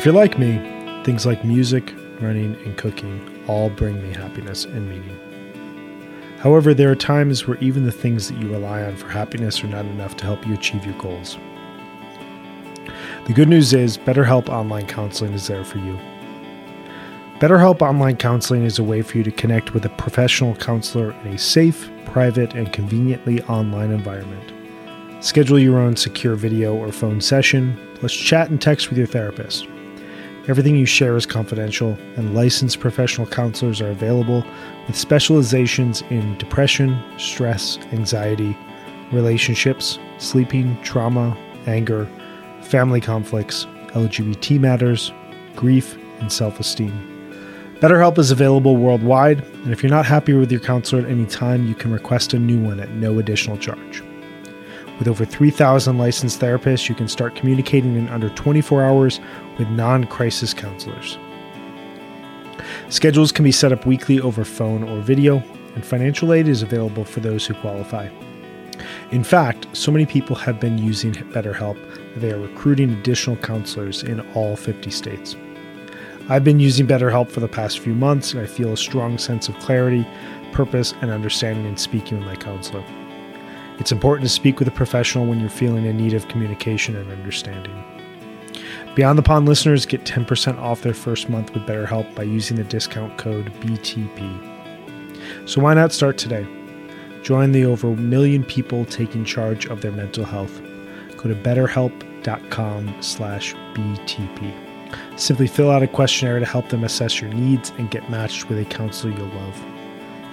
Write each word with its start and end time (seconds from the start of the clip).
If 0.00 0.06
you're 0.06 0.14
like 0.14 0.38
me, 0.38 0.56
things 1.04 1.26
like 1.26 1.44
music, 1.44 1.92
running, 2.22 2.54
and 2.64 2.74
cooking 2.78 3.44
all 3.46 3.68
bring 3.68 4.02
me 4.02 4.14
happiness 4.14 4.64
and 4.64 4.88
meaning. 4.88 5.14
However, 6.38 6.72
there 6.72 6.90
are 6.90 6.96
times 6.96 7.46
where 7.46 7.58
even 7.58 7.84
the 7.84 7.92
things 7.92 8.28
that 8.28 8.38
you 8.38 8.50
rely 8.50 8.82
on 8.82 8.96
for 8.96 9.08
happiness 9.08 9.62
are 9.62 9.66
not 9.66 9.84
enough 9.84 10.16
to 10.16 10.24
help 10.24 10.46
you 10.46 10.54
achieve 10.54 10.86
your 10.86 10.96
goals. 10.96 11.36
The 13.26 13.34
good 13.34 13.50
news 13.50 13.74
is, 13.74 13.98
BetterHelp 13.98 14.48
Online 14.48 14.86
Counseling 14.86 15.34
is 15.34 15.46
there 15.46 15.66
for 15.66 15.76
you. 15.76 15.98
BetterHelp 17.38 17.82
Online 17.82 18.16
Counseling 18.16 18.64
is 18.64 18.78
a 18.78 18.82
way 18.82 19.02
for 19.02 19.18
you 19.18 19.24
to 19.24 19.30
connect 19.30 19.74
with 19.74 19.84
a 19.84 19.90
professional 19.90 20.54
counselor 20.54 21.12
in 21.26 21.34
a 21.34 21.38
safe, 21.38 21.90
private, 22.06 22.54
and 22.54 22.72
conveniently 22.72 23.42
online 23.42 23.90
environment. 23.90 24.54
Schedule 25.22 25.58
your 25.58 25.78
own 25.78 25.94
secure 25.94 26.36
video 26.36 26.74
or 26.74 26.90
phone 26.90 27.20
session, 27.20 27.78
plus 27.96 28.14
chat 28.14 28.48
and 28.48 28.62
text 28.62 28.88
with 28.88 28.96
your 28.96 29.06
therapist. 29.06 29.68
Everything 30.50 30.74
you 30.74 30.84
share 30.84 31.16
is 31.16 31.26
confidential, 31.26 31.96
and 32.16 32.34
licensed 32.34 32.80
professional 32.80 33.24
counselors 33.24 33.80
are 33.80 33.90
available 33.90 34.44
with 34.88 34.96
specializations 34.96 36.02
in 36.10 36.36
depression, 36.38 37.00
stress, 37.18 37.78
anxiety, 37.92 38.58
relationships, 39.12 40.00
sleeping, 40.18 40.76
trauma, 40.82 41.38
anger, 41.68 42.08
family 42.62 43.00
conflicts, 43.00 43.66
LGBT 43.92 44.58
matters, 44.58 45.12
grief, 45.54 45.96
and 46.18 46.32
self 46.32 46.58
esteem. 46.58 46.92
BetterHelp 47.78 48.18
is 48.18 48.32
available 48.32 48.76
worldwide, 48.76 49.44
and 49.62 49.72
if 49.72 49.84
you're 49.84 49.90
not 49.90 50.04
happy 50.04 50.32
with 50.32 50.50
your 50.50 50.60
counselor 50.60 51.02
at 51.02 51.08
any 51.08 51.26
time, 51.26 51.68
you 51.68 51.76
can 51.76 51.92
request 51.92 52.34
a 52.34 52.40
new 52.40 52.58
one 52.60 52.80
at 52.80 52.90
no 52.90 53.20
additional 53.20 53.56
charge. 53.56 54.02
With 55.00 55.08
over 55.08 55.24
3,000 55.24 55.96
licensed 55.96 56.40
therapists, 56.40 56.90
you 56.90 56.94
can 56.94 57.08
start 57.08 57.34
communicating 57.34 57.96
in 57.96 58.10
under 58.10 58.28
24 58.28 58.84
hours 58.84 59.18
with 59.58 59.66
non 59.70 60.04
crisis 60.04 60.52
counselors. 60.52 61.18
Schedules 62.90 63.32
can 63.32 63.42
be 63.42 63.50
set 63.50 63.72
up 63.72 63.86
weekly 63.86 64.20
over 64.20 64.44
phone 64.44 64.84
or 64.84 65.00
video, 65.00 65.42
and 65.74 65.82
financial 65.86 66.34
aid 66.34 66.46
is 66.46 66.62
available 66.62 67.06
for 67.06 67.20
those 67.20 67.46
who 67.46 67.54
qualify. 67.54 68.10
In 69.10 69.24
fact, 69.24 69.66
so 69.72 69.90
many 69.90 70.04
people 70.04 70.36
have 70.36 70.60
been 70.60 70.76
using 70.76 71.14
BetterHelp 71.14 71.78
that 72.12 72.20
they 72.20 72.32
are 72.32 72.38
recruiting 72.38 72.92
additional 72.92 73.36
counselors 73.36 74.02
in 74.02 74.20
all 74.34 74.54
50 74.54 74.90
states. 74.90 75.34
I've 76.28 76.44
been 76.44 76.60
using 76.60 76.86
BetterHelp 76.86 77.30
for 77.30 77.40
the 77.40 77.48
past 77.48 77.78
few 77.78 77.94
months, 77.94 78.34
and 78.34 78.42
I 78.42 78.46
feel 78.46 78.74
a 78.74 78.76
strong 78.76 79.16
sense 79.16 79.48
of 79.48 79.58
clarity, 79.60 80.06
purpose, 80.52 80.92
and 81.00 81.10
understanding 81.10 81.64
in 81.64 81.78
speaking 81.78 82.18
with 82.18 82.26
my 82.26 82.36
counselor. 82.36 82.84
It's 83.80 83.92
important 83.92 84.28
to 84.28 84.32
speak 84.32 84.58
with 84.58 84.68
a 84.68 84.72
professional 84.72 85.24
when 85.26 85.40
you're 85.40 85.48
feeling 85.48 85.86
in 85.86 85.96
need 85.96 86.12
of 86.12 86.28
communication 86.28 86.94
and 86.96 87.10
understanding. 87.10 87.82
Beyond 88.94 89.16
the 89.16 89.22
Pond 89.22 89.46
listeners 89.48 89.86
get 89.86 90.04
10% 90.04 90.58
off 90.58 90.82
their 90.82 90.92
first 90.92 91.30
month 91.30 91.54
with 91.54 91.62
BetterHelp 91.62 92.14
by 92.14 92.24
using 92.24 92.58
the 92.58 92.64
discount 92.64 93.16
code 93.16 93.50
BTP. 93.60 95.48
So 95.48 95.62
why 95.62 95.72
not 95.72 95.92
start 95.92 96.18
today? 96.18 96.46
Join 97.22 97.52
the 97.52 97.64
over 97.64 97.88
a 97.88 97.96
million 97.96 98.44
people 98.44 98.84
taking 98.84 99.24
charge 99.24 99.64
of 99.66 99.80
their 99.80 99.92
mental 99.92 100.26
health. 100.26 100.60
Go 101.16 101.30
to 101.30 101.34
betterhelp.com 101.34 103.02
slash 103.02 103.54
BTP. 103.72 105.18
Simply 105.18 105.46
fill 105.46 105.70
out 105.70 105.82
a 105.82 105.88
questionnaire 105.88 106.38
to 106.38 106.44
help 106.44 106.68
them 106.68 106.84
assess 106.84 107.20
your 107.20 107.32
needs 107.32 107.72
and 107.78 107.90
get 107.90 108.10
matched 108.10 108.50
with 108.50 108.58
a 108.58 108.64
counselor 108.66 109.14
you'll 109.14 109.28
love. 109.28 109.58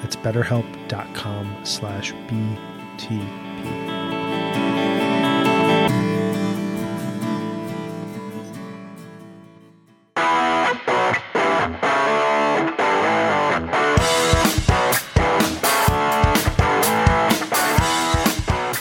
That's 0.01 0.17
betterhelp.com 0.17 1.61
slash 1.63 2.11
BTP. 2.11 2.66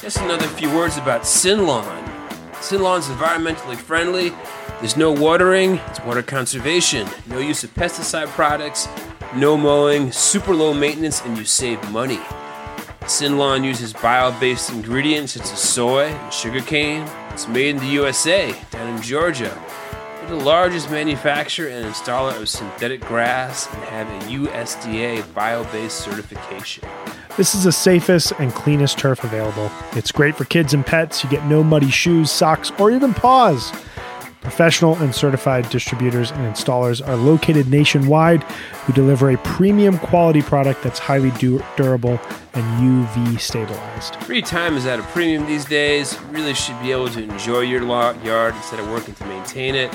Just 0.00 0.20
another 0.20 0.46
few 0.48 0.74
words 0.74 0.96
about 0.96 1.22
SYNLawn. 1.22 1.84
SYNLawn's 2.60 3.08
environmentally 3.08 3.76
friendly. 3.76 4.32
There's 4.80 4.96
no 4.96 5.12
watering, 5.12 5.74
it's 5.88 6.00
water 6.00 6.22
conservation, 6.22 7.06
no 7.26 7.38
use 7.38 7.64
of 7.64 7.74
pesticide 7.74 8.28
products, 8.28 8.88
no 9.34 9.58
mowing, 9.58 10.10
super 10.10 10.54
low 10.54 10.72
maintenance, 10.72 11.20
and 11.22 11.36
you 11.36 11.44
save 11.44 11.90
money. 11.90 12.20
SYNLawn 13.06 13.64
uses 13.64 13.92
bio-based 13.92 14.70
ingredients 14.70 15.34
such 15.34 15.44
as 15.44 15.60
soy 15.60 16.06
and 16.06 16.32
sugarcane. 16.32 17.08
It's 17.30 17.46
made 17.46 17.68
in 17.68 17.76
the 17.76 17.86
USA, 17.86 18.52
down 18.72 18.96
in 18.96 19.00
Georgia. 19.00 19.56
We're 20.20 20.30
the 20.30 20.44
largest 20.44 20.90
manufacturer 20.90 21.68
and 21.68 21.86
installer 21.86 22.36
of 22.40 22.48
synthetic 22.48 23.00
grass 23.02 23.72
and 23.72 23.84
have 23.84 24.08
a 24.08 24.26
USDA 24.26 25.32
bio-based 25.34 25.98
certification. 25.98 26.88
This 27.36 27.54
is 27.54 27.62
the 27.62 27.70
safest 27.70 28.32
and 28.40 28.52
cleanest 28.52 28.98
turf 28.98 29.22
available. 29.22 29.70
It's 29.92 30.10
great 30.10 30.34
for 30.34 30.44
kids 30.44 30.74
and 30.74 30.84
pets. 30.84 31.22
You 31.22 31.30
get 31.30 31.46
no 31.46 31.62
muddy 31.62 31.90
shoes, 31.90 32.32
socks, 32.32 32.72
or 32.76 32.90
even 32.90 33.14
paws. 33.14 33.72
Professional 34.46 34.94
and 34.98 35.12
certified 35.12 35.68
distributors 35.70 36.30
and 36.30 36.54
installers 36.54 37.04
are 37.06 37.16
located 37.16 37.68
nationwide 37.68 38.44
who 38.44 38.92
deliver 38.92 39.30
a 39.30 39.36
premium 39.38 39.98
quality 39.98 40.40
product 40.40 40.84
that's 40.84 41.00
highly 41.00 41.32
du- 41.32 41.60
durable 41.76 42.20
and 42.54 43.06
UV 43.08 43.40
stabilized. 43.40 44.14
Free 44.22 44.40
time 44.40 44.76
is 44.76 44.86
at 44.86 45.00
a 45.00 45.02
premium 45.02 45.46
these 45.46 45.64
days. 45.64 46.12
You 46.12 46.26
really 46.28 46.54
should 46.54 46.80
be 46.80 46.92
able 46.92 47.08
to 47.08 47.24
enjoy 47.24 47.62
your 47.62 47.82
lo- 47.82 48.16
yard 48.22 48.54
instead 48.54 48.78
of 48.78 48.88
working 48.88 49.14
to 49.14 49.26
maintain 49.26 49.74
it. 49.74 49.92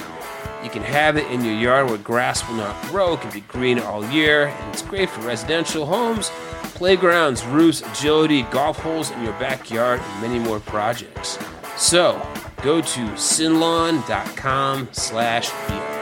You 0.66 0.70
can 0.70 0.84
have 0.84 1.16
it 1.16 1.32
in 1.32 1.46
your 1.46 1.56
yard 1.56 1.88
where 1.88 1.98
grass 2.00 2.46
will 2.46 2.58
not 2.58 2.76
grow, 2.88 3.14
it 3.14 3.22
can 3.22 3.32
be 3.32 3.40
green 3.40 3.80
all 3.80 4.06
year, 4.10 4.48
and 4.48 4.74
it's 4.74 4.82
great 4.82 5.10
for 5.10 5.22
residential 5.22 5.86
homes, 5.86 6.30
playgrounds, 6.76 7.46
roofs, 7.46 7.84
agility, 7.94 8.44
golf 8.44 8.78
holes 8.80 9.12
in 9.12 9.24
your 9.24 9.34
backyard, 9.40 10.02
and 10.02 10.22
many 10.22 10.40
more 10.40 10.60
projects. 10.60 11.40
So, 11.78 12.22
go 12.62 12.82
to 12.82 13.02
synlawn.com 13.16 14.90
slash 14.92 15.50
beyond. 15.68 16.01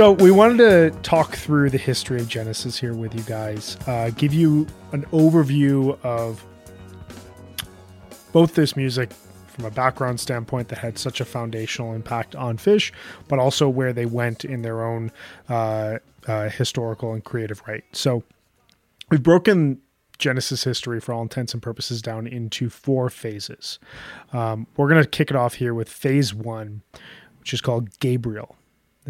So 0.00 0.12
we 0.12 0.30
wanted 0.30 0.56
to 0.56 0.98
talk 1.02 1.34
through 1.34 1.68
the 1.68 1.76
history 1.76 2.22
of 2.22 2.26
Genesis 2.26 2.80
here 2.80 2.94
with 2.94 3.14
you 3.14 3.20
guys, 3.24 3.76
uh, 3.86 4.08
give 4.16 4.32
you 4.32 4.66
an 4.92 5.04
overview 5.12 6.02
of 6.02 6.42
both 8.32 8.54
this 8.54 8.76
music 8.76 9.12
from 9.48 9.66
a 9.66 9.70
background 9.70 10.18
standpoint 10.18 10.68
that 10.68 10.78
had 10.78 10.96
such 10.96 11.20
a 11.20 11.26
foundational 11.26 11.92
impact 11.92 12.34
on 12.34 12.56
Phish, 12.56 12.92
but 13.28 13.38
also 13.38 13.68
where 13.68 13.92
they 13.92 14.06
went 14.06 14.42
in 14.42 14.62
their 14.62 14.82
own 14.82 15.12
uh, 15.50 15.98
uh, 16.26 16.48
historical 16.48 17.12
and 17.12 17.22
creative 17.22 17.60
right. 17.68 17.84
So 17.92 18.24
we've 19.10 19.22
broken 19.22 19.82
Genesis 20.16 20.64
history 20.64 20.98
for 20.98 21.12
all 21.12 21.20
intents 21.20 21.52
and 21.52 21.62
purposes 21.62 22.00
down 22.00 22.26
into 22.26 22.70
four 22.70 23.10
phases. 23.10 23.78
Um, 24.32 24.66
we're 24.78 24.88
going 24.88 25.02
to 25.02 25.10
kick 25.10 25.28
it 25.28 25.36
off 25.36 25.56
here 25.56 25.74
with 25.74 25.90
phase 25.90 26.32
one, 26.32 26.80
which 27.38 27.52
is 27.52 27.60
called 27.60 28.00
Gabriel. 28.00 28.56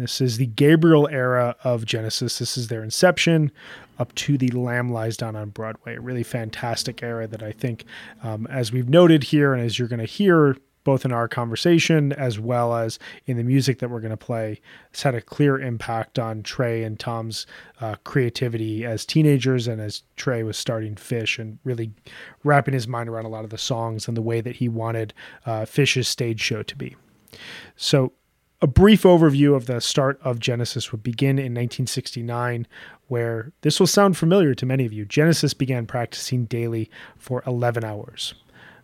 This 0.01 0.19
is 0.19 0.37
the 0.37 0.47
Gabriel 0.47 1.07
era 1.11 1.55
of 1.63 1.85
Genesis. 1.85 2.39
This 2.39 2.57
is 2.57 2.69
their 2.69 2.83
inception 2.83 3.51
up 3.99 4.15
to 4.15 4.35
The 4.35 4.49
Lamb 4.49 4.91
Lies 4.91 5.15
Down 5.15 5.35
on 5.35 5.51
Broadway. 5.51 5.95
A 5.95 6.01
really 6.01 6.23
fantastic 6.23 7.03
era 7.03 7.27
that 7.27 7.43
I 7.43 7.51
think, 7.51 7.85
um, 8.23 8.47
as 8.47 8.71
we've 8.71 8.89
noted 8.89 9.25
here, 9.25 9.53
and 9.53 9.63
as 9.63 9.77
you're 9.77 9.87
going 9.87 9.99
to 9.99 10.05
hear 10.05 10.57
both 10.83 11.05
in 11.05 11.11
our 11.11 11.27
conversation 11.27 12.11
as 12.13 12.39
well 12.39 12.73
as 12.73 12.97
in 13.27 13.37
the 13.37 13.43
music 13.43 13.77
that 13.77 13.91
we're 13.91 13.99
going 13.99 14.09
to 14.09 14.17
play, 14.17 14.59
has 14.91 15.03
had 15.03 15.13
a 15.13 15.21
clear 15.21 15.59
impact 15.59 16.17
on 16.17 16.41
Trey 16.41 16.83
and 16.83 16.99
Tom's 16.99 17.45
uh, 17.79 17.93
creativity 18.03 18.83
as 18.83 19.05
teenagers 19.05 19.67
and 19.67 19.79
as 19.79 20.01
Trey 20.15 20.41
was 20.41 20.57
starting 20.57 20.95
Phish 20.95 21.37
and 21.37 21.59
really 21.63 21.91
wrapping 22.43 22.73
his 22.73 22.87
mind 22.87 23.07
around 23.07 23.25
a 23.25 23.29
lot 23.29 23.43
of 23.43 23.51
the 23.51 23.57
songs 23.59 24.07
and 24.07 24.17
the 24.17 24.21
way 24.23 24.41
that 24.41 24.55
he 24.55 24.67
wanted 24.67 25.13
uh, 25.45 25.61
Phish's 25.61 26.07
stage 26.07 26.41
show 26.41 26.63
to 26.63 26.75
be. 26.75 26.95
So, 27.75 28.13
a 28.61 28.67
brief 28.67 29.03
overview 29.03 29.55
of 29.55 29.65
the 29.65 29.81
start 29.81 30.19
of 30.23 30.39
Genesis 30.39 30.91
would 30.91 31.01
begin 31.01 31.39
in 31.39 31.53
1969, 31.53 32.67
where 33.07 33.51
this 33.61 33.79
will 33.79 33.87
sound 33.87 34.17
familiar 34.17 34.53
to 34.53 34.65
many 34.65 34.85
of 34.85 34.93
you. 34.93 35.03
Genesis 35.03 35.53
began 35.53 35.87
practicing 35.87 36.45
daily 36.45 36.89
for 37.17 37.41
11 37.47 37.83
hours. 37.83 38.35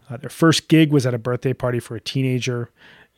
Uh, 0.10 0.18
their 0.18 0.30
first 0.30 0.68
gig 0.68 0.92
was 0.92 1.06
at 1.06 1.14
a 1.14 1.20
birthday 1.20 1.54
party 1.54 1.80
for 1.80 1.96
a 1.96 2.02
teenager, 2.02 2.72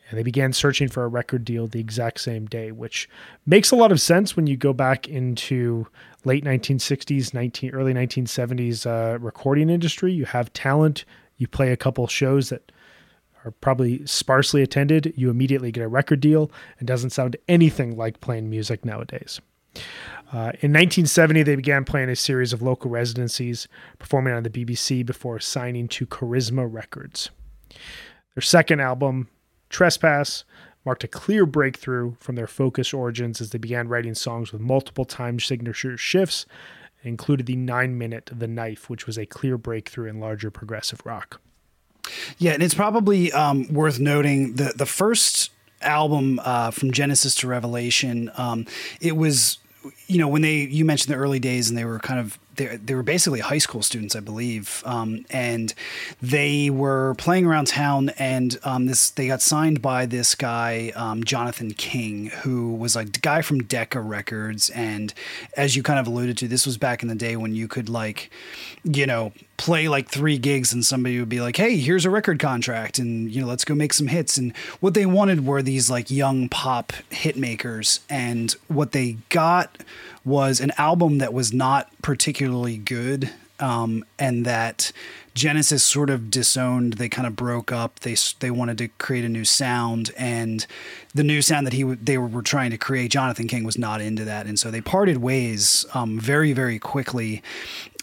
and 0.09 0.17
they 0.17 0.23
began 0.23 0.51
searching 0.51 0.89
for 0.89 1.03
a 1.03 1.07
record 1.07 1.45
deal 1.45 1.67
the 1.67 1.79
exact 1.79 2.19
same 2.19 2.45
day, 2.45 2.71
which 2.71 3.07
makes 3.45 3.71
a 3.71 3.75
lot 3.75 3.91
of 3.91 4.01
sense 4.01 4.35
when 4.35 4.47
you 4.47 4.57
go 4.57 4.73
back 4.73 5.07
into 5.07 5.88
late 6.25 6.44
1960s, 6.44 7.33
19, 7.33 7.71
early 7.71 7.94
1970s 7.94 8.85
uh, 8.85 9.17
recording 9.19 9.69
industry. 9.69 10.11
You 10.11 10.25
have 10.25 10.51
talent, 10.51 11.06
you 11.38 11.47
play 11.47 11.71
a 11.71 11.77
couple 11.77 12.06
shows 12.07 12.50
that 12.50 12.71
are 13.45 13.51
probably 13.51 14.06
sparsely 14.06 14.62
attended, 14.62 15.13
you 15.15 15.30
immediately 15.30 15.71
get 15.71 15.83
a 15.83 15.88
record 15.88 16.19
deal 16.19 16.51
and 16.77 16.88
doesn't 16.88 17.12
sound 17.12 17.38
anything 17.47 17.95
like 17.97 18.19
playing 18.19 18.50
music 18.50 18.83
nowadays. 18.83 19.39
Uh, 20.31 20.53
in 20.62 20.71
1970, 20.71 21.44
they 21.44 21.56
began 21.56 21.86
playing 21.86 22.09
a 22.09 22.15
series 22.15 22.53
of 22.53 22.62
local 22.62 22.91
residencies, 22.91 23.68
performing 23.97 24.33
on 24.33 24.44
the 24.44 24.50
BBC 24.50 25.06
before 25.06 25.39
signing 25.39 25.88
to 25.88 26.06
Charisma 26.06 26.71
Records. 26.71 27.30
Their 28.36 28.41
second 28.41 28.80
album, 28.80 29.30
Trespass, 29.69 30.44
marked 30.85 31.03
a 31.03 31.07
clear 31.07 31.45
breakthrough 31.45 32.15
from 32.19 32.35
their 32.35 32.47
focused 32.47 32.94
origins 32.94 33.42
as 33.42 33.50
they 33.50 33.57
began 33.57 33.88
writing 33.88 34.15
songs 34.15 34.51
with 34.51 34.62
multiple 34.62 35.06
time 35.06 35.39
signature 35.39 35.97
shifts, 35.97 36.45
included 37.03 37.45
the 37.45 37.56
nine 37.56 37.97
minute 37.97 38.30
The 38.31 38.47
Knife, 38.47 38.89
which 38.89 39.07
was 39.07 39.18
a 39.18 39.25
clear 39.25 39.57
breakthrough 39.57 40.09
in 40.09 40.19
larger 40.19 40.51
progressive 40.51 41.01
rock. 41.06 41.42
Yeah, 42.38 42.53
and 42.53 42.63
it's 42.63 42.73
probably 42.73 43.31
um, 43.31 43.71
worth 43.73 44.00
noting 44.00 44.56
the 44.56 44.73
the 44.75 44.85
first 44.85 45.51
album 45.81 46.39
uh, 46.44 46.71
from 46.71 46.91
Genesis 46.91 47.35
to 47.35 47.47
Revelation. 47.47 48.31
Um, 48.38 48.65
it 49.00 49.15
was, 49.15 49.59
you 50.07 50.17
know, 50.17 50.27
when 50.27 50.41
they 50.41 50.57
you 50.57 50.85
mentioned 50.85 51.13
the 51.13 51.17
early 51.17 51.39
days 51.39 51.69
and 51.69 51.77
they 51.77 51.85
were 51.85 52.00
kind 52.00 52.19
of 52.19 52.38
they, 52.67 52.95
were 52.95 53.03
basically 53.03 53.39
high 53.39 53.57
school 53.57 53.81
students, 53.81 54.15
I 54.15 54.19
believe, 54.19 54.83
um, 54.85 55.25
and 55.29 55.73
they 56.21 56.69
were 56.69 57.15
playing 57.15 57.45
around 57.45 57.67
town. 57.67 58.09
And 58.19 58.57
um, 58.63 58.85
this 58.85 59.09
they 59.09 59.27
got 59.27 59.41
signed 59.41 59.81
by 59.81 60.06
this 60.06 60.35
guy, 60.35 60.91
um, 60.95 61.23
Jonathan 61.23 61.73
King, 61.73 62.27
who 62.27 62.73
was 62.73 62.95
a 62.95 63.06
guy 63.06 63.41
from 63.41 63.63
Decca 63.63 64.01
Records. 64.01 64.69
And 64.71 65.13
as 65.56 65.75
you 65.75 65.83
kind 65.83 66.00
of 66.00 66.07
alluded 66.07 66.38
to, 66.39 66.47
this 66.47 66.65
was 66.65 66.77
back 66.77 67.01
in 67.01 67.09
the 67.09 67.15
day 67.15 67.35
when 67.35 67.56
you 67.56 67.67
could 67.67 67.89
like, 67.89 68.29
you 68.83 69.06
know, 69.06 69.31
play 69.57 69.89
like 69.89 70.07
three 70.07 70.38
gigs 70.38 70.71
and 70.71 70.85
somebody 70.85 71.19
would 71.19 71.29
be 71.29 71.41
like, 71.41 71.57
"Hey, 71.57 71.77
here's 71.77 72.06
a 72.06 72.09
record 72.09 72.39
contract, 72.39 72.97
and 72.97 73.29
you 73.29 73.41
know, 73.41 73.47
let's 73.47 73.65
go 73.65 73.75
make 73.75 73.94
some 73.94 74.07
hits." 74.07 74.38
And 74.38 74.56
what 74.79 74.94
they 74.94 75.06
wanted 75.06 75.45
were 75.45 75.61
these 75.61 75.89
like 75.89 76.09
young 76.09 76.50
pop 76.50 76.94
hit 77.09 77.38
makers, 77.38 78.00
and 78.09 78.51
what 78.67 78.94
they 78.94 79.17
got 79.29 79.83
was 80.30 80.62
an 80.62 80.72
album 80.78 81.18
that 81.18 81.34
was 81.34 81.52
not 81.52 81.90
particularly 82.02 82.78
good 82.78 83.31
um, 83.60 84.06
and 84.18 84.46
that 84.46 84.92
Genesis 85.34 85.84
sort 85.84 86.10
of 86.10 86.31
disowned. 86.31 86.94
They 86.94 87.10
kind 87.10 87.28
of 87.28 87.36
broke 87.36 87.72
up. 87.72 88.00
They 88.02 88.16
they 88.40 88.52
wanted 88.52 88.78
to 88.80 88.88
create 88.88 89.26
a 89.26 89.30
new 89.30 89.46
sound, 89.46 90.12
and 90.18 90.66
the 91.14 91.24
new 91.24 91.42
sound 91.42 91.66
that 91.68 91.74
he 91.74 91.84
they 91.84 92.18
were, 92.18 92.28
were 92.28 92.42
trying 92.42 92.72
to 92.72 92.78
create, 92.78 93.12
Jonathan 93.12 93.48
King 93.48 93.64
was 93.64 93.78
not 93.78 94.02
into 94.02 94.26
that, 94.26 94.46
and 94.46 94.60
so 94.60 94.72
they 94.72 94.81
parted 94.81 95.18
ways 95.18 95.86
um, 95.94 96.20
very 96.20 96.54
very 96.54 96.80
quickly. 96.80 97.42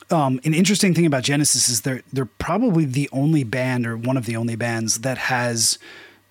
Um, 0.09 0.41
an 0.45 0.55
interesting 0.55 0.95
thing 0.95 1.07
about 1.07 1.25
Genesis 1.25 1.69
is 1.69 1.81
they're 1.83 2.03
they're 2.13 2.27
probably 2.27 2.85
the 2.85 3.09
only 3.13 3.45
band 3.45 3.87
or 3.87 3.97
one 3.97 4.17
of 4.17 4.27
the 4.27 4.37
only 4.37 4.57
bands 4.57 5.01
that 5.01 5.19
has 5.19 5.79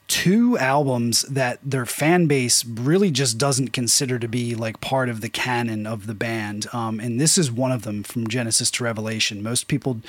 two 0.08 0.58
albums 0.60 1.24
that 1.24 1.60
their 1.64 1.86
fan 1.86 2.28
base 2.28 2.64
really 2.64 3.10
just 3.10 3.38
doesn't 3.38 3.70
consider 3.70 4.20
to 4.20 4.28
be 4.28 4.54
like 4.54 4.80
part 4.80 5.10
of 5.10 5.22
the 5.22 5.30
canon 5.30 5.88
of 5.88 6.06
the 6.06 6.14
band. 6.14 6.68
Um, 6.74 7.00
and 7.00 7.20
this 7.20 7.38
is 7.38 7.52
one 7.52 7.72
of 7.72 7.84
them 7.84 8.04
from 8.04 8.28
Genesis 8.28 8.70
to 8.72 8.84
Revelation. 8.84 9.42
Most 9.42 9.68
people 9.68 10.02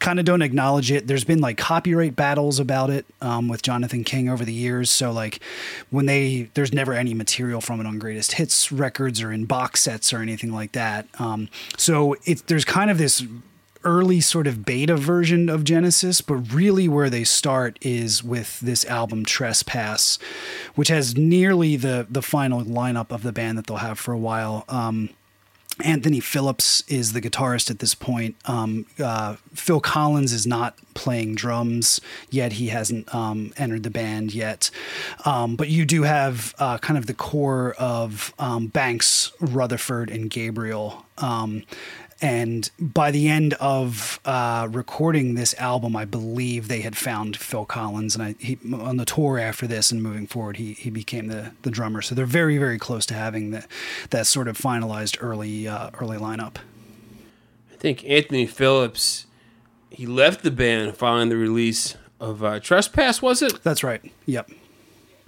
kind 0.00 0.18
of 0.18 0.24
don't 0.24 0.42
acknowledge 0.42 0.90
it. 0.90 1.06
There's 1.06 1.24
been 1.24 1.40
like 1.40 1.58
copyright 1.58 2.16
battles 2.16 2.58
about 2.58 2.90
it 2.90 3.06
um, 3.20 3.48
with 3.48 3.62
Jonathan 3.62 4.02
King 4.02 4.28
over 4.28 4.44
the 4.44 4.52
years. 4.52 4.90
So 4.90 5.12
like 5.12 5.40
when 5.90 6.06
they, 6.06 6.50
there's 6.54 6.72
never 6.72 6.92
any 6.92 7.14
material 7.14 7.60
from 7.60 7.80
it 7.80 7.86
on 7.86 7.98
greatest 7.98 8.32
hits 8.32 8.72
records 8.72 9.22
or 9.22 9.30
in 9.30 9.44
box 9.44 9.82
sets 9.82 10.12
or 10.12 10.18
anything 10.18 10.52
like 10.52 10.72
that. 10.72 11.06
Um, 11.20 11.48
so 11.76 12.16
it's, 12.24 12.42
there's 12.42 12.64
kind 12.64 12.90
of 12.90 12.98
this 12.98 13.24
early 13.86 14.20
sort 14.20 14.46
of 14.46 14.66
beta 14.66 14.96
version 14.96 15.48
of 15.48 15.64
Genesis, 15.64 16.20
but 16.20 16.34
really 16.34 16.88
where 16.88 17.08
they 17.08 17.24
start 17.24 17.78
is 17.80 18.22
with 18.22 18.60
this 18.60 18.84
album 18.84 19.24
Trespass, 19.24 20.18
which 20.74 20.88
has 20.88 21.16
nearly 21.16 21.76
the 21.76 22.06
the 22.10 22.22
final 22.22 22.62
lineup 22.62 23.10
of 23.10 23.22
the 23.22 23.32
band 23.32 23.56
that 23.56 23.66
they'll 23.66 23.78
have 23.78 23.98
for 23.98 24.12
a 24.12 24.18
while. 24.18 24.64
Um, 24.68 25.10
Anthony 25.84 26.20
Phillips 26.20 26.82
is 26.88 27.12
the 27.12 27.20
guitarist 27.20 27.70
at 27.70 27.80
this 27.80 27.94
point. 27.94 28.36
Um, 28.46 28.86
uh, 28.98 29.36
Phil 29.52 29.80
Collins 29.80 30.32
is 30.32 30.46
not 30.46 30.74
playing 30.94 31.34
drums 31.34 32.00
yet. 32.30 32.54
He 32.54 32.68
hasn't 32.68 33.14
um, 33.14 33.52
entered 33.58 33.82
the 33.82 33.90
band 33.90 34.34
yet. 34.34 34.70
Um, 35.26 35.54
but 35.54 35.68
you 35.68 35.84
do 35.84 36.04
have 36.04 36.54
uh, 36.58 36.78
kind 36.78 36.96
of 36.96 37.06
the 37.06 37.14
core 37.14 37.74
of 37.78 38.32
um, 38.38 38.68
Banks, 38.68 39.32
Rutherford, 39.38 40.10
and 40.10 40.30
Gabriel. 40.30 41.04
And 42.22 42.70
by 42.78 43.10
the 43.10 43.28
end 43.28 43.52
of 43.54 44.20
uh, 44.24 44.68
recording 44.70 45.34
this 45.34 45.54
album, 45.58 45.94
I 45.94 46.06
believe 46.06 46.68
they 46.68 46.80
had 46.80 46.96
found 46.96 47.36
Phil 47.36 47.66
Collins, 47.66 48.14
and 48.14 48.24
I, 48.24 48.34
he, 48.38 48.58
on 48.72 48.96
the 48.96 49.04
tour 49.04 49.38
after 49.38 49.66
this 49.66 49.90
and 49.90 50.02
moving 50.02 50.26
forward, 50.26 50.56
he 50.56 50.72
he 50.72 50.88
became 50.88 51.26
the 51.26 51.52
the 51.62 51.70
drummer. 51.70 52.00
So 52.00 52.14
they're 52.14 52.24
very 52.24 52.56
very 52.56 52.78
close 52.78 53.04
to 53.06 53.14
having 53.14 53.50
the, 53.50 53.66
that 54.10 54.26
sort 54.26 54.48
of 54.48 54.56
finalized 54.56 55.18
early 55.20 55.68
uh, 55.68 55.90
early 56.00 56.16
lineup. 56.16 56.56
I 57.72 57.76
think 57.76 58.02
Anthony 58.08 58.46
Phillips 58.46 59.26
he 59.90 60.06
left 60.06 60.42
the 60.42 60.50
band 60.50 60.96
following 60.96 61.28
the 61.28 61.36
release 61.36 61.96
of 62.20 62.42
uh, 62.42 62.60
Trespass. 62.60 63.22
Was 63.22 63.42
it? 63.42 63.62
That's 63.62 63.82
right. 63.82 64.02
Yep. 64.26 64.50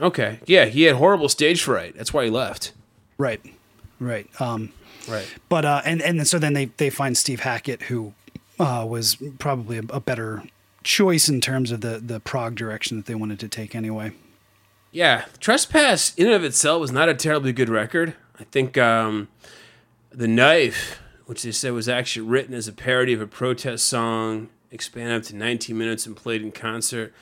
Okay. 0.00 0.40
Yeah, 0.46 0.66
he 0.66 0.82
had 0.82 0.96
horrible 0.96 1.28
stage 1.28 1.62
fright. 1.62 1.96
That's 1.96 2.12
why 2.12 2.24
he 2.24 2.30
left. 2.30 2.72
Right. 3.16 3.40
Right. 3.98 4.28
Um, 4.40 4.72
Right. 5.08 5.26
But 5.48 5.64
uh, 5.64 5.82
and 5.84 6.02
and 6.02 6.26
so 6.26 6.38
then 6.38 6.52
they 6.52 6.66
they 6.76 6.90
find 6.90 7.16
Steve 7.16 7.40
Hackett, 7.40 7.82
who 7.82 8.12
uh, 8.58 8.84
was 8.88 9.16
probably 9.38 9.78
a, 9.78 9.82
a, 9.90 10.00
better 10.00 10.42
choice 10.82 11.28
in 11.28 11.40
terms 11.40 11.70
of 11.70 11.80
the 11.80 11.98
the 11.98 12.20
prog 12.20 12.54
direction 12.54 12.96
that 12.96 13.06
they 13.06 13.14
wanted 13.14 13.38
to 13.40 13.48
take 13.48 13.74
anyway. 13.74 14.12
Yeah, 14.90 15.26
Trespass 15.38 16.14
in 16.16 16.26
and 16.26 16.34
of 16.34 16.44
itself 16.44 16.80
was 16.80 16.92
not 16.92 17.08
a 17.08 17.14
terribly 17.14 17.52
good 17.52 17.68
record. 17.68 18.14
I 18.40 18.44
think 18.44 18.78
um, 18.78 19.28
the 20.10 20.28
Knife, 20.28 21.00
which 21.26 21.42
they 21.42 21.52
said 21.52 21.72
was 21.72 21.88
actually 21.88 22.26
written 22.26 22.54
as 22.54 22.68
a 22.68 22.72
parody 22.72 23.12
of 23.12 23.20
a 23.20 23.26
protest 23.26 23.86
song, 23.86 24.48
expanded 24.70 25.22
up 25.22 25.22
to 25.24 25.36
19 25.36 25.76
minutes 25.76 26.06
and 26.06 26.16
played 26.16 26.42
in 26.42 26.52
concert. 26.52 27.12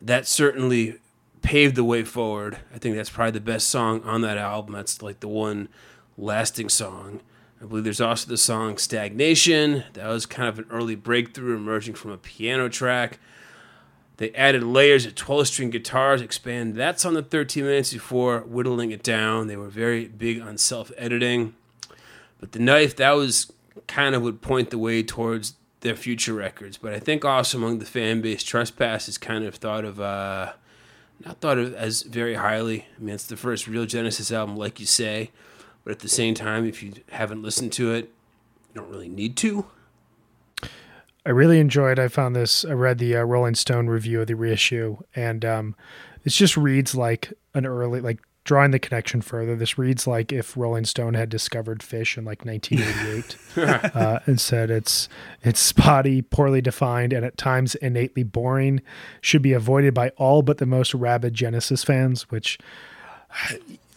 That 0.00 0.26
certainly 0.26 0.98
paved 1.42 1.76
the 1.76 1.84
way 1.84 2.04
forward. 2.04 2.58
I 2.74 2.78
think 2.78 2.96
that's 2.96 3.10
probably 3.10 3.32
the 3.32 3.40
best 3.40 3.68
song 3.68 4.02
on 4.04 4.20
that 4.22 4.38
album. 4.38 4.74
That's 4.74 5.02
like 5.02 5.20
the 5.20 5.28
one 5.28 5.68
lasting 6.16 6.68
song. 6.68 7.20
I 7.60 7.66
believe 7.66 7.84
there's 7.84 8.00
also 8.00 8.28
the 8.28 8.38
song 8.38 8.78
Stagnation. 8.78 9.84
That 9.92 10.08
was 10.08 10.24
kind 10.24 10.48
of 10.48 10.58
an 10.58 10.66
early 10.70 10.94
breakthrough 10.94 11.56
emerging 11.56 11.94
from 11.94 12.10
a 12.10 12.16
piano 12.16 12.68
track. 12.68 13.18
They 14.16 14.30
added 14.32 14.62
layers 14.62 15.06
of 15.06 15.14
12 15.14 15.46
string 15.48 15.70
guitars, 15.70 16.20
expand 16.20 16.74
that's 16.74 17.04
on 17.06 17.14
the 17.14 17.22
13 17.22 17.64
minutes 17.64 17.92
before 17.92 18.40
whittling 18.40 18.90
it 18.90 19.02
down. 19.02 19.46
They 19.46 19.56
were 19.56 19.68
very 19.68 20.08
big 20.08 20.40
on 20.40 20.58
self 20.58 20.92
editing. 20.96 21.54
But 22.38 22.52
the 22.52 22.58
knife, 22.58 22.96
that 22.96 23.12
was 23.12 23.52
kind 23.86 24.14
of 24.14 24.22
would 24.22 24.40
point 24.42 24.70
the 24.70 24.78
way 24.78 25.02
towards 25.02 25.54
their 25.80 25.96
future 25.96 26.34
records. 26.34 26.76
But 26.76 26.92
I 26.92 26.98
think 26.98 27.24
also 27.24 27.58
among 27.58 27.78
the 27.78 27.86
fan 27.86 28.20
base, 28.20 28.42
Trespass 28.42 29.08
is 29.08 29.18
kind 29.18 29.44
of 29.44 29.54
thought 29.54 29.84
of, 29.84 30.00
uh, 30.00 30.52
not 31.24 31.40
thought 31.40 31.58
of 31.58 31.74
as 31.74 32.02
very 32.02 32.34
highly. 32.34 32.86
I 32.96 33.02
mean, 33.02 33.14
it's 33.14 33.26
the 33.26 33.36
first 33.36 33.66
real 33.66 33.86
Genesis 33.86 34.30
album, 34.30 34.56
like 34.56 34.80
you 34.80 34.86
say. 34.86 35.30
But 35.84 35.92
at 35.92 35.98
the 36.00 36.08
same 36.08 36.34
time, 36.34 36.66
if 36.66 36.82
you 36.82 36.92
haven't 37.10 37.42
listened 37.42 37.72
to 37.72 37.92
it, 37.92 38.12
you 38.68 38.80
don't 38.80 38.90
really 38.90 39.08
need 39.08 39.36
to. 39.38 39.66
I 41.26 41.30
really 41.30 41.60
enjoyed. 41.60 41.98
I 41.98 42.08
found 42.08 42.34
this. 42.34 42.64
I 42.64 42.72
read 42.72 42.98
the 42.98 43.16
uh, 43.16 43.22
Rolling 43.22 43.54
Stone 43.54 43.88
review 43.88 44.22
of 44.22 44.26
the 44.26 44.34
reissue, 44.34 44.96
and 45.14 45.44
um, 45.44 45.76
it 46.24 46.30
just 46.30 46.56
reads 46.56 46.94
like 46.94 47.32
an 47.54 47.66
early, 47.66 48.00
like 48.00 48.20
drawing 48.44 48.70
the 48.70 48.78
connection 48.78 49.20
further. 49.20 49.54
This 49.54 49.76
reads 49.76 50.06
like 50.06 50.32
if 50.32 50.56
Rolling 50.56 50.84
Stone 50.84 51.14
had 51.14 51.28
discovered 51.28 51.80
Phish 51.80 52.16
in 52.16 52.24
like 52.24 52.44
1988, 52.44 53.94
uh, 53.94 54.20
and 54.26 54.40
said 54.40 54.70
it's 54.70 55.08
it's 55.42 55.60
spotty, 55.60 56.22
poorly 56.22 56.62
defined, 56.62 57.12
and 57.12 57.24
at 57.24 57.36
times 57.36 57.74
innately 57.76 58.22
boring. 58.22 58.80
Should 59.20 59.42
be 59.42 59.52
avoided 59.52 59.92
by 59.92 60.10
all 60.16 60.40
but 60.42 60.58
the 60.58 60.66
most 60.66 60.94
rabid 60.94 61.34
Genesis 61.34 61.84
fans. 61.84 62.30
Which 62.30 62.58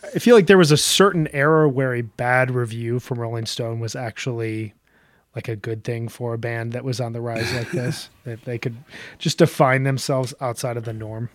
I 0.03 0.19
feel 0.19 0.35
like 0.35 0.47
there 0.47 0.57
was 0.57 0.71
a 0.71 0.77
certain 0.77 1.27
era 1.33 1.67
where 1.69 1.93
a 1.93 2.01
bad 2.01 2.51
review 2.51 2.99
from 2.99 3.19
Rolling 3.19 3.45
Stone 3.45 3.79
was 3.79 3.95
actually 3.95 4.73
like 5.35 5.47
a 5.47 5.55
good 5.55 5.83
thing 5.83 6.07
for 6.09 6.33
a 6.33 6.37
band 6.37 6.73
that 6.73 6.83
was 6.83 6.99
on 7.01 7.13
the 7.13 7.21
rise 7.21 7.51
like 7.53 7.71
this 7.71 8.09
that 8.23 8.43
they 8.45 8.57
could 8.57 8.75
just 9.17 9.37
define 9.39 9.83
themselves 9.83 10.33
outside 10.41 10.77
of 10.77 10.85
the 10.85 10.93
norm 10.93 11.29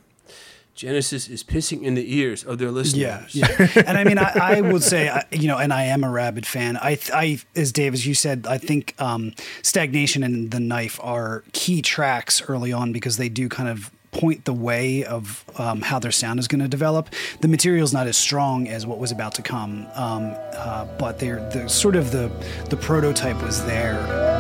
Genesis 0.75 1.27
is 1.29 1.43
pissing 1.43 1.83
in 1.83 1.95
the 1.95 2.15
ears 2.17 2.45
of 2.45 2.59
their 2.59 2.71
listeners. 2.71 3.35
Yeah, 3.35 3.59
yeah. 3.59 3.83
and 3.85 3.99
I 3.99 4.05
mean, 4.05 4.17
I, 4.17 4.31
I 4.37 4.61
would 4.61 4.85
say, 4.85 5.09
I- 5.09 5.25
you 5.33 5.49
know, 5.49 5.59
and 5.59 5.73
I 5.73 5.87
am 5.87 6.05
a 6.05 6.09
rabid 6.09 6.47
fan. 6.47 6.77
I, 6.77 6.97
I, 7.13 7.41
as 7.57 7.73
Dave, 7.73 7.95
as 7.95 8.07
you 8.07 8.15
said, 8.15 8.47
I 8.49 8.59
think 8.59 8.95
um, 9.01 9.33
Stagnation 9.63 10.23
and 10.23 10.53
The 10.53 10.61
Knife 10.61 11.01
are 11.03 11.43
key 11.53 11.83
tracks 11.83 12.41
early 12.49 12.73
on 12.73 12.93
because 12.93 13.17
they 13.17 13.29
do 13.29 13.49
kind 13.49 13.69
of 13.69 13.91
point 14.11 14.45
the 14.45 14.53
way 14.53 15.05
of 15.05 15.45
um, 15.59 15.83
how 15.83 15.99
their 15.99 16.13
sound 16.13 16.41
is 16.41 16.49
going 16.49 16.61
to 16.61 16.69
develop. 16.69 17.11
The 17.41 17.49
material's 17.49 17.93
not 17.93 18.07
as 18.07 18.17
strong 18.17 18.69
as 18.69 18.87
what 18.87 18.99
was 18.99 19.13
about 19.13 19.35
to 19.35 19.43
come, 19.43 19.87
um, 19.95 20.35
uh, 20.53 20.87
but 20.99 21.19
they're 21.19 21.49
the 21.51 21.69
sort 21.69 21.97
of 21.97 22.11
the 22.11 22.31
the 22.71 22.77
prototype 22.77 23.43
was 23.43 23.65
there. 23.65 24.38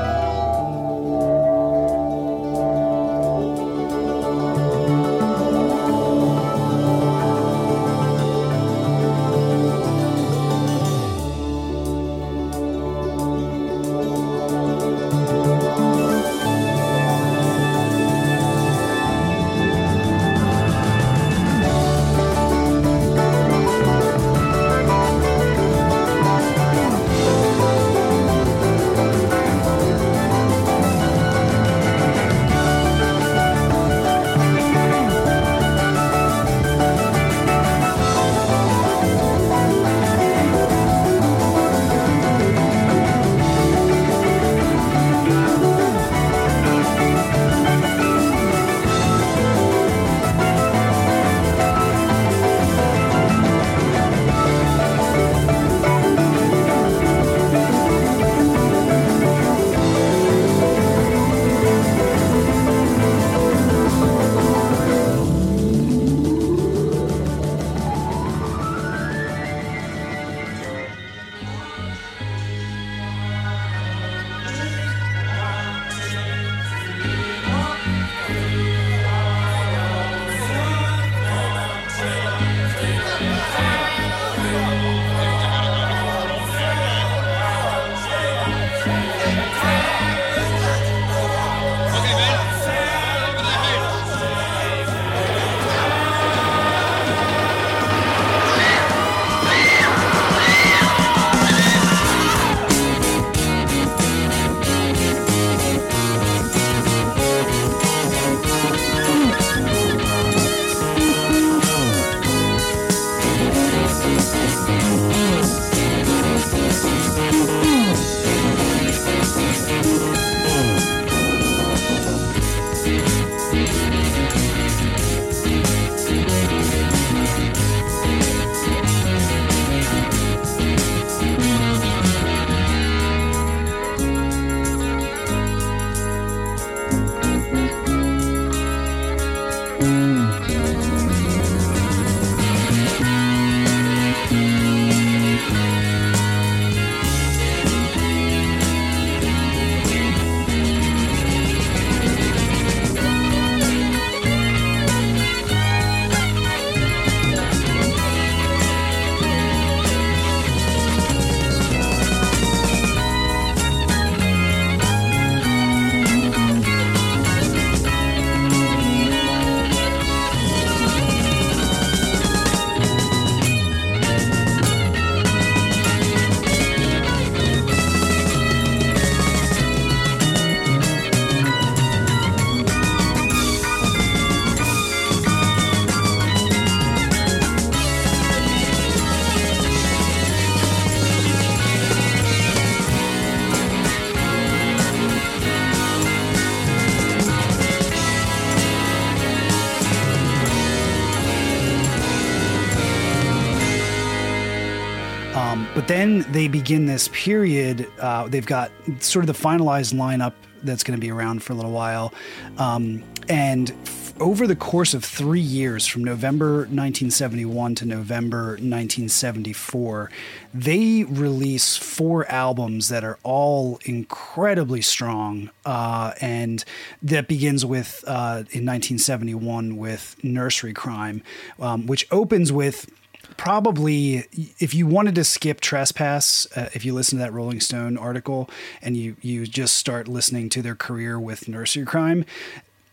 But 205.79 205.87
then 205.87 206.27
they 206.33 206.49
begin 206.49 206.87
this 206.87 207.07
period. 207.13 207.89
Uh, 208.01 208.27
they've 208.27 208.45
got 208.45 208.73
sort 208.99 209.23
of 209.23 209.29
the 209.29 209.49
finalized 209.49 209.95
lineup 209.95 210.33
that's 210.65 210.83
going 210.83 210.99
to 210.99 211.01
be 211.01 211.13
around 211.13 211.45
for 211.45 211.53
a 211.53 211.57
little 211.57 211.71
while. 211.71 212.13
Um, 212.59 213.05
and 213.29 213.71
f- 213.71 214.21
over 214.21 214.49
the 214.49 214.57
course 214.57 214.93
of 214.93 215.05
three 215.05 215.39
years, 215.39 215.87
from 215.87 216.03
November 216.03 216.63
1971 216.63 217.77
to 217.77 217.85
November 217.85 218.47
1974, 218.55 220.11
they 220.53 221.05
release 221.05 221.77
four 221.77 222.27
albums 222.27 222.89
that 222.89 223.05
are 223.05 223.21
all 223.23 223.79
incredibly 223.85 224.83
strong. 224.83 225.49
Uh, 225.65 226.13
and 226.21 226.65
that 227.03 227.29
begins 227.29 227.65
with, 227.65 228.03
uh, 228.09 228.43
in 228.51 228.67
1971, 228.67 229.77
with 229.77 230.17
Nursery 230.25 230.75
Cryme, 230.75 231.23
um, 231.61 231.87
which 231.87 232.05
opens 232.11 232.51
with 232.51 232.91
probably 233.39 234.25
if 234.59 234.75
you 234.75 234.87
wanted 234.87 235.15
to 235.15 235.25
skip 235.25 235.61
trespass 235.61 236.47
uh, 236.55 236.69
if 236.75 236.85
you 236.85 236.93
listen 236.93 237.19
to 237.19 237.25
that 237.25 237.33
rolling 237.33 237.61
stone 237.61 237.97
article 237.97 238.51
and 238.83 238.97
you 238.97 239.17
you 239.23 239.47
just 239.47 239.77
start 239.77 240.07
listening 240.07 240.51
to 240.51 240.61
their 240.61 240.75
career 240.75 241.19
with 241.19 241.49
nursery 241.49 241.87
cryme 241.87 242.27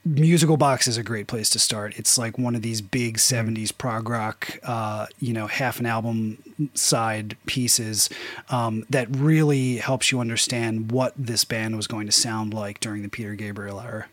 musical 0.06 0.56
box 0.56 0.88
is 0.88 0.98
a 0.98 1.04
great 1.04 1.26
place 1.26 1.50
to 1.50 1.60
start. 1.60 1.98
It's 1.98 2.18
like 2.18 2.38
one 2.38 2.56
of 2.56 2.62
these 2.62 2.80
big 2.80 3.18
70s 3.18 3.76
prog 3.76 4.08
rock 4.08 4.60
uh, 4.64 5.08
you 5.20 5.34
know 5.34 5.48
half 5.48 5.80
an 5.80 5.88
album 5.88 6.38
side 6.76 7.36
pieces 7.48 8.10
um, 8.50 8.86
that 8.90 9.14
really 9.14 9.78
helps 9.78 10.12
you 10.12 10.20
understand 10.20 10.92
what 10.92 11.14
this 11.18 11.44
band 11.44 11.76
was 11.76 11.88
going 11.88 12.06
to 12.06 12.12
sound 12.12 12.54
like 12.54 12.80
during 12.80 13.02
the 13.02 13.10
peter 13.10 13.36
gabriel 13.36 13.82
era. 13.82 14.06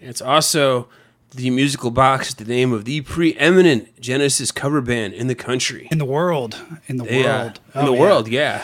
It's 0.00 0.22
also 0.22 0.88
the 1.32 1.50
musical 1.50 1.90
box 1.90 2.28
is 2.30 2.34
the 2.36 2.44
name 2.44 2.72
of 2.72 2.84
the 2.84 3.00
preeminent 3.02 4.00
Genesis 4.00 4.50
cover 4.50 4.80
band 4.80 5.14
in 5.14 5.26
the 5.28 5.34
country. 5.34 5.88
in 5.90 5.98
the 5.98 6.04
world 6.04 6.56
in 6.88 6.96
the 6.96 7.04
They, 7.04 7.24
uh, 7.26 7.38
world 7.44 7.60
in 7.74 7.84
the 7.84 7.90
Oh, 7.90 7.94
yeah. 7.94 8.00
world, 8.00 8.28
yeah. 8.28 8.62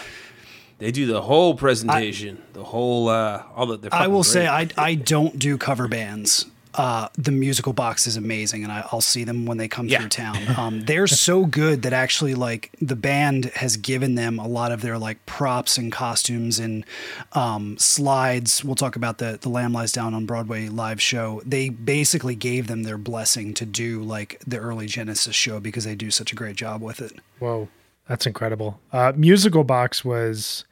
They 0.79 0.91
do 0.91 1.07
the 1.07 1.23
whole 1.23 1.55
presentation, 1.55 2.43
the 2.53 2.65
whole 2.65 3.09
uh 3.09 3.43
all 3.57 3.67
the. 3.67 3.89
I 3.93 4.09
will 4.09 4.23
great. 4.23 4.33
say 4.33 4.47
I 4.47 4.69
I 4.77 4.95
don't 4.95 5.39
do 5.39 5.57
cover 5.57 5.89
bands. 5.89 6.47
Uh, 6.77 7.09
the 7.17 7.33
musical 7.33 7.73
box 7.73 8.07
is 8.07 8.17
amazing, 8.17 8.63
and 8.63 8.71
I, 8.71 8.87
I'll 8.93 9.01
see 9.01 9.25
them 9.25 9.47
when 9.47 9.57
they 9.59 9.67
come 9.69 9.89
Yeah. 9.89 10.01
through 10.01 10.09
town. 10.11 10.37
Um, 10.59 10.81
they're 10.83 11.07
so 11.07 11.45
good 11.47 11.83
that 11.83 11.93
actually, 11.93 12.35
like, 12.35 12.71
the 12.81 12.97
band 12.97 13.47
has 13.57 13.77
given 13.77 14.15
them 14.15 14.39
a 14.39 14.47
lot 14.47 14.73
of 14.73 14.81
their 14.83 14.99
like 14.99 15.25
props 15.27 15.77
and 15.79 15.91
costumes 15.93 16.59
and 16.59 16.85
um, 17.33 17.77
slides. 17.79 18.65
We'll 18.65 18.75
talk 18.75 18.97
about 18.97 19.19
the 19.19 19.39
the 19.41 19.49
Lamb 19.49 19.73
Lies 19.73 19.93
Down 19.93 20.15
on 20.15 20.27
Broadway 20.27 20.69
live 20.69 21.01
show. 21.01 21.43
They 21.45 21.69
basically 21.69 22.35
gave 22.35 22.67
them 22.67 22.83
their 22.85 22.99
blessing 22.99 23.55
to 23.55 23.65
do 23.67 24.03
like 24.03 24.41
the 24.47 24.59
early 24.59 24.87
Genesis 24.87 25.35
show 25.35 25.61
because 25.61 25.85
they 25.85 25.95
do 25.95 26.11
such 26.11 26.33
a 26.33 26.35
great 26.35 26.57
job 26.57 26.83
with 26.83 27.01
it. 27.01 27.13
Whoa, 27.39 27.69
that's 28.09 28.27
incredible. 28.27 28.81
Uh, 28.93 29.13
musical 29.17 29.65
box 29.65 30.05
was 30.05 30.65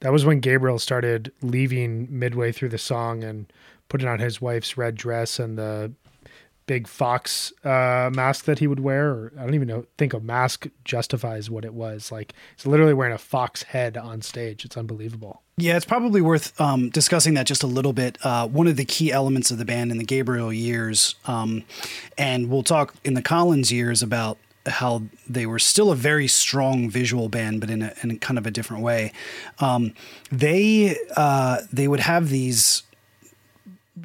that 0.00 0.12
was 0.12 0.24
when 0.24 0.40
Gabriel 0.40 0.78
started 0.78 1.32
leaving 1.42 2.06
midway 2.10 2.52
through 2.52 2.68
the 2.70 2.78
song 2.78 3.24
and 3.24 3.46
putting 3.88 4.08
on 4.08 4.18
his 4.18 4.40
wife's 4.40 4.76
red 4.76 4.94
dress 4.94 5.38
and 5.38 5.58
the 5.58 5.92
big 6.66 6.88
fox 6.88 7.52
uh, 7.64 8.10
mask 8.12 8.44
that 8.44 8.58
he 8.58 8.66
would 8.66 8.80
wear. 8.80 9.08
Or 9.08 9.32
I 9.38 9.42
don't 9.42 9.54
even 9.54 9.68
know 9.68 9.86
think 9.96 10.12
a 10.12 10.20
mask 10.20 10.66
justifies 10.84 11.48
what 11.48 11.64
it 11.64 11.74
was. 11.74 12.10
Like 12.12 12.34
he's 12.56 12.66
literally 12.66 12.94
wearing 12.94 13.14
a 13.14 13.18
fox 13.18 13.62
head 13.62 13.96
on 13.96 14.22
stage. 14.22 14.64
It's 14.64 14.76
unbelievable. 14.76 15.42
Yeah, 15.58 15.76
it's 15.76 15.86
probably 15.86 16.20
worth 16.20 16.60
um, 16.60 16.90
discussing 16.90 17.34
that 17.34 17.46
just 17.46 17.62
a 17.62 17.66
little 17.66 17.92
bit. 17.92 18.18
Uh, 18.22 18.46
one 18.46 18.66
of 18.66 18.76
the 18.76 18.84
key 18.84 19.10
elements 19.10 19.50
of 19.50 19.58
the 19.58 19.64
band 19.64 19.90
in 19.90 19.98
the 19.98 20.04
Gabriel 20.04 20.52
years, 20.52 21.14
um, 21.26 21.64
and 22.18 22.50
we'll 22.50 22.62
talk 22.62 22.94
in 23.04 23.14
the 23.14 23.22
Collins 23.22 23.72
years 23.72 24.02
about 24.02 24.36
how 24.66 25.02
they 25.28 25.46
were 25.46 25.58
still 25.58 25.92
a 25.92 25.96
very 25.96 26.26
strong 26.26 26.90
visual 26.90 27.28
band, 27.28 27.60
but 27.60 27.70
in 27.70 27.82
a, 27.82 27.94
in 28.02 28.18
kind 28.18 28.36
of 28.36 28.46
a 28.46 28.50
different 28.50 28.82
way. 28.82 29.12
Um, 29.60 29.94
they 30.30 30.96
uh, 31.16 31.60
they 31.72 31.88
would 31.88 32.00
have 32.00 32.28
these 32.28 32.82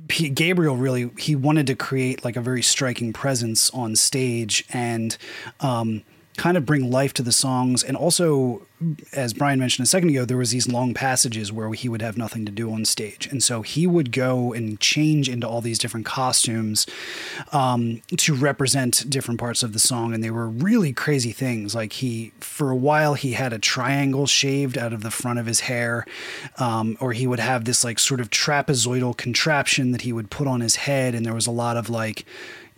Gabriel 0.08 0.78
really 0.78 1.12
he 1.18 1.36
wanted 1.36 1.68
to 1.68 1.76
create 1.76 2.24
like 2.24 2.36
a 2.36 2.42
very 2.42 2.62
striking 2.62 3.12
presence 3.14 3.70
on 3.72 3.96
stage 3.96 4.66
and 4.72 5.18
um, 5.60 6.04
kind 6.42 6.58
of 6.58 6.66
bring 6.66 6.90
life 6.90 7.14
to 7.14 7.22
the 7.22 7.32
songs. 7.32 7.84
And 7.84 7.96
also 7.96 8.66
as 9.14 9.32
Brian 9.32 9.60
mentioned 9.60 9.84
a 9.84 9.88
second 9.88 10.10
ago 10.10 10.26
there 10.26 10.38
was 10.38 10.50
these 10.50 10.68
long 10.68 10.96
passages 10.96 11.52
where 11.52 11.72
he 11.74 11.88
would 11.88 12.02
have 12.02 12.18
nothing 12.18 12.48
to 12.48 12.52
do 12.52 12.74
on 12.74 12.84
stage. 12.84 13.28
And 13.28 13.44
so 13.44 13.62
he 13.62 13.86
would 13.86 14.12
go 14.12 14.52
and 14.52 14.80
change 14.80 15.30
into 15.30 15.48
all 15.48 15.62
these 15.62 15.78
different 15.78 16.08
costumes 16.08 16.88
um, 17.52 18.02
to 18.18 18.34
represent 18.34 19.08
different 19.08 19.40
parts 19.40 19.62
of 19.62 19.74
the 19.74 19.80
song. 19.80 20.16
And 20.16 20.24
they 20.24 20.32
were 20.32 20.48
really 20.48 20.94
crazy 20.94 21.32
things. 21.32 21.76
Like 21.76 21.94
he 21.94 22.32
for 22.40 22.72
a 22.72 22.76
while 22.76 23.14
he 23.14 23.34
had 23.34 23.54
a 23.54 23.60
triangle 23.60 24.26
shaved 24.26 24.80
out 24.80 24.94
of 24.94 25.04
the 25.04 25.12
front 25.12 25.38
of 25.38 25.46
his 25.46 25.60
hair 25.62 26.08
um, 26.58 26.98
or 27.00 27.14
he 27.14 27.28
would 27.28 27.40
have 27.40 27.66
this 27.66 27.84
like 27.84 28.00
sort 28.00 28.20
of 28.20 28.32
trapezoidal 28.32 29.16
contraption 29.16 29.92
that 29.92 30.02
he 30.02 30.12
would 30.12 30.32
put 30.32 30.48
on 30.48 30.62
his 30.62 30.78
head. 30.78 31.14
And 31.14 31.24
there 31.24 31.36
was 31.36 31.46
a 31.46 31.52
lot 31.52 31.78
of 31.78 31.88
like 31.88 32.26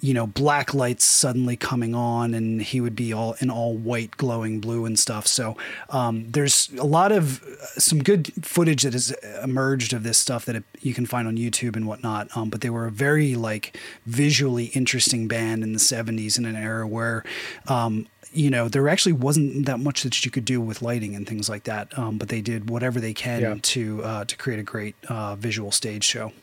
you 0.04 0.14
know 0.14 0.28
black 0.28 0.74
lights 0.74 1.06
suddenly 1.06 1.56
coming 1.56 1.96
on 1.96 2.34
and 2.34 2.62
he 2.62 2.82
would 2.82 2.96
be 2.96 3.14
all 3.14 3.36
in 3.40 3.50
all 3.50 3.74
white 3.78 4.12
glowing 4.18 4.60
blue 4.60 4.84
and 4.86 5.00
stuff. 5.00 5.26
So 5.26 5.56
um, 5.90 6.30
there's 6.30 6.70
a 6.78 6.84
lot 6.84 7.14
of 7.14 7.42
uh, 7.42 7.66
some 7.80 8.04
good 8.04 8.32
footage 8.44 8.84
that 8.84 8.92
has 8.92 9.12
emerged 9.42 9.94
of 9.94 10.04
this 10.04 10.18
stuff 10.18 10.44
that 10.46 10.58
it, 10.58 10.64
you 10.82 10.94
can 10.94 11.06
find 11.06 11.26
on 11.26 11.38
youtube 11.38 11.78
and 11.78 11.88
whatnot. 11.88 12.28
Um, 12.36 12.50
but 12.50 12.60
they 12.60 12.70
were 12.70 12.86
a 12.86 12.92
very 12.92 13.36
like 13.36 13.78
visually 14.06 14.66
interesting 14.80 15.30
band 15.30 15.64
in 15.64 15.72
the 15.72 15.80
70s 15.80 16.38
in 16.38 16.44
an 16.46 16.58
era 16.58 16.86
where 16.86 17.24
um, 17.70 18.06
you 18.34 18.50
know 18.50 18.68
there 18.68 18.90
actually 18.90 19.14
wasn't 19.14 19.66
that 19.68 19.80
much 19.80 20.04
that 20.04 20.26
you 20.26 20.32
could 20.32 20.44
do 20.46 20.60
with 20.60 20.82
lighting 20.82 21.16
and 21.16 21.26
things 21.28 21.48
like 21.48 21.64
that. 21.64 21.98
Um, 21.98 22.18
but 22.18 22.28
they 22.28 22.42
did 22.42 22.70
whatever 22.70 23.00
they 23.00 23.14
can 23.14 23.42
Yeah. 23.42 23.56
to 23.62 24.04
uh, 24.04 24.26
to 24.26 24.36
create 24.36 24.60
a 24.60 24.64
great 24.64 24.96
uh, 25.08 25.36
visual 25.38 25.72
stage 25.72 26.04
show. 26.04 26.34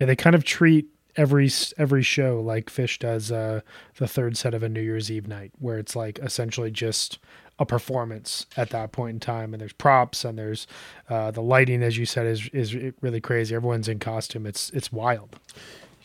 Yeah, 0.00 0.06
they 0.06 0.16
kind 0.16 0.34
of 0.34 0.44
treat 0.44 0.86
every 1.20 1.50
every 1.76 2.02
show 2.02 2.40
like 2.40 2.70
Phish 2.70 2.98
does 2.98 3.30
uh, 3.30 3.60
the 3.98 4.08
third 4.08 4.38
set 4.38 4.54
of 4.54 4.62
a 4.62 4.68
New 4.68 4.80
Year's 4.80 5.10
Eve 5.10 5.28
night, 5.28 5.52
where 5.58 5.78
it's 5.78 5.94
like 5.94 6.18
essentially 6.20 6.70
just 6.70 7.18
a 7.58 7.66
performance 7.66 8.46
at 8.56 8.70
that 8.70 8.90
point 8.90 9.14
in 9.14 9.20
time, 9.20 9.52
and 9.52 9.60
there's 9.60 9.74
props 9.74 10.24
and 10.24 10.38
there's 10.38 10.66
uh, 11.10 11.30
the 11.30 11.42
lighting, 11.42 11.82
as 11.82 11.98
you 11.98 12.06
said, 12.06 12.26
is 12.26 12.48
is 12.48 12.74
really 13.02 13.20
crazy. 13.20 13.54
Everyone's 13.54 13.86
in 13.88 13.98
costume. 13.98 14.46
It's 14.46 14.70
it's 14.70 14.90
wild. 14.90 15.38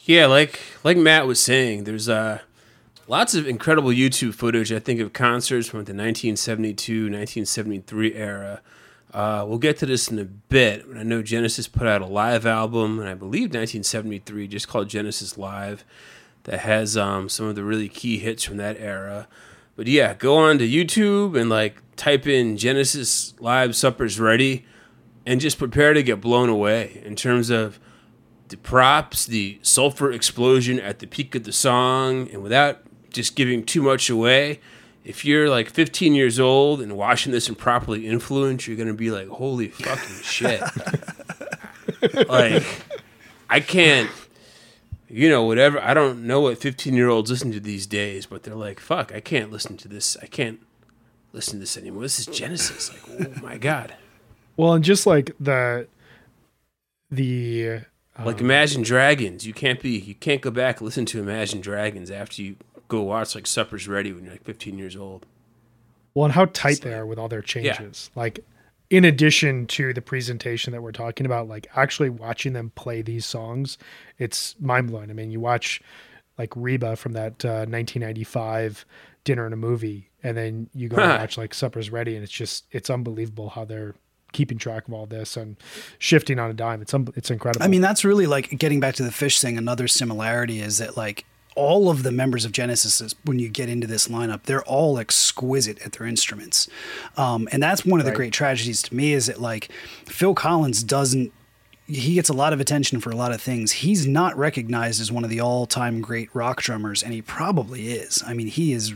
Yeah, 0.03 0.25
like 0.25 0.59
like 0.83 0.97
Matt 0.97 1.25
was 1.27 1.41
saying, 1.41 1.85
there's 1.85 2.09
uh 2.09 2.39
lots 3.07 3.33
of 3.35 3.47
incredible 3.47 3.91
YouTube 3.91 4.33
footage. 4.33 4.71
I 4.73 4.79
think 4.79 4.99
of 4.99 5.13
concerts 5.13 5.67
from 5.67 5.79
the 5.79 5.93
1972, 5.93 7.03
1973 7.03 8.15
era. 8.15 8.61
Uh, 9.15 9.45
we'll 9.47 9.57
get 9.57 9.77
to 9.77 9.85
this 9.85 10.09
in 10.09 10.19
a 10.19 10.25
bit. 10.25 10.85
I 10.93 11.03
know 11.03 11.21
Genesis 11.21 11.69
put 11.69 11.87
out 11.87 12.01
a 12.01 12.05
live 12.05 12.45
album, 12.45 12.99
and 12.99 13.07
I 13.07 13.13
believe 13.13 13.43
1973, 13.43 14.45
just 14.49 14.67
called 14.67 14.89
Genesis 14.89 15.37
Live, 15.37 15.85
that 16.43 16.59
has 16.59 16.97
um, 16.97 17.29
some 17.29 17.45
of 17.45 17.55
the 17.55 17.63
really 17.63 17.87
key 17.87 18.17
hits 18.17 18.43
from 18.43 18.57
that 18.57 18.75
era. 18.77 19.29
But 19.77 19.87
yeah, 19.87 20.15
go 20.15 20.35
on 20.35 20.57
to 20.57 20.67
YouTube 20.67 21.39
and 21.39 21.49
like 21.49 21.81
type 21.95 22.27
in 22.27 22.57
Genesis 22.57 23.33
Live 23.39 23.73
Suppers 23.73 24.19
Ready, 24.19 24.65
and 25.25 25.39
just 25.39 25.57
prepare 25.57 25.93
to 25.93 26.03
get 26.03 26.19
blown 26.19 26.49
away 26.49 27.01
in 27.05 27.15
terms 27.15 27.49
of 27.49 27.79
the 28.49 28.57
props, 28.57 29.25
the 29.25 29.59
sulfur 29.61 30.11
explosion 30.11 30.77
at 30.77 30.99
the 30.99 31.07
peak 31.07 31.35
of 31.35 31.45
the 31.45 31.53
song, 31.53 32.29
and 32.33 32.43
without 32.43 32.81
just 33.11 33.37
giving 33.37 33.63
too 33.63 33.81
much 33.81 34.09
away, 34.09 34.59
if 35.05 35.23
you're 35.23 35.49
like 35.49 35.69
15 35.69 36.15
years 36.15 36.39
old 36.39 36.81
and 36.81 36.97
watching 36.97 37.31
this 37.31 37.47
and 37.47 37.57
properly 37.57 38.07
influenced, 38.07 38.67
you're 38.67 38.75
gonna 38.75 38.93
be 38.93 39.11
like, 39.11 39.27
"Holy 39.27 39.67
fucking 39.67 40.23
shit!" 40.23 40.61
like, 42.27 42.63
I 43.47 43.59
can't, 43.59 44.09
you 45.07 45.29
know, 45.29 45.43
whatever. 45.43 45.79
I 45.79 45.93
don't 45.93 46.25
know 46.25 46.41
what 46.41 46.57
15 46.57 46.95
year 46.95 47.07
olds 47.07 47.29
listen 47.29 47.51
to 47.51 47.59
these 47.59 47.85
days, 47.85 48.25
but 48.25 48.43
they're 48.43 48.55
like, 48.55 48.79
"Fuck, 48.79 49.13
I 49.13 49.19
can't 49.19 49.51
listen 49.51 49.77
to 49.77 49.87
this. 49.87 50.17
I 50.23 50.25
can't 50.25 50.59
listen 51.33 51.53
to 51.53 51.59
this 51.59 51.77
anymore. 51.77 52.01
This 52.01 52.19
is 52.19 52.25
Genesis. 52.25 52.91
Like, 52.91 53.37
oh 53.37 53.41
my 53.41 53.57
god." 53.57 53.93
Well, 54.57 54.73
and 54.73 54.83
just 54.83 55.05
like 55.05 55.35
the 55.39 55.87
the 57.11 57.81
Like 58.17 58.39
um, 58.39 58.45
Imagine 58.45 58.81
Dragons, 58.81 59.45
you 59.45 59.53
can't 59.53 59.79
be 59.79 59.91
you 59.91 60.15
can't 60.15 60.41
go 60.41 60.49
back 60.49 60.79
and 60.79 60.85
listen 60.85 61.05
to 61.05 61.19
Imagine 61.19 61.61
Dragons 61.61 62.09
after 62.09 62.41
you 62.41 62.55
go 62.87 63.01
watch 63.01 63.35
like 63.35 63.47
Supper's 63.47 63.87
Ready 63.87 64.13
when 64.13 64.23
you're 64.23 64.33
like 64.33 64.43
15 64.43 64.77
years 64.77 64.95
old. 64.95 65.25
Well, 66.13 66.25
and 66.25 66.33
how 66.33 66.45
tight 66.45 66.81
they 66.81 66.93
are 66.93 67.05
with 67.05 67.19
all 67.19 67.27
their 67.27 67.41
changes. 67.41 68.09
Like, 68.15 68.39
in 68.89 69.03
addition 69.03 69.67
to 69.67 69.93
the 69.93 70.01
presentation 70.01 70.71
that 70.71 70.81
we're 70.81 70.91
talking 70.91 71.25
about, 71.25 71.47
like 71.47 71.67
actually 71.75 72.09
watching 72.09 72.53
them 72.53 72.71
play 72.75 73.01
these 73.01 73.25
songs, 73.25 73.77
it's 74.17 74.55
mind 74.59 74.87
blowing. 74.87 75.09
I 75.09 75.13
mean, 75.13 75.31
you 75.31 75.39
watch 75.39 75.81
like 76.37 76.53
Reba 76.55 76.95
from 76.95 77.13
that 77.13 77.43
uh, 77.43 77.65
1995 77.67 78.85
Dinner 79.23 79.45
and 79.45 79.53
a 79.53 79.57
Movie, 79.57 80.09
and 80.23 80.37
then 80.37 80.69
you 80.73 80.87
go 80.87 80.97
and 80.97 81.19
watch 81.19 81.37
like 81.37 81.53
Supper's 81.53 81.89
Ready, 81.89 82.15
and 82.15 82.23
it's 82.23 82.31
just 82.31 82.65
it's 82.71 82.89
unbelievable 82.89 83.49
how 83.49 83.65
they're 83.65 83.95
keeping 84.31 84.57
track 84.57 84.87
of 84.87 84.93
all 84.93 85.05
this 85.05 85.35
and 85.37 85.55
shifting 85.97 86.39
on 86.39 86.51
a 86.51 86.53
dime. 86.53 86.81
It's 86.81 86.93
un- 86.93 87.07
it's 87.15 87.31
incredible. 87.31 87.63
I 87.65 87.67
mean, 87.67 87.81
that's 87.81 88.05
really 88.05 88.27
like 88.27 88.57
getting 88.59 88.79
back 88.79 88.95
to 88.95 89.03
the 89.03 89.09
Phish 89.09 89.41
thing. 89.41 89.57
Another 89.57 89.87
similarity 89.87 90.59
is 90.59 90.77
that 90.77 90.95
like 90.95 91.25
all 91.55 91.89
of 91.89 92.03
the 92.03 92.11
members 92.11 92.45
of 92.45 92.51
Genesis, 92.51 93.15
when 93.23 93.39
you 93.39 93.49
get 93.49 93.69
into 93.69 93.87
this 93.87 94.07
lineup, 94.07 94.43
they're 94.43 94.63
all 94.63 94.99
exquisite 94.99 95.79
at 95.85 95.93
their 95.93 96.05
instruments, 96.05 96.67
um, 97.17 97.47
and 97.51 97.63
that's 97.63 97.85
one 97.85 97.99
of 97.99 98.05
the 98.05 98.11
Right. 98.11 98.17
great 98.17 98.33
tragedies 98.33 98.81
to 98.83 98.95
me 98.95 99.13
is 99.13 99.25
that 99.27 99.41
like 99.41 99.69
Phil 100.05 100.35
Collins 100.35 100.83
doesn't 100.83 101.31
he 101.87 102.15
gets 102.15 102.29
a 102.29 102.33
lot 102.33 102.51
of 102.51 102.59
attention 102.59 102.99
for 102.99 103.11
a 103.11 103.15
lot 103.15 103.31
of 103.31 103.39
things. 103.39 103.71
He's 103.71 104.07
not 104.07 104.35
recognized 104.35 104.99
as 104.99 105.11
one 105.11 105.23
of 105.23 105.29
the 105.29 105.39
all-time 105.39 106.01
great 106.01 106.29
rock 106.33 106.61
drummers, 106.61 107.03
and 107.03 107.13
he 107.13 107.21
probably 107.21 107.89
is. 107.89 108.23
I 108.25 108.33
mean, 108.33 108.47
he 108.47 108.73
is 108.73 108.95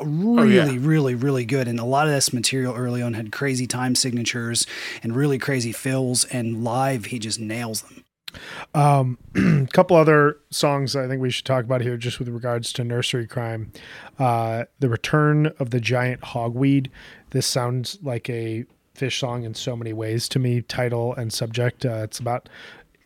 really, 0.00 0.58
oh, 0.58 0.66
yeah. 0.66 0.76
really, 0.80 1.14
really 1.14 1.44
good. 1.44 1.68
And 1.68 1.78
a 1.78 1.84
lot 1.84 2.08
of 2.08 2.12
this 2.12 2.32
material 2.32 2.74
early 2.74 3.02
on 3.02 3.14
had 3.14 3.30
crazy 3.30 3.68
time 3.68 3.94
signatures 3.94 4.66
and 5.02 5.14
really 5.14 5.38
crazy 5.38 5.70
fills, 5.70 6.24
and 6.24 6.64
live 6.64 7.06
he 7.06 7.20
just 7.20 7.38
nails 7.38 7.82
them. 7.82 8.03
Um, 8.74 9.18
a 9.34 9.66
couple 9.72 9.96
other 9.96 10.38
songs 10.50 10.96
I 10.96 11.06
think 11.06 11.20
we 11.20 11.30
should 11.30 11.44
talk 11.44 11.64
about 11.64 11.80
here, 11.80 11.96
just 11.96 12.18
with 12.18 12.28
regards 12.28 12.72
to 12.74 12.84
nursery 12.84 13.26
cryme. 13.26 13.72
Uh, 14.18 14.64
the 14.80 14.88
return 14.88 15.46
of 15.58 15.70
the 15.70 15.80
giant 15.80 16.20
hogweed. 16.22 16.88
This 17.30 17.46
sounds 17.46 17.98
like 18.02 18.28
a 18.30 18.64
Phish 18.96 19.18
song 19.18 19.42
in 19.42 19.54
so 19.54 19.74
many 19.76 19.92
ways 19.92 20.28
to 20.28 20.38
me. 20.38 20.62
Title 20.62 21.14
and 21.14 21.32
subject. 21.32 21.84
Uh, 21.84 22.02
it's 22.04 22.20
about 22.20 22.48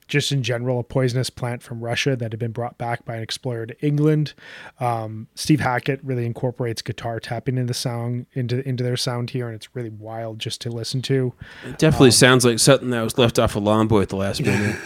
just 0.09 0.33
in 0.33 0.43
general, 0.43 0.81
a 0.81 0.83
poisonous 0.83 1.31
plant 1.31 1.63
from 1.63 1.81
Russia 1.81 2.17
that 2.17 2.33
had 2.33 2.39
been 2.39 2.53
brought 2.53 2.79
back 2.79 3.05
by 3.05 3.17
an 3.17 3.23
explorer 3.23 3.67
to 3.67 3.81
England. 3.85 4.35
Um, 4.81 5.29
Steve 5.35 5.61
Hackett 5.61 6.03
really 6.03 6.27
incorporates 6.27 6.83
guitar 6.83 7.21
tapping 7.21 7.59
in 7.59 7.67
the 7.67 7.75
sound 7.75 8.27
into 8.33 8.67
into 8.67 8.83
their 8.83 8.97
sound 8.97 9.31
here, 9.31 9.47
and 9.47 9.55
it's 9.55 9.75
really 9.77 9.91
wild 9.91 10.39
just 10.39 10.61
to 10.63 10.71
listen 10.71 11.03
to. 11.03 11.35
It 11.65 11.79
definitely 11.79 12.09
um, 12.09 12.13
sounds 12.13 12.45
like 12.45 12.59
something 12.59 12.91
that 12.91 13.03
was 13.03 13.19
left 13.19 13.39
off 13.39 13.55
a 13.55 13.61
lawn 13.61 13.87
boy 13.87 14.03
at 14.03 14.09
the 14.09 14.17
last 14.17 14.43
minute. 14.43 14.77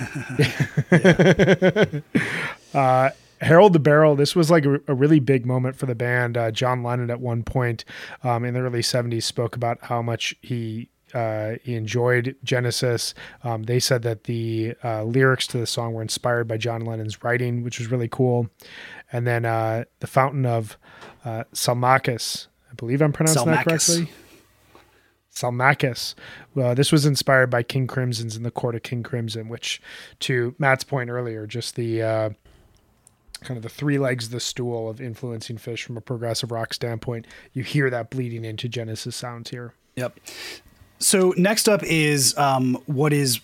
uh, 2.74 3.10
Harold 3.42 3.72
the 3.72 3.80
Barrel, 3.80 4.14
this 4.14 4.36
was 4.36 4.50
like 4.50 4.64
a, 4.64 4.80
a, 4.86 4.94
really 4.94 5.18
big 5.18 5.44
moment 5.44 5.74
for 5.74 5.86
the 5.86 5.96
band. 5.96 6.36
Uh, 6.36 6.52
John 6.52 6.84
Lennon, 6.84 7.10
at 7.10 7.20
one 7.20 7.42
point 7.42 7.84
um, 8.22 8.44
in 8.44 8.54
the 8.54 8.60
early 8.60 8.82
70s, 8.82 9.24
spoke 9.24 9.56
about 9.56 9.78
how 9.82 10.00
much 10.00 10.36
he 10.42 10.88
uh, 11.14 11.56
he 11.62 11.74
enjoyed 11.74 12.36
Genesis. 12.44 13.14
Um, 13.44 13.64
they 13.64 13.80
said 13.80 14.02
that 14.02 14.24
the 14.24 14.74
uh, 14.82 15.04
lyrics 15.04 15.46
to 15.48 15.58
the 15.58 15.66
song 15.66 15.94
were 15.94 16.02
inspired 16.02 16.48
by 16.48 16.56
John 16.56 16.84
Lennon's 16.84 17.22
writing, 17.22 17.62
which 17.62 17.78
was 17.78 17.90
really 17.90 18.08
cool. 18.08 18.48
And 19.12 19.26
then 19.26 19.44
uh, 19.44 19.84
the 20.00 20.06
Fountain 20.06 20.46
of 20.46 20.78
uh, 21.24 21.44
I 22.72 22.74
believe 22.76 23.02
I'm 23.02 23.12
pronouncing 23.12 23.46
that 23.46 23.64
correctly. 23.64 24.10
Salmacis. 25.34 26.14
Well, 26.54 26.74
this 26.74 26.92
was 26.92 27.06
inspired 27.06 27.48
by 27.50 27.62
King 27.62 27.86
Crimson's 27.86 28.36
in 28.36 28.42
the 28.42 28.50
Court 28.50 28.74
of 28.74 28.82
King 28.82 29.02
Crimson, 29.02 29.48
which, 29.48 29.80
to 30.20 30.54
Matt's 30.58 30.84
point 30.84 31.08
earlier, 31.08 31.46
just 31.46 31.74
the 31.74 32.02
uh, 32.02 32.30
kind 33.42 33.56
of 33.56 33.62
the 33.62 33.68
three 33.68 33.98
legs 33.98 34.26
of 34.26 34.32
the 34.32 34.40
stool 34.40 34.88
of 34.88 35.00
influencing 35.00 35.56
Phish 35.56 35.82
from 35.82 35.96
a 35.96 36.00
progressive 36.00 36.50
rock 36.50 36.74
standpoint. 36.74 37.26
You 37.52 37.62
hear 37.62 37.90
that 37.90 38.10
bleeding 38.10 38.44
into 38.44 38.68
Genesis 38.68 39.16
sounds 39.16 39.50
here. 39.50 39.72
Yep. 39.96 40.20
So 41.02 41.34
next 41.36 41.68
up 41.68 41.82
is 41.82 42.36
um, 42.38 42.78
what 42.86 43.12
is 43.12 43.40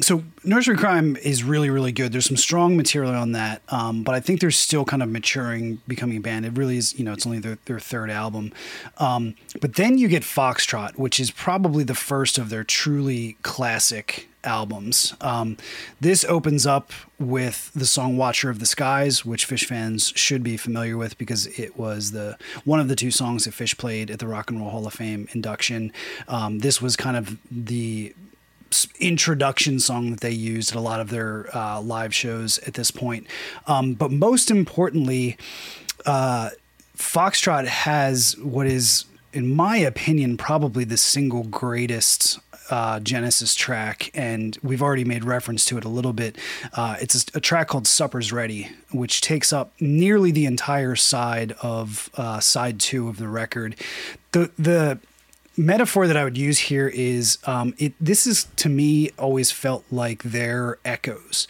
so 0.00 0.24
nursery 0.42 0.76
cryme 0.76 1.16
is 1.16 1.44
really 1.44 1.70
really 1.70 1.92
good. 1.92 2.12
There's 2.12 2.26
some 2.26 2.36
strong 2.36 2.76
material 2.76 3.14
on 3.14 3.32
that 3.32 3.62
um, 3.68 4.02
but 4.02 4.14
i 4.14 4.20
think 4.20 4.40
they're 4.40 4.50
still 4.50 4.84
kind 4.84 5.02
of 5.02 5.08
maturing 5.08 5.80
becoming 5.86 6.16
a 6.16 6.20
band. 6.20 6.46
It 6.46 6.56
really 6.56 6.76
is 6.76 6.98
you 6.98 7.04
know 7.04 7.12
it's 7.12 7.26
only 7.26 7.38
their, 7.38 7.58
their 7.66 7.80
third 7.80 8.10
album. 8.10 8.52
Um, 8.98 9.34
but 9.60 9.74
then 9.74 9.98
you 9.98 10.08
get 10.08 10.22
foxtrot 10.22 10.98
which 10.98 11.20
is 11.20 11.30
probably 11.30 11.84
the 11.84 11.94
first 11.94 12.38
of 12.38 12.48
their 12.50 12.64
truly 12.64 13.36
classic 13.42 14.28
albums. 14.44 15.14
Um, 15.20 15.56
this 16.00 16.24
opens 16.24 16.66
up 16.66 16.92
with 17.18 17.70
the 17.74 17.86
song 17.86 18.16
"Watcher 18.16 18.50
of 18.50 18.58
the 18.58 18.66
Skies," 18.66 19.24
which 19.24 19.48
Phish 19.48 19.64
fans 19.64 20.12
should 20.14 20.42
be 20.42 20.56
familiar 20.56 20.96
with 20.96 21.18
because 21.18 21.46
it 21.58 21.78
was 21.78 22.12
the 22.12 22.36
one 22.64 22.80
of 22.80 22.88
the 22.88 22.96
two 22.96 23.10
songs 23.10 23.44
that 23.44 23.54
Phish 23.54 23.76
played 23.76 24.10
at 24.10 24.18
the 24.18 24.28
Rock 24.28 24.50
and 24.50 24.60
Roll 24.60 24.70
Hall 24.70 24.86
of 24.86 24.94
Fame 24.94 25.28
induction. 25.32 25.92
Um, 26.28 26.60
this 26.60 26.80
was 26.80 26.96
kind 26.96 27.16
of 27.16 27.38
the 27.50 28.14
introduction 28.98 29.78
song 29.78 30.10
that 30.10 30.20
they 30.20 30.32
used 30.32 30.72
at 30.72 30.76
a 30.76 30.80
lot 30.80 31.00
of 31.00 31.10
their 31.10 31.54
uh, 31.56 31.80
live 31.80 32.14
shows 32.14 32.58
at 32.60 32.74
this 32.74 32.90
point. 32.90 33.26
Um, 33.66 33.94
but 33.94 34.10
most 34.10 34.50
importantly, 34.50 35.36
uh, 36.06 36.50
Foxtrot 36.96 37.66
has 37.66 38.36
what 38.38 38.66
is 38.66 39.04
in 39.34 39.52
my 39.52 39.76
opinion, 39.76 40.36
probably 40.36 40.84
the 40.84 40.96
single 40.96 41.42
greatest 41.42 42.38
uh, 42.70 43.00
Genesis 43.00 43.54
track, 43.54 44.10
and 44.14 44.58
we've 44.62 44.82
already 44.82 45.04
made 45.04 45.24
reference 45.24 45.64
to 45.66 45.78
it 45.78 45.84
a 45.84 45.88
little 45.88 46.12
bit. 46.12 46.36
Uh, 46.72 46.96
it's 47.00 47.28
a, 47.28 47.38
a, 47.38 47.40
track 47.40 47.68
called 47.68 47.86
"Supper's 47.86 48.32
Ready," 48.32 48.70
which 48.92 49.20
takes 49.20 49.52
up 49.52 49.72
nearly 49.80 50.30
the 50.30 50.46
entire 50.46 50.96
side 50.96 51.52
of 51.62 52.10
uh, 52.16 52.40
side 52.40 52.80
two 52.80 53.08
of 53.08 53.18
the 53.18 53.28
record. 53.28 53.76
The 54.32 54.50
the 54.58 54.98
metaphor 55.56 56.06
that 56.06 56.16
I 56.16 56.24
would 56.24 56.38
use 56.38 56.58
here 56.58 56.88
is 56.88 57.38
um, 57.44 57.74
it. 57.78 57.94
This 58.00 58.26
is 58.26 58.44
to 58.56 58.68
me 58.68 59.10
always 59.18 59.50
felt 59.50 59.84
like 59.90 60.22
their 60.22 60.78
echoes, 60.84 61.46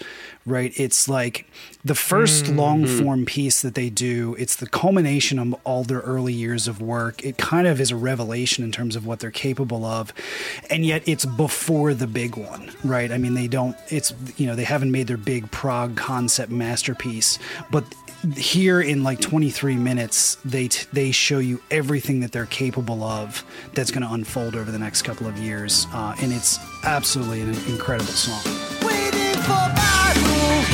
right? 0.46 0.72
It's 0.76 1.08
like 1.08 1.46
the 1.84 1.94
1st 1.94 2.44
mm-hmm. 2.44 2.58
long 2.58 2.86
form 2.86 3.24
piece 3.24 3.62
that 3.62 3.74
they 3.74 3.90
do. 3.90 4.34
It's 4.38 4.56
the 4.56 4.66
culmination 4.66 5.38
of 5.38 5.54
all 5.64 5.84
their 5.84 6.00
early 6.00 6.32
years 6.32 6.68
of 6.68 6.80
work. 6.80 7.24
It 7.24 7.38
kind 7.38 7.66
of 7.66 7.80
is 7.80 7.90
a 7.90 7.96
revelation 7.96 8.64
in 8.64 8.72
terms 8.72 8.96
of 8.96 9.06
what 9.06 9.20
they're 9.20 9.30
capable 9.30 9.84
of, 9.84 10.12
and 10.70 10.84
yet 10.84 11.02
it's 11.06 11.24
before 11.24 11.94
the 11.94 12.06
big 12.06 12.36
one, 12.36 12.70
right? 12.84 13.10
I 13.10 13.18
mean, 13.18 13.34
they 13.34 13.48
don't. 13.48 13.76
It's 13.88 14.12
you 14.36 14.46
know 14.46 14.54
they 14.54 14.64
haven't 14.64 14.90
made 14.90 15.06
their 15.06 15.16
big 15.16 15.50
prog 15.50 15.96
concept 15.96 16.50
masterpiece, 16.50 17.38
but 17.70 17.84
here 18.36 18.80
in 18.80 19.02
like 19.02 19.20
23 19.20 19.76
minutes 19.76 20.36
they 20.46 20.68
t- 20.68 20.86
they 20.94 21.10
show 21.10 21.38
you 21.38 21.60
everything 21.70 22.20
that 22.20 22.32
they're 22.32 22.46
capable 22.46 23.02
of 23.02 23.44
that's 23.74 23.90
going 23.90 24.02
to 24.02 24.10
unfold 24.12 24.56
over 24.56 24.70
the 24.70 24.78
next 24.78 25.02
couple 25.02 25.26
of 25.26 25.36
years 25.36 25.86
uh, 25.92 26.16
and 26.22 26.32
it's 26.32 26.58
absolutely 26.84 27.42
an 27.42 27.50
incredible 27.68 28.06
song 28.06 28.73
afobado. 29.44 30.73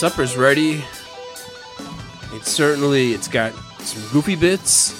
Supper's 0.00 0.34
ready. 0.34 0.82
It's 2.32 2.50
certainly 2.50 3.12
it's 3.12 3.28
got 3.28 3.52
some 3.80 4.02
goofy 4.10 4.34
bits. 4.34 4.94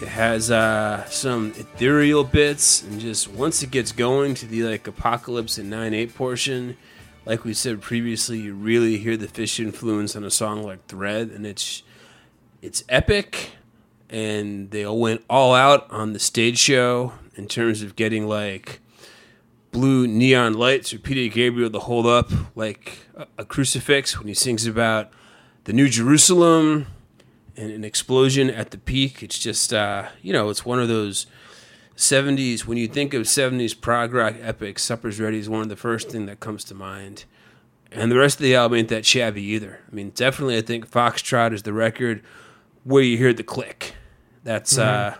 It 0.00 0.08
has 0.08 0.50
uh, 0.50 1.04
some 1.10 1.48
ethereal 1.58 2.24
bits, 2.24 2.82
and 2.82 2.98
just 2.98 3.28
once 3.28 3.62
it 3.62 3.70
gets 3.70 3.92
going 3.92 4.32
to 4.36 4.46
the 4.46 4.62
like 4.62 4.86
apocalypse 4.86 5.58
and 5.58 5.68
nine 5.68 5.92
eight 5.92 6.14
portion, 6.14 6.78
like 7.26 7.44
we 7.44 7.52
said 7.52 7.82
previously, 7.82 8.38
you 8.38 8.54
really 8.54 8.96
hear 8.96 9.18
the 9.18 9.26
Phish 9.26 9.60
influence 9.60 10.16
on 10.16 10.24
a 10.24 10.30
song 10.30 10.62
like 10.62 10.86
Thread, 10.86 11.28
and 11.28 11.46
it's 11.46 11.82
it's 12.62 12.84
epic, 12.88 13.50
and 14.08 14.70
they 14.70 14.82
all 14.82 14.98
went 14.98 15.22
all 15.28 15.52
out 15.52 15.90
on 15.90 16.14
the 16.14 16.18
stage 16.18 16.56
show 16.56 17.12
in 17.34 17.48
terms 17.48 17.82
of 17.82 17.96
getting 17.96 18.26
like 18.26 18.80
blue 19.72 20.06
neon 20.06 20.52
lights 20.54 20.90
for 20.90 20.98
Peter 20.98 21.34
Gabriel 21.34 21.70
to 21.70 21.80
hold 21.80 22.06
up 22.06 22.30
like 22.54 22.98
a, 23.16 23.26
a 23.38 23.44
crucifix 23.44 24.18
when 24.18 24.28
he 24.28 24.34
sings 24.34 24.66
about 24.66 25.10
the 25.64 25.72
New 25.72 25.88
Jerusalem 25.88 26.86
and 27.56 27.72
an 27.72 27.84
explosion 27.84 28.50
at 28.50 28.70
the 28.70 28.78
peak. 28.78 29.22
It's 29.22 29.38
just, 29.38 29.72
uh, 29.72 30.08
you 30.22 30.32
know, 30.32 30.50
it's 30.50 30.64
one 30.64 30.78
of 30.78 30.88
those 30.88 31.26
70s. 31.96 32.66
When 32.66 32.78
you 32.78 32.86
think 32.86 33.14
of 33.14 33.22
70s 33.22 33.78
prog 33.78 34.12
rock 34.12 34.34
epics, 34.40 34.82
Supper's 34.82 35.18
Ready 35.18 35.38
is 35.38 35.48
one 35.48 35.62
of 35.62 35.68
the 35.68 35.76
first 35.76 36.10
thing 36.10 36.26
that 36.26 36.40
comes 36.40 36.64
to 36.64 36.74
mind. 36.74 37.24
And 37.90 38.10
the 38.10 38.18
rest 38.18 38.38
of 38.38 38.42
the 38.42 38.54
album 38.54 38.78
ain't 38.78 38.88
that 38.88 39.04
shabby 39.04 39.42
either. 39.42 39.80
I 39.90 39.94
mean, 39.94 40.10
definitely, 40.10 40.56
I 40.56 40.62
think 40.62 40.90
Foxtrot 40.90 41.52
is 41.52 41.62
the 41.62 41.74
record 41.74 42.22
where 42.84 43.02
you 43.02 43.18
hear 43.18 43.32
the 43.32 43.42
click. 43.42 43.94
That's, 44.44 44.78
uh, 44.78 45.16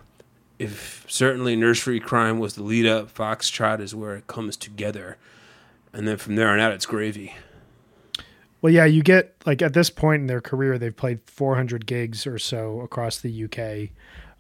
if 0.63 1.05
certainly 1.09 1.57
Nursery 1.57 1.99
Cryme 1.99 2.39
was 2.39 2.55
the 2.55 2.63
lead 2.63 2.87
up, 2.87 3.13
Foxtrot 3.13 3.81
is 3.81 3.95
where 3.95 4.15
it 4.15 4.29
comes 4.29 4.57
together. 4.57 5.17
And 5.93 6.07
then 6.07 6.17
from 6.17 6.37
there 6.37 6.49
on 6.49 6.61
out, 6.61 6.73
it's 6.73 6.87
gravy. 6.87 7.35
Well, 8.61 8.73
yeah, 8.73 8.85
you 8.85 9.03
get 9.03 9.35
like 9.45 9.61
at 9.61 9.75
this 9.75 9.91
point 9.91 10.21
in 10.21 10.27
their 10.29 10.41
career, 10.41 10.79
they've 10.79 10.97
played 10.97 11.21
400 11.27 11.85
gigs 11.85 12.27
or 12.27 12.39
so 12.39 12.81
across 12.81 13.19
the 13.19 13.45
UK. 13.45 13.91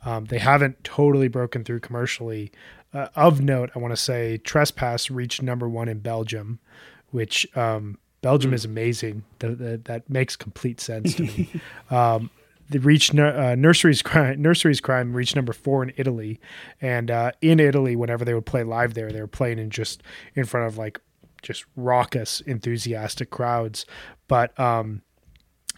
Um, 0.08 0.26
they 0.26 0.38
haven't 0.38 0.82
totally 0.84 1.28
broken 1.28 1.64
through 1.64 1.80
commercially. 1.80 2.52
Uh, 2.94 3.08
of 3.16 3.40
note, 3.40 3.70
I 3.74 3.80
want 3.80 3.92
to 3.92 4.00
say 4.00 4.38
Trespass 4.38 5.10
reached 5.10 5.42
number 5.42 5.68
one 5.68 5.88
in 5.88 5.98
Belgium, 5.98 6.60
which 7.10 7.46
um, 7.56 7.98
Belgium 8.20 8.54
is 8.54 8.64
amazing. 8.64 9.24
That, 9.40 9.58
that, 9.58 9.84
that 9.86 10.10
makes 10.10 10.36
complete 10.36 10.80
sense 10.80 11.14
to 11.14 11.22
me. 11.24 11.50
um, 11.90 12.30
they 12.72 12.78
reached 12.78 13.14
uh, 13.14 13.54
nurseries 13.54 14.02
crime. 14.02 14.42
Crime 14.82 15.12
reached 15.14 15.36
number 15.36 15.52
four 15.52 15.82
in 15.82 15.92
Italy, 15.96 16.40
and 16.80 17.10
uh, 17.10 17.32
in 17.40 17.60
Italy, 17.60 17.96
whenever 17.96 18.24
they 18.24 18.34
would 18.34 18.46
play 18.46 18.64
live 18.64 18.94
there, 18.94 19.12
they 19.12 19.20
were 19.20 19.26
playing 19.26 19.58
in 19.58 19.70
just 19.70 20.02
in 20.34 20.44
front 20.44 20.66
of 20.66 20.78
like 20.78 21.00
just 21.42 21.64
raucous, 21.76 22.40
enthusiastic 22.42 23.30
crowds. 23.30 23.84
But 24.28 24.58
um, 24.58 25.02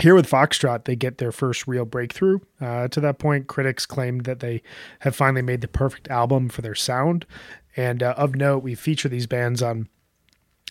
here 0.00 0.14
with 0.14 0.28
Foxtrot, 0.28 0.84
they 0.84 0.96
get 0.96 1.18
their 1.18 1.32
first 1.32 1.66
real 1.66 1.84
breakthrough. 1.84 2.40
Uh, 2.60 2.88
to 2.88 3.00
that 3.00 3.18
point, 3.18 3.46
critics 3.46 3.86
claimed 3.86 4.24
that 4.24 4.40
they 4.40 4.62
have 5.00 5.16
finally 5.16 5.42
made 5.42 5.60
the 5.60 5.68
perfect 5.68 6.08
album 6.08 6.48
for 6.48 6.62
their 6.62 6.74
sound. 6.74 7.26
And 7.76 8.02
uh, 8.02 8.14
of 8.16 8.34
note, 8.34 8.62
we 8.62 8.74
feature 8.74 9.08
these 9.08 9.26
bands 9.26 9.62
on 9.62 9.88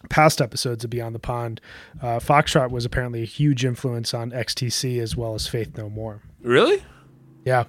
past 0.10 0.42
episodes 0.42 0.84
of 0.84 0.90
Beyond 0.90 1.16
the 1.16 1.20
Pond. 1.20 1.62
Uh, 2.02 2.20
Foxtrot 2.20 2.72
was 2.72 2.86
apparently 2.86 3.22
a 3.22 3.26
huge 3.26 3.64
influence 3.66 4.14
on 4.14 4.32
XTC 4.32 5.00
as 5.00 5.16
well 5.16 5.36
as 5.36 5.48
Faith 5.48 5.78
No 5.78 5.90
More. 5.90 6.22
Really? 6.42 6.84
Yeah. 7.46 7.66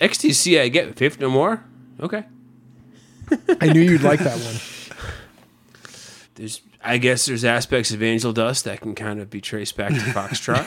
XTC, 0.00 0.60
I 0.60 0.68
get 0.68 0.96
Faith 0.96 1.20
No 1.20 1.30
More. 1.30 1.64
Okay. 2.00 2.24
I 3.60 3.72
knew 3.72 3.80
you'd 3.80 4.02
like 4.02 4.20
that 4.20 4.38
one. 4.38 4.56
There's, 6.34 6.60
I 6.86 6.98
guess, 6.98 7.24
there's 7.24 7.44
aspects 7.44 7.92
of 7.92 8.02
Angel 8.02 8.34
Dust 8.34 8.64
that 8.64 8.82
can 8.82 8.94
kind 8.94 9.18
of 9.18 9.30
be 9.30 9.40
traced 9.40 9.74
back 9.76 9.88
to 9.90 10.00
Foxtrot. 10.00 10.64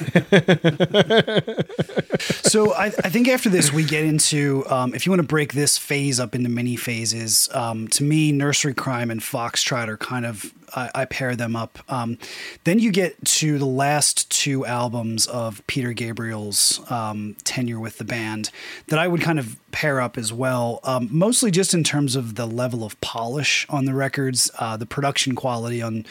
so 2.47 2.73
I, 2.73 2.85
I, 2.85 3.09
think 3.09 3.27
after 3.27 3.49
this 3.49 3.71
we 3.71 3.83
get 3.83 4.03
into 4.03 4.65
um, 4.69 4.95
if 4.95 5.05
you 5.05 5.11
want 5.11 5.21
to 5.21 5.27
break 5.27 5.53
this 5.53 5.77
phase 5.77 6.19
up 6.19 6.33
into 6.33 6.49
mini 6.49 6.75
phases 6.75 7.49
um, 7.53 7.87
to 7.89 8.03
me 8.03 8.31
nursery 8.31 8.73
cryme 8.73 9.11
and 9.11 9.21
foxtrot 9.21 9.87
are 9.87 9.97
kind 9.97 10.25
of 10.25 10.53
I, 10.77 10.91
I 10.93 11.05
pair 11.05 11.35
them 11.35 11.55
up. 11.55 11.79
Um, 11.89 12.17
then 12.63 12.79
you 12.79 12.91
get 12.91 13.23
to 13.25 13.57
the 13.57 13.65
last 13.65 14.29
two 14.29 14.65
albums 14.65 15.25
of 15.25 15.65
Peter 15.65 15.91
Gabriel's 15.91 16.79
um, 16.91 17.35
tenure 17.43 17.79
with 17.79 17.97
the 17.97 18.03
band 18.03 18.51
that 18.87 18.99
I 18.99 19.07
would 19.07 19.21
kind 19.21 19.39
of 19.39 19.57
pair 19.71 19.99
up 19.99 20.17
as 20.17 20.31
well, 20.31 20.79
um, 20.83 21.09
mostly 21.11 21.51
just 21.51 21.73
in 21.73 21.83
terms 21.83 22.15
of 22.15 22.35
the 22.35 22.45
level 22.45 22.83
of 22.83 22.99
polish 23.01 23.65
on 23.69 23.85
the 23.85 23.93
records, 23.93 24.51
uh, 24.59 24.77
the 24.77 24.85
production 24.85 25.35
quality 25.35 25.81
on 25.81 26.05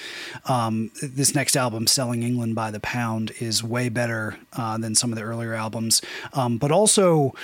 um, 0.47 0.91
this 1.03 1.35
next 1.35 1.57
album, 1.57 1.87
Selling 1.87 2.23
England 2.23 2.55
by 2.55 2.71
the 2.71 2.81
Pound, 2.81 3.33
is 3.39 3.63
way 3.63 3.89
better 3.89 4.37
uh, 4.55 4.77
than 4.79 4.95
some 4.95 5.13
of 5.13 5.17
the 5.17 5.25
earlier 5.25 5.55
albums, 5.55 6.03
um, 6.33 6.59
but 6.59 6.73
also 6.73 7.35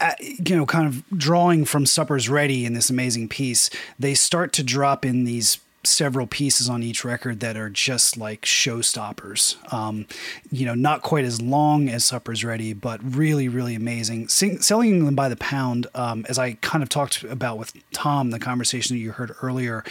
uh, 0.00 0.14
you 0.20 0.56
know, 0.56 0.66
kind 0.66 0.88
of 0.88 1.08
drawing 1.16 1.64
from 1.64 1.86
Supper's 1.86 2.28
Ready 2.28 2.66
in 2.66 2.72
this 2.72 2.90
amazing 2.90 3.28
piece, 3.28 3.70
they 4.00 4.14
start 4.14 4.52
to 4.54 4.64
drop 4.64 5.04
in 5.04 5.24
these 5.24 5.60
several 5.84 6.26
pieces 6.26 6.68
on 6.68 6.82
each 6.82 7.04
record 7.04 7.40
that 7.40 7.56
are 7.56 7.68
just 7.68 8.16
like 8.16 8.42
showstoppers. 8.42 9.56
Um, 9.72 10.06
you 10.50 10.64
know, 10.64 10.74
not 10.74 11.02
quite 11.02 11.24
as 11.24 11.42
long 11.42 11.88
as 11.88 12.04
Supper's 12.04 12.44
Ready, 12.44 12.72
but 12.72 13.00
really, 13.02 13.48
really 13.48 13.74
amazing. 13.74 14.28
Sing, 14.28 14.60
selling 14.60 15.04
them 15.04 15.14
by 15.14 15.28
the 15.28 15.36
pound, 15.36 15.86
um, 15.94 16.24
as 16.28 16.38
I 16.38 16.54
kind 16.54 16.82
of 16.82 16.88
talked 16.88 17.24
about 17.24 17.58
with 17.58 17.72
Tom, 17.92 18.30
the 18.30 18.38
conversation 18.38 18.96
that 18.96 19.00
you 19.00 19.12
heard 19.12 19.34
earlier. 19.42 19.84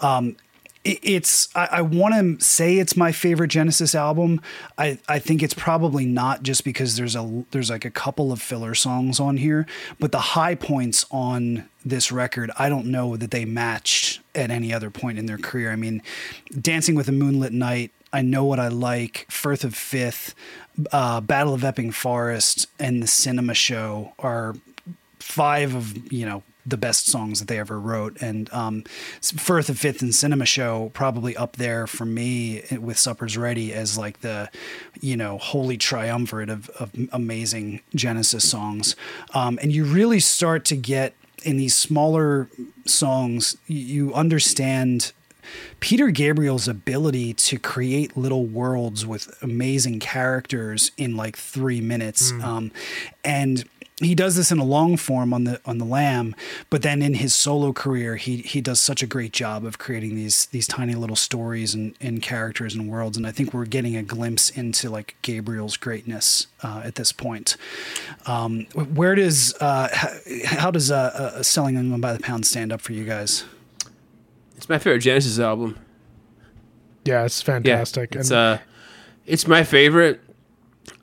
Um, 0.00 0.36
it's 0.86 1.48
I, 1.54 1.68
I 1.72 1.80
want 1.82 2.38
to 2.38 2.44
say 2.44 2.78
it's 2.78 2.96
my 2.96 3.12
favorite 3.12 3.48
Genesis 3.48 3.94
album. 3.94 4.40
I, 4.78 4.98
I 5.08 5.18
think 5.18 5.42
it's 5.42 5.54
probably 5.54 6.06
not 6.06 6.42
just 6.42 6.64
because 6.64 6.96
there's 6.96 7.16
a 7.16 7.44
there's 7.50 7.70
like 7.70 7.84
a 7.84 7.90
couple 7.90 8.32
of 8.32 8.40
filler 8.40 8.74
songs 8.74 9.18
on 9.18 9.36
here, 9.36 9.66
but 9.98 10.12
the 10.12 10.18
high 10.18 10.54
points 10.54 11.04
on 11.10 11.68
this 11.84 12.10
record, 12.10 12.50
I 12.58 12.68
don't 12.68 12.86
know 12.86 13.16
that 13.16 13.30
they 13.30 13.44
matched 13.44 14.20
at 14.34 14.50
any 14.50 14.72
other 14.72 14.90
point 14.90 15.18
in 15.18 15.26
their 15.26 15.38
career. 15.38 15.72
I 15.72 15.76
mean, 15.76 16.02
Dancing 16.60 16.94
with 16.94 17.08
a 17.08 17.12
Moonlit 17.12 17.52
Knight, 17.52 17.92
I 18.12 18.22
Know 18.22 18.44
What 18.44 18.58
I 18.58 18.68
Like, 18.68 19.26
Firth 19.30 19.62
of 19.62 19.74
Fifth, 19.74 20.34
uh, 20.92 21.20
Battle 21.20 21.54
of 21.54 21.62
Epping 21.64 21.92
Forest, 21.92 22.66
and 22.78 23.02
The 23.02 23.06
Cinema 23.06 23.54
Show 23.54 24.12
are 24.18 24.56
five 25.20 25.74
of, 25.74 26.12
you 26.12 26.26
know, 26.26 26.42
the 26.66 26.76
best 26.76 27.06
songs 27.06 27.38
that 27.38 27.48
they 27.48 27.58
ever 27.58 27.78
wrote. 27.78 28.20
And 28.20 28.52
um, 28.52 28.84
Firth 29.20 29.68
of 29.68 29.78
Fifth 29.78 30.02
and 30.02 30.14
Cinema 30.14 30.46
Show 30.46 30.90
probably 30.94 31.36
up 31.36 31.56
there 31.56 31.86
for 31.86 32.04
me 32.04 32.62
with 32.78 32.98
Supper's 32.98 33.36
Ready 33.36 33.72
as 33.72 33.96
like 33.96 34.20
the, 34.20 34.50
you 35.00 35.16
know, 35.16 35.38
holy 35.38 35.76
triumvirate 35.76 36.50
of, 36.50 36.68
of 36.70 36.90
amazing 37.12 37.80
Genesis 37.94 38.48
songs. 38.48 38.96
Um, 39.32 39.58
and 39.62 39.72
you 39.72 39.84
really 39.84 40.20
start 40.20 40.64
to 40.66 40.76
get 40.76 41.14
in 41.44 41.56
these 41.56 41.76
smaller 41.76 42.48
songs, 42.86 43.56
you 43.66 44.12
understand 44.14 45.12
Peter 45.78 46.10
Gabriel's 46.10 46.66
ability 46.66 47.34
to 47.34 47.58
create 47.58 48.16
little 48.16 48.46
worlds 48.46 49.06
with 49.06 49.36
amazing 49.42 50.00
characters 50.00 50.90
in 50.96 51.16
like 51.16 51.36
three 51.36 51.80
minutes. 51.80 52.32
Mm. 52.32 52.42
Um, 52.42 52.72
and 53.24 53.64
he 54.02 54.14
does 54.14 54.36
this 54.36 54.52
in 54.52 54.58
a 54.58 54.64
long 54.64 54.96
form 54.96 55.32
on 55.32 55.44
the 55.44 55.58
on 55.64 55.78
the 55.78 55.84
lamb 55.84 56.34
but 56.68 56.82
then 56.82 57.00
in 57.00 57.14
his 57.14 57.34
solo 57.34 57.72
career 57.72 58.16
he 58.16 58.38
he 58.38 58.60
does 58.60 58.78
such 58.78 59.02
a 59.02 59.06
great 59.06 59.32
job 59.32 59.64
of 59.64 59.78
creating 59.78 60.14
these 60.14 60.46
these 60.46 60.66
tiny 60.66 60.94
little 60.94 61.16
stories 61.16 61.74
and, 61.74 61.94
and 62.00 62.22
characters 62.22 62.74
and 62.74 62.90
worlds. 62.90 63.16
And 63.16 63.26
i 63.26 63.32
think 63.32 63.54
we're 63.54 63.64
getting 63.64 63.96
a 63.96 64.02
glimpse 64.02 64.50
into 64.50 64.90
like 64.90 65.16
gabriel's 65.22 65.76
greatness 65.76 66.46
uh, 66.62 66.82
at 66.84 66.96
this 66.96 67.12
point. 67.12 67.56
Um, 68.26 68.66
where 68.74 69.14
does 69.14 69.54
uh, 69.60 69.88
how, 69.92 70.08
how, 70.44 70.70
does 70.70 70.90
uh, 70.90 70.96
uh, 71.38 71.42
selling 71.42 71.76
england 71.76 72.02
by 72.02 72.12
the 72.12 72.20
pound 72.20 72.46
stand 72.46 72.72
up 72.72 72.80
for 72.80 72.92
you 72.92 73.04
guys? 73.04 73.44
It's 74.56 74.68
my 74.68 74.78
favorite 74.78 75.00
genesis 75.00 75.38
album. 75.38 75.78
Yeah 77.04 77.24
it's 77.24 77.40
fantastic. 77.40 78.14
yeah, 78.14 78.20
it's, 78.20 78.30
and, 78.30 78.38
uh, 78.38 78.58
it's 79.24 79.46
my 79.46 79.64
favorite 79.64 80.20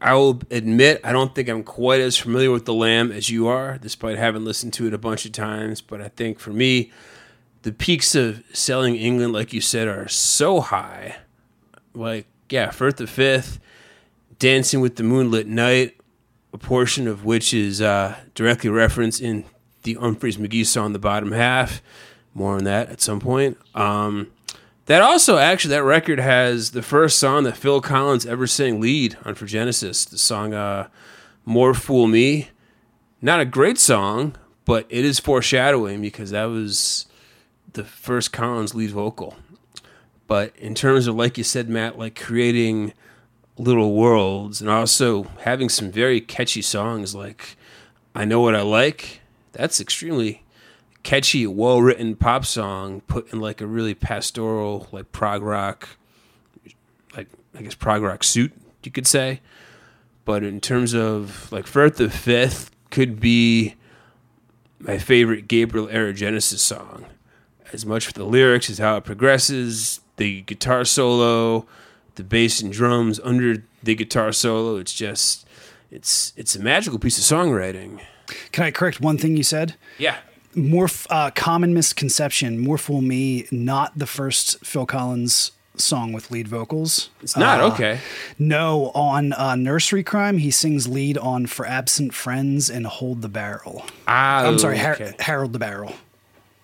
I 0.04 0.16
will 0.16 0.42
admit 0.52 1.00
I 1.04 1.14
don't 1.14 1.34
think 1.34 1.48
I'm 1.48 1.64
quite 1.64 2.02
as 2.02 2.18
familiar 2.18 2.52
with 2.52 2.66
the 2.66 2.74
Lamb 2.74 3.12
as 3.12 3.30
you 3.30 3.48
are, 3.48 3.78
despite 3.78 4.18
having 4.18 4.44
listened 4.44 4.74
to 4.74 4.88
it 4.88 4.94
a 4.94 4.98
bunch 4.98 5.26
of 5.26 5.32
times. 5.32 5.80
But 5.80 6.02
I 6.02 6.10
think 6.10 6.40
for 6.40 6.52
me, 6.52 6.92
the 7.62 7.72
peaks 7.72 8.14
of 8.14 8.44
selling 8.52 8.98
England, 8.98 9.32
like 9.32 9.54
you 9.54 9.62
said, 9.62 9.88
are 9.88 10.10
so 10.10 10.60
high. 10.60 11.16
Like 11.94 12.28
yeah, 12.50 12.70
Firth 12.70 12.98
the 12.98 13.08
Fifth, 13.08 13.60
Dancing 14.40 14.82
with 14.82 14.98
the 14.98 15.04
Moonlit 15.04 15.48
Knight, 15.48 15.96
a 16.52 16.58
portion 16.58 17.08
of 17.08 17.24
which 17.24 17.54
is 17.54 17.82
uh, 17.82 18.18
directly 18.36 18.70
referenced 18.70 19.22
in 19.22 19.46
the 19.84 19.96
Umphrey's 19.96 20.38
McGee 20.38 20.66
song, 20.66 20.94
the 20.94 21.00
bottom 21.00 21.32
half. 21.32 21.82
More 22.34 22.58
on 22.58 22.66
that 22.66 22.90
at 22.90 23.00
some 23.00 23.20
point. 23.20 23.58
Um, 23.74 24.32
that 24.86 25.02
also, 25.02 25.38
actually, 25.38 25.76
that 25.76 25.84
record 25.84 26.20
has 26.20 26.72
the 26.72 26.82
first 26.82 27.18
song 27.18 27.44
that 27.44 27.58
Phil 27.58 27.82
Collins 27.82 28.26
ever 28.26 28.48
sang 28.48 28.82
lead 28.82 29.18
on 29.24 29.36
for 29.36 29.46
Genesis, 29.46 30.06
the 30.06 30.18
song 30.18 30.54
uh, 30.54 30.88
More 31.46 31.74
Fool 31.74 32.08
Me. 32.08 32.50
Not 33.22 33.40
a 33.40 33.46
great 33.46 33.78
song, 33.78 34.36
but 34.66 34.86
it 34.90 35.06
is 35.06 35.20
foreshadowing 35.20 36.02
because 36.02 36.32
that 36.32 36.46
was 36.46 37.06
the 37.72 37.84
first 37.84 38.34
Collins 38.34 38.76
lead 38.76 38.92
vocal. 38.92 39.36
But 40.28 40.54
in 40.58 40.76
terms 40.76 41.08
of, 41.08 41.16
like 41.16 41.38
you 41.38 41.44
said, 41.44 41.70
Matt, 41.70 41.98
like 41.98 42.20
creating 42.20 42.94
little 43.58 43.94
worlds 43.94 44.62
and 44.62 44.70
also 44.70 45.24
having 45.42 45.70
some 45.70 45.92
very 45.92 46.20
catchy 46.20 46.62
songs 46.62 47.14
like 47.14 47.56
I 48.16 48.26
Know 48.26 48.42
What 48.42 48.56
I 48.56 48.62
Like, 48.62 49.22
that's 49.52 49.80
extremely 49.80 50.43
catchy, 51.04 51.46
well 51.46 51.82
written 51.82 52.16
pop 52.16 52.46
song 52.46 53.02
put 53.02 53.32
in 53.32 53.40
like 53.40 53.62
a 53.62 53.68
really 53.68 53.94
pastoral, 53.94 54.88
like 54.92 55.12
prog 55.12 55.42
rock, 55.44 55.90
like 57.16 57.28
I 57.56 57.62
guess 57.62 57.76
prog 57.76 58.02
rock 58.02 58.24
suit, 58.24 58.52
you 58.84 58.92
could 58.92 59.08
say. 59.08 59.42
but 60.26 60.44
in 60.44 60.62
terms 60.62 60.94
of 60.94 61.52
like 61.52 61.68
Firth 61.68 61.98
the 61.98 62.10
Fifth 62.10 62.72
could 62.90 63.20
be 63.20 63.76
my 64.80 64.98
favorite 64.98 65.48
Gabriel 65.48 65.90
era 65.90 66.14
Genesis 66.14 66.62
song. 66.62 67.06
As 67.72 67.86
much 67.86 68.06
for 68.06 68.14
the 68.14 68.24
lyrics 68.26 68.70
as 68.70 68.78
how 68.78 68.98
it 68.98 69.04
progresses, 69.04 70.00
the 70.18 70.42
guitar 70.44 70.86
solo, 70.86 71.66
the 72.16 72.24
bass 72.24 72.62
and 72.62 72.72
drums 72.72 73.20
under 73.24 73.64
the 73.82 73.96
guitar 73.96 74.32
solo. 74.32 74.78
It's 74.78 74.94
just 74.94 75.48
it's 75.90 76.34
it's 76.38 76.56
a 76.56 76.60
magical 76.60 77.00
piece 77.00 77.18
of 77.18 77.24
songwriting. 77.38 78.00
Can 78.52 78.64
I 78.64 78.72
correct 78.72 79.02
one 79.02 79.18
thing 79.18 79.36
you 79.36 79.44
said? 79.44 79.76
Yeah. 79.98 80.18
More 80.56 80.88
uh, 81.10 81.32
common 81.32 81.74
misconception. 81.74 82.60
More 82.60 82.78
fool 82.78 83.02
me. 83.02 83.48
Not 83.52 83.98
the 83.98 84.08
first 84.08 84.64
Phil 84.66 84.86
Collins 84.86 85.52
song 85.76 86.14
with 86.14 86.30
lead 86.30 86.48
vocals. 86.48 87.10
It's 87.22 87.36
not 87.36 87.60
Uh, 87.60 87.68
okay. 87.74 88.00
No, 88.38 88.92
on 88.94 89.34
uh, 89.34 89.56
Nursery 89.56 90.04
Cryme, 90.04 90.38
he 90.38 90.52
sings 90.52 90.88
lead 90.88 91.18
on 91.18 91.48
"For 91.48 91.66
Absent 91.66 92.14
Friends" 92.14 92.70
and 92.70 92.86
"Hold 92.86 93.22
the 93.24 93.30
Barrel." 93.30 93.84
Ah, 94.08 94.46
I'm 94.46 94.60
sorry, 94.60 94.78
Har- 94.78 94.94
okay. 94.94 95.16
Harold 95.20 95.54
the 95.54 95.60
Barrel. 95.60 95.94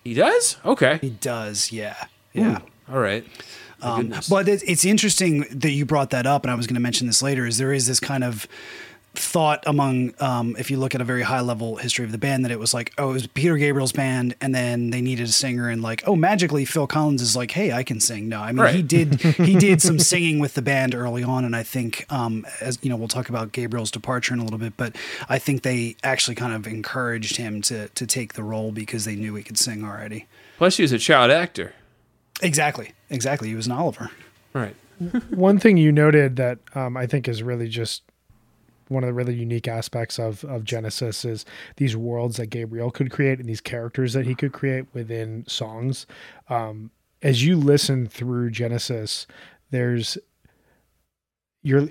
He 0.04 0.14
does? 0.14 0.56
Okay. 0.64 0.98
He 1.00 1.10
does, 1.10 1.72
yeah, 1.72 1.96
yeah. 2.32 2.60
All 2.90 3.00
right. 3.00 3.24
Um, 3.82 4.12
but 4.28 4.46
it, 4.48 4.62
it's 4.66 4.84
interesting 4.84 5.44
that 5.50 5.70
you 5.70 5.84
brought 5.86 6.10
that 6.10 6.26
up, 6.26 6.44
and 6.44 6.50
I 6.50 6.54
was 6.54 6.66
going 6.66 6.74
to 6.74 6.80
mention 6.80 7.06
this 7.06 7.22
later. 7.22 7.46
Is 7.46 7.58
there 7.58 7.72
is 7.72 7.86
this 7.86 7.98
kind 8.00 8.22
of 8.24 8.46
thought 9.14 9.64
among, 9.66 10.14
um, 10.20 10.54
if 10.58 10.70
you 10.70 10.78
look 10.78 10.94
at 10.94 11.00
a 11.00 11.04
very 11.04 11.22
high 11.22 11.40
level 11.40 11.76
history 11.76 12.04
of 12.04 12.12
the 12.12 12.18
band, 12.18 12.44
that 12.44 12.52
it 12.52 12.58
was 12.58 12.72
like, 12.72 12.92
oh, 12.96 13.10
it 13.10 13.12
was 13.14 13.26
Peter 13.26 13.56
Gabriel's 13.56 13.92
band, 13.92 14.36
and 14.40 14.54
then 14.54 14.90
they 14.90 15.00
needed 15.00 15.26
a 15.26 15.32
singer, 15.32 15.68
and 15.68 15.82
like, 15.82 16.02
oh, 16.06 16.14
magically 16.14 16.64
Phil 16.64 16.86
Collins 16.86 17.20
is 17.20 17.34
like, 17.34 17.50
hey, 17.50 17.72
I 17.72 17.82
can 17.82 18.00
sing. 18.00 18.28
No, 18.28 18.40
I 18.40 18.52
mean 18.52 18.66
he 18.74 18.82
did 18.82 19.20
he 19.20 19.56
did 19.56 19.82
some 19.82 19.98
singing 19.98 20.38
with 20.38 20.54
the 20.54 20.62
band 20.62 20.94
early 20.94 21.22
on, 21.22 21.44
and 21.44 21.56
I 21.56 21.62
think 21.62 22.06
um, 22.12 22.46
as 22.60 22.78
you 22.82 22.90
know, 22.90 22.96
we'll 22.96 23.08
talk 23.08 23.28
about 23.28 23.52
Gabriel's 23.52 23.90
departure 23.90 24.34
in 24.34 24.40
a 24.40 24.44
little 24.44 24.58
bit, 24.58 24.76
but 24.76 24.96
I 25.28 25.38
think 25.38 25.62
they 25.62 25.96
actually 26.04 26.36
kind 26.36 26.54
of 26.54 26.66
encouraged 26.66 27.36
him 27.36 27.62
to 27.62 27.88
to 27.88 28.06
take 28.06 28.34
the 28.34 28.44
role 28.44 28.70
because 28.70 29.04
they 29.04 29.16
knew 29.16 29.34
he 29.34 29.42
could 29.42 29.58
sing 29.58 29.84
already. 29.84 30.26
Plus, 30.58 30.76
he 30.76 30.82
was 30.82 30.92
a 30.92 30.98
child 30.98 31.30
actor. 31.30 31.74
Exactly, 32.42 32.92
exactly. 33.08 33.48
He 33.48 33.54
was 33.54 33.66
an 33.66 33.72
Oliver. 33.72 34.10
right 34.52 34.76
One 35.30 35.58
thing 35.58 35.76
you 35.76 35.92
noted 35.92 36.36
that 36.36 36.58
um, 36.74 36.96
I 36.96 37.06
think 37.06 37.26
is 37.26 37.42
really 37.42 37.68
just 37.68 38.02
one 38.90 39.04
of 39.04 39.08
the 39.08 39.14
really 39.14 39.34
unique 39.34 39.68
aspects 39.68 40.18
of 40.18 40.44
of 40.44 40.64
Genesis 40.64 41.24
is 41.24 41.44
these 41.76 41.96
worlds 41.96 42.36
that 42.36 42.46
Gabriel 42.46 42.90
could 42.90 43.10
create 43.10 43.38
and 43.38 43.48
these 43.48 43.60
characters 43.60 44.12
that 44.12 44.26
he 44.26 44.34
could 44.34 44.52
create 44.52 44.86
within 44.92 45.44
songs. 45.46 46.06
Um, 46.48 46.90
as 47.22 47.44
you 47.44 47.56
listen 47.56 48.06
through 48.06 48.50
Genesis, 48.50 49.26
there's 49.70 50.18
you're 51.62 51.88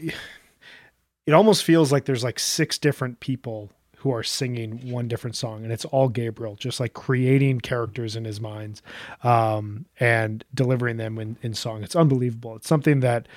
it 1.26 1.34
almost 1.34 1.64
feels 1.64 1.92
like 1.92 2.06
there's 2.06 2.24
like 2.24 2.40
six 2.40 2.78
different 2.78 3.20
people 3.20 3.72
who 3.98 4.12
are 4.12 4.24
singing 4.24 4.90
one 4.92 5.08
different 5.08 5.36
song 5.36 5.64
and 5.64 5.72
it's 5.72 5.86
all 5.86 6.08
gabriel 6.10 6.56
just 6.56 6.80
like 6.80 6.94
creating 6.94 7.60
characters 7.60 8.16
in 8.16 8.26
his 8.26 8.42
minds 8.42 8.82
um, 9.24 9.86
and 10.00 10.44
delivering 10.54 10.98
them 10.98 11.20
in, 11.20 11.38
in 11.42 11.54
song 11.54 11.84
it's 11.84 11.96
unbelievable 11.96 12.56
it's 12.56 12.68
something 12.68 13.02
that 13.02 13.28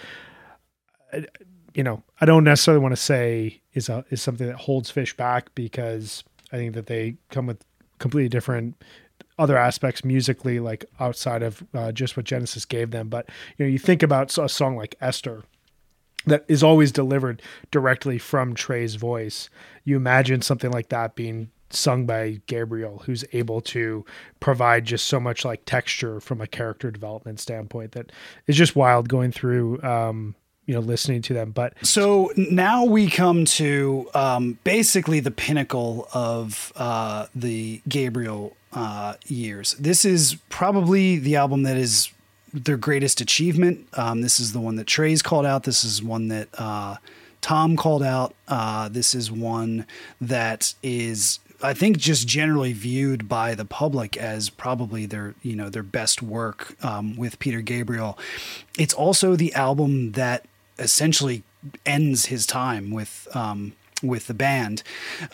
you 1.75 1.83
know 1.83 2.03
i 2.21 2.27
don't 2.27 2.45
necessarily 2.45 2.83
want 2.83 2.93
to 2.93 3.01
say 3.01 3.61
is 3.75 3.89
a 3.89 4.05
is 4.11 4.23
something 4.23 4.47
that 4.47 4.57
holds 4.57 4.91
Phish 4.93 5.17
back 5.17 5.55
because 5.55 6.25
i 6.53 6.57
think 6.57 6.75
that 6.75 6.87
they 6.87 7.17
come 7.31 7.47
with 7.47 7.65
completely 7.99 8.29
different 8.29 8.83
other 9.39 9.57
aspects 9.57 10.05
musically 10.05 10.61
like 10.61 10.85
outside 11.01 11.43
of 11.43 11.63
uh, 11.75 11.93
just 11.93 12.17
what 12.17 12.27
genesis 12.27 12.65
gave 12.65 12.91
them 12.91 13.09
but 13.09 13.29
you 13.57 13.65
know 13.65 13.71
you 13.71 13.79
think 13.79 14.03
about 14.03 14.37
a 14.39 14.49
song 14.49 14.77
like 14.77 14.95
esther 15.01 15.45
that 16.27 16.45
is 16.49 16.63
always 16.63 16.93
delivered 16.93 17.43
directly 17.71 18.19
from 18.19 18.55
Trey's 18.55 18.95
voice. 18.95 19.51
You 19.85 19.97
imagine 19.97 20.43
something 20.43 20.71
like 20.71 20.89
that 20.91 21.15
being 21.15 21.51
sung 21.71 22.07
by 22.07 22.41
Gabriel, 22.47 23.03
who's 23.07 23.25
able 23.33 23.61
to 23.63 24.05
provide 24.41 24.85
just 24.85 25.07
so 25.07 25.19
much 25.19 25.45
like 25.45 25.65
texture 25.65 26.21
from 26.21 26.41
a 26.41 26.47
character 26.47 26.91
development 26.91 27.41
standpoint 27.41 27.93
that 27.93 28.13
is 28.47 28.57
just 28.57 28.77
wild 28.77 29.09
going 29.09 29.33
through, 29.33 29.83
um, 29.83 30.35
you 30.67 30.75
know, 30.75 30.81
listening 30.81 31.23
to 31.23 31.35
them. 31.35 31.51
But 31.51 31.75
So 31.85 32.31
now 32.37 32.85
we 32.85 33.09
come 33.11 33.45
to 33.47 34.09
um, 34.15 34.59
basically 34.65 35.21
the 35.21 35.31
pinnacle 35.31 36.09
of 36.15 36.73
uh, 36.77 37.27
the 37.35 37.83
Gabriel 37.89 38.57
uh, 38.73 39.15
years. 39.27 39.75
This 39.75 40.05
is 40.05 40.37
probably 40.49 41.19
the 41.19 41.37
album 41.37 41.65
that 41.65 41.77
is 41.77 42.11
their 42.53 42.77
greatest 42.77 43.21
achievement. 43.21 43.87
Um, 43.95 44.21
this 44.21 44.39
is 44.39 44.53
the 44.53 44.61
one 44.61 44.77
that 44.77 44.87
Trey's 44.87 45.23
called 45.23 45.47
out. 45.47 45.65
This 45.65 45.85
is 45.85 46.03
one 46.03 46.29
that 46.29 46.49
uh, 46.59 46.97
Tom 47.41 47.77
called 47.77 48.03
out. 48.03 48.35
Uh, 48.49 48.89
this 48.89 49.15
is 49.15 49.31
one 49.31 49.87
that 50.21 50.75
is. 50.83 51.39
I 51.65 51.75
think 51.75 51.97
just 51.97 52.27
generally 52.27 52.73
viewed 52.73 53.29
by 53.29 53.55
the 53.55 53.65
public 53.65 54.17
as 54.17 54.51
probably 54.51 55.07
their 55.07 55.35
you 55.43 55.55
know 55.55 55.69
their 55.69 55.85
best 55.85 56.21
work 56.21 56.77
um, 56.85 57.17
with 57.17 57.39
Peter 57.39 57.61
Gabriel. 57.61 58.19
It's 58.79 58.95
also 58.95 59.37
the 59.37 59.55
album 59.55 60.13
that 60.13 60.45
essentially 60.83 61.43
ends 61.87 62.27
his 62.27 62.47
time 62.47 62.91
with 62.91 63.29
um, 63.35 63.73
with 64.03 64.27
the 64.27 64.35
band, 64.35 64.83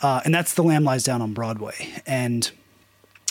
uh, 0.02 0.20
and 0.24 0.34
that's 0.34 0.54
"The 0.54 0.62
Lamb 0.62 0.84
Lies 0.84 1.04
Down" 1.04 1.22
on 1.22 1.32
Broadway, 1.32 2.02
and 2.06 2.50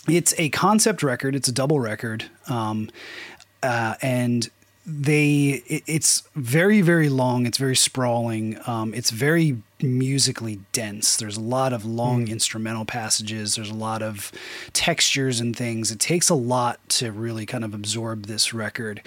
it's 0.07 0.33
a 0.37 0.49
concept 0.49 1.03
record. 1.03 1.35
It's 1.35 1.47
a 1.47 1.51
double 1.51 1.79
record, 1.79 2.25
um, 2.47 2.89
uh, 3.61 3.95
and 4.01 4.49
they 4.85 5.63
it, 5.67 5.83
it's 5.87 6.23
very 6.35 6.81
very 6.81 7.09
long. 7.09 7.45
It's 7.45 7.57
very 7.57 7.75
sprawling. 7.75 8.57
Um, 8.65 8.93
it's 8.93 9.11
very 9.11 9.57
musically 9.81 10.59
dense. 10.71 11.17
There's 11.17 11.37
a 11.37 11.41
lot 11.41 11.73
of 11.73 11.85
long 11.85 12.27
instrumental 12.27 12.85
passages. 12.85 13.55
There's 13.55 13.69
a 13.69 13.75
lot 13.75 14.01
of 14.01 14.31
textures 14.73 15.39
and 15.39 15.55
things. 15.55 15.91
It 15.91 15.99
takes 15.99 16.29
a 16.29 16.35
lot 16.35 16.79
to 16.89 17.11
really 17.11 17.45
kind 17.45 17.63
of 17.63 17.73
absorb 17.73 18.25
this 18.25 18.53
record. 18.53 19.01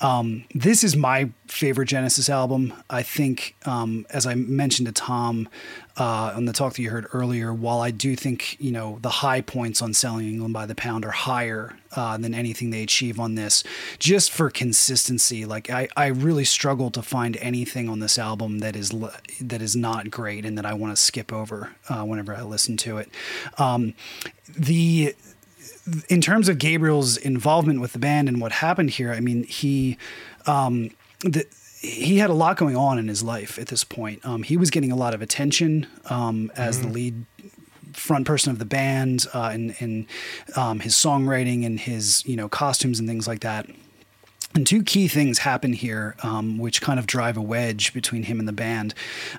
Um, 0.00 0.44
this 0.54 0.82
is 0.82 0.96
my 0.96 1.30
favorite 1.46 1.86
Genesis 1.86 2.28
album. 2.28 2.72
I 2.90 3.02
think, 3.02 3.54
um, 3.66 4.06
as 4.10 4.26
I 4.26 4.34
mentioned 4.34 4.86
to 4.86 4.92
Tom 4.92 5.48
uh, 5.98 6.32
on 6.34 6.44
the 6.44 6.52
talk 6.52 6.74
that 6.74 6.82
you 6.82 6.90
heard 6.90 7.06
earlier, 7.12 7.52
while 7.52 7.80
I 7.80 7.90
do 7.90 8.16
think 8.16 8.60
you 8.60 8.70
know 8.70 8.98
the 9.00 9.08
high 9.08 9.40
points 9.40 9.80
on 9.80 9.94
Selling 9.94 10.28
England 10.28 10.52
by 10.52 10.66
the 10.66 10.74
Pound 10.74 11.04
are 11.04 11.10
higher 11.10 11.76
uh, 11.94 12.16
than 12.18 12.34
anything 12.34 12.70
they 12.70 12.82
achieve 12.82 13.18
on 13.18 13.34
this, 13.34 13.64
just 13.98 14.30
for 14.30 14.50
consistency. 14.50 15.44
Like 15.44 15.70
I, 15.70 15.88
I 15.96 16.06
really 16.06 16.44
struggle 16.44 16.90
to 16.90 17.02
find 17.02 17.36
anything 17.38 17.88
on 17.88 18.00
this 18.00 18.18
album 18.18 18.58
that 18.58 18.76
is 18.76 18.92
that 19.40 19.62
is 19.62 19.74
not 19.74 20.10
great 20.10 20.44
and 20.44 20.58
that 20.58 20.66
I 20.66 20.74
want 20.74 20.94
to 20.94 21.00
skip 21.00 21.32
over 21.32 21.72
uh, 21.88 22.02
whenever 22.04 22.34
I 22.34 22.42
listen 22.42 22.76
to 22.78 22.98
it. 22.98 23.10
Um, 23.58 23.94
the 24.48 25.14
in 26.08 26.20
terms 26.20 26.48
of 26.48 26.58
Gabriel's 26.58 27.16
involvement 27.16 27.80
with 27.80 27.92
the 27.92 27.98
band 27.98 28.28
and 28.28 28.40
what 28.40 28.52
happened 28.52 28.90
here, 28.90 29.12
I 29.12 29.20
mean, 29.20 29.44
he 29.44 29.96
um, 30.46 30.90
the, 31.20 31.46
he 31.86 32.18
had 32.18 32.30
a 32.30 32.34
lot 32.34 32.56
going 32.56 32.76
on 32.76 32.98
in 32.98 33.08
his 33.08 33.22
life 33.22 33.58
at 33.58 33.68
this 33.68 33.84
point. 33.84 34.24
Um, 34.24 34.42
he 34.42 34.56
was 34.56 34.70
getting 34.70 34.92
a 34.92 34.96
lot 34.96 35.14
of 35.14 35.22
attention 35.22 35.86
um, 36.10 36.50
as 36.56 36.80
the 36.82 36.88
lead 36.88 37.24
front 37.92 38.26
person 38.26 38.50
of 38.50 38.58
the 38.58 38.64
band 38.64 39.26
uh, 39.32 39.50
and, 39.52 39.74
and 39.80 40.06
um, 40.54 40.80
his 40.80 40.94
songwriting 40.94 41.64
and 41.64 41.80
his 41.80 42.24
you 42.26 42.36
know 42.36 42.48
costumes 42.48 42.98
and 42.98 43.08
things 43.08 43.26
like 43.26 43.40
that. 43.40 43.66
And 44.56 44.66
two 44.66 44.82
key 44.82 45.06
things 45.06 45.40
happen 45.40 45.74
here, 45.74 46.16
um, 46.22 46.56
which 46.56 46.80
kind 46.80 46.98
of 46.98 47.06
drive 47.06 47.36
a 47.36 47.42
wedge 47.42 47.92
between 47.92 48.22
him 48.22 48.38
and 48.38 48.48
the 48.48 48.54
band. 48.54 48.94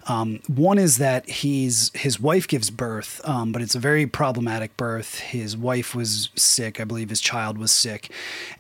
Um, 0.06 0.42
one 0.46 0.78
is 0.78 1.00
that 1.00 1.28
he's 1.28 1.90
his 1.96 2.20
wife 2.20 2.48
gives 2.48 2.70
birth, 2.70 3.20
um, 3.24 3.52
but 3.52 3.64
it's 3.64 3.74
a 3.74 3.80
very 3.80 4.06
problematic 4.06 4.78
birth. 4.78 5.18
His 5.18 5.58
wife 5.58 5.96
was 5.96 6.30
sick, 6.36 6.80
I 6.80 6.84
believe 6.84 7.10
his 7.10 7.20
child 7.20 7.58
was 7.58 7.72
sick, 7.72 8.12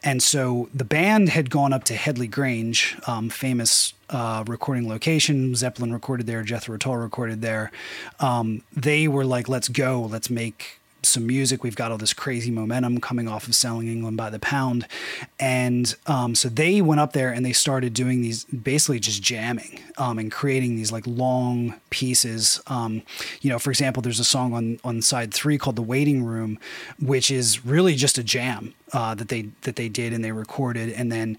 and 0.04 0.24
so 0.24 0.68
the 0.74 0.84
band 0.84 1.30
had 1.30 1.52
gone 1.52 1.74
up 1.74 1.84
to 1.84 1.94
Headley 1.94 2.28
Grange, 2.28 2.98
um, 3.06 3.30
famous 3.30 3.94
uh, 4.10 4.44
recording 4.48 4.90
location. 4.90 5.54
Zeppelin 5.54 5.94
recorded 5.94 6.26
there, 6.26 6.42
Jethro 6.42 6.76
Tull 6.80 6.98
recorded 6.98 7.44
there. 7.44 7.70
Um, 8.20 8.64
they 8.76 9.08
were 9.08 9.26
like, 9.26 9.48
"Let's 9.48 9.70
go, 9.70 10.02
let's 10.02 10.32
make." 10.32 10.80
Some 11.04 11.28
music. 11.28 11.64
We've 11.64 11.76
got 11.76 11.92
all 11.92 11.98
this 11.98 12.14
crazy 12.14 12.52
momentum 12.52 13.00
coming 13.00 13.28
off 13.28 13.48
of 13.48 13.56
selling 13.56 13.88
England 13.88 14.18
by 14.18 14.30
the 14.30 14.40
pound. 14.40 14.88
And 15.40 15.94
um, 16.08 16.36
so 16.36 16.50
they 16.50 16.82
went 16.82 17.00
up 17.00 17.14
there 17.14 17.32
and 17.32 17.46
they 17.46 17.54
started 17.54 17.94
doing 17.94 18.22
these 18.22 18.46
basically 18.46 19.00
just 19.00 19.22
jamming 19.22 19.80
um, 19.98 20.20
and 20.20 20.32
creating 20.32 20.76
these 20.76 20.92
like 20.92 21.06
long 21.08 21.76
pieces. 21.90 22.62
Um, 22.68 23.04
you 23.42 23.50
know, 23.50 23.60
for 23.60 23.70
example, 23.70 24.02
there's 24.02 24.20
a 24.20 24.26
song 24.26 24.54
on, 24.54 24.80
on 24.84 25.02
side 25.02 25.34
three 25.34 25.58
called 25.58 25.76
The 25.76 25.82
Waiting 25.82 26.24
Room, 26.24 26.60
which 27.00 27.32
is 27.32 27.66
really 27.66 27.96
just 27.96 28.18
a 28.18 28.24
jam. 28.24 28.74
Uh, 28.94 29.14
that 29.14 29.28
they 29.28 29.50
that 29.64 29.76
they 29.76 29.90
did 29.90 30.14
and 30.14 30.24
they 30.24 30.32
recorded, 30.32 30.90
and 30.90 31.12
then 31.12 31.38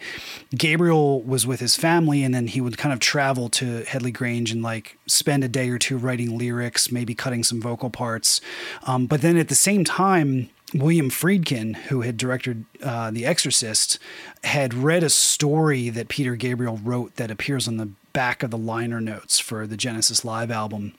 Gabriel 0.55 1.23
was 1.23 1.47
with 1.47 1.61
his 1.61 1.77
family, 1.77 2.23
and 2.23 2.35
then 2.35 2.47
he 2.47 2.61
would 2.61 2.77
kind 2.77 2.93
of 2.93 3.01
travel 3.01 3.49
to 3.49 3.85
Headley 3.85 4.11
Grange 4.11 4.53
and 4.53 4.63
like 4.63 4.99
spend 5.07 5.43
a 5.43 5.49
day 5.49 5.71
or 5.71 5.79
two 5.79 5.97
writing 5.97 6.37
lyrics, 6.37 6.93
maybe 6.93 7.15
cutting 7.15 7.43
some 7.43 7.59
vocal 7.59 7.89
parts. 7.89 8.43
Um, 8.87 9.07
but 9.07 9.23
then 9.23 9.39
at 9.39 9.49
the 9.49 9.55
same 9.55 9.83
time, 9.83 10.51
William 10.75 11.09
Friedkin, 11.09 11.77
who 11.77 12.03
had 12.03 12.19
directed 12.19 12.67
uh, 12.83 13.11
The 13.11 13.25
Exorcist, 13.25 13.99
had 14.45 14.75
read 14.75 15.03
a 15.03 15.09
story 15.09 15.89
that 15.89 16.09
Peter 16.09 16.37
Gabriel 16.37 16.79
wrote 16.83 17.17
that 17.17 17.31
appears 17.31 17.67
on 17.67 17.79
the 17.79 17.91
back 18.13 18.43
of 18.43 18.51
the 18.51 18.59
liner 18.59 19.01
notes 19.01 19.39
for 19.39 19.67
the 19.67 19.77
Genesis 19.77 20.25
Live 20.25 20.51
album 20.51 20.93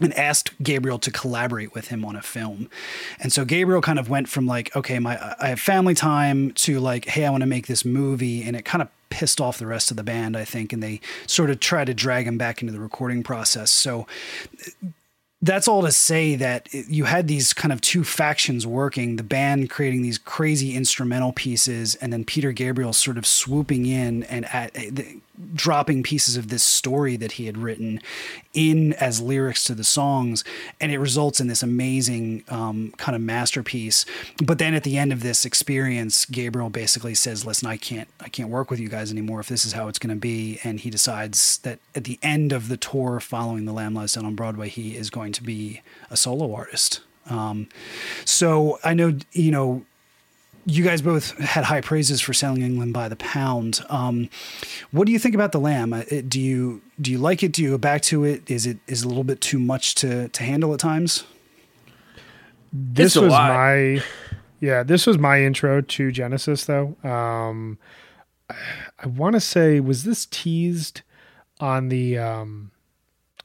and 0.00 0.12
asked 0.14 0.50
Gabriel 0.62 0.98
to 0.98 1.10
collaborate 1.10 1.74
with 1.74 1.88
him 1.88 2.04
on 2.04 2.16
a 2.16 2.22
film. 2.22 2.68
And 3.20 3.32
so 3.32 3.44
Gabriel 3.44 3.80
kind 3.80 3.98
of 3.98 4.08
went 4.08 4.28
from 4.28 4.46
like, 4.46 4.74
okay, 4.76 4.98
my 4.98 5.18
I 5.40 5.48
have 5.48 5.60
family 5.60 5.94
time 5.94 6.52
to 6.52 6.80
like, 6.80 7.06
hey, 7.06 7.24
I 7.24 7.30
want 7.30 7.42
to 7.42 7.46
make 7.46 7.66
this 7.66 7.84
movie 7.84 8.42
and 8.42 8.56
it 8.56 8.64
kind 8.64 8.82
of 8.82 8.88
pissed 9.08 9.40
off 9.40 9.58
the 9.58 9.66
rest 9.66 9.90
of 9.90 9.96
the 9.96 10.02
band, 10.02 10.36
I 10.36 10.44
think, 10.44 10.72
and 10.72 10.82
they 10.82 11.00
sort 11.26 11.50
of 11.50 11.60
tried 11.60 11.86
to 11.86 11.94
drag 11.94 12.26
him 12.26 12.38
back 12.38 12.60
into 12.60 12.72
the 12.72 12.80
recording 12.80 13.22
process. 13.22 13.70
So 13.70 14.06
that's 15.42 15.68
all 15.68 15.82
to 15.82 15.92
say 15.92 16.34
that 16.36 16.68
you 16.72 17.04
had 17.04 17.28
these 17.28 17.52
kind 17.52 17.72
of 17.72 17.80
two 17.80 18.04
factions 18.04 18.66
working 18.66 19.16
the 19.16 19.22
band 19.22 19.68
creating 19.68 20.02
these 20.02 20.16
crazy 20.16 20.74
instrumental 20.74 21.32
pieces 21.32 21.94
and 21.96 22.10
then 22.10 22.24
peter 22.24 22.52
gabriel 22.52 22.92
sort 22.92 23.18
of 23.18 23.26
swooping 23.26 23.84
in 23.84 24.22
and 24.24 24.46
at, 24.46 24.74
eh, 24.74 24.90
dropping 25.54 26.02
pieces 26.02 26.36
of 26.36 26.48
this 26.48 26.62
story 26.62 27.16
that 27.16 27.32
he 27.32 27.46
had 27.46 27.58
written 27.58 28.00
in 28.54 28.92
as 28.94 29.20
lyrics 29.20 29.64
to 29.64 29.74
the 29.74 29.84
songs 29.84 30.44
and 30.80 30.90
it 30.92 30.98
results 30.98 31.40
in 31.40 31.46
this 31.48 31.62
amazing 31.62 32.42
um, 32.48 32.92
kind 32.96 33.14
of 33.14 33.22
masterpiece. 33.22 34.04
But 34.42 34.58
then 34.58 34.74
at 34.74 34.84
the 34.84 34.96
end 34.96 35.12
of 35.12 35.22
this 35.22 35.44
experience 35.44 36.24
gabriel 36.24 36.70
basically 36.70 37.14
says 37.14 37.44
listen 37.44 37.68
i 37.68 37.76
can't 37.76 38.08
i 38.20 38.28
can't 38.28 38.48
work 38.48 38.70
with 38.70 38.80
you 38.80 38.88
guys 38.88 39.10
anymore 39.10 39.40
if 39.40 39.48
this 39.48 39.64
is 39.64 39.72
how 39.72 39.88
it's 39.88 39.98
going 39.98 40.14
to 40.14 40.20
be. 40.20 40.58
And 40.64 40.80
he 40.80 40.90
decides 40.90 41.58
that 41.58 41.78
at 41.94 42.04
the 42.04 42.18
end 42.22 42.52
of 42.52 42.68
the 42.68 42.76
tour 42.76 43.20
following 43.20 43.64
the 43.64 43.72
lamb 43.72 43.94
lies 43.94 44.14
down 44.14 44.24
on 44.24 44.34
broadway 44.34 44.68
he 44.68 44.96
is 44.96 45.10
going 45.10 45.32
to 45.32 45.42
be 45.42 45.82
a 46.10 46.16
solo 46.16 46.54
artist. 46.54 47.00
Um, 47.28 47.68
so 48.24 48.78
i 48.84 48.94
know 48.94 49.18
you 49.32 49.50
know 49.50 49.84
you 50.66 50.82
guys 50.82 51.00
both 51.00 51.38
had 51.38 51.64
high 51.64 51.80
praises 51.80 52.20
for 52.20 52.34
selling 52.34 52.62
England 52.62 52.92
by 52.92 53.08
the 53.08 53.16
pound. 53.16 53.80
Um, 53.88 54.28
what 54.90 55.06
do 55.06 55.12
you 55.12 55.18
think 55.18 55.34
about 55.34 55.52
the 55.52 55.60
lamb? 55.60 55.92
Uh, 55.92 56.02
do 56.26 56.40
you 56.40 56.82
do 57.00 57.12
you 57.12 57.18
like 57.18 57.42
it? 57.44 57.52
Do 57.52 57.62
you 57.62 57.70
go 57.70 57.78
back 57.78 58.02
to 58.02 58.24
it? 58.24 58.50
Is 58.50 58.66
it 58.66 58.78
is 58.88 59.02
it 59.02 59.06
a 59.06 59.08
little 59.08 59.24
bit 59.24 59.40
too 59.40 59.60
much 59.60 59.94
to 59.96 60.28
to 60.28 60.42
handle 60.42 60.74
at 60.74 60.80
times? 60.80 61.24
This 62.72 63.14
was 63.14 63.30
my 63.30 64.02
yeah. 64.60 64.82
This 64.82 65.06
was 65.06 65.18
my 65.18 65.40
intro 65.42 65.80
to 65.80 66.10
Genesis, 66.10 66.64
though. 66.64 66.96
Um, 67.04 67.78
I 68.50 69.06
want 69.06 69.34
to 69.34 69.40
say 69.40 69.78
was 69.78 70.02
this 70.02 70.26
teased 70.26 71.02
on 71.60 71.88
the 71.88 72.18
um, 72.18 72.72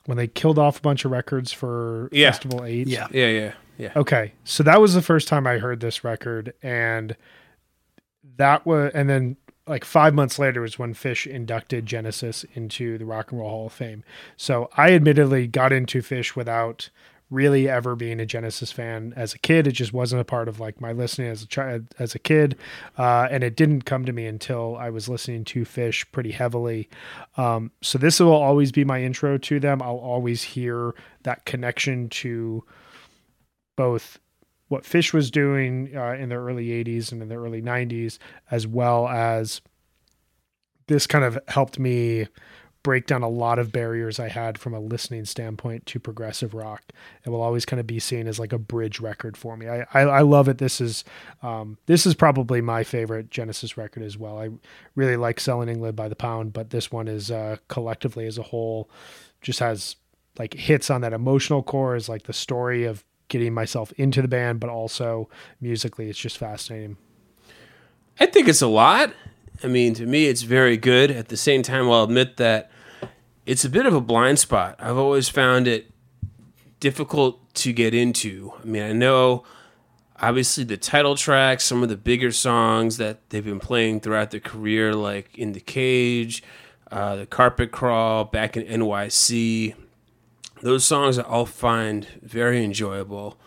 when 0.05 0.17
they 0.17 0.28
killed 0.28 0.57
off 0.57 0.80
a 0.80 0.82
bunch 0.82 1.05
of 1.05 1.11
records 1.11 1.51
for 1.51 2.09
yeah. 2.11 2.32
Festival 2.32 2.65
Eight? 2.65 2.88
Yeah, 2.88 3.07
yeah, 3.11 3.28
yeah. 3.28 3.53
Yeah. 3.78 3.91
Okay. 3.95 4.34
So 4.43 4.63
that 4.63 4.80
was 4.82 4.93
the 4.93 5.01
first 5.01 5.28
time 5.28 5.47
I 5.47 5.57
heard 5.57 5.80
this 5.80 6.03
record 6.03 6.53
and 6.61 7.15
that 8.38 8.65
was 8.65 8.91
and 8.93 9.09
then 9.09 9.38
like 9.67 9.86
5 9.86 10.13
months 10.13 10.39
later 10.39 10.61
was 10.61 10.78
when 10.80 10.93
Phish 10.93 11.26
inducted 11.26 11.86
Genesis 11.86 12.45
into 12.53 12.97
the 12.97 13.05
Rock 13.05 13.32
and 13.32 13.39
Roll 13.39 13.49
Hall 13.49 13.65
of 13.67 13.74
Fame. 13.74 14.03
So 14.38 14.69
I 14.76 14.91
admittedly 14.93 15.47
got 15.47 15.72
into 15.72 16.01
Phish 16.01 16.36
without 16.36 16.89
really 17.32 17.69
ever 17.69 17.95
being 17.95 18.19
a 18.19 18.26
Genesis 18.26 18.72
fan 18.72 19.13
as 19.15 19.34
a 19.34 19.39
kid. 19.39 19.65
It 19.65 19.72
just 19.72 19.93
wasn't 19.93 20.22
a 20.22 20.26
part 20.26 20.47
of 20.49 20.59
like 20.59 20.82
my 20.82 20.91
listening 20.91 21.30
as 21.30 21.41
a 21.41 21.47
child, 21.47 21.86
as 21.97 22.13
a 22.13 22.19
kid, 22.19 22.57
uh, 22.97 23.30
and 23.32 23.43
it 23.43 23.55
didn't 23.55 23.84
come 23.84 24.05
to 24.05 24.11
me 24.11 24.28
until 24.28 24.76
I 24.76 24.89
was 24.89 25.07
listening 25.07 25.45
to 25.45 25.63
Phish 25.63 26.05
pretty 26.11 26.32
heavily. 26.32 26.89
Um, 27.38 27.72
so 27.82 27.97
this 27.97 28.19
will 28.19 28.34
always 28.34 28.72
be 28.72 28.84
my 28.84 29.01
intro 29.01 29.38
to 29.38 29.59
them. 29.59 29.82
I'll 29.82 29.95
always 29.95 30.43
hear 30.43 30.93
that 31.24 31.45
connection 31.45 32.09
to 32.09 32.65
both 33.82 34.19
what 34.67 34.84
Phish 34.84 35.11
was 35.11 35.32
doing 35.32 35.89
uh, 35.97 36.11
in 36.11 36.29
the 36.29 36.36
early 36.36 36.67
80s 36.67 37.11
and 37.11 37.19
in 37.19 37.29
the 37.29 37.36
early 37.36 37.63
90s, 37.63 38.19
as 38.51 38.67
well 38.67 39.07
as 39.07 39.59
this 40.86 41.07
kind 41.07 41.25
of 41.25 41.39
helped 41.47 41.79
me 41.79 42.27
break 42.84 43.07
down 43.07 43.23
a 43.23 43.27
lot 43.27 43.57
of 43.57 43.71
barriers 43.71 44.19
I 44.19 44.27
had 44.29 44.59
from 44.59 44.75
a 44.75 44.79
listening 44.79 45.25
standpoint 45.25 45.88
to 45.88 45.99
progressive 45.99 46.53
rock. 46.53 46.84
It 47.25 47.32
will 47.32 47.41
always 47.41 47.65
kind 47.65 47.79
of 47.79 47.88
be 47.88 47.97
seen 47.97 48.27
as 48.27 48.38
like 48.38 48.53
a 48.53 48.59
bridge 48.59 48.99
record 48.99 49.36
for 49.36 49.57
me. 49.57 49.67
I, 49.67 49.88
I, 49.95 50.01
I 50.01 50.21
love 50.21 50.47
it. 50.47 50.59
This 50.59 50.79
is 50.79 51.03
um, 51.41 51.79
this 51.88 52.05
is 52.05 52.13
probably 52.13 52.61
my 52.61 52.84
favorite 52.84 53.32
Genesis 53.32 53.77
record 53.77 54.03
as 54.03 54.15
well. 54.15 54.38
I 54.38 54.49
really 54.95 55.17
like 55.17 55.39
Selling 55.39 55.69
England 55.69 55.95
by 55.95 56.07
the 56.07 56.15
Pound, 56.15 56.53
but 56.53 56.69
this 56.69 56.91
one 56.91 57.07
is 57.07 57.32
uh, 57.32 57.57
collectively 57.67 58.27
as 58.27 58.38
a 58.38 58.43
whole 58.43 58.91
just 59.41 59.59
has 59.59 59.95
like 60.38 60.53
hits 60.53 60.91
on 60.91 61.01
that 61.01 61.13
emotional 61.13 61.63
core 61.63 61.95
is 61.95 62.07
like 62.07 62.23
the 62.23 62.34
story 62.34 62.86
of 62.86 63.03
getting 63.32 63.53
myself 63.53 63.91
into 63.93 64.21
the 64.21 64.27
band, 64.27 64.59
but 64.59 64.69
also 64.69 65.27
musically, 65.59 66.09
it's 66.09 66.19
just 66.19 66.38
fascinating. 66.38 66.97
I 68.19 68.27
think 68.27 68.47
it's 68.47 68.61
a 68.61 68.67
lot. 68.67 69.13
I 69.63 69.67
mean, 69.67 69.95
to 69.95 70.05
me, 70.05 70.27
it's 70.27 70.43
very 70.43 70.77
good. 70.77 71.09
At 71.09 71.29
the 71.29 71.38
same 71.38 71.63
time, 71.63 71.89
I'll 71.89 72.03
admit 72.03 72.38
that 72.38 72.69
it's 73.45 73.65
a 73.65 73.69
bit 73.69 73.88
of 73.88 73.95
a 73.95 74.01
blind 74.01 74.38
spot. 74.38 74.75
I've 74.79 74.97
always 74.97 75.29
found 75.29 75.67
it 75.67 75.89
difficult 76.79 77.53
to 77.55 77.73
get 77.73 77.93
into. 77.93 78.53
I 78.61 78.65
mean, 78.65 78.84
I 78.84 78.91
know 78.91 79.43
obviously 80.19 80.63
the 80.63 80.77
title 80.77 81.15
track, 81.15 81.61
some 81.61 81.82
of 81.82 81.89
the 81.89 81.97
bigger 81.97 82.32
songs 82.32 82.97
that 82.97 83.29
they've 83.29 83.43
been 83.43 83.59
playing 83.59 84.01
throughout 84.01 84.32
their 84.32 84.39
career, 84.39 84.93
like 84.93 85.38
In 85.38 85.53
the 85.53 85.59
Cage, 85.59 86.43
uh, 86.91 87.15
The 87.15 87.25
Carpet 87.25 87.71
Crawl, 87.71 88.25
Back 88.25 88.57
in 88.57 88.65
NYC, 88.65 89.75
those 90.62 90.86
songs 90.86 91.18
I 91.18 91.24
all 91.24 91.45
find 91.45 92.07
very 92.22 92.64
enjoyable, 92.64 93.38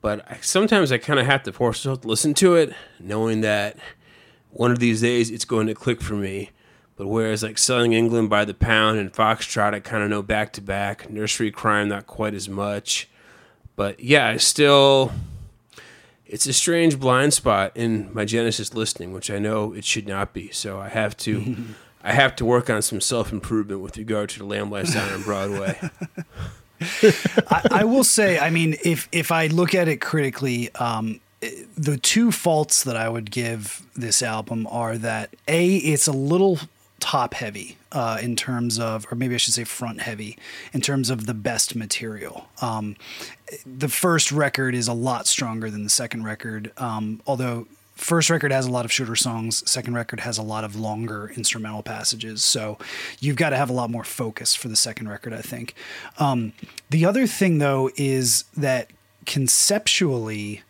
but 0.00 0.30
I, 0.30 0.38
sometimes 0.40 0.92
I 0.92 0.98
kind 0.98 1.18
of 1.20 1.26
have 1.26 1.42
to 1.44 1.52
force 1.52 1.84
myself 1.84 2.02
to 2.02 2.08
listen 2.08 2.34
to 2.34 2.56
it, 2.56 2.74
knowing 2.98 3.40
that 3.42 3.76
one 4.50 4.70
of 4.70 4.78
these 4.78 5.00
days 5.00 5.30
it's 5.30 5.44
going 5.44 5.66
to 5.66 5.74
click 5.74 6.00
for 6.00 6.14
me. 6.14 6.50
But 6.96 7.08
whereas 7.08 7.42
like 7.42 7.58
Selling 7.58 7.92
England 7.92 8.30
by 8.30 8.44
the 8.44 8.54
Pound 8.54 8.98
and 8.98 9.12
Foxtrot, 9.12 9.74
I 9.74 9.80
kind 9.80 10.04
of 10.04 10.10
know 10.10 10.22
back 10.22 10.52
to 10.52 10.60
back. 10.60 11.10
Nursery 11.10 11.50
Cryme, 11.50 11.88
not 11.88 12.06
quite 12.06 12.34
as 12.34 12.48
much. 12.48 13.08
But 13.76 14.00
yeah, 14.00 14.28
I 14.28 14.36
still. 14.36 15.12
It's 16.26 16.46
a 16.46 16.52
strange 16.52 16.98
blind 16.98 17.34
spot 17.34 17.72
in 17.74 18.12
my 18.14 18.24
Genesis 18.24 18.74
listening, 18.74 19.12
which 19.12 19.30
I 19.30 19.38
know 19.38 19.72
it 19.72 19.84
should 19.84 20.08
not 20.08 20.32
be. 20.32 20.50
So 20.52 20.80
I 20.80 20.88
have 20.88 21.16
to. 21.18 21.56
I 22.04 22.12
have 22.12 22.36
to 22.36 22.44
work 22.44 22.68
on 22.68 22.82
some 22.82 23.00
self 23.00 23.32
improvement 23.32 23.80
with 23.80 23.96
regard 23.96 24.28
to 24.30 24.38
the 24.38 24.44
Lamb 24.44 24.70
Down 24.70 25.12
on 25.12 25.22
Broadway. 25.22 25.80
I, 27.50 27.68
I, 27.70 27.84
will 27.84 28.04
say, 28.04 28.38
I 28.38 28.50
mean, 28.50 28.76
if 28.84 29.08
if 29.10 29.32
I 29.32 29.46
look 29.46 29.74
at 29.74 29.88
it 29.88 30.02
critically, 30.02 30.72
um, 30.74 31.20
the 31.76 31.96
two 31.96 32.30
faults 32.30 32.84
that 32.84 32.96
I 32.96 33.08
would 33.08 33.30
give 33.30 33.82
this 33.94 34.22
album 34.22 34.66
are 34.70 34.98
that 34.98 35.30
a 35.48 35.76
it's 35.76 36.06
a 36.06 36.12
little 36.12 36.58
top 37.00 37.34
heavy 37.34 37.76
uh, 37.92 38.18
in 38.22 38.34
terms 38.36 38.78
of, 38.78 39.06
or 39.10 39.14
maybe 39.14 39.34
I 39.34 39.38
should 39.38 39.54
say 39.54 39.64
front 39.64 40.00
heavy 40.00 40.38
in 40.72 40.80
terms 40.80 41.10
of 41.10 41.26
the 41.26 41.34
best 41.34 41.76
material. 41.76 42.48
Um, 42.62 42.96
the 43.66 43.88
first 43.88 44.32
record 44.32 44.74
is 44.74 44.88
a 44.88 44.94
lot 44.94 45.26
stronger 45.26 45.70
than 45.70 45.84
the 45.84 45.90
second 45.90 46.24
record, 46.24 46.72
um, 46.78 47.20
although 47.26 47.66
first 47.94 48.30
record 48.30 48.52
has 48.52 48.66
a 48.66 48.70
lot 48.70 48.84
of 48.84 48.92
shorter 48.92 49.16
songs 49.16 49.68
second 49.70 49.94
record 49.94 50.20
has 50.20 50.38
a 50.38 50.42
lot 50.42 50.64
of 50.64 50.76
longer 50.76 51.32
instrumental 51.36 51.82
passages. 51.82 52.42
So 52.42 52.78
you've 53.20 53.36
got 53.36 53.50
to 53.50 53.56
have 53.56 53.70
a 53.70 53.72
lot 53.74 53.90
more 53.90 54.04
focus 54.04 54.54
for 54.54 54.68
the 54.68 54.76
second 54.76 55.08
record 55.08 55.32
i 55.32 55.40
think. 55.40 55.74
Um, 56.18 56.52
the 56.90 57.04
other 57.04 57.26
thing 57.26 57.58
though 57.58 57.90
is 57.96 58.44
that 58.56 58.90
conceptually 59.26 60.62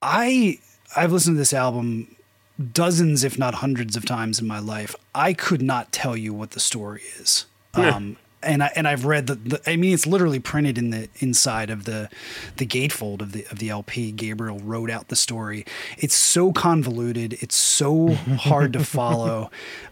i 0.00 0.58
i've 0.96 1.12
listened 1.12 1.34
to 1.34 1.38
this 1.38 1.52
album 1.52 2.16
dozens 2.72 3.24
if 3.24 3.38
not 3.38 3.56
hundreds 3.56 3.96
of 3.96 4.04
times 4.04 4.38
in 4.40 4.46
my 4.46 4.58
life. 4.58 4.94
I 5.14 5.32
could 5.32 5.62
not 5.62 5.92
tell 5.92 6.16
you 6.16 6.32
what 6.32 6.52
the 6.52 6.60
story 6.60 7.02
is. 7.18 7.46
Um, 7.74 8.16
and 8.46 8.62
I 8.62 8.72
and 8.76 8.88
I've 8.88 9.04
read 9.04 9.26
the, 9.26 9.34
the, 9.34 9.70
I 9.70 9.76
mean 9.76 9.92
it's 9.92 10.06
literally 10.06 10.40
printed 10.40 10.78
in 10.78 10.90
the 10.90 11.08
inside 11.18 11.70
of 11.70 11.84
the 11.84 12.08
the 12.56 12.66
gatefold 12.66 13.20
of 13.20 13.32
the 13.32 13.46
of 13.50 13.58
the 13.58 13.70
LP. 13.70 14.12
Gabriel 14.12 14.58
wrote 14.60 14.90
out 14.90 15.08
the 15.08 15.16
story. 15.16 15.64
It's 15.98 16.14
so 16.14 16.52
convoluted. 16.52 17.34
It's 17.40 17.56
so 17.56 18.14
hard 18.38 18.72
to 18.74 18.84
follow. 18.84 19.50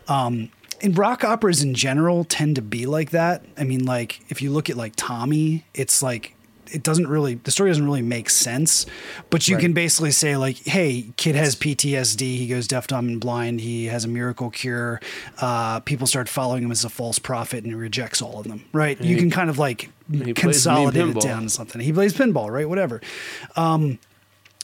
Um, 0.09 0.51
and 0.81 0.97
rock 0.99 1.25
operas 1.25 1.63
in 1.63 1.75
general 1.75 2.25
tend 2.25 2.57
to 2.57 2.63
be 2.63 2.87
like 2.87 3.11
that. 3.11 3.45
I 3.57 3.65
mean, 3.65 3.85
like 3.85 4.21
if 4.29 4.43
you 4.43 4.51
look 4.51 4.69
at 4.69 4.77
like 4.77 4.93
Tommy, 4.97 5.65
it's 5.75 6.03
like 6.03 6.34
it 6.73 6.83
doesn't 6.83 7.09
really 7.09 7.35
the 7.37 7.51
story 7.51 7.71
doesn't 7.71 7.85
really 7.85 8.03
make 8.03 8.29
sense 8.31 8.87
but 9.31 9.49
you 9.49 9.57
right. 9.57 9.63
can 9.63 9.73
basically 9.73 10.11
say 10.11 10.37
like 10.37 10.57
hey 10.59 11.11
kid 11.17 11.35
has 11.35 11.57
ptsd 11.57 12.21
he 12.21 12.47
goes 12.47 12.67
deaf 12.67 12.87
dumb 12.87 13.09
and 13.09 13.21
blind 13.21 13.61
he 13.61 13.87
has 13.87 14.05
a 14.05 14.09
miracle 14.09 14.51
cure 14.51 15.01
uh, 15.39 15.81
people 15.81 16.07
start 16.07 16.29
following 16.29 16.63
him 16.63 16.71
as 16.71 16.85
a 16.85 16.89
false 16.89 17.19
prophet 17.19 17.65
and 17.65 17.73
he 17.73 17.75
rejects 17.75 18.21
all 18.21 18.41
of 18.41 18.49
them 18.49 18.65
right? 18.73 18.99
And 18.99 19.09
you 19.09 19.17
he, 19.17 19.21
can 19.21 19.31
kind 19.31 19.49
of 19.49 19.59
like 19.59 19.91
consolidate 20.35 21.17
it 21.17 21.21
down 21.21 21.45
to 21.45 21.49
something. 21.49 21.81
He 21.81 21.93
plays 21.93 22.13
pinball 22.13 22.51
right? 22.51 22.69
Whatever. 22.69 23.01
Um, 23.57 23.99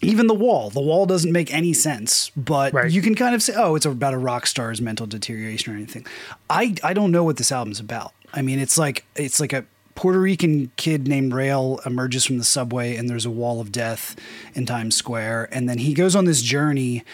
even 0.02 0.26
the 0.26 0.34
wall 0.34 0.70
the 0.70 0.80
wall 0.80 1.06
doesn't 1.06 1.32
make 1.32 1.52
any 1.52 1.74
sense 1.74 2.30
but 2.34 2.72
right. 2.72 2.90
you 2.90 3.02
can 3.02 3.14
kind 3.14 3.34
of 3.34 3.42
say 3.42 3.52
oh 3.54 3.74
it's 3.74 3.84
about 3.84 4.14
a 4.14 4.18
rock 4.18 4.46
star's 4.46 4.80
mental 4.80 5.06
deterioration 5.06 5.72
or 5.72 5.76
anything. 5.76 6.06
I 6.48 6.74
i 6.82 6.92
don't 6.92 7.12
know 7.12 7.24
what 7.24 7.36
this 7.36 7.52
album's 7.52 7.80
about. 7.80 8.12
I 8.32 8.42
mean 8.42 8.58
it's 8.58 8.78
like 8.78 9.04
it's 9.14 9.40
like 9.40 9.52
a 9.52 9.64
Puerto 10.00 10.18
Rican 10.18 10.72
kid 10.76 11.06
named 11.06 11.34
Rael 11.34 11.78
emerges 11.84 12.24
from 12.24 12.38
the 12.38 12.44
subway 12.44 12.96
and 12.96 13.06
there's 13.06 13.26
a 13.26 13.30
wall 13.30 13.60
of 13.60 13.70
death 13.70 14.16
in 14.54 14.64
Times 14.64 14.96
Square. 14.96 15.50
And 15.52 15.68
then 15.68 15.76
he 15.76 15.92
goes 15.92 16.16
on 16.16 16.24
this 16.24 16.40
journey 16.40 17.04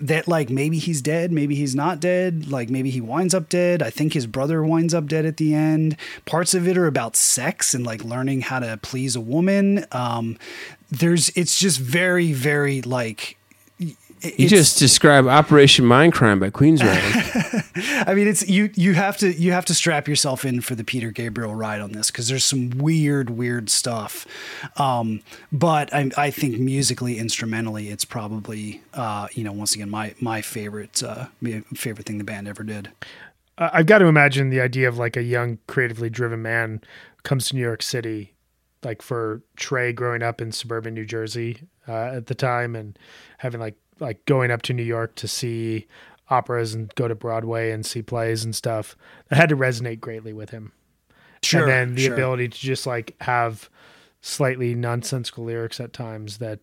that 0.00 0.26
like 0.26 0.50
maybe 0.50 0.78
he's 0.78 1.00
dead, 1.00 1.30
maybe 1.30 1.54
he's 1.54 1.76
not 1.76 2.00
dead, 2.00 2.48
like 2.50 2.68
maybe 2.68 2.90
he 2.90 3.00
winds 3.00 3.32
up 3.32 3.48
dead. 3.48 3.80
I 3.80 3.90
think 3.90 4.12
his 4.12 4.26
brother 4.26 4.64
winds 4.64 4.92
up 4.92 5.06
dead 5.06 5.24
at 5.24 5.36
the 5.36 5.54
end. 5.54 5.96
Parts 6.24 6.52
of 6.52 6.66
it 6.66 6.76
are 6.76 6.88
about 6.88 7.14
sex 7.14 7.74
and 7.74 7.86
like 7.86 8.02
learning 8.02 8.40
how 8.40 8.58
to 8.58 8.76
please 8.82 9.14
a 9.14 9.20
woman. 9.20 9.86
Um, 9.92 10.36
there's 10.90 11.28
it's 11.36 11.60
just 11.60 11.78
very 11.78 12.32
very 12.32 12.82
like 12.82 13.35
you 14.36 14.48
just 14.48 14.78
described 14.78 15.28
Operation 15.28 15.84
Mindcrime 15.84 16.40
by 16.40 16.50
Queensrÿche. 16.50 18.04
I 18.06 18.14
mean, 18.14 18.28
it's 18.28 18.48
you. 18.48 18.70
You 18.74 18.94
have 18.94 19.16
to 19.18 19.32
you 19.32 19.52
have 19.52 19.64
to 19.66 19.74
strap 19.74 20.08
yourself 20.08 20.44
in 20.44 20.60
for 20.60 20.74
the 20.74 20.84
Peter 20.84 21.10
Gabriel 21.10 21.54
ride 21.54 21.80
on 21.80 21.92
this 21.92 22.10
because 22.10 22.28
there's 22.28 22.44
some 22.44 22.70
weird, 22.70 23.30
weird 23.30 23.68
stuff. 23.68 24.26
Um, 24.76 25.22
but 25.52 25.92
I, 25.92 26.10
I, 26.16 26.30
think 26.30 26.58
musically, 26.58 27.18
instrumentally, 27.18 27.88
it's 27.88 28.04
probably 28.04 28.82
uh, 28.94 29.28
you 29.32 29.44
know 29.44 29.52
once 29.52 29.74
again 29.74 29.90
my 29.90 30.14
my 30.20 30.40
favorite 30.40 31.02
uh, 31.02 31.26
favorite 31.74 32.06
thing 32.06 32.18
the 32.18 32.24
band 32.24 32.48
ever 32.48 32.62
did. 32.62 32.90
I've 33.58 33.86
got 33.86 33.98
to 33.98 34.06
imagine 34.06 34.50
the 34.50 34.60
idea 34.60 34.88
of 34.88 34.98
like 34.98 35.16
a 35.16 35.22
young, 35.22 35.58
creatively 35.66 36.10
driven 36.10 36.42
man 36.42 36.82
comes 37.22 37.48
to 37.48 37.56
New 37.56 37.62
York 37.62 37.82
City, 37.82 38.34
like 38.84 39.00
for 39.00 39.42
Trey 39.56 39.92
growing 39.92 40.22
up 40.22 40.40
in 40.40 40.52
suburban 40.52 40.94
New 40.94 41.06
Jersey 41.06 41.62
uh, 41.88 42.10
at 42.14 42.26
the 42.26 42.34
time 42.34 42.76
and 42.76 42.98
having 43.38 43.60
like 43.60 43.76
like 44.00 44.24
going 44.26 44.50
up 44.50 44.62
to 44.62 44.72
New 44.72 44.82
York 44.82 45.14
to 45.16 45.28
see 45.28 45.86
operas 46.28 46.74
and 46.74 46.94
go 46.94 47.08
to 47.08 47.14
Broadway 47.14 47.70
and 47.70 47.84
see 47.86 48.02
plays 48.02 48.44
and 48.44 48.54
stuff. 48.54 48.96
That 49.28 49.36
had 49.36 49.48
to 49.50 49.56
resonate 49.56 50.00
greatly 50.00 50.32
with 50.32 50.50
him. 50.50 50.72
Sure. 51.42 51.62
And 51.62 51.70
then 51.70 51.94
the 51.94 52.04
sure. 52.04 52.14
ability 52.14 52.48
to 52.48 52.58
just 52.58 52.86
like 52.86 53.14
have 53.20 53.70
slightly 54.20 54.74
nonsensical 54.74 55.44
lyrics 55.44 55.78
at 55.78 55.92
times 55.92 56.38
that 56.38 56.60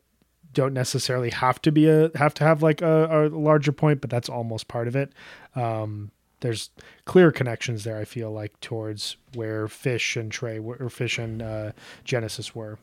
don't 0.53 0.73
necessarily 0.73 1.31
have 1.31 1.61
to 1.61 1.71
be 1.71 1.87
a 1.89 2.11
have 2.15 2.33
to 2.35 2.43
have 2.43 2.61
like 2.61 2.81
a, 2.81 3.27
a 3.27 3.29
larger 3.29 3.71
point, 3.71 4.01
but 4.01 4.09
that's 4.09 4.29
almost 4.29 4.67
part 4.67 4.87
of 4.87 4.95
it. 4.95 5.13
Um, 5.55 6.11
there's 6.41 6.69
clear 7.05 7.31
connections 7.31 7.85
there. 7.85 7.97
I 7.97 8.05
feel 8.05 8.31
like 8.31 8.59
towards 8.59 9.17
where 9.33 9.67
Phish 9.67 10.19
and 10.19 10.31
Trey 10.31 10.59
or 10.59 10.89
Phish 10.89 11.17
and 11.23 11.41
uh, 11.41 11.71
Genesis 12.03 12.53
were. 12.53 12.77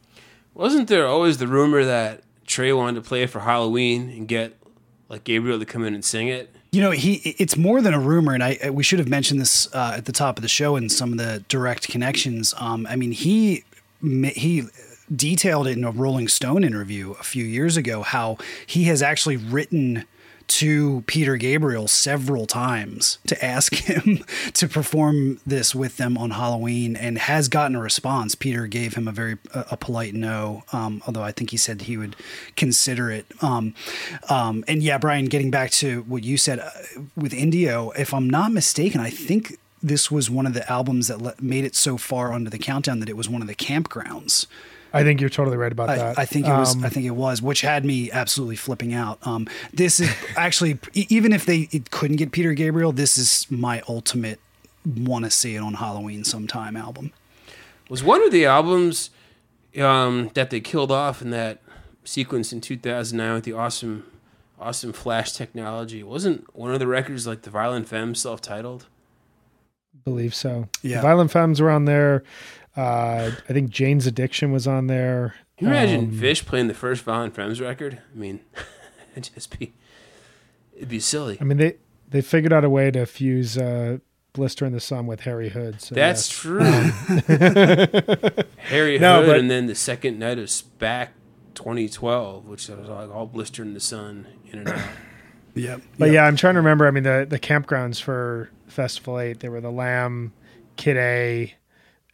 Wasn't 0.55 0.89
there 0.89 1.07
always 1.07 1.39
the 1.39 1.47
rumor 1.47 1.85
that 1.85 2.23
Trey 2.47 2.73
wanted 2.73 3.03
to 3.03 3.09
play 3.09 3.23
it 3.23 3.31
for 3.31 3.41
Halloween 3.41 4.11
and 4.11 4.27
get 4.27 4.57
like 5.09 5.25
Gabriel 5.25 5.59
to 5.59 5.67
come 5.67 5.85
in 5.85 5.95
and 5.95 6.05
sing 6.05 6.29
it. 6.29 6.55
You 6.73 6.81
know, 6.81 6.93
he 6.93 7.15
it's 7.39 7.57
more 7.57 7.83
than 7.83 7.95
a 7.95 8.01
rumor, 8.01 8.33
and 8.33 8.43
I 8.43 8.71
we 8.71 8.83
should 8.83 9.01
have 9.01 9.09
mentioned 9.09 9.41
this 9.41 9.73
uh, 9.75 9.95
at 9.97 10.05
the 10.05 10.13
top 10.13 10.39
of 10.39 10.43
the 10.43 10.49
show 10.49 10.77
and 10.77 10.91
some 10.91 11.13
of 11.13 11.19
the 11.19 11.45
direct 11.49 11.89
connections. 11.89 12.55
Um, 12.59 12.87
I 12.89 12.97
mean, 12.97 13.13
he 13.13 13.65
he 14.01 14.65
detailed 15.15 15.67
it 15.67 15.77
in 15.77 15.85
a 15.85 15.91
Rolling 15.91 16.29
Stone 16.29 16.63
interview 16.63 17.13
a 17.13 17.23
few 17.25 17.45
years 17.45 17.77
ago 17.77 18.03
how 18.03 18.39
he 18.67 18.85
has 18.85 19.03
actually 19.03 19.37
written 19.37 20.07
to 20.51 21.03
Peter 21.07 21.37
Gabriel 21.37 21.87
several 21.87 22.45
times 22.45 23.19
to 23.27 23.45
ask 23.45 23.75
him 23.87 24.25
to 24.53 24.67
perform 24.67 25.41
this 25.47 25.75
with 25.75 25.97
them 25.97 26.19
on 26.19 26.31
Halloween 26.31 26.97
and 26.97 27.19
has 27.19 27.49
gotten 27.49 27.77
a 27.77 27.81
response. 27.81 28.35
Peter 28.35 28.67
gave 28.67 28.95
him 28.95 29.07
a 29.07 29.13
very 29.13 29.39
a, 29.55 29.67
a 29.73 29.77
polite 29.77 30.13
no, 30.15 30.65
um, 30.73 31.03
although 31.07 31.23
I 31.23 31.33
think 31.33 31.51
he 31.51 31.57
said 31.57 31.83
he 31.83 31.97
would 31.97 32.17
consider 32.57 33.11
it. 33.11 33.27
Um, 33.41 33.75
um, 34.29 34.65
and 34.67 34.83
yeah, 34.83 34.99
Brian, 34.99 35.27
getting 35.27 35.51
back 35.51 35.71
to 35.73 36.03
what 36.03 36.25
you 36.25 36.37
said 36.37 36.59
uh, 36.59 36.71
with 37.17 37.33
Indio, 37.33 37.91
if 37.91 38.13
I'm 38.13 38.29
not 38.29 38.53
mistaken, 38.53 39.01
I 39.01 39.11
think 39.11 39.57
this 39.83 40.11
was 40.11 40.29
one 40.29 40.47
of 40.47 40.55
the 40.55 40.71
albums 40.71 41.09
that 41.09 41.23
le- 41.23 41.35
made 41.41 41.65
it 41.65 41.75
so 41.77 41.97
far 41.97 42.33
onto 42.33 42.51
the 42.51 42.59
countdown 42.59 43.01
that 43.01 43.09
it 43.09 43.17
was 43.17 43.29
one 43.29 43.41
of 43.41 43.49
the 43.49 43.55
campgrounds. 43.55 44.47
I 44.93 45.05
think 45.05 45.21
you're 45.21 45.31
totally 45.31 45.57
right 45.57 45.73
about 45.73 45.91
I, 45.91 45.97
that. 45.97 46.19
I 46.19 46.25
think 46.25 46.47
it 46.47 46.51
was. 46.51 46.75
Um, 46.75 46.85
I 46.85 46.89
think 46.89 47.07
it 47.07 47.11
was, 47.11 47.41
which 47.41 47.61
had 47.61 47.85
me 47.85 48.11
absolutely 48.11 48.57
flipping 48.57 48.93
out. 48.93 49.19
Um, 49.27 49.47
this 49.73 50.01
is 50.01 50.11
actually, 50.37 50.79
even 50.95 51.33
if 51.33 51.47
they 51.47 51.67
couldn't 51.91 52.17
get 52.17 52.33
Peter 52.33 52.53
Gabriel, 52.55 52.93
this 52.93 53.17
is 53.17 53.47
my 53.51 53.83
ultimate 53.89 54.41
want 54.85 55.25
to 55.25 55.31
see 55.31 55.57
it 55.57 55.59
on 55.59 55.75
Halloween 55.75 56.25
sometime 56.25 56.77
album. 56.77 57.13
Was 57.89 58.03
one 58.03 58.23
of 58.23 58.33
the 58.33 58.47
albums 58.47 59.11
um, 59.79 60.31
that 60.35 60.51
they 60.51 60.61
killed 60.61 60.93
off 60.93 61.21
in 61.21 61.31
that 61.31 61.61
sequence 62.05 62.53
in 62.53 62.61
2009 62.61 63.35
with 63.35 63.45
the 63.45 63.53
awesome, 63.53 64.11
awesome 64.59 64.93
flash 64.93 65.33
technology? 65.33 66.03
Wasn't 66.03 66.55
one 66.57 66.73
of 66.73 66.79
the 66.79 66.87
records 66.87 67.27
like 67.27 67.43
the 67.43 67.51
Violent 67.51 67.89
Femmes 67.89 68.21
self-titled? 68.21 68.87
Believe 70.05 70.35
so. 70.35 70.69
Yeah, 70.83 70.97
the 70.97 71.03
Violent 71.03 71.31
Femmes 71.31 71.61
were 71.61 71.71
on 71.71 71.85
there. 71.85 72.23
Uh, 72.81 73.33
I 73.49 73.53
think 73.53 73.69
Jane's 73.69 74.07
Addiction 74.07 74.53
was 74.53 74.67
on 74.67 74.87
there. 74.87 75.35
Can 75.59 75.69
you 75.69 75.75
imagine 75.75 76.01
um, 76.01 76.13
Phish 76.13 76.47
playing 76.47 76.69
the 76.69 76.75
first 76.75 77.03
Violent 77.03 77.35
Femmes 77.35 77.61
record? 77.61 78.01
I 78.15 78.19
mean, 78.19 78.41
it'd 79.13 79.31
just 79.35 79.59
be 79.59 79.75
it'd 80.75 80.89
be 80.89 81.01
silly. 81.01 81.37
I 81.41 81.45
mean 81.45 81.59
they 81.59 81.77
they 82.09 82.23
figured 82.23 82.55
out 82.55 82.65
a 82.65 82.71
way 82.71 82.91
to 82.91 83.05
fuse 83.05 83.59
uh, 83.59 83.99
Blister 84.33 84.65
in 84.65 84.73
the 84.73 84.81
Sun 84.81 85.07
with 85.07 85.21
Harry 85.21 85.51
Hood. 85.51 85.83
So 85.83 85.95
That's 85.95 86.31
yes. 86.31 86.39
true. 86.39 86.61
Harry 88.59 88.99
no, 88.99 89.21
Hood, 89.21 89.27
but, 89.27 89.39
and 89.39 89.51
then 89.51 89.67
the 89.67 89.75
second 89.75 90.19
night 90.19 90.39
of 90.39 90.47
SPAC 90.47 91.09
2012, 91.55 92.47
which 92.47 92.67
was 92.69 92.89
like 92.89 93.15
all 93.15 93.27
Blister 93.27 93.63
in 93.63 93.75
the 93.75 93.81
Sun 93.81 94.27
in 94.51 94.61
and 94.61 94.69
out. 94.69 94.81
Yep. 95.57 95.83
But 95.99 96.07
yep. 96.07 96.15
yeah, 96.15 96.25
I'm 96.27 96.37
trying 96.37 96.55
to 96.55 96.61
remember. 96.61 96.87
I 96.87 96.93
mean, 96.93 97.03
the 97.03 97.27
the 97.29 97.41
campgrounds 97.41 98.01
for 98.01 98.51
Festival 98.69 99.19
Eight, 99.19 99.41
they 99.41 99.49
were 99.49 99.61
the 99.61 99.73
Lamb, 99.73 100.33
Kid 100.77 100.97
A, 100.97 101.55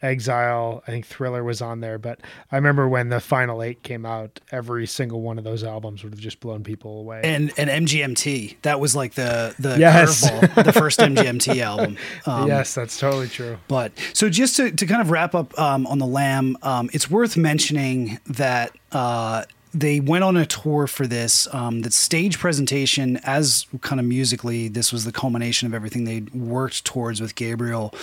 Exile, 0.01 0.83
I 0.87 0.91
think 0.91 1.05
Thriller 1.05 1.43
was 1.43 1.61
on 1.61 1.79
there, 1.79 1.97
but 1.97 2.19
I 2.51 2.55
remember 2.55 2.87
when 2.87 3.09
the 3.09 3.19
final 3.19 3.63
eight 3.63 3.83
came 3.83 4.05
out, 4.05 4.39
every 4.51 4.85
single 4.87 5.21
one 5.21 5.37
of 5.37 5.43
those 5.43 5.63
albums 5.63 6.03
would 6.03 6.13
have 6.13 6.19
just 6.19 6.39
blown 6.39 6.63
people 6.63 6.99
away. 6.99 7.21
And 7.23 7.51
and 7.57 7.87
MGMT, 7.87 8.57
that 8.61 8.79
was 8.79 8.95
like 8.95 9.15
the 9.15 9.55
the 9.59 9.77
yes. 9.79 10.29
curveball, 10.29 10.65
the 10.65 10.73
first 10.73 10.99
MGMT 10.99 11.61
album. 11.61 11.97
Um, 12.25 12.47
yes, 12.47 12.75
that's 12.75 12.99
totally 12.99 13.27
true. 13.27 13.57
But 13.67 13.91
so 14.13 14.29
just 14.29 14.55
to, 14.57 14.71
to 14.71 14.85
kind 14.85 15.01
of 15.01 15.11
wrap 15.11 15.33
up 15.33 15.57
um, 15.59 15.87
on 15.87 15.99
the 15.99 16.07
Lamb, 16.07 16.57
um, 16.61 16.89
it's 16.93 17.09
worth 17.09 17.37
mentioning 17.37 18.19
that 18.27 18.71
uh, 18.91 19.43
they 19.73 19.99
went 19.99 20.23
on 20.23 20.37
a 20.37 20.45
tour 20.45 20.87
for 20.87 21.07
this. 21.07 21.47
Um, 21.53 21.81
the 21.81 21.91
stage 21.91 22.39
presentation, 22.39 23.17
as 23.23 23.65
kind 23.81 23.99
of 23.99 24.05
musically, 24.05 24.67
this 24.67 24.91
was 24.91 25.05
the 25.05 25.11
culmination 25.11 25.67
of 25.67 25.73
everything 25.73 26.03
they 26.03 26.21
worked 26.33 26.85
towards 26.85 27.21
with 27.21 27.35
Gabriel, 27.35 27.93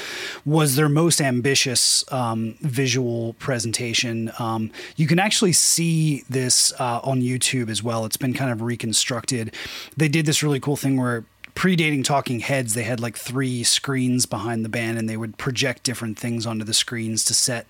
was 0.45 0.77
their 0.77 0.89
most 0.89 1.21
ambitious 1.21 2.05
um, 2.13 2.57
visual 2.61 3.35
presentation. 3.35 4.31
Um, 4.39 4.71
you 4.97 5.07
can 5.07 5.19
actually 5.19 5.53
see 5.53 6.23
this 6.29 6.73
uh, 6.79 7.01
on 7.03 7.23
YouTube 7.23 7.69
as 7.69 7.83
well. 7.83 8.05
It's 8.05 8.17
been 8.17 8.35
kind 8.35 8.51
of 8.51 8.63
reconstructed. 8.63 9.55
They 9.97 10.09
did 10.09 10.27
this 10.27 10.43
really 10.43 10.61
cool 10.61 10.77
thing 10.77 10.99
where 10.99 11.25
predating 11.55 12.05
Talking 12.05 12.41
Heads, 12.41 12.75
they 12.75 12.83
had 12.83 13.01
like 13.01 13.17
three 13.17 13.63
screens 13.63 14.27
behind 14.27 14.65
the 14.65 14.69
band, 14.69 14.99
and 14.99 15.09
they 15.09 15.17
would 15.17 15.39
project 15.39 15.83
different 15.83 16.19
things 16.19 16.47
onto 16.47 16.65
the 16.65 16.75
screens 16.75 17.25
to 17.25 17.35
set 17.35 17.67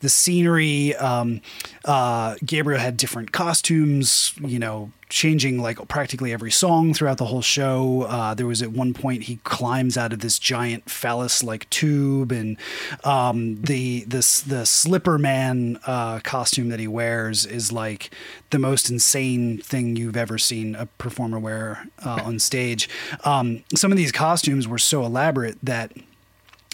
the 0.00 0.08
scenery. 0.08 0.94
Um, 0.96 1.40
uh, 1.84 2.36
Gabriel 2.44 2.80
had 2.80 2.96
different 2.96 3.32
costumes, 3.32 4.32
you 4.40 4.58
know, 4.58 4.92
changing 5.08 5.60
like 5.60 5.86
practically 5.88 6.32
every 6.32 6.50
song 6.50 6.94
throughout 6.94 7.18
the 7.18 7.26
whole 7.26 7.42
show. 7.42 8.02
Uh, 8.02 8.34
there 8.34 8.46
was 8.46 8.62
at 8.62 8.72
one 8.72 8.94
point 8.94 9.24
he 9.24 9.36
climbs 9.44 9.96
out 9.96 10.12
of 10.12 10.20
this 10.20 10.38
giant 10.38 10.90
phallus-like 10.90 11.68
tube, 11.70 12.32
and 12.32 12.56
um, 13.04 13.56
the 13.62 14.04
this 14.04 14.40
the 14.40 14.66
Slipper 14.66 15.18
Man 15.18 15.78
uh, 15.86 16.20
costume 16.20 16.68
that 16.68 16.80
he 16.80 16.88
wears 16.88 17.46
is 17.46 17.72
like 17.72 18.10
the 18.50 18.58
most 18.58 18.90
insane 18.90 19.58
thing 19.58 19.96
you've 19.96 20.16
ever 20.16 20.38
seen 20.38 20.74
a 20.74 20.86
performer 20.86 21.38
wear 21.38 21.86
uh, 22.04 22.22
on 22.24 22.38
stage. 22.38 22.88
Um, 23.24 23.64
some 23.74 23.90
of 23.92 23.98
these 23.98 24.12
costumes 24.12 24.66
were 24.66 24.78
so 24.78 25.04
elaborate 25.04 25.58
that 25.62 25.92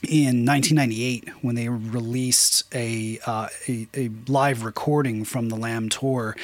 in 0.05 0.45
1998 0.45 1.29
when 1.43 1.55
they 1.55 1.69
released 1.69 2.65
a, 2.75 3.19
uh, 3.27 3.49
a, 3.69 3.87
a 3.95 4.11
live 4.29 4.65
recording 4.65 5.25
from 5.25 5.49
the 5.49 5.57
Lamb 5.57 5.89
tour. 5.89 6.37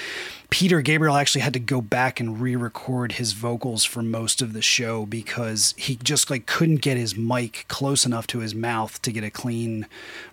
Peter 0.50 0.82
Gabriel 0.82 1.16
actually 1.16 1.42
had 1.42 1.52
to 1.52 1.60
go 1.60 1.80
back 1.80 2.18
and 2.18 2.40
re-record 2.40 3.12
his 3.12 3.32
vocals 3.32 3.84
for 3.84 4.02
most 4.02 4.42
of 4.42 4.52
the 4.52 4.60
show 4.60 5.06
because 5.06 5.74
he 5.76 5.94
just 5.96 6.28
like 6.28 6.46
couldn't 6.46 6.80
get 6.80 6.96
his 6.96 7.16
mic 7.16 7.64
close 7.68 8.04
enough 8.04 8.26
to 8.26 8.40
his 8.40 8.52
mouth 8.52 9.00
to 9.02 9.12
get 9.12 9.22
a 9.22 9.30
clean 9.30 9.86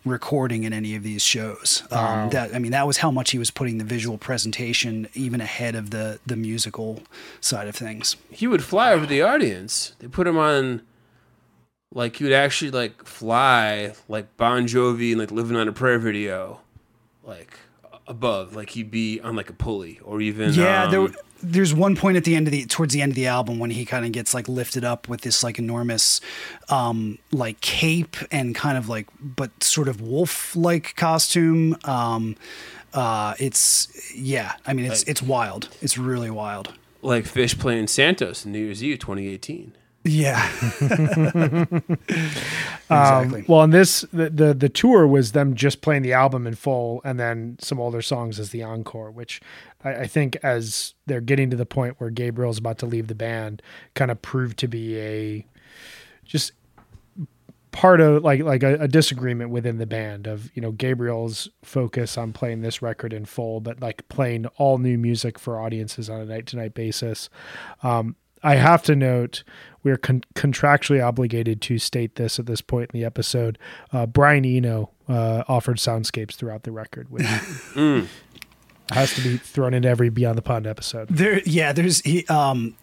recording 0.04 0.64
in 0.64 0.74
any 0.74 0.96
of 0.96 1.04
these 1.04 1.22
shows. 1.22 1.84
Um, 1.92 1.98
wow. 1.98 2.24
Um, 2.24 2.30
that 2.32 2.56
I 2.56 2.60
mean, 2.60 2.72
that 2.72 2.88
was 2.88 2.98
how 2.98 3.12
much 3.12 3.32
he 3.32 3.38
was 3.38 3.52
putting 3.52 3.78
the 3.78 3.84
visual 3.84 4.18
presentation 4.18 5.08
even 5.14 5.40
ahead 5.40 5.76
of 5.76 5.92
the 5.92 6.20
the 6.26 6.36
musical 6.36 7.04
side 7.40 7.68
of 7.68 7.76
things. 7.76 8.18
He 8.32 8.48
would 8.48 8.64
fly 8.64 8.94
over 8.94 9.06
the 9.06 9.22
audience. 9.22 9.94
They 10.00 10.08
put 10.08 10.26
him 10.26 10.38
on 10.38 10.82
like 11.98 12.18
he 12.18 12.24
would 12.24 12.34
actually 12.34 12.70
like 12.70 13.04
fly 13.06 13.92
like 14.08 14.38
Bon 14.38 14.68
Jovi 14.68 15.10
and 15.12 15.20
like 15.20 15.32
living 15.32 15.58
on 15.58 15.68
a 15.68 15.72
prayer 15.72 15.98
video, 15.98 16.62
like 17.24 17.58
above, 18.06 18.56
like 18.56 18.70
he'd 18.70 18.92
be 18.92 19.20
on 19.20 19.36
like 19.36 19.50
a 19.50 19.54
pulley 19.54 20.00
or 20.04 20.22
even 20.22 20.54
yeah. 20.54 20.84
Um, 20.84 20.92
there, 20.92 21.08
there's 21.42 21.74
one 21.74 21.96
point 21.96 22.16
at 22.16 22.24
the 22.24 22.36
end 22.36 22.46
of 22.46 22.52
the 22.52 22.66
towards 22.68 22.94
the 22.94 23.02
end 23.02 23.14
of 23.14 23.16
the 23.16 23.26
album 23.26 23.58
when 23.58 23.72
he 23.72 23.84
kind 23.84 24.06
of 24.06 24.12
gets 24.12 24.36
like 24.36 24.48
lifted 24.48 24.86
up 24.86 25.10
with 25.10 25.22
this 25.22 25.44
like 25.44 25.58
enormous 25.58 26.22
um 26.70 27.18
like 27.32 27.62
cape 27.62 28.16
and 28.32 28.54
kind 28.54 28.78
of 28.78 28.88
like 28.88 29.08
but 29.20 29.64
sort 29.64 29.88
of 29.88 30.00
wolf 30.00 30.56
like 30.56 30.96
costume. 30.98 31.76
Um, 31.84 32.36
uh, 32.94 33.34
it's 33.40 34.16
yeah. 34.16 34.54
I 34.68 34.74
mean, 34.74 34.86
it's 34.86 35.02
like, 35.02 35.10
it's 35.10 35.24
wild. 35.24 35.70
It's 35.82 35.98
really 35.98 36.30
wild. 36.30 36.74
like 37.02 37.26
Phish 37.26 37.58
playing 37.58 37.88
Santos 37.88 38.46
in 38.46 38.52
New 38.52 38.60
Year's 38.60 38.84
Eve 38.84 39.00
2018. 39.00 39.74
Yeah. 40.08 40.50
Um, 42.90 43.44
well, 43.48 43.64
and 43.64 43.74
this 43.74 44.02
the, 44.14 44.30
the 44.30 44.54
the 44.54 44.70
tour 44.70 45.06
was 45.06 45.34
them 45.34 45.56
just 45.56 45.82
playing 45.82 46.04
the 46.04 46.14
album 46.14 46.48
in 46.48 46.56
full, 46.56 47.02
and 47.04 47.20
then 47.20 47.58
some 47.60 47.80
older 47.80 48.02
songs 48.02 48.40
as 48.40 48.52
the 48.52 48.64
encore, 48.64 49.12
which 49.12 49.42
I, 49.84 49.96
I 49.96 50.08
think 50.08 50.38
as 50.38 50.94
they're 51.06 51.22
getting 51.22 51.50
to 51.50 51.58
the 51.58 51.66
point 51.66 52.00
where 52.00 52.10
Gabriel's 52.10 52.58
about 52.58 52.78
to 52.80 52.86
leave 52.86 53.08
the 53.08 53.16
band, 53.16 53.62
kind 53.94 54.10
of 54.10 54.22
proved 54.22 54.58
to 54.60 54.68
be 54.68 54.98
a 54.98 55.46
just 56.24 56.54
part 57.72 58.00
of 58.00 58.24
like 58.24 58.42
like 58.42 58.64
a, 58.64 58.76
a, 58.76 58.88
disagreement 58.88 59.50
within 59.50 59.78
the 59.78 59.86
band 59.86 60.26
of 60.26 60.50
you 60.56 60.62
know 60.62 60.72
Gabriel's 60.72 61.50
focus 61.64 62.18
on 62.18 62.32
playing 62.32 62.62
this 62.62 62.82
record 62.82 63.12
in 63.12 63.26
full, 63.26 63.60
but 63.60 63.82
like 63.82 64.08
playing 64.08 64.46
all 64.58 64.78
new 64.78 64.98
music 64.98 65.38
for 65.38 65.60
audiences 65.60 66.10
on 66.10 66.22
a 66.22 66.26
night 66.26 66.46
to 66.48 66.56
night 66.56 66.74
basis. 66.74 67.30
Um, 67.84 68.16
I 68.44 68.56
have 68.56 68.84
to 68.84 68.96
note 68.96 69.44
we 69.84 69.92
are 69.92 69.98
con- 69.98 70.24
contractually 70.36 71.04
obligated 71.04 71.62
to 71.62 71.78
state 71.78 72.16
this 72.16 72.40
at 72.40 72.46
this 72.46 72.62
point 72.62 72.92
in 72.94 73.00
the 73.00 73.06
episode. 73.06 73.58
Uh, 73.94 74.06
Brian 74.06 74.46
Eno 74.46 74.92
uh, 75.08 75.44
offered 75.48 75.78
soundscapes 75.78 76.36
throughout 76.36 76.64
the 76.64 76.72
record, 76.72 77.10
which 77.10 77.24
mm. 77.26 78.08
has 78.92 79.14
to 79.16 79.22
be 79.22 79.38
thrown 79.38 79.74
into 79.74 79.88
every 79.88 80.10
Beyond 80.10 80.38
the 80.38 80.42
Pond 80.42 80.68
episode. 80.68 81.08
There, 81.10 81.42
yeah, 81.46 81.72
there's 81.72 82.02
he, 82.02 82.26
um, 82.28 82.76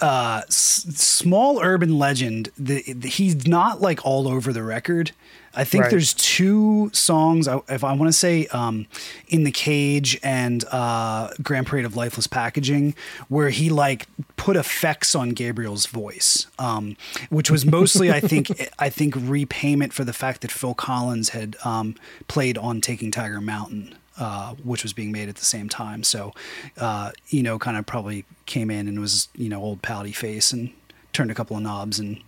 uh, 0.00 0.42
s- 0.46 0.86
small 0.94 1.60
urban 1.60 1.98
legend. 1.98 2.50
The, 2.56 2.82
the, 2.92 3.08
he's 3.08 3.46
not 3.46 3.80
like 3.80 4.04
all 4.04 4.28
over 4.28 4.52
the 4.52 4.62
record. 4.62 5.12
I 5.54 5.64
think 5.64 5.84
right. 5.84 5.90
there's 5.90 6.14
two 6.14 6.90
songs. 6.92 7.48
If 7.68 7.84
I 7.84 7.92
want 7.92 8.08
to 8.08 8.12
say, 8.12 8.46
um, 8.48 8.86
"In 9.28 9.44
the 9.44 9.50
Cage" 9.50 10.18
and 10.22 10.64
uh, 10.70 11.30
"Grand 11.42 11.66
Parade 11.66 11.84
of 11.84 11.96
Lifeless 11.96 12.26
Packaging," 12.26 12.94
where 13.28 13.50
he 13.50 13.70
like 13.70 14.06
put 14.36 14.56
effects 14.56 15.14
on 15.14 15.30
Gabriel's 15.30 15.86
voice, 15.86 16.46
um, 16.58 16.96
which 17.30 17.50
was 17.50 17.64
mostly, 17.64 18.10
I 18.10 18.20
think, 18.20 18.70
I 18.78 18.90
think 18.90 19.14
repayment 19.16 19.92
for 19.92 20.04
the 20.04 20.12
fact 20.12 20.42
that 20.42 20.50
Phil 20.50 20.74
Collins 20.74 21.30
had 21.30 21.56
um, 21.64 21.96
played 22.28 22.58
on 22.58 22.80
"Taking 22.80 23.10
Tiger 23.10 23.40
Mountain." 23.40 23.94
Uh, 24.20 24.54
which 24.64 24.82
was 24.82 24.92
being 24.92 25.12
made 25.12 25.28
at 25.28 25.36
the 25.36 25.44
same 25.44 25.68
time. 25.68 26.02
So, 26.02 26.34
uh, 26.76 27.12
you 27.28 27.40
know, 27.40 27.56
kind 27.56 27.76
of 27.76 27.86
probably 27.86 28.24
came 28.46 28.68
in 28.68 28.88
and 28.88 28.98
was, 28.98 29.28
you 29.36 29.48
know, 29.48 29.62
old 29.62 29.80
pouty 29.80 30.10
face 30.10 30.50
and 30.50 30.72
turned 31.12 31.30
a 31.30 31.34
couple 31.34 31.56
of 31.56 31.62
knobs 31.62 32.00
and 32.00 32.20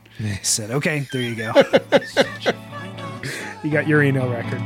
said, 0.43 0.71
okay, 0.71 1.07
there 1.12 1.23
you 1.23 1.37
go. 1.37 1.53
you 3.64 3.71
got 3.71 3.87
your 3.87 4.03
email 4.03 4.29
record. 4.31 4.62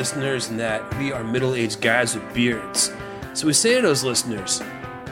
Listeners 0.00 0.48
and 0.48 0.58
that 0.58 0.96
we 0.96 1.12
are 1.12 1.22
middle 1.22 1.54
aged 1.54 1.82
guys 1.82 2.14
with 2.14 2.32
beards. 2.32 2.90
So 3.34 3.46
we 3.46 3.52
say 3.52 3.74
to 3.74 3.82
those 3.82 4.02
listeners, 4.02 4.62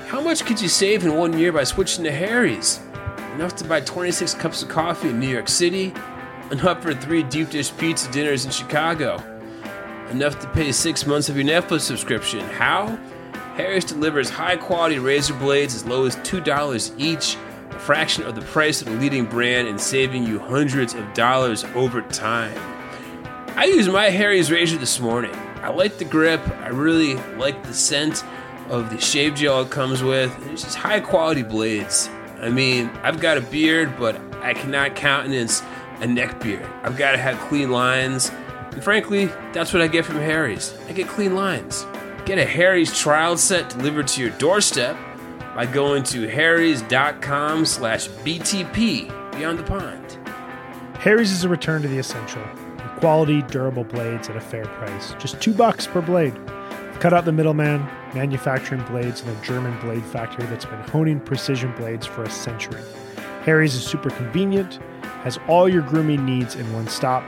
how 0.06 0.18
much 0.18 0.46
could 0.46 0.58
you 0.58 0.68
save 0.70 1.04
in 1.04 1.14
one 1.14 1.38
year 1.38 1.52
by 1.52 1.64
switching 1.64 2.04
to 2.04 2.10
Harry's? 2.10 2.80
Enough 3.34 3.54
to 3.56 3.64
buy 3.64 3.82
26 3.82 4.32
cups 4.36 4.62
of 4.62 4.70
coffee 4.70 5.10
in 5.10 5.20
New 5.20 5.28
York 5.28 5.46
City, 5.46 5.92
enough 6.50 6.82
for 6.82 6.94
three 6.94 7.22
deep 7.22 7.50
dish 7.50 7.70
pizza 7.76 8.10
dinners 8.10 8.46
in 8.46 8.50
Chicago, 8.50 9.22
enough 10.08 10.40
to 10.40 10.48
pay 10.52 10.72
six 10.72 11.06
months 11.06 11.28
of 11.28 11.36
your 11.36 11.44
Netflix 11.44 11.82
subscription. 11.82 12.40
How? 12.40 12.98
Harry's 13.56 13.84
delivers 13.84 14.30
high 14.30 14.56
quality 14.56 14.98
razor 14.98 15.34
blades 15.34 15.74
as 15.74 15.84
low 15.84 16.06
as 16.06 16.16
$2 16.16 16.94
each, 16.98 17.36
a 17.72 17.78
fraction 17.78 18.24
of 18.24 18.34
the 18.34 18.40
price 18.40 18.80
of 18.80 18.88
the 18.88 18.94
leading 18.94 19.26
brand, 19.26 19.68
and 19.68 19.78
saving 19.78 20.26
you 20.26 20.38
hundreds 20.38 20.94
of 20.94 21.12
dollars 21.12 21.64
over 21.74 22.00
time. 22.00 22.77
I 23.58 23.64
used 23.64 23.90
my 23.90 24.08
Harry's 24.10 24.52
razor 24.52 24.78
this 24.78 25.00
morning. 25.00 25.34
I 25.64 25.70
like 25.70 25.98
the 25.98 26.04
grip. 26.04 26.40
I 26.60 26.68
really 26.68 27.16
like 27.38 27.60
the 27.64 27.74
scent 27.74 28.22
of 28.68 28.88
the 28.88 29.00
shave 29.00 29.34
gel 29.34 29.62
it 29.62 29.70
comes 29.70 30.00
with. 30.00 30.32
It's 30.46 30.62
just 30.62 30.76
high 30.76 31.00
quality 31.00 31.42
blades. 31.42 32.08
I 32.38 32.50
mean, 32.50 32.88
I've 33.02 33.18
got 33.18 33.36
a 33.36 33.40
beard, 33.40 33.98
but 33.98 34.14
I 34.44 34.54
cannot 34.54 34.94
countenance 34.94 35.60
a 35.98 36.06
neck 36.06 36.40
beard. 36.40 36.64
I've 36.84 36.96
got 36.96 37.10
to 37.10 37.18
have 37.18 37.36
clean 37.48 37.72
lines. 37.72 38.30
And 38.70 38.84
frankly, 38.84 39.24
that's 39.52 39.72
what 39.72 39.82
I 39.82 39.88
get 39.88 40.04
from 40.04 40.18
Harry's. 40.18 40.78
I 40.88 40.92
get 40.92 41.08
clean 41.08 41.34
lines. 41.34 41.84
Get 42.26 42.38
a 42.38 42.46
Harry's 42.46 42.96
trial 42.96 43.36
set 43.36 43.70
delivered 43.70 44.06
to 44.06 44.20
your 44.20 44.30
doorstep 44.38 44.96
by 45.56 45.66
going 45.66 46.04
to 46.04 46.28
harrys.com 46.28 47.66
slash 47.66 48.06
BTP 48.06 49.32
Beyond 49.32 49.58
the 49.58 49.64
Pond. 49.64 50.16
Harry's 51.00 51.32
is 51.32 51.42
a 51.42 51.48
return 51.48 51.82
to 51.82 51.88
the 51.88 51.98
essential 51.98 52.44
quality, 52.98 53.42
durable 53.42 53.84
blades 53.84 54.28
at 54.28 54.36
a 54.36 54.40
fair 54.40 54.64
price. 54.64 55.14
Just 55.18 55.40
two 55.40 55.54
bucks 55.54 55.86
per 55.86 56.00
blade. 56.00 56.34
Cut 57.00 57.12
out 57.12 57.24
the 57.24 57.32
middleman, 57.32 57.80
manufacturing 58.14 58.82
blades 58.84 59.22
in 59.22 59.28
a 59.28 59.42
German 59.42 59.78
blade 59.80 60.04
factory 60.04 60.46
that's 60.46 60.64
been 60.64 60.80
honing 60.80 61.20
precision 61.20 61.72
blades 61.76 62.06
for 62.06 62.24
a 62.24 62.30
century. 62.30 62.82
Harry's 63.42 63.74
is 63.74 63.84
super 63.84 64.10
convenient, 64.10 64.80
has 65.22 65.38
all 65.48 65.68
your 65.68 65.82
grooming 65.82 66.24
needs 66.24 66.56
in 66.56 66.72
one 66.72 66.88
stop, 66.88 67.24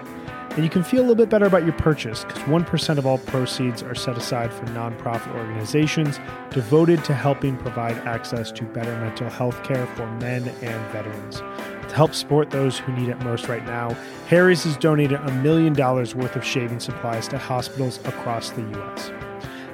and 0.61 0.67
you 0.67 0.71
can 0.71 0.85
feel 0.85 1.01
a 1.01 1.07
little 1.09 1.15
bit 1.15 1.31
better 1.31 1.47
about 1.47 1.65
your 1.65 1.73
purchase 1.73 2.23
because 2.23 2.43
1% 2.43 2.99
of 2.99 3.07
all 3.07 3.17
proceeds 3.17 3.83
are 3.83 3.95
set 3.95 4.19
aside 4.19 4.53
for 4.53 4.67
nonprofit 4.67 5.35
organizations 5.35 6.21
devoted 6.51 7.03
to 7.03 7.15
helping 7.15 7.57
provide 7.57 7.97
access 8.07 8.53
to 8.53 8.65
better 8.65 8.95
mental 9.01 9.31
health 9.31 9.65
care 9.65 9.87
for 9.97 10.07
men 10.17 10.47
and 10.61 10.93
veterans. 10.93 11.39
To 11.39 11.95
help 11.95 12.13
support 12.13 12.51
those 12.51 12.79
who 12.79 12.93
need 12.93 13.09
it 13.09 13.19
most 13.21 13.49
right 13.49 13.65
now, 13.65 13.97
Harry's 14.27 14.65
has 14.65 14.77
donated 14.77 15.19
a 15.19 15.33
million 15.37 15.73
dollars 15.73 16.15
worth 16.15 16.37
of 16.37 16.45
shaving 16.45 16.79
supplies 16.79 17.27
to 17.29 17.39
hospitals 17.39 17.99
across 18.05 18.51
the 18.51 18.61
U.S. 18.61 19.11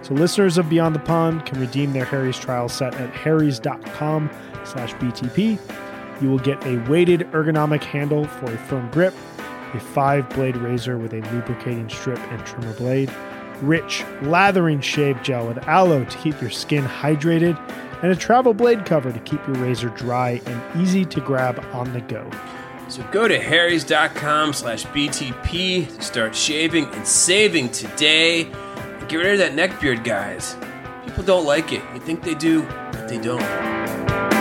So 0.03 0.15
listeners 0.15 0.57
of 0.57 0.71
Beyond 0.71 0.95
the 0.95 1.01
Pond 1.01 1.47
can 1.47 1.59
redeem 1.59 1.95
their 1.95 2.05
Harry's 2.05 2.39
trial 2.39 2.69
set 2.69 2.95
at 2.95 3.11
harrys.com 3.11 4.31
slash 4.63 4.95
BTP. 4.95 5.59
You 6.23 6.31
will 6.31 6.39
get 6.39 6.65
a 6.65 6.77
weighted 6.89 7.23
ergonomic 7.33 7.83
handle 7.83 8.25
for 8.25 8.55
a 8.55 8.57
firm 8.57 8.89
grip, 8.93 9.15
a 9.75 9.81
five-blade 9.81 10.57
razor 10.57 10.99
with 10.99 11.13
a 11.13 11.21
lubricating 11.33 11.89
strip 11.89 12.19
and 12.33 12.45
trimmer 12.47 12.73
blade, 12.75 13.13
rich, 13.63 14.05
lathering 14.23 14.81
shave 14.81 15.23
gel 15.23 15.47
with 15.47 15.59
aloe 15.67 16.05
to 16.05 16.19
keep 16.19 16.41
your 16.41 16.51
skin 16.51 16.85
hydrated, 16.85 17.59
and 18.03 18.13
a 18.13 18.17
travel 18.17 18.55
blade 18.55 18.85
cover 18.85 19.13
to 19.13 19.21
keep 19.21 19.45
your 19.47 19.57
razor 19.57 19.89
dry 19.91 20.41
and 20.47 20.83
easy 20.83 21.05
to 21.05 21.21
grab 21.21 21.59
on 21.73 21.93
the 21.93 22.01
go. 22.03 22.29
So 22.89 23.03
go 23.11 23.27
to 23.27 23.41
harrys.com 23.41 24.53
slash 24.53 24.85
BTP 24.87 25.97
to 25.97 26.03
start 26.03 26.35
shaving 26.37 26.85
and 26.87 27.07
saving 27.07 27.71
today. 27.71 28.45
And 28.45 29.09
get 29.09 29.17
rid 29.17 29.33
of 29.33 29.39
that 29.39 29.55
neck 29.55 29.81
beard, 29.81 30.05
guys. 30.05 30.57
People 31.05 31.25
don't 31.25 31.47
like 31.47 31.73
it. 31.73 31.83
You 31.95 32.01
think 32.01 32.23
they 32.23 32.35
do, 32.35 32.63
but 32.63 33.09
they 33.09 33.19
don't. 33.19 34.36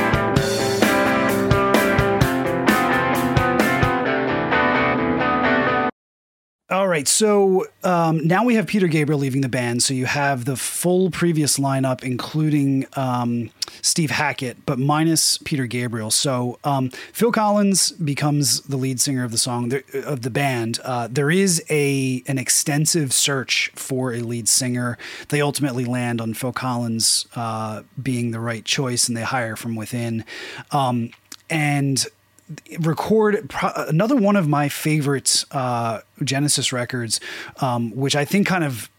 All 6.67 6.87
right, 6.87 7.07
so 7.07 7.67
um, 7.83 8.25
now 8.25 8.43
we 8.43 8.55
have 8.55 8.65
Peter 8.65 8.87
Gabriel 8.87 9.19
leaving 9.19 9.41
the 9.41 9.49
band. 9.49 9.83
So 9.83 9.93
you 9.93 10.07
have 10.07 10.45
the 10.45 10.55
full 10.55 11.11
previous 11.11 11.59
lineup, 11.59 12.03
including 12.03 12.87
um, 12.93 13.51
Steve 13.83 14.09
Hackett, 14.09 14.65
but 14.65 14.79
minus 14.79 15.37
Peter 15.37 15.67
Gabriel. 15.67 16.09
So 16.09 16.57
um, 16.63 16.89
Phil 17.13 17.31
Collins 17.31 17.91
becomes 17.91 18.61
the 18.61 18.77
lead 18.77 18.99
singer 18.99 19.23
of 19.23 19.29
the 19.31 19.37
song 19.37 19.73
of 19.93 20.23
the 20.23 20.31
band. 20.31 20.79
Uh, 20.83 21.07
there 21.07 21.29
is 21.29 21.63
a 21.69 22.23
an 22.25 22.39
extensive 22.39 23.13
search 23.13 23.71
for 23.75 24.11
a 24.13 24.21
lead 24.21 24.47
singer. 24.47 24.97
They 25.29 25.41
ultimately 25.41 25.85
land 25.85 26.19
on 26.19 26.33
Phil 26.33 26.51
Collins 26.51 27.27
uh, 27.35 27.83
being 28.01 28.31
the 28.31 28.39
right 28.39 28.65
choice, 28.65 29.07
and 29.07 29.15
they 29.15 29.21
hire 29.21 29.55
from 29.55 29.75
within. 29.75 30.25
Um, 30.71 31.11
and 31.47 32.07
record 32.79 33.49
pro- 33.49 33.71
another 33.87 34.15
one 34.15 34.35
of 34.35 34.47
my 34.47 34.69
favorite 34.69 35.45
uh, 35.51 36.01
Genesis 36.23 36.71
records, 36.71 37.19
um, 37.61 37.95
which 37.95 38.15
I 38.15 38.25
think 38.25 38.47
kind 38.47 38.63
of 38.63 38.89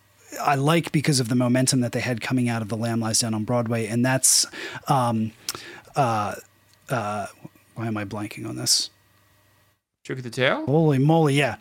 I 0.41 0.57
like 0.57 0.93
because 0.93 1.21
of 1.21 1.29
the 1.29 1.35
momentum 1.35 1.81
that 1.81 1.93
they 1.93 2.01
had 2.01 2.21
coming 2.21 2.49
out 2.49 2.63
of 2.63 2.69
The 2.69 2.77
Lamb 2.77 3.01
Lies 3.01 3.21
Down 3.21 3.35
on 3.35 3.45
Broadway, 3.45 3.87
and 3.87 4.05
that's 4.05 4.47
um, 4.89 5.33
uh, 5.95 6.35
uh, 6.89 7.27
why 7.75 7.87
am 7.87 7.97
I 7.97 8.05
blanking 8.05 8.49
on 8.49 8.57
this? 8.57 8.91
Trick 10.05 10.19
of 10.19 10.25
the 10.25 10.31
Tail. 10.31 10.65
Holy 10.67 10.99
moly, 10.99 11.35
yeah. 11.35 11.57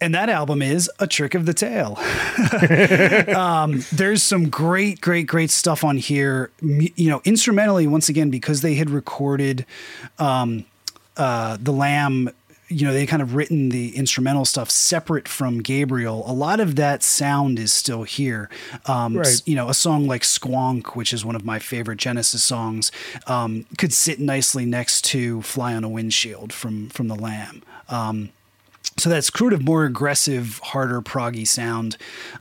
And 0.00 0.14
that 0.14 0.28
album 0.28 0.62
is 0.62 0.90
A 1.00 1.08
Trick 1.08 1.34
of 1.34 1.44
the 1.44 1.54
Tail. 1.54 1.98
um, 3.36 3.82
there's 3.92 4.22
some 4.22 4.48
great, 4.48 5.00
great, 5.00 5.26
great 5.26 5.50
stuff 5.50 5.82
on 5.82 5.96
here. 5.96 6.52
You 6.60 7.10
know, 7.10 7.20
instrumentally, 7.24 7.86
once 7.88 8.08
again, 8.08 8.30
because 8.30 8.60
they 8.60 8.74
had 8.74 8.90
recorded 8.90 9.66
um, 10.20 10.66
uh, 11.18 11.58
the 11.60 11.72
Lamb, 11.72 12.30
you 12.68 12.86
know, 12.86 12.92
they 12.92 13.06
kind 13.06 13.22
of 13.22 13.34
written 13.34 13.70
the 13.70 13.96
instrumental 13.96 14.44
stuff 14.44 14.70
separate 14.70 15.26
from 15.26 15.60
Gabriel. 15.60 16.22
A 16.26 16.32
lot 16.32 16.60
of 16.60 16.76
that 16.76 17.02
sound 17.02 17.58
is 17.58 17.72
still 17.72 18.04
here. 18.04 18.48
Um, 18.86 19.16
right. 19.16 19.42
You 19.46 19.56
know, 19.56 19.68
a 19.68 19.74
song 19.74 20.06
like 20.06 20.22
Squonk, 20.22 20.94
which 20.94 21.12
is 21.12 21.24
one 21.24 21.34
of 21.34 21.44
my 21.44 21.58
favorite 21.58 21.98
Genesis 21.98 22.42
songs, 22.42 22.92
um, 23.26 23.66
could 23.76 23.92
sit 23.92 24.20
nicely 24.20 24.64
next 24.64 25.04
to 25.06 25.42
Fly 25.42 25.74
on 25.74 25.84
a 25.84 25.88
Windshield 25.88 26.52
from 26.52 26.88
from 26.90 27.08
the 27.08 27.16
Lamb. 27.16 27.62
Um, 27.88 28.30
so 28.98 29.08
that 29.10 29.24
sort 29.24 29.52
of 29.52 29.62
more 29.62 29.84
aggressive, 29.84 30.60
harder, 30.62 31.00
proggy 31.00 31.46
sound 31.46 31.96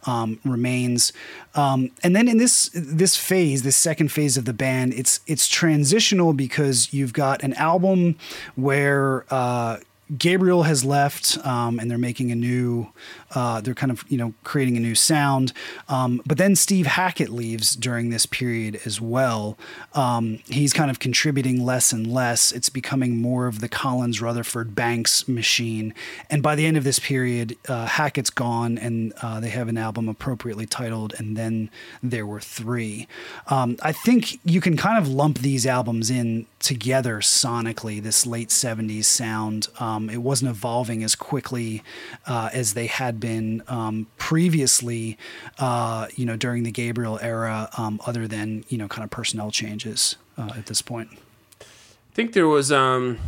um, 0.06 0.40
remains. 0.44 1.14
Um, 1.56 1.92
and 2.04 2.16
then 2.16 2.28
in 2.28 2.38
this 2.38 2.70
this 2.74 3.16
phase, 3.16 3.64
this 3.64 3.76
second 3.76 4.12
phase 4.12 4.38
of 4.38 4.46
the 4.46 4.54
band, 4.54 4.94
it's 4.94 5.20
it's 5.28 5.48
transitional 5.48 6.34
because 6.34 6.94
you've 6.94 7.14
got 7.14 7.44
an 7.44 7.54
album 7.54 8.16
where 8.56 9.26
uh, 9.30 9.78
Gabriel 10.18 10.64
has 10.64 10.86
left, 10.86 11.38
um, 11.46 11.80
and 11.80 11.90
they're 11.92 11.98
making 11.98 12.32
a 12.32 12.36
new. 12.36 12.88
Uh, 13.36 13.62
they're 13.62 13.74
kind 13.74 13.92
of 13.92 14.04
you 14.10 14.18
know 14.18 14.34
creating 14.44 14.78
a 14.78 14.80
new 14.80 14.96
sound. 14.96 15.54
Um, 15.90 16.22
but 16.26 16.38
then 16.38 16.56
Steve 16.56 16.88
Hackett 16.88 17.30
leaves 17.30 17.76
during 17.76 18.10
this 18.10 18.26
period 18.26 18.80
as 18.86 19.02
well. 19.02 19.58
Um, 19.94 20.40
he's 20.48 20.74
kind 20.74 20.90
of 20.90 21.00
contributing 21.00 21.66
less 21.66 21.92
and 21.92 22.12
less. 22.12 22.52
It's 22.52 22.70
becoming 22.70 23.18
more 23.18 23.48
of 23.48 23.60
the 23.60 23.70
Collins 23.70 24.22
Rutherford 24.22 24.76
Banks 24.76 25.28
machine. 25.28 25.94
And 26.30 26.42
by 26.42 26.56
the 26.56 26.66
end 26.66 26.78
of 26.78 26.84
this 26.84 27.00
period, 27.00 27.58
uh, 27.68 27.86
Hackett's 27.86 28.30
gone, 28.30 28.78
and 28.78 29.14
uh, 29.22 29.40
they 29.40 29.50
have 29.50 29.68
an 29.68 29.78
album 29.78 30.08
appropriately 30.08 30.66
titled 30.66 31.14
"And 31.18 31.36
Then 31.36 31.70
There 32.02 32.26
Were 32.26 32.42
Three. 32.42 33.08
Um, 33.48 33.78
I 33.82 33.92
think 33.92 34.40
you 34.46 34.62
can 34.62 34.78
kind 34.78 34.98
of 34.98 35.08
lump 35.08 35.40
these 35.40 35.66
albums 35.66 36.10
in 36.10 36.46
together 36.60 37.18
sonically. 37.18 38.02
This 38.02 38.26
late 38.26 38.50
'70s 38.50 39.06
sound. 39.06 39.68
Um, 39.80 40.10
it 40.10 40.22
wasn't 40.22 40.52
evolving 40.52 41.04
as 41.04 41.16
quickly 41.16 41.84
uh, 42.26 42.50
as 42.54 42.74
they 42.74 42.88
had 42.88 43.17
been 43.20 43.64
um, 43.68 44.08
previously, 44.18 45.18
uh, 45.60 46.08
you 46.16 46.26
know, 46.26 46.36
during 46.36 46.64
the 46.64 46.72
Gabriel 46.72 47.20
era, 47.22 47.70
um, 47.78 48.00
other 48.06 48.28
than, 48.28 48.64
you 48.70 48.78
know, 48.78 48.88
kind 48.88 49.04
of 49.04 49.10
personnel 49.10 49.52
changes 49.52 50.16
uh, 50.38 50.52
at 50.56 50.68
this 50.68 50.82
point. 50.82 51.10
I 51.62 52.14
think 52.14 52.34
there 52.34 52.48
was 52.48 52.72
um, 52.72 53.20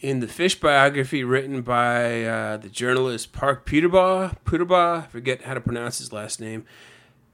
in 0.00 0.20
the 0.20 0.26
Phish 0.26 0.60
biography 0.60 1.24
written 1.24 1.62
by 1.62 2.24
uh, 2.24 2.56
the 2.58 2.68
journalist 2.68 3.32
Parke 3.32 3.66
Puterbaugh, 3.66 4.36
Puterbaugh, 4.44 5.04
I 5.04 5.06
forget 5.06 5.42
how 5.42 5.54
to 5.54 5.60
pronounce 5.60 5.98
his 5.98 6.12
last 6.12 6.40
name. 6.40 6.64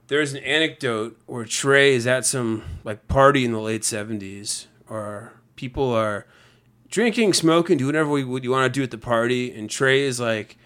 There's 0.07 0.33
an 0.33 0.43
anecdote 0.43 1.19
where 1.25 1.45
Trey 1.45 1.93
is 1.93 2.07
at 2.07 2.25
some 2.25 2.63
like 2.83 3.07
party 3.07 3.45
in 3.45 3.51
the 3.51 3.59
late 3.59 3.81
70s, 3.81 4.67
or 4.89 5.33
people 5.55 5.91
are 5.91 6.25
drinking, 6.89 7.33
smoking, 7.33 7.77
do 7.77 7.85
whatever 7.85 8.09
we, 8.09 8.21
you 8.21 8.51
want 8.51 8.71
to 8.71 8.79
do 8.79 8.83
at 8.83 8.91
the 8.91 8.97
party. 8.97 9.53
And 9.53 9.69
Trey 9.69 10.01
is 10.01 10.19
like, 10.19 10.57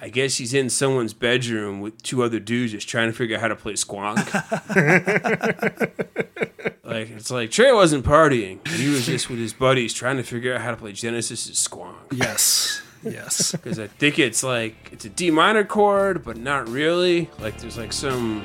I 0.00 0.08
guess 0.08 0.36
he's 0.36 0.52
in 0.52 0.70
someone's 0.70 1.14
bedroom 1.14 1.80
with 1.80 2.02
two 2.02 2.22
other 2.22 2.38
dudes 2.38 2.72
just 2.72 2.88
trying 2.88 3.08
to 3.08 3.12
figure 3.12 3.36
out 3.36 3.42
how 3.42 3.48
to 3.48 3.56
play 3.56 3.74
squonk. 3.74 4.16
like 6.84 7.10
it's 7.10 7.30
like 7.30 7.50
Trey 7.50 7.72
wasn't 7.72 8.04
partying; 8.04 8.66
he 8.68 8.88
was 8.88 9.06
just 9.06 9.30
with 9.30 9.38
his 9.38 9.52
buddies 9.52 9.94
trying 9.94 10.16
to 10.16 10.22
figure 10.22 10.54
out 10.54 10.60
how 10.60 10.70
to 10.70 10.76
play 10.76 10.92
Genesis' 10.92 11.50
squonk. 11.50 11.94
Yes, 12.12 12.82
yes. 13.02 13.52
Because 13.52 13.78
I 13.78 13.86
think 13.86 14.18
it's 14.18 14.42
like 14.42 14.74
it's 14.92 15.04
a 15.04 15.08
D 15.08 15.30
minor 15.30 15.64
chord, 15.64 16.24
but 16.24 16.36
not 16.36 16.68
really. 16.68 17.30
Like 17.38 17.58
there's 17.58 17.78
like 17.78 17.92
some 17.92 18.44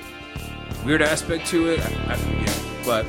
weird 0.86 1.02
aspect 1.02 1.47
to 1.47 1.70
it. 1.70 1.80
I, 1.80 2.14
I 2.14 2.16
forget, 2.16 2.62
but 2.86 3.06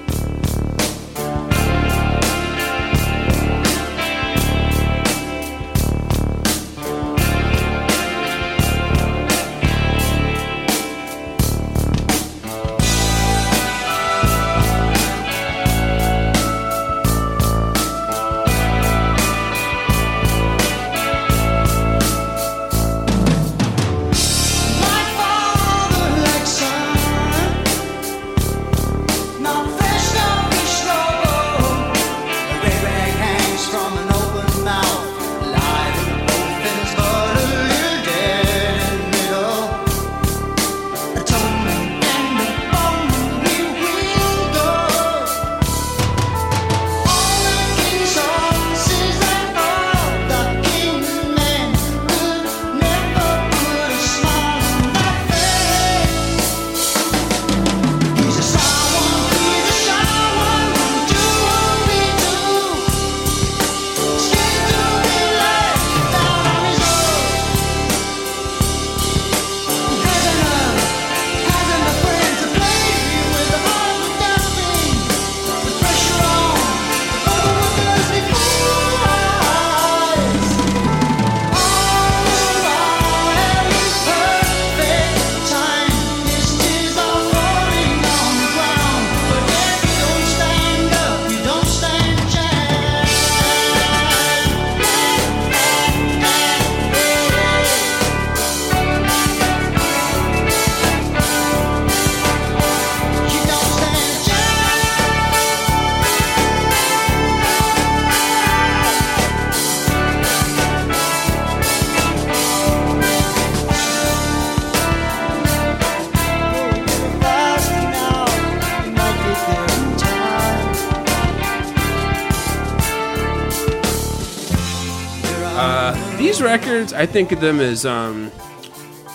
I 126.93 127.07
think 127.07 127.33
of 127.33 127.41
them 127.41 127.61
as 127.61 127.87
um, 127.87 128.31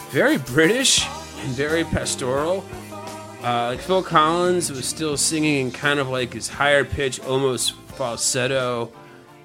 very 0.09 0.37
British 0.37 1.05
and 1.05 1.49
very 1.49 1.83
pastoral. 1.83 2.65
Uh, 3.43 3.67
like 3.67 3.79
Phil 3.79 4.01
Collins 4.01 4.71
was 4.71 4.85
still 4.85 5.15
singing 5.15 5.67
in 5.67 5.71
kind 5.71 5.99
of 5.99 6.09
like 6.09 6.33
his 6.33 6.47
higher 6.47 6.83
pitch, 6.83 7.19
almost 7.19 7.73
falsetto, 7.95 8.91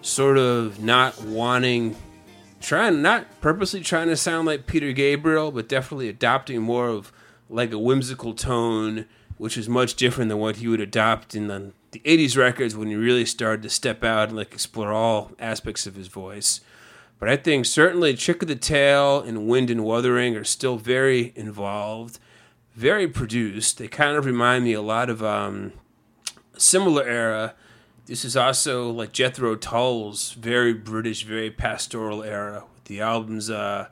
sort 0.01 0.39
of 0.39 0.83
not 0.83 1.22
wanting, 1.24 1.95
trying, 2.61 3.03
not 3.03 3.26
purposely 3.41 3.80
trying 3.80 4.09
to 4.09 4.16
sound 4.16 4.47
like 4.47 4.66
Peter 4.66 4.93
Gabriel, 4.93 5.53
but 5.53 5.68
definitely 5.68 6.09
adopting 6.09 6.62
more 6.62 6.89
of 6.89 7.12
like 7.51 7.70
a 7.72 7.78
whimsical 7.78 8.35
tone, 8.35 9.05
which 9.37 9.59
is 9.59 9.68
much 9.68 9.95
different 9.95 10.30
than 10.30 10.39
what 10.39 10.57
he 10.57 10.68
would 10.68 10.80
adopt 10.80 11.35
in 11.35 11.49
the, 11.49 11.72
the 11.91 12.01
80s 12.01 12.37
records 12.37 12.74
when 12.74 12.89
he 12.89 12.95
really 12.95 13.26
started 13.26 13.62
to 13.62 13.68
step 13.68 14.03
out 14.03 14.28
and 14.28 14.39
like 14.39 14.53
explore 14.53 14.91
all 14.91 15.33
aspects 15.39 15.87
of 15.87 15.97
his 15.97 16.09
voice. 16.09 16.61
But 17.23 17.31
I 17.31 17.37
think 17.37 17.66
certainly 17.66 18.16
Trick 18.16 18.43
of 18.43 18.49
the 18.49 18.57
Tail 18.57 19.20
and 19.20 19.47
Wind 19.47 19.70
and 19.70 19.85
Wuthering 19.85 20.35
are 20.35 20.43
still 20.43 20.77
very 20.77 21.33
involved, 21.37 22.18
very 22.75 23.07
produced. 23.07 23.79
They 23.79 23.87
kind 23.87 24.16
of 24.16 24.27
remind 24.27 24.64
me 24.64 24.73
a 24.73 24.83
lot 24.83 25.09
of 25.09 25.23
um, 25.23 25.73
a 26.53 26.59
similar 26.59 27.05
era. 27.05 27.55
This 28.07 28.25
is 28.25 28.37
also 28.37 28.91
like 28.91 29.12
Jethro 29.12 29.55
Tull's 29.55 30.33
very 30.33 30.75
British, 30.75 31.23
very 31.23 31.49
pastoral 31.49 32.25
era 32.25 32.64
with 32.75 32.85
the 32.87 33.01
albums 33.01 33.51
uh, 33.51 33.87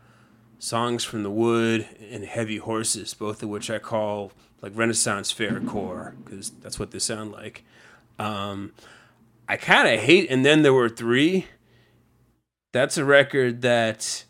Songs 0.58 1.04
from 1.04 1.22
the 1.22 1.30
Wood 1.30 1.86
and 2.10 2.24
Heavy 2.24 2.56
Horses, 2.56 3.14
both 3.14 3.44
of 3.44 3.48
which 3.48 3.70
I 3.70 3.78
call 3.78 4.32
like 4.60 4.72
Renaissance 4.74 5.30
fair 5.30 5.60
core 5.60 6.16
because 6.24 6.50
that's 6.50 6.80
what 6.80 6.90
they 6.90 6.98
sound 6.98 7.30
like. 7.30 7.62
Um, 8.18 8.72
I 9.48 9.56
kind 9.56 9.86
of 9.86 10.00
hate, 10.00 10.28
and 10.28 10.44
then 10.44 10.62
there 10.62 10.74
were 10.74 10.88
three 10.88 11.46
that's 12.72 12.96
a 12.96 13.04
record 13.04 13.62
that 13.62 14.24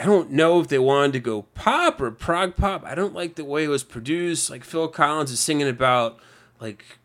I 0.00 0.04
don't 0.04 0.30
know 0.30 0.60
if 0.60 0.68
they 0.68 0.78
wanted 0.78 1.12
to 1.14 1.20
go 1.20 1.42
pop 1.54 2.00
or 2.00 2.10
prog 2.10 2.56
pop. 2.56 2.84
I 2.84 2.94
don't 2.94 3.14
like 3.14 3.34
the 3.34 3.44
way 3.44 3.64
it 3.64 3.68
was 3.68 3.84
produced. 3.84 4.48
Like 4.50 4.64
Phil 4.64 4.88
Collins 4.88 5.30
is 5.30 5.40
singing 5.40 5.68
about 5.68 6.18
like 6.60 6.98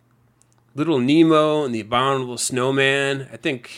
Little 0.73 0.99
Nemo 0.99 1.65
and 1.65 1.75
the 1.75 1.81
Abominable 1.81 2.37
Snowman. 2.37 3.27
I 3.31 3.37
think, 3.37 3.71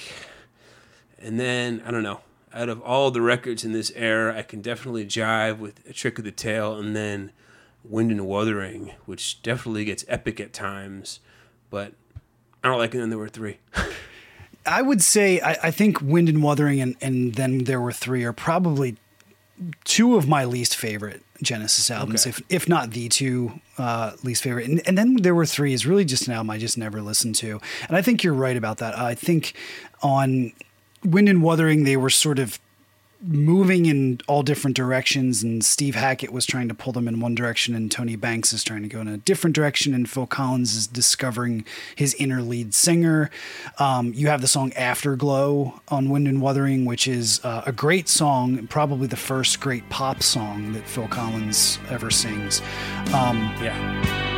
and 1.17 1.39
then 1.39 1.81
I 1.85 1.91
don't 1.91 2.03
know. 2.03 2.21
Out 2.51 2.69
of 2.69 2.81
all 2.81 3.11
the 3.11 3.21
records 3.21 3.63
in 3.63 3.73
this 3.73 3.91
era, 3.95 4.35
I 4.35 4.41
can 4.41 4.61
definitely 4.61 5.05
jive 5.05 5.59
with 5.59 5.87
A 5.87 5.93
Trick 5.93 6.17
of 6.17 6.25
the 6.25 6.31
Tail 6.31 6.75
and 6.75 6.95
then 6.95 7.31
Wind 7.83 8.09
and 8.09 8.25
Wuthering, 8.25 8.93
which 9.05 9.43
definitely 9.43 9.85
gets 9.85 10.03
epic 10.07 10.39
at 10.39 10.51
times. 10.51 11.19
But 11.69 11.93
I 12.63 12.67
don't 12.67 12.79
like 12.79 12.95
it. 12.95 13.01
And 13.01 13.11
there 13.11 13.19
were 13.19 13.29
three. 13.29 13.59
I 14.69 14.81
would 14.81 15.01
say 15.01 15.41
I, 15.41 15.57
I, 15.63 15.71
think 15.71 16.01
Wind 16.01 16.29
and 16.29 16.43
Wuthering 16.43 16.79
and, 16.79 16.95
and 17.01 17.33
then 17.33 17.63
there 17.63 17.81
were 17.81 17.91
three 17.91 18.23
are 18.23 18.33
probably 18.33 18.97
two 19.83 20.15
of 20.15 20.27
my 20.27 20.45
least 20.45 20.75
favorite 20.75 21.23
Genesis 21.41 21.89
albums, 21.89 22.25
okay. 22.25 22.29
if 22.29 22.41
if 22.49 22.69
not 22.69 22.91
the 22.91 23.09
two 23.09 23.59
uh, 23.77 24.11
least 24.23 24.43
favorite. 24.43 24.67
And, 24.67 24.81
and, 24.87 24.97
then 24.97 25.17
there 25.17 25.35
were 25.35 25.45
three 25.45 25.73
is 25.73 25.85
really 25.85 26.05
just 26.05 26.27
an 26.27 26.33
album 26.33 26.49
I 26.49 26.57
just 26.57 26.77
never 26.77 27.01
listened 27.01 27.35
to. 27.35 27.59
And 27.87 27.97
I 27.97 28.01
think 28.01 28.23
you're 28.23 28.33
right 28.33 28.57
about 28.57 28.77
that. 28.77 28.97
I 28.97 29.15
think 29.15 29.53
on 30.01 30.53
Wind 31.03 31.29
and 31.29 31.41
Wuthering 31.41 31.83
they 31.83 31.97
were 31.97 32.09
sort 32.09 32.39
of 32.39 32.59
moving 33.21 33.85
in 33.85 34.19
all 34.27 34.43
different 34.43 34.77
directions 34.77 35.43
and 35.43 35.63
Steve 35.63 35.95
Hackett 35.95 36.31
was 36.31 36.45
trying 36.45 36.69
to 36.69 36.73
pull 36.73 36.93
them 36.93 37.07
in 37.07 37.19
one 37.19 37.35
direction 37.35 37.75
and 37.75 37.91
Tony 37.91 38.15
Banks 38.15 38.53
is 38.53 38.63
trying 38.63 38.81
to 38.83 38.87
go 38.87 39.01
in 39.01 39.07
a 39.07 39.17
different 39.17 39.55
direction 39.55 39.93
and 39.93 40.09
Phil 40.09 40.25
Collins 40.25 40.75
is 40.75 40.87
discovering 40.87 41.65
his 41.95 42.13
inner 42.15 42.41
lead 42.41 42.73
singer. 42.73 43.29
Um, 43.77 44.13
you 44.13 44.27
have 44.27 44.41
the 44.41 44.47
song 44.47 44.71
Afterglow 44.73 45.81
on 45.89 46.09
Wind 46.09 46.27
and 46.27 46.41
Wuthering, 46.41 46.85
which 46.85 47.07
is 47.07 47.43
uh, 47.43 47.63
a 47.65 47.73
great 47.73 48.07
song, 48.07 48.67
probably 48.67 49.07
the 49.07 49.17
first 49.17 49.59
great 49.59 49.87
pop 49.89 50.23
song 50.23 50.71
that 50.73 50.87
Phil 50.87 51.07
Collins 51.07 51.77
ever 51.89 52.09
sings. 52.09 52.61
Um, 53.13 53.53
yeah. 53.61 54.28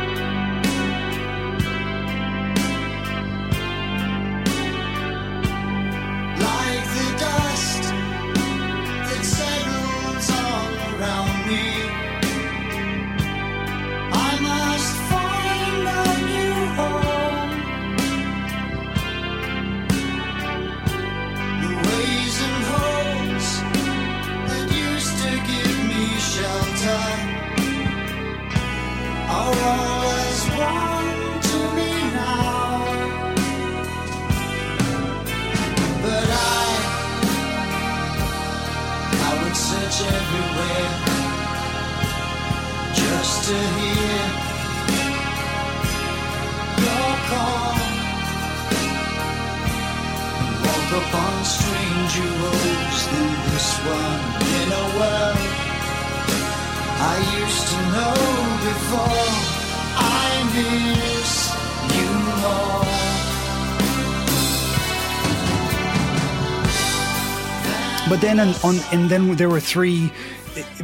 And 68.92 69.10
then 69.10 69.36
there 69.36 69.48
were 69.48 69.60
three 69.60 70.12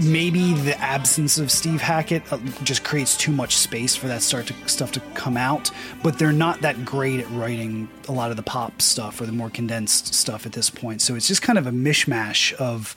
maybe 0.01 0.55
the 0.55 0.79
absence 0.81 1.39
of 1.39 1.51
Steve 1.51 1.81
Hackett 1.81 2.33
uh, 2.33 2.39
just 2.63 2.85
creates 2.85 3.17
too 3.17 3.33
much 3.33 3.57
space 3.57 3.95
for 3.95 4.07
that 4.09 4.23
start 4.23 4.47
to, 4.47 4.55
stuff 4.69 4.93
to 4.93 5.01
come 5.15 5.37
out. 5.37 5.71
But 6.03 6.19
they're 6.19 6.33
not 6.33 6.63
that 6.63 6.85
great 6.85 7.21
at 7.21 7.31
writing 7.31 7.89
a 8.09 8.13
lot 8.13 8.31
of 8.31 8.37
the 8.37 8.43
pop 8.43 8.81
stuff 8.81 9.21
or 9.21 9.27
the 9.27 9.33
more 9.33 9.51
condensed 9.51 10.15
stuff 10.15 10.47
at 10.47 10.53
this 10.53 10.71
point. 10.71 11.03
So 11.03 11.15
it's 11.15 11.29
just 11.29 11.43
kind 11.43 11.59
of 11.59 11.67
a 11.67 11.71
mishmash 11.71 12.55
of 12.55 12.97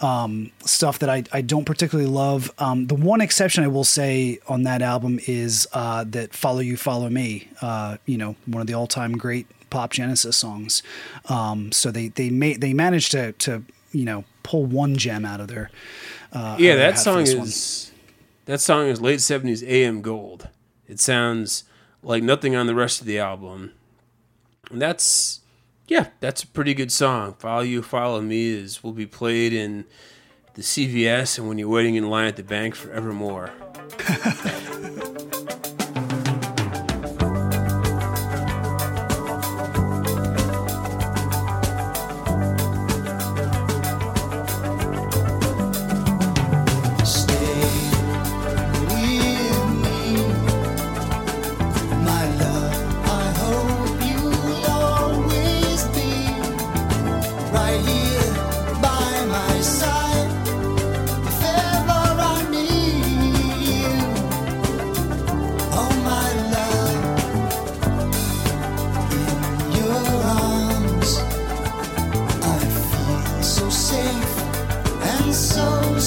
um, 0.00 0.50
stuff 0.64 1.00
that 1.00 1.10
I, 1.10 1.24
I 1.32 1.40
don't 1.40 1.64
particularly 1.64 2.10
love. 2.10 2.52
Um, 2.58 2.86
the 2.86 2.94
one 2.94 3.20
exception 3.20 3.64
I 3.64 3.68
will 3.68 3.84
say 3.84 4.38
on 4.48 4.62
that 4.62 4.80
album 4.80 5.18
is 5.26 5.66
uh, 5.72 6.04
that 6.08 6.32
"Follow 6.32 6.60
You, 6.60 6.76
Follow 6.76 7.10
Me." 7.10 7.48
Uh, 7.60 7.96
you 8.06 8.16
know, 8.16 8.36
one 8.46 8.60
of 8.60 8.68
the 8.68 8.74
all-time 8.74 9.18
great 9.18 9.46
pop 9.70 9.90
Genesis 9.90 10.36
songs. 10.36 10.82
Um, 11.28 11.72
so 11.72 11.90
they 11.90 12.08
they 12.08 12.30
made 12.30 12.60
they 12.60 12.72
managed 12.72 13.10
to 13.12 13.32
to 13.32 13.64
you 13.90 14.04
know 14.04 14.24
pull 14.48 14.64
one 14.64 14.96
gem 14.96 15.26
out 15.26 15.40
of 15.40 15.48
there. 15.48 15.70
Uh, 16.32 16.56
yeah, 16.58 16.74
that 16.74 16.98
song 16.98 17.20
is 17.20 17.34
one. 17.34 17.96
that 18.46 18.60
song 18.60 18.86
is 18.86 18.98
late 18.98 19.20
seventies 19.20 19.62
AM 19.62 20.00
gold. 20.00 20.48
It 20.86 20.98
sounds 20.98 21.64
like 22.02 22.22
nothing 22.22 22.56
on 22.56 22.66
the 22.66 22.74
rest 22.74 23.00
of 23.02 23.06
the 23.06 23.18
album, 23.18 23.72
and 24.70 24.80
that's 24.80 25.40
yeah, 25.86 26.08
that's 26.20 26.42
a 26.42 26.46
pretty 26.46 26.72
good 26.72 26.90
song. 26.90 27.34
Follow 27.34 27.60
You, 27.60 27.82
Follow 27.82 28.22
Me 28.22 28.48
is 28.48 28.82
will 28.82 28.92
be 28.92 29.06
played 29.06 29.52
in 29.52 29.84
the 30.54 30.62
CVS 30.62 31.38
and 31.38 31.46
when 31.46 31.58
you're 31.58 31.68
waiting 31.68 31.96
in 31.96 32.08
line 32.08 32.26
at 32.26 32.36
the 32.36 32.42
bank 32.42 32.74
forevermore. 32.74 33.52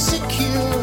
secure. 0.02 0.81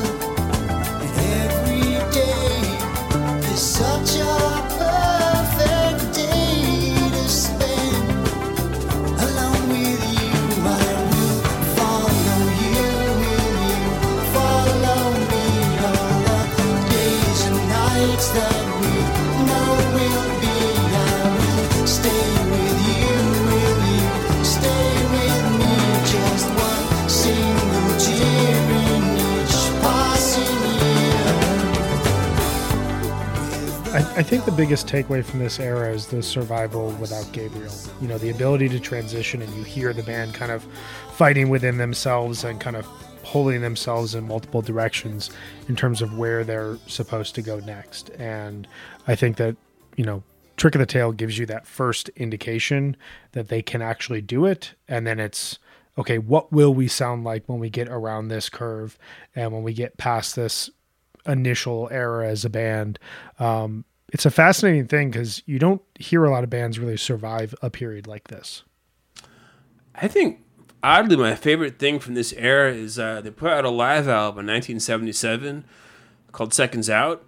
Think 34.23 34.45
the 34.45 34.53
biggest 34.53 34.87
takeaway 34.87 35.25
from 35.25 35.39
this 35.39 35.61
era 35.61 35.93
is 35.93 36.07
the 36.07 36.23
survival 36.23 36.91
without 36.93 37.31
Gabriel. 37.33 37.73
You 38.01 38.09
know, 38.09 38.19
the 38.19 38.31
ability 38.31 38.69
to 38.71 38.81
transition, 38.81 39.43
and 39.43 39.55
you 39.55 39.62
hear 39.62 39.93
the 39.93 40.03
band 40.03 40.35
kind 40.35 40.51
of 40.51 40.66
fighting 41.12 41.49
within 41.51 41.79
themselves 41.79 42.43
and 42.43 42.61
kind 42.61 42.77
of 42.77 42.87
pulling 43.23 43.61
themselves 43.61 44.14
in 44.14 44.27
multiple 44.27 44.62
directions 44.62 45.31
in 45.69 45.77
terms 45.77 46.03
of 46.03 46.16
where 46.16 46.43
they're 46.45 46.79
supposed 46.87 47.35
to 47.35 47.43
go 47.43 47.61
next. 47.61 48.11
And 48.19 48.66
I 49.07 49.14
think 49.14 49.37
that, 49.37 49.57
you 49.97 50.05
know, 50.05 50.23
Trick 50.57 50.75
of 50.75 50.81
the 50.81 50.87
Tail 50.87 51.12
gives 51.12 51.39
you 51.39 51.47
that 51.47 51.66
first 51.66 52.09
indication 52.11 52.97
that 53.33 53.49
they 53.49 53.62
can 53.62 53.83
actually 53.83 54.23
do 54.23 54.47
it. 54.47 54.75
And 54.89 55.07
then 55.07 55.21
it's, 55.21 55.59
okay, 55.97 56.19
what 56.19 56.51
will 56.51 56.75
we 56.75 56.89
sound 56.89 57.23
like 57.23 57.45
when 57.47 57.61
we 57.61 57.71
get 57.71 57.89
around 57.89 58.29
this 58.29 58.49
curve 58.49 58.99
and 59.37 59.53
when 59.53 59.62
we 59.62 59.75
get 59.75 59.99
past 59.99 60.35
this 60.35 60.71
initial 61.27 61.89
era 61.93 62.27
as 62.27 62.45
a 62.45 62.51
band? 62.51 62.99
Um, 63.39 63.85
it's 64.12 64.26
a 64.26 64.30
fascinating 64.30 64.86
thing 64.86 65.11
because 65.11 65.42
you 65.46 65.59
don't 65.59 65.82
hear 65.98 66.24
a 66.24 66.30
lot 66.30 66.44
of 66.44 66.50
bands 66.50 66.78
really 66.78 66.96
survive 66.96 67.54
a 67.62 67.70
period 67.70 68.06
like 68.06 68.28
this. 68.28 68.62
I 69.94 70.09
think 70.09 70.40
oddly 70.82 71.16
my 71.16 71.34
favorite 71.34 71.78
thing 71.78 71.98
from 71.98 72.14
this 72.14 72.32
era 72.34 72.72
is 72.72 72.98
uh, 72.98 73.20
they 73.20 73.30
put 73.30 73.50
out 73.50 73.64
a 73.64 73.70
live 73.70 74.09
album 74.09 74.48
in 74.48 74.54
1977 74.54 75.64
called 76.32 76.54
Seconds 76.54 76.88
Out, 76.88 77.24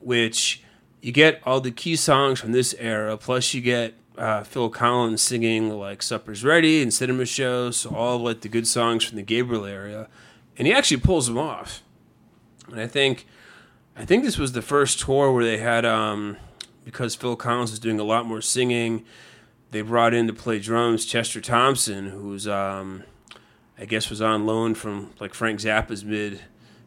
which 0.00 0.62
you 1.00 1.12
get 1.12 1.40
all 1.44 1.60
the 1.60 1.70
key 1.70 1.96
songs 1.96 2.40
from 2.40 2.52
this 2.52 2.74
era, 2.78 3.16
plus 3.16 3.54
you 3.54 3.60
get 3.60 3.94
uh, 4.16 4.42
Phil 4.42 4.68
Collins 4.68 5.22
singing 5.22 5.70
like 5.70 6.02
"Supper's 6.02 6.44
Ready" 6.44 6.82
and 6.82 6.92
"Cinema 6.92 7.24
Show," 7.24 7.70
so 7.70 7.94
all 7.94 8.18
like 8.18 8.40
the 8.40 8.48
good 8.48 8.66
songs 8.66 9.04
from 9.04 9.16
the 9.16 9.22
Gabriel 9.22 9.64
era, 9.64 10.08
and 10.56 10.66
he 10.66 10.72
actually 10.72 10.96
pulls 10.98 11.26
them 11.26 11.38
off. 11.38 11.82
And 12.66 12.80
I 12.80 12.86
think, 12.86 13.26
I 13.98 14.04
think 14.04 14.22
this 14.22 14.38
was 14.38 14.52
the 14.52 14.62
first 14.62 15.00
tour 15.00 15.32
where 15.32 15.42
they 15.42 15.58
had, 15.58 15.84
um, 15.84 16.36
because 16.84 17.16
Phil 17.16 17.34
Collins 17.34 17.72
was 17.72 17.80
doing 17.80 17.98
a 17.98 18.04
lot 18.04 18.26
more 18.26 18.40
singing, 18.40 19.04
they 19.72 19.80
brought 19.82 20.14
in 20.14 20.28
to 20.28 20.32
play 20.32 20.60
drums 20.60 21.04
Chester 21.04 21.40
Thompson, 21.40 22.10
who's 22.10 22.46
um, 22.46 23.02
I 23.76 23.86
guess 23.86 24.08
was 24.08 24.22
on 24.22 24.46
loan 24.46 24.76
from 24.76 25.10
like 25.18 25.34
Frank 25.34 25.58
Zappa's 25.58 26.04
mid 26.04 26.42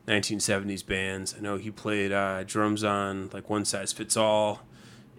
1970s 0.08 0.86
bands. 0.86 1.36
I 1.38 1.42
know 1.42 1.58
he 1.58 1.70
played 1.70 2.14
uh, 2.14 2.44
drums 2.46 2.82
on 2.82 3.30
like 3.34 3.50
One 3.50 3.66
Size 3.66 3.92
Fits 3.92 4.16
All 4.16 4.62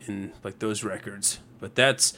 in 0.06 0.32
like 0.42 0.60
those 0.60 0.82
records. 0.82 1.40
But 1.60 1.74
that's 1.74 2.16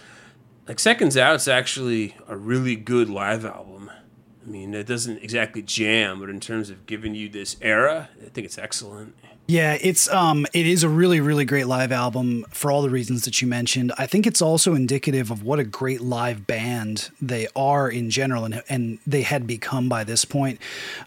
like 0.68 0.78
Seconds 0.78 1.16
Out's 1.16 1.48
actually 1.48 2.16
a 2.28 2.36
really 2.36 2.76
good 2.76 3.10
live 3.10 3.44
album. 3.44 3.90
I 3.90 4.48
mean, 4.48 4.72
it 4.72 4.86
doesn't 4.86 5.18
exactly 5.20 5.62
jam, 5.62 6.20
but 6.20 6.30
in 6.30 6.38
terms 6.38 6.70
of 6.70 6.86
giving 6.86 7.16
you 7.16 7.28
this 7.28 7.56
era, 7.60 8.08
I 8.24 8.28
think 8.28 8.44
it's 8.44 8.58
excellent. 8.58 9.16
Yeah, 9.46 9.76
it's 9.80 10.08
um 10.08 10.46
it 10.54 10.66
is 10.66 10.82
a 10.82 10.88
really 10.88 11.20
really 11.20 11.44
great 11.44 11.66
live 11.66 11.92
album 11.92 12.46
for 12.48 12.70
all 12.70 12.80
the 12.80 12.88
reasons 12.88 13.24
that 13.26 13.42
you 13.42 13.48
mentioned. 13.48 13.92
I 13.98 14.06
think 14.06 14.26
it's 14.26 14.40
also 14.40 14.74
indicative 14.74 15.30
of 15.30 15.42
what 15.42 15.58
a 15.58 15.64
great 15.64 16.00
live 16.00 16.46
band 16.46 17.10
they 17.20 17.48
are 17.54 17.90
in 17.90 18.08
general 18.08 18.46
and 18.46 18.62
and 18.70 18.98
they 19.06 19.20
had 19.20 19.46
become 19.46 19.88
by 19.88 20.02
this 20.02 20.24
point. 20.24 20.60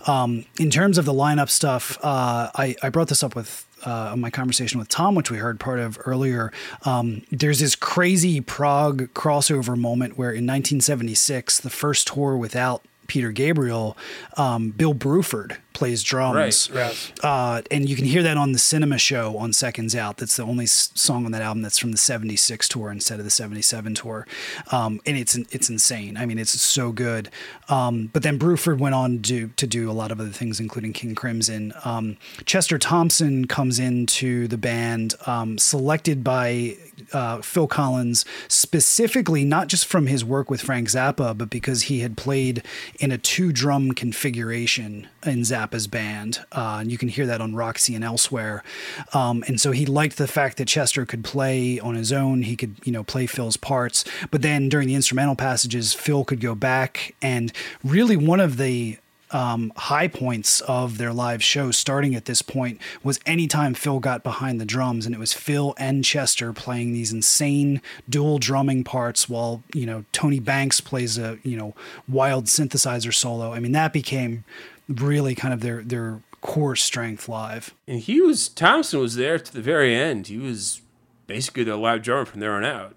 Um, 0.06 0.46
in 0.60 0.70
terms 0.70 1.00
of 1.00 1.06
the 1.06 1.14
lineup 1.14 1.50
stuff, 1.50 1.98
uh, 2.04 2.52
I 2.54 2.76
I 2.84 2.90
brought 2.90 3.08
this 3.08 3.24
up 3.24 3.36
with 3.36 3.66
uh, 3.86 4.16
my 4.16 4.30
conversation 4.30 4.80
with 4.80 4.90
Tom, 4.90 5.16
which 5.16 5.32
we 5.32 5.38
heard 5.38 5.60
part 5.60 5.80
of 5.80 6.00
earlier, 6.04 6.52
um, 6.84 7.22
there's 7.32 7.60
this 7.60 7.76
crazy 7.76 8.42
prog 8.42 9.14
crossover 9.14 9.78
moment 9.78 10.18
where 10.18 10.30
in 10.30 10.46
1976, 10.48 11.60
the 11.60 11.70
first 11.70 12.08
tour 12.08 12.36
without 12.36 12.84
Peter 13.06 13.32
Gabriel, 13.32 13.96
um, 14.36 14.72
Bill 14.72 14.94
Bruford 14.94 15.58
plays 15.78 16.02
drums. 16.04 16.36
Right, 16.74 17.12
Uh, 17.24 17.62
and 17.72 17.88
you 17.88 17.96
can 17.96 18.06
hear 18.06 18.24
that 18.24 18.36
on 18.36 18.52
the 18.52 18.60
Cinema 18.60 18.98
Show 18.98 19.38
on 19.38 19.54
Seconds 19.54 19.96
Out. 19.96 20.18
That's 20.18 20.36
the 20.36 20.44
only 20.44 20.66
s- 20.66 20.90
song 20.96 21.26
on 21.26 21.32
that 21.32 21.42
album 21.42 21.62
that's 21.62 21.78
from 21.78 21.92
the 21.92 21.98
'76 21.98 22.68
tour 22.68 22.92
instead 22.92 23.20
of 23.20 23.26
the 23.26 23.32
'77 23.32 23.94
tour, 23.96 24.26
um, 24.72 25.00
and 25.06 25.16
it's 25.18 25.36
it's 25.52 25.70
insane. 25.70 26.18
I 26.18 26.26
mean, 26.26 26.40
it's 26.40 26.60
so 26.60 26.92
good. 26.92 27.30
Um, 27.70 28.10
but 28.14 28.24
then 28.24 28.40
Bruford 28.40 28.80
went 28.80 28.96
on 28.96 29.18
to 29.18 29.18
do, 29.22 29.48
to 29.56 29.68
do 29.68 29.90
a 29.90 29.94
lot 29.94 30.12
of 30.12 30.20
other 30.20 30.30
things, 30.32 30.60
including 30.60 30.94
King 30.94 31.14
Crimson. 31.16 31.74
Um, 31.86 32.18
Chester 32.46 32.78
Thompson 32.78 33.46
comes 33.46 33.78
into 33.80 34.48
the 34.48 34.58
band, 34.58 35.14
um, 35.26 35.58
selected 35.58 36.24
by 36.24 36.78
uh, 37.14 37.42
Phil 37.42 37.68
Collins 37.68 38.26
specifically, 38.48 39.46
not 39.46 39.68
just 39.68 39.86
from 39.86 40.08
his 40.08 40.26
work 40.26 40.50
with 40.50 40.62
Frank 40.62 40.88
Zappa, 40.90 41.38
but 41.38 41.50
because 41.50 41.84
he 41.84 42.00
had 42.00 42.18
played 42.18 42.64
in 43.00 43.12
a 43.12 43.18
two 43.18 43.52
drum 43.52 43.92
configuration 43.92 45.08
in 45.26 45.42
Zappa's 45.68 45.88
band. 45.88 46.40
Uh, 46.52 46.78
and 46.82 46.92
you 46.92 46.98
can 46.98 47.10
hear 47.10 47.26
that 47.26 47.42
on 47.42 47.56
Roxy 47.56 47.96
and 47.96 48.04
elsewhere. 48.04 48.64
Um, 49.14 49.44
and 49.48 49.60
so 49.60 49.72
he 49.72 49.86
liked 49.86 50.18
the 50.18 50.28
fact 50.28 50.58
that 50.58 50.68
Chester 50.68 51.06
could 51.06 51.24
play 51.24 51.80
on 51.80 51.96
his 51.96 52.12
own. 52.12 52.44
He 52.44 52.56
could, 52.56 52.76
you 52.84 52.92
know, 52.92 53.04
play 53.04 53.28
Phil's 53.28 53.58
parts. 53.58 54.04
But 54.32 54.42
then 54.42 54.70
during 54.70 54.88
the 54.88 54.96
instrumental 54.96 55.36
passages, 55.36 55.94
Phil 55.94 56.24
could 56.26 56.42
go 56.42 56.56
back 56.56 57.16
and 57.22 57.52
really 57.84 58.18
one 58.18 58.40
of 58.40 58.58
the 58.58 58.98
um, 59.32 59.74
high 59.76 60.08
points 60.08 60.62
of 60.62 60.98
their 60.98 61.12
live 61.12 61.44
show 61.44 61.72
starting 61.72 62.16
at 62.16 62.26
this 62.26 62.42
point 62.42 62.80
was 63.04 63.20
anytime 63.26 63.74
Phil 63.74 64.00
got 64.00 64.24
behind 64.24 64.62
the 64.62 64.66
drums 64.66 65.06
and 65.06 65.14
it 65.14 65.18
was 65.18 65.34
Phil 65.34 65.74
and 65.78 66.04
Chester 66.04 66.54
playing 66.54 66.94
these 66.94 67.12
insane 67.12 67.82
dual 68.10 68.40
drumming 68.40 68.84
parts 68.84 69.28
while, 69.28 69.64
you 69.74 69.86
know, 69.86 70.06
Tony 70.14 70.40
Banks 70.40 70.80
plays 70.80 71.18
a, 71.18 71.40
you 71.44 71.58
know, 71.58 71.76
wild 72.08 72.46
synthesizer 72.46 73.14
solo. 73.14 73.52
I 73.52 73.60
mean, 73.60 73.74
that 73.74 73.92
became 73.92 74.46
really 74.88 75.36
kind 75.36 75.54
of 75.54 75.62
their, 75.62 75.82
their 75.84 76.22
core 76.42 76.76
strength 76.76 77.28
live. 77.28 77.74
And 77.88 78.00
he 78.00 78.22
was 78.22 78.48
Thompson 78.50 79.00
was 79.00 79.16
there 79.16 79.38
to 79.40 79.54
the 79.54 79.62
very 79.62 79.96
end. 79.96 80.28
He 80.28 80.38
was 80.38 80.82
basically 81.26 81.64
the 81.64 81.76
live 81.78 82.02
drummer 82.04 82.26
from 82.26 82.40
there 82.40 82.54
on 82.54 82.64
out. 82.64 82.96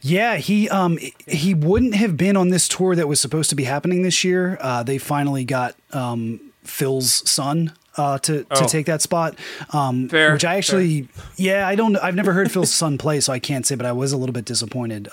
Yeah, 0.00 0.36
he 0.36 0.68
um 0.70 0.98
he 1.26 1.52
wouldn't 1.54 1.94
have 1.94 2.16
been 2.16 2.36
on 2.36 2.48
this 2.48 2.68
tour 2.68 2.94
that 2.96 3.06
was 3.08 3.20
supposed 3.20 3.50
to 3.50 3.56
be 3.56 3.64
happening 3.64 4.02
this 4.02 4.24
year. 4.24 4.56
Uh, 4.60 4.82
they 4.82 4.96
finally 4.98 5.44
got 5.44 5.74
um, 5.92 6.40
Phil's 6.62 7.28
son 7.30 7.72
uh, 7.96 8.18
to 8.20 8.44
to 8.44 8.64
Oh. 8.64 8.66
take 8.66 8.86
that 8.86 9.02
spot. 9.02 9.36
Um, 9.74 10.08
Fair, 10.08 10.32
which 10.32 10.44
I 10.44 10.56
actually, 10.56 11.08
yeah, 11.36 11.68
I 11.68 11.74
don't. 11.74 11.96
I've 11.96 12.14
never 12.14 12.32
heard 12.32 12.50
Phil's 12.50 12.72
son 12.82 12.96
play, 12.96 13.20
so 13.20 13.30
I 13.32 13.38
can't 13.38 13.66
say. 13.66 13.74
But 13.74 13.84
I 13.86 13.92
was 13.92 14.12
a 14.12 14.16
little 14.16 14.32
bit 14.32 14.46
disappointed 14.46 15.04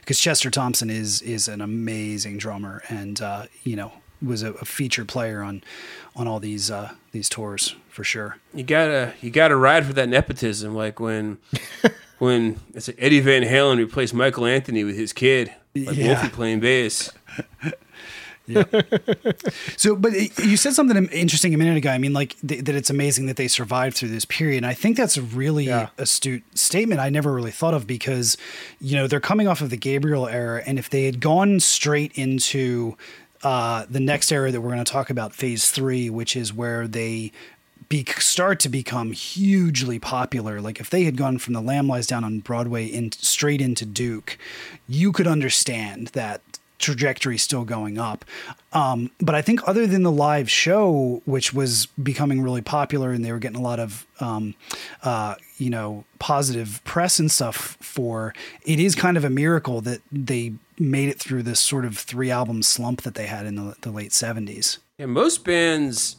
because 0.00 0.18
Chester 0.18 0.50
Thompson 0.50 0.90
is 0.90 1.22
is 1.22 1.46
an 1.46 1.60
amazing 1.60 2.38
drummer, 2.38 2.82
and 2.88 3.20
uh, 3.20 3.46
you 3.62 3.76
know 3.76 3.92
was 4.22 4.42
a, 4.42 4.52
a 4.54 4.64
featured 4.64 5.08
player 5.08 5.42
on 5.42 5.62
on 6.16 6.26
all 6.28 6.40
these 6.40 6.70
uh, 6.70 6.92
these 7.12 7.28
tours 7.28 7.76
for 7.88 8.04
sure. 8.04 8.36
You 8.54 8.62
gotta 8.64 9.14
you 9.20 9.30
gotta 9.30 9.56
ride 9.56 9.86
for 9.86 9.92
that 9.94 10.08
nepotism, 10.08 10.74
like 10.74 11.00
when 11.00 11.38
when 12.18 12.60
it's 12.74 12.88
like 12.88 12.96
Eddie 13.00 13.20
Van 13.20 13.42
Halen 13.42 13.78
replaced 13.78 14.12
Michael 14.14 14.46
Anthony 14.46 14.84
with 14.84 14.96
his 14.96 15.12
kid, 15.12 15.52
like 15.74 15.96
Yeah. 15.96 16.08
Wolfie 16.14 16.28
playing 16.28 16.60
bass. 16.60 17.10
Yeah. 18.46 18.64
so, 19.76 19.94
but 19.94 20.12
it- 20.12 20.36
you 20.40 20.56
said 20.56 20.72
something 20.74 21.06
interesting 21.10 21.54
a 21.54 21.58
minute 21.58 21.76
ago. 21.76 21.90
I 21.90 21.98
mean, 21.98 22.12
like 22.12 22.34
th- 22.44 22.64
that 22.64 22.74
it's 22.74 22.90
amazing 22.90 23.26
that 23.26 23.36
they 23.36 23.46
survived 23.46 23.96
through 23.96 24.08
this 24.08 24.24
period. 24.24 24.56
And 24.56 24.66
I 24.66 24.74
think 24.74 24.96
that's 24.96 25.16
a 25.16 25.22
really 25.22 25.66
Yeah. 25.66 25.90
astute 25.98 26.42
statement 26.58 27.00
I 27.00 27.10
never 27.10 27.32
really 27.32 27.52
thought 27.52 27.74
of 27.74 27.86
because, 27.86 28.36
you 28.80 28.96
know, 28.96 29.06
they're 29.06 29.20
coming 29.20 29.46
off 29.46 29.60
of 29.60 29.70
the 29.70 29.76
Gabriel 29.76 30.26
era. 30.26 30.64
And 30.66 30.80
if 30.80 30.90
they 30.90 31.04
had 31.04 31.20
gone 31.20 31.60
straight 31.60 32.10
into 32.16 32.96
uh, 33.42 33.86
the 33.88 34.00
next 34.00 34.30
era 34.32 34.50
that 34.50 34.60
we're 34.60 34.70
going 34.70 34.84
to 34.84 34.92
talk 34.92 35.10
about, 35.10 35.34
phase 35.34 35.70
three, 35.70 36.10
which 36.10 36.36
is 36.36 36.52
where 36.52 36.86
they 36.86 37.32
be, 37.88 38.04
start 38.18 38.60
to 38.60 38.68
become 38.68 39.12
hugely 39.12 39.98
popular. 39.98 40.60
Like 40.60 40.80
if 40.80 40.90
they 40.90 41.04
had 41.04 41.16
gone 41.16 41.38
from 41.38 41.54
the 41.54 41.60
Lamb 41.60 41.88
Lies 41.88 42.06
Down 42.06 42.24
on 42.24 42.40
Broadway 42.40 42.86
in 42.86 43.12
straight 43.12 43.60
into 43.60 43.84
Duke, 43.84 44.38
you 44.88 45.12
could 45.12 45.26
understand 45.26 46.08
that 46.08 46.40
trajectory 46.78 47.36
still 47.36 47.64
going 47.64 47.98
up. 47.98 48.24
Um, 48.72 49.10
but 49.20 49.34
I 49.34 49.42
think 49.42 49.60
other 49.68 49.86
than 49.86 50.02
the 50.02 50.12
live 50.12 50.50
show, 50.50 51.20
which 51.26 51.52
was 51.52 51.86
becoming 52.02 52.40
really 52.40 52.62
popular 52.62 53.12
and 53.12 53.22
they 53.24 53.32
were 53.32 53.38
getting 53.38 53.58
a 53.58 53.62
lot 53.62 53.78
of, 53.78 54.06
um, 54.18 54.54
uh, 55.02 55.34
you 55.58 55.68
know, 55.68 56.04
positive 56.18 56.80
press 56.84 57.18
and 57.18 57.30
stuff 57.30 57.76
for, 57.80 58.34
it 58.64 58.80
is 58.80 58.94
kind 58.94 59.16
of 59.16 59.24
a 59.24 59.30
miracle 59.30 59.82
that 59.82 60.00
they 60.10 60.54
made 60.80 61.10
it 61.10 61.20
through 61.20 61.42
this 61.42 61.60
sort 61.60 61.84
of 61.84 61.98
three 61.98 62.30
album 62.30 62.62
slump 62.62 63.02
that 63.02 63.14
they 63.14 63.26
had 63.26 63.46
in 63.46 63.56
the, 63.56 63.76
the 63.82 63.90
late 63.90 64.10
70s. 64.10 64.78
Yeah, 64.98 65.06
most 65.06 65.44
bands 65.44 66.16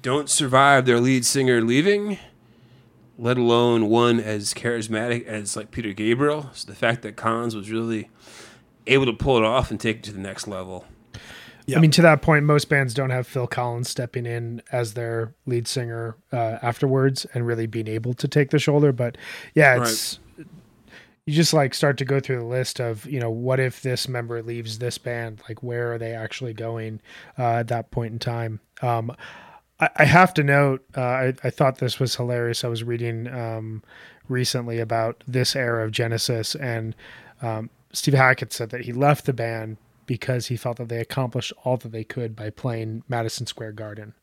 don't 0.00 0.28
survive 0.28 0.86
their 0.86 0.98
lead 1.00 1.24
singer 1.24 1.60
leaving, 1.60 2.18
let 3.18 3.36
alone 3.36 3.88
one 3.88 4.18
as 4.20 4.54
charismatic 4.54 5.26
as 5.26 5.56
like 5.56 5.70
Peter 5.70 5.92
Gabriel. 5.92 6.50
So 6.54 6.66
the 6.66 6.76
fact 6.76 7.02
that 7.02 7.16
Collins 7.16 7.54
was 7.54 7.70
really 7.70 8.10
able 8.86 9.06
to 9.06 9.12
pull 9.12 9.36
it 9.36 9.44
off 9.44 9.70
and 9.70 9.78
take 9.78 9.98
it 9.98 10.02
to 10.04 10.12
the 10.12 10.20
next 10.20 10.48
level. 10.48 10.86
I 11.74 11.80
mean, 11.80 11.90
to 11.92 12.02
that 12.02 12.20
point, 12.20 12.44
most 12.44 12.68
bands 12.68 12.92
don't 12.92 13.08
have 13.08 13.26
Phil 13.26 13.46
Collins 13.46 13.88
stepping 13.88 14.26
in 14.26 14.60
as 14.70 14.92
their 14.92 15.32
lead 15.46 15.66
singer 15.66 16.14
uh, 16.30 16.58
afterwards 16.60 17.24
and 17.32 17.46
really 17.46 17.66
being 17.66 17.88
able 17.88 18.12
to 18.14 18.28
take 18.28 18.50
the 18.50 18.58
shoulder. 18.58 18.92
But 18.92 19.16
yeah, 19.54 19.80
it's 19.80 20.18
you 21.26 21.32
just 21.34 21.54
like 21.54 21.72
start 21.74 21.96
to 21.98 22.04
go 22.04 22.20
through 22.20 22.38
the 22.38 22.44
list 22.44 22.80
of 22.80 23.06
you 23.06 23.18
know 23.18 23.30
what 23.30 23.60
if 23.60 23.82
this 23.82 24.08
member 24.08 24.42
leaves 24.42 24.78
this 24.78 24.98
band? 24.98 25.42
Like 25.48 25.62
where 25.62 25.94
are 25.94 25.98
they 25.98 26.12
actually 26.12 26.52
going 26.52 27.00
uh, 27.38 27.56
at 27.56 27.68
that 27.68 27.90
point 27.90 28.12
in 28.12 28.18
time? 28.18 28.60
Um, 28.82 29.14
I, 29.80 29.88
I 29.96 30.04
have 30.04 30.34
to 30.34 30.44
note, 30.44 30.84
uh, 30.96 31.00
I, 31.00 31.34
I 31.42 31.50
thought 31.50 31.78
this 31.78 31.98
was 31.98 32.16
hilarious. 32.16 32.64
I 32.64 32.68
was 32.68 32.84
reading 32.84 33.28
um, 33.28 33.82
recently 34.28 34.78
about 34.78 35.24
this 35.26 35.56
era 35.56 35.84
of 35.84 35.92
Genesis, 35.92 36.54
and 36.54 36.94
um, 37.42 37.70
Steve 37.92 38.14
Hackett 38.14 38.52
said 38.52 38.70
that 38.70 38.82
he 38.82 38.92
left 38.92 39.26
the 39.26 39.32
band 39.32 39.76
because 40.06 40.48
he 40.48 40.56
felt 40.56 40.76
that 40.76 40.88
they 40.88 41.00
accomplished 41.00 41.52
all 41.64 41.76
that 41.78 41.92
they 41.92 42.04
could 42.04 42.36
by 42.36 42.50
playing 42.50 43.02
Madison 43.08 43.46
Square 43.46 43.72
Garden. 43.72 44.14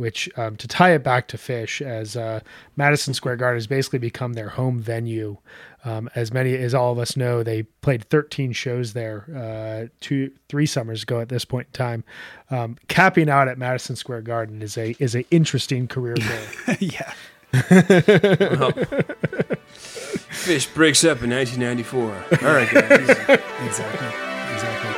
Which, 0.00 0.30
um, 0.38 0.56
to 0.56 0.66
tie 0.66 0.92
it 0.94 1.04
back 1.04 1.28
to 1.28 1.36
Phish, 1.36 1.84
as 1.84 2.16
uh, 2.16 2.40
Madison 2.74 3.12
Square 3.12 3.36
Garden 3.36 3.58
has 3.58 3.66
basically 3.66 3.98
become 3.98 4.32
their 4.32 4.48
home 4.48 4.80
venue. 4.80 5.36
Um, 5.84 6.08
as 6.14 6.32
many 6.32 6.56
as 6.56 6.72
all 6.72 6.90
of 6.90 6.98
us 6.98 7.18
know, 7.18 7.42
they 7.42 7.64
played 7.64 8.04
13 8.04 8.52
shows 8.52 8.94
there 8.94 9.26
uh, 9.36 9.88
two, 10.00 10.30
three 10.48 10.64
summers 10.64 11.02
ago. 11.02 11.20
At 11.20 11.28
this 11.28 11.44
point 11.44 11.66
in 11.66 11.72
time, 11.72 12.04
um, 12.50 12.78
capping 12.88 13.28
out 13.28 13.46
at 13.46 13.58
Madison 13.58 13.94
Square 13.94 14.22
Garden 14.22 14.62
is 14.62 14.78
a 14.78 14.96
is 14.98 15.14
a 15.14 15.28
interesting 15.30 15.86
career 15.86 16.14
goal. 16.14 16.76
yeah. 16.80 17.12
Well, 17.52 18.72
Phish 20.30 20.72
breaks 20.72 21.04
up 21.04 21.22
in 21.22 21.28
1994. 21.28 22.00
All 22.48 22.54
right, 22.54 22.70
guys. 22.70 23.40
Exactly. 23.66 24.08
Exactly. 24.54 24.89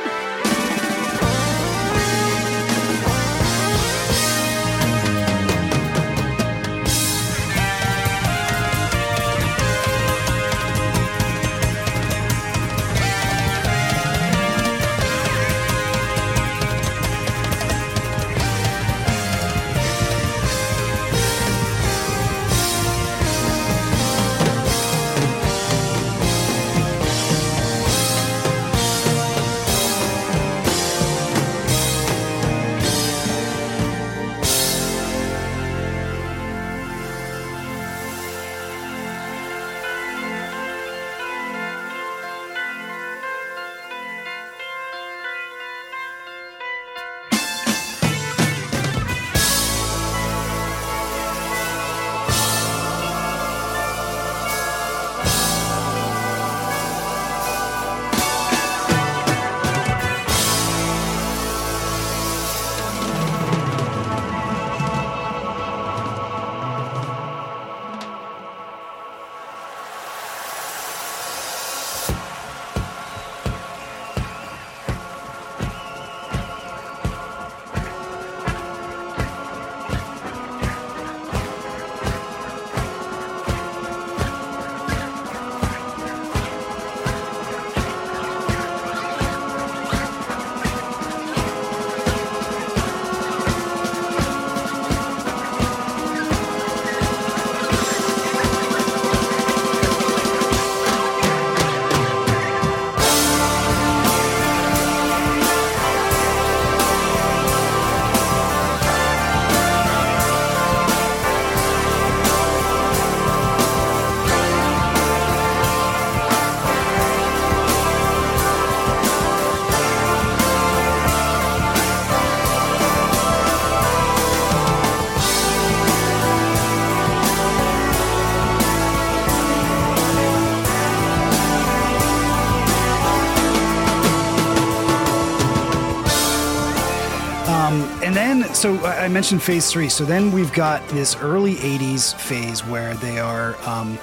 I 139.03 139.09
mentioned 139.09 139.43
phase 139.43 139.69
three. 139.69 139.89
So 139.89 140.05
then 140.05 140.31
we've 140.31 140.53
got 140.53 140.87
this 140.87 141.17
early 141.17 141.55
'80s 141.55 142.15
phase 142.15 142.65
where 142.65 142.93
they 142.93 143.19
are 143.19 143.57
um, 143.67 143.99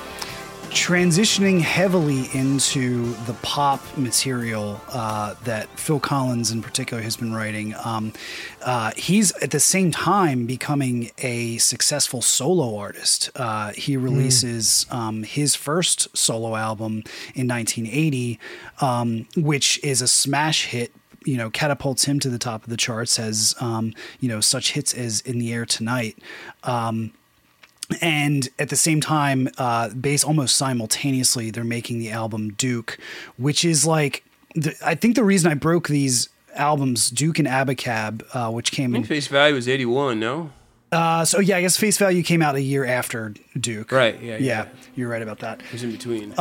transitioning 0.68 1.62
heavily 1.62 2.28
into 2.34 3.14
the 3.24 3.32
pop 3.40 3.80
material 3.96 4.78
uh, 4.92 5.36
that 5.44 5.70
Phil 5.78 6.00
Collins, 6.00 6.50
in 6.50 6.60
particular, 6.60 7.02
has 7.02 7.16
been 7.16 7.32
writing. 7.32 7.74
Um, 7.82 8.12
uh, 8.60 8.92
he's 8.94 9.32
at 9.36 9.52
the 9.52 9.60
same 9.60 9.90
time 9.90 10.44
becoming 10.44 11.12
a 11.16 11.56
successful 11.56 12.20
solo 12.20 12.76
artist. 12.76 13.30
Uh, 13.34 13.72
he 13.72 13.96
releases 13.96 14.84
um, 14.90 15.22
his 15.22 15.56
first 15.56 16.14
solo 16.14 16.56
album 16.56 17.04
in 17.34 17.48
1980, 17.48 18.38
um, 18.82 19.26
which 19.34 19.82
is 19.82 20.02
a 20.02 20.08
smash 20.08 20.66
hit 20.66 20.92
you 21.24 21.36
know 21.36 21.50
catapults 21.50 22.04
him 22.04 22.18
to 22.20 22.28
the 22.30 22.38
top 22.38 22.64
of 22.64 22.70
the 22.70 22.76
charts 22.76 23.18
as 23.18 23.54
um, 23.60 23.92
you 24.20 24.28
know 24.28 24.40
such 24.40 24.72
hits 24.72 24.94
as 24.94 25.20
in 25.22 25.38
the 25.38 25.52
air 25.52 25.66
tonight 25.66 26.16
um, 26.64 27.12
and 28.00 28.48
at 28.58 28.68
the 28.68 28.76
same 28.76 29.00
time 29.00 29.48
uh, 29.58 29.88
based 29.90 30.24
almost 30.24 30.56
simultaneously 30.56 31.50
they're 31.50 31.64
making 31.64 31.98
the 31.98 32.10
album 32.10 32.52
duke 32.54 32.98
which 33.36 33.64
is 33.64 33.86
like 33.86 34.24
the, 34.54 34.74
i 34.84 34.94
think 34.94 35.14
the 35.14 35.24
reason 35.24 35.50
i 35.50 35.54
broke 35.54 35.88
these 35.88 36.28
albums 36.54 37.10
duke 37.10 37.38
and 37.38 37.48
abacab 37.48 38.22
uh, 38.34 38.50
which 38.50 38.72
came 38.72 38.94
in 38.94 39.04
Face 39.04 39.26
value 39.28 39.54
was 39.54 39.68
81, 39.68 40.18
no? 40.18 40.50
uh, 40.92 41.24
so 41.24 41.38
yeah 41.40 41.56
i 41.56 41.60
guess 41.60 41.76
face 41.76 41.98
value 41.98 42.22
came 42.22 42.42
out 42.42 42.54
a 42.54 42.62
year 42.62 42.84
after 42.84 43.34
duke 43.58 43.92
Right, 43.92 44.20
yeah, 44.22 44.32
yeah, 44.32 44.38
yeah. 44.38 44.68
you're 44.94 45.08
right 45.08 45.22
about 45.22 45.40
that 45.40 45.60
It 45.60 45.72
was 45.72 45.82
in 45.84 45.92
between. 45.92 46.34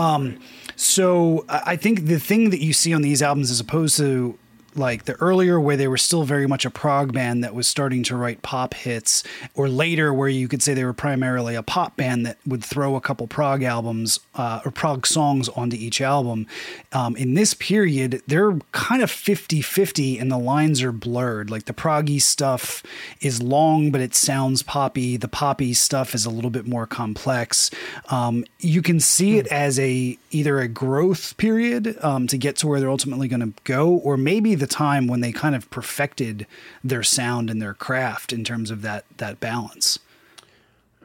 so 0.76 1.46
I 1.50 1.62
I 1.66 1.76
think 1.76 2.06
the 2.06 2.20
thing 2.20 2.50
that 2.52 2.60
you 2.62 2.74
see 2.74 2.94
on 2.94 3.02
these 3.02 3.22
albums, 3.22 3.52
as 3.52 3.60
opposed 3.60 3.98
to 3.98 4.38
like 4.76 5.06
the 5.06 5.14
earlier 5.16 5.60
where 5.60 5.78
they 5.78 5.88
were 5.88 5.98
still 5.98 6.24
very 6.24 6.48
much 6.48 6.66
a 6.66 6.70
prog 6.70 7.14
band 7.14 7.44
that 7.44 7.54
was 7.54 7.68
starting 7.68 8.04
to 8.04 8.16
write 8.16 8.42
pop 8.42 8.74
hits, 8.74 9.24
or 9.56 9.70
later 9.70 10.14
where 10.14 10.30
you 10.30 10.48
could 10.48 10.62
say 10.62 10.74
they 10.74 10.86
were 10.86 10.94
primarily 10.94 11.56
a 11.56 11.64
pop 11.64 11.96
band 11.96 12.26
that 12.26 12.38
would 12.46 12.64
throw 12.64 12.96
a 12.96 13.02
couple 13.02 13.28
prog 13.28 13.64
albums 13.64 14.20
uh, 14.36 14.62
or 14.66 14.72
prog 14.72 15.06
songs 15.06 15.50
onto 15.50 15.76
each 15.78 16.02
album. 16.02 16.48
Um, 16.92 17.16
in 17.16 17.34
this 17.34 17.54
period, 17.54 18.22
they're 18.28 18.54
kind 18.72 19.02
of 19.02 19.12
50 19.12 19.62
50 19.62 20.20
and 20.20 20.32
the 20.32 20.38
lines 20.38 20.82
are 20.82 20.92
blurred. 20.92 21.50
Like 21.50 21.66
the 21.66 21.74
proggy 21.74 22.22
stuff 22.22 22.84
is 23.22 23.42
long, 23.42 23.92
but 23.92 24.02
it 24.02 24.16
sounds 24.16 24.64
poppy. 24.64 25.18
The 25.18 25.28
poppy 25.28 25.74
stuff 25.74 26.14
is 26.14 26.26
a 26.26 26.30
little 26.30 26.52
bit 26.52 26.68
more 26.68 26.86
complex. 26.86 27.72
Um, 28.10 28.46
you 28.60 28.82
can 28.82 29.00
see 29.00 29.38
it 29.38 29.48
as 29.48 29.80
a 29.80 30.18
either 30.32 30.60
a 30.60 30.68
growth 30.68 31.36
period 31.38 31.98
um, 32.02 32.28
to 32.28 32.38
get 32.38 32.56
to 32.58 32.68
where 32.68 32.80
they're 32.80 32.90
ultimately 32.90 33.28
going 33.28 33.40
to 33.42 33.54
go, 33.64 33.90
or 33.90 34.18
maybe 34.18 34.56
the 34.60 34.68
time 34.68 35.08
when 35.08 35.22
they 35.22 35.32
kind 35.32 35.56
of 35.56 35.70
perfected 35.70 36.46
their 36.84 37.04
sound 37.04 37.50
and 37.50 37.62
their 37.62 37.74
craft 37.74 38.32
in 38.34 38.44
terms 38.44 38.72
of 38.72 38.82
that 38.82 39.06
that 39.18 39.40
balance. 39.40 40.00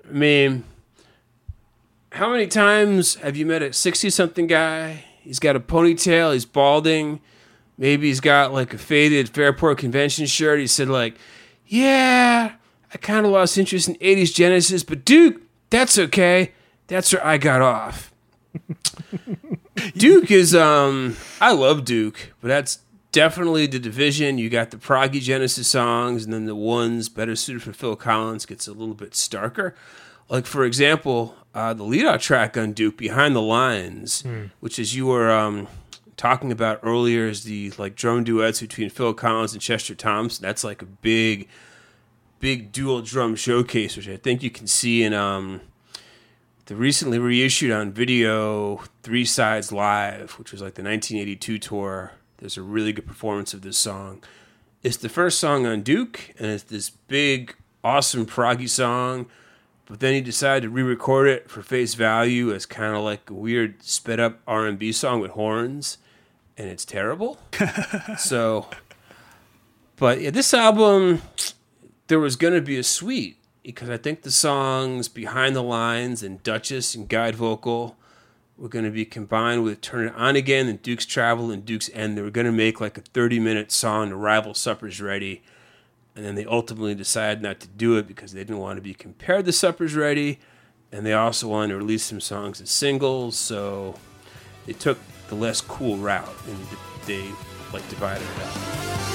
I 0.08 0.12
mean, 0.12 0.64
how 2.12 2.30
many 2.30 2.46
times 2.46 3.16
have 3.16 3.36
you 3.36 3.46
met 3.46 3.62
a 3.62 3.72
60 3.72 4.10
something 4.10 4.46
guy? 4.46 5.04
He's 5.22 5.38
got 5.38 5.56
a 5.56 5.60
ponytail, 5.60 6.32
he's 6.32 6.44
balding. 6.44 7.20
Maybe 7.76 8.06
he's 8.06 8.20
got 8.20 8.52
like 8.52 8.72
a 8.72 8.78
faded 8.78 9.30
Fairport 9.30 9.78
Convention 9.78 10.26
shirt. 10.26 10.60
He 10.60 10.66
said, 10.66 10.88
like, 10.88 11.16
yeah, 11.66 12.52
I 12.92 12.98
kind 12.98 13.26
of 13.26 13.32
lost 13.32 13.58
interest 13.58 13.88
in 13.88 13.96
80s 13.96 14.32
Genesis, 14.32 14.84
but 14.84 15.04
Duke, 15.04 15.40
that's 15.70 15.98
okay. 15.98 16.52
That's 16.86 17.12
where 17.12 17.26
I 17.26 17.38
got 17.38 17.62
off. 17.62 18.12
Duke 19.96 20.30
is, 20.30 20.54
um, 20.54 21.16
I 21.40 21.52
love 21.52 21.84
Duke, 21.84 22.32
but 22.40 22.48
that's 22.48 22.78
definitely 23.14 23.66
the 23.66 23.78
division. 23.78 24.36
You 24.38 24.50
got 24.50 24.70
the 24.72 24.76
proggy 24.76 25.20
Genesis 25.20 25.68
songs, 25.68 26.24
and 26.24 26.32
then 26.32 26.46
the 26.46 26.54
ones 26.56 27.08
better 27.08 27.36
suited 27.36 27.62
for 27.62 27.72
Phil 27.72 27.94
Collins 27.96 28.44
gets 28.44 28.66
a 28.66 28.72
little 28.72 28.94
bit 28.94 29.12
starker. 29.12 29.72
Like 30.28 30.46
for 30.46 30.64
example, 30.64 31.36
uh, 31.54 31.72
the 31.74 31.84
lead 31.84 32.04
out 32.04 32.20
track 32.20 32.56
on 32.56 32.72
Duke, 32.72 32.96
"Behind 32.96 33.34
the 33.36 33.40
Lines," 33.42 34.22
Hmm. 34.22 34.46
which 34.60 34.78
is 34.78 34.96
you 34.96 35.06
were 35.06 35.30
um, 35.30 35.68
talking 36.16 36.50
about 36.50 36.80
earlier, 36.82 37.26
is 37.28 37.44
the 37.44 37.70
like 37.78 37.94
drum 37.94 38.24
duets 38.24 38.60
between 38.60 38.90
Phil 38.90 39.14
Collins 39.14 39.52
and 39.52 39.62
Chester 39.62 39.94
Thompson. 39.94 40.42
That's 40.42 40.64
like 40.64 40.82
a 40.82 40.86
big, 40.86 41.46
big 42.40 42.72
dual 42.72 43.00
drum 43.02 43.36
showcase, 43.36 43.96
which 43.96 44.08
I 44.08 44.16
think 44.16 44.42
you 44.42 44.50
can 44.50 44.66
see 44.66 45.02
in 45.04 45.12
um, 45.14 45.60
the 46.66 46.74
recently 46.74 47.18
reissued 47.18 47.70
on 47.70 47.92
video 47.92 48.82
Three 49.02 49.24
Sides 49.26 49.70
Live, 49.72 50.32
which 50.38 50.50
was 50.52 50.60
like 50.62 50.74
the 50.74 50.82
1982 50.82 51.58
tour. 51.58 52.12
There's 52.38 52.56
a 52.56 52.62
really 52.62 52.92
good 52.92 53.06
performance 53.06 53.54
of 53.54 53.62
this 53.62 53.78
song. 53.78 54.22
It's 54.82 54.96
the 54.96 55.08
first 55.08 55.38
song 55.38 55.66
on 55.66 55.82
Duke, 55.82 56.34
and 56.38 56.48
it's 56.48 56.64
this 56.64 56.90
big, 56.90 57.54
awesome 57.82 58.26
proggy 58.26 58.68
song. 58.68 59.26
But 59.86 60.00
then 60.00 60.14
he 60.14 60.20
decided 60.20 60.62
to 60.62 60.70
re-record 60.70 61.28
it 61.28 61.50
for 61.50 61.62
face 61.62 61.94
value 61.94 62.52
as 62.52 62.64
kind 62.66 62.94
of 62.94 63.02
like 63.02 63.28
a 63.28 63.34
weird 63.34 63.82
sped 63.82 64.18
up 64.18 64.40
R&B 64.46 64.92
song 64.92 65.20
with 65.20 65.32
horns, 65.32 65.98
and 66.56 66.68
it's 66.68 66.84
terrible. 66.84 67.38
so, 68.18 68.68
but 69.96 70.20
yeah, 70.20 70.30
this 70.30 70.54
album, 70.54 71.22
there 72.06 72.20
was 72.20 72.36
gonna 72.36 72.62
be 72.62 72.78
a 72.78 72.82
suite 72.82 73.36
because 73.62 73.90
I 73.90 73.96
think 73.96 74.22
the 74.22 74.30
songs 74.30 75.08
Behind 75.08 75.54
the 75.54 75.62
Lines 75.62 76.22
and 76.22 76.42
Duchess 76.42 76.94
and 76.94 77.08
Guide 77.08 77.34
Vocal 77.34 77.96
were 78.56 78.68
going 78.68 78.84
to 78.84 78.90
be 78.90 79.04
combined 79.04 79.64
with 79.64 79.80
Turn 79.80 80.08
It 80.08 80.14
On 80.14 80.36
Again 80.36 80.68
and 80.68 80.80
Duke's 80.80 81.06
Travel 81.06 81.50
and 81.50 81.64
Duke's 81.64 81.90
End. 81.92 82.16
They 82.16 82.22
were 82.22 82.30
going 82.30 82.46
to 82.46 82.52
make 82.52 82.80
like 82.80 82.96
a 82.96 83.02
30 83.02 83.40
minute 83.40 83.72
song 83.72 84.10
to 84.10 84.16
rival 84.16 84.54
Supper's 84.54 85.00
Ready. 85.00 85.42
And 86.16 86.24
then 86.24 86.36
they 86.36 86.44
ultimately 86.44 86.94
decided 86.94 87.42
not 87.42 87.58
to 87.60 87.66
do 87.66 87.96
it 87.96 88.06
because 88.06 88.32
they 88.32 88.40
didn't 88.40 88.58
want 88.58 88.76
to 88.76 88.82
be 88.82 88.94
compared 88.94 89.46
to 89.46 89.52
Supper's 89.52 89.96
Ready. 89.96 90.38
And 90.92 91.04
they 91.04 91.12
also 91.12 91.48
wanted 91.48 91.72
to 91.72 91.78
release 91.78 92.04
some 92.04 92.20
songs 92.20 92.60
as 92.60 92.70
singles. 92.70 93.36
So 93.36 93.96
they 94.66 94.72
took 94.72 94.98
the 95.28 95.34
less 95.34 95.60
cool 95.60 95.96
route 95.96 96.28
and 96.46 96.58
they 97.06 97.28
like 97.72 97.88
divided 97.88 98.22
it 98.22 98.42
up. 98.44 99.13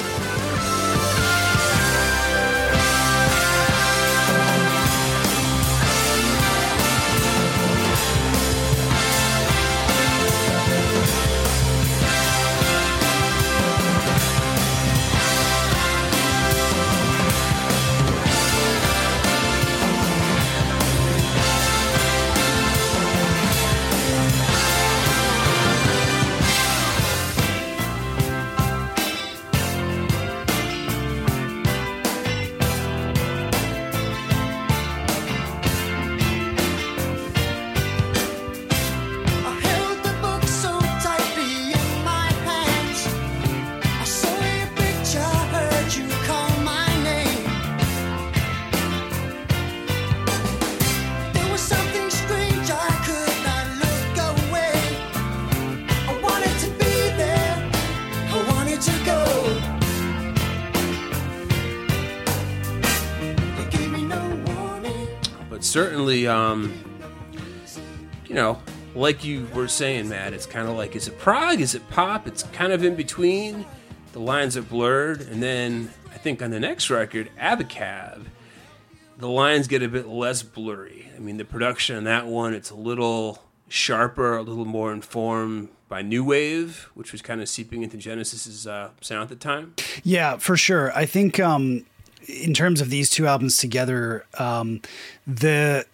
Like 69.09 69.25
you 69.25 69.47
were 69.55 69.67
saying, 69.67 70.07
Matt, 70.07 70.33
it's 70.33 70.45
kind 70.45 70.67
of 70.67 70.77
like 70.77 70.95
is 70.95 71.07
it 71.07 71.17
prog? 71.17 71.59
Is 71.61 71.73
it 71.73 71.89
pop? 71.89 72.27
It's 72.27 72.43
kind 72.43 72.71
of 72.71 72.83
in 72.83 72.95
between. 72.95 73.65
The 74.11 74.19
lines 74.19 74.55
are 74.55 74.61
blurred, 74.61 75.21
and 75.21 75.41
then 75.41 75.91
I 76.13 76.19
think 76.19 76.43
on 76.43 76.51
the 76.51 76.59
next 76.59 76.91
record, 76.91 77.31
Abacab, 77.39 78.25
the 79.17 79.27
lines 79.27 79.67
get 79.67 79.81
a 79.81 79.87
bit 79.87 80.07
less 80.07 80.43
blurry. 80.43 81.09
I 81.15 81.19
mean, 81.19 81.37
the 81.37 81.45
production 81.45 81.95
on 81.95 82.03
that 82.03 82.27
one, 82.27 82.53
it's 82.53 82.69
a 82.69 82.75
little 82.75 83.41
sharper, 83.67 84.37
a 84.37 84.43
little 84.43 84.63
more 84.63 84.93
informed 84.93 85.69
by 85.87 86.03
new 86.03 86.23
wave, 86.23 86.91
which 86.93 87.11
was 87.11 87.23
kind 87.23 87.41
of 87.41 87.49
seeping 87.49 87.81
into 87.81 87.97
Genesis's 87.97 88.67
uh, 88.67 88.91
sound 89.01 89.23
at 89.23 89.29
the 89.29 89.35
time. 89.35 89.73
Yeah, 90.03 90.37
for 90.37 90.55
sure. 90.55 90.95
I 90.95 91.07
think 91.07 91.39
um, 91.39 91.83
in 92.27 92.53
terms 92.53 92.79
of 92.79 92.91
these 92.91 93.09
two 93.09 93.25
albums 93.25 93.57
together, 93.57 94.23
um, 94.37 94.81
the 95.25 95.87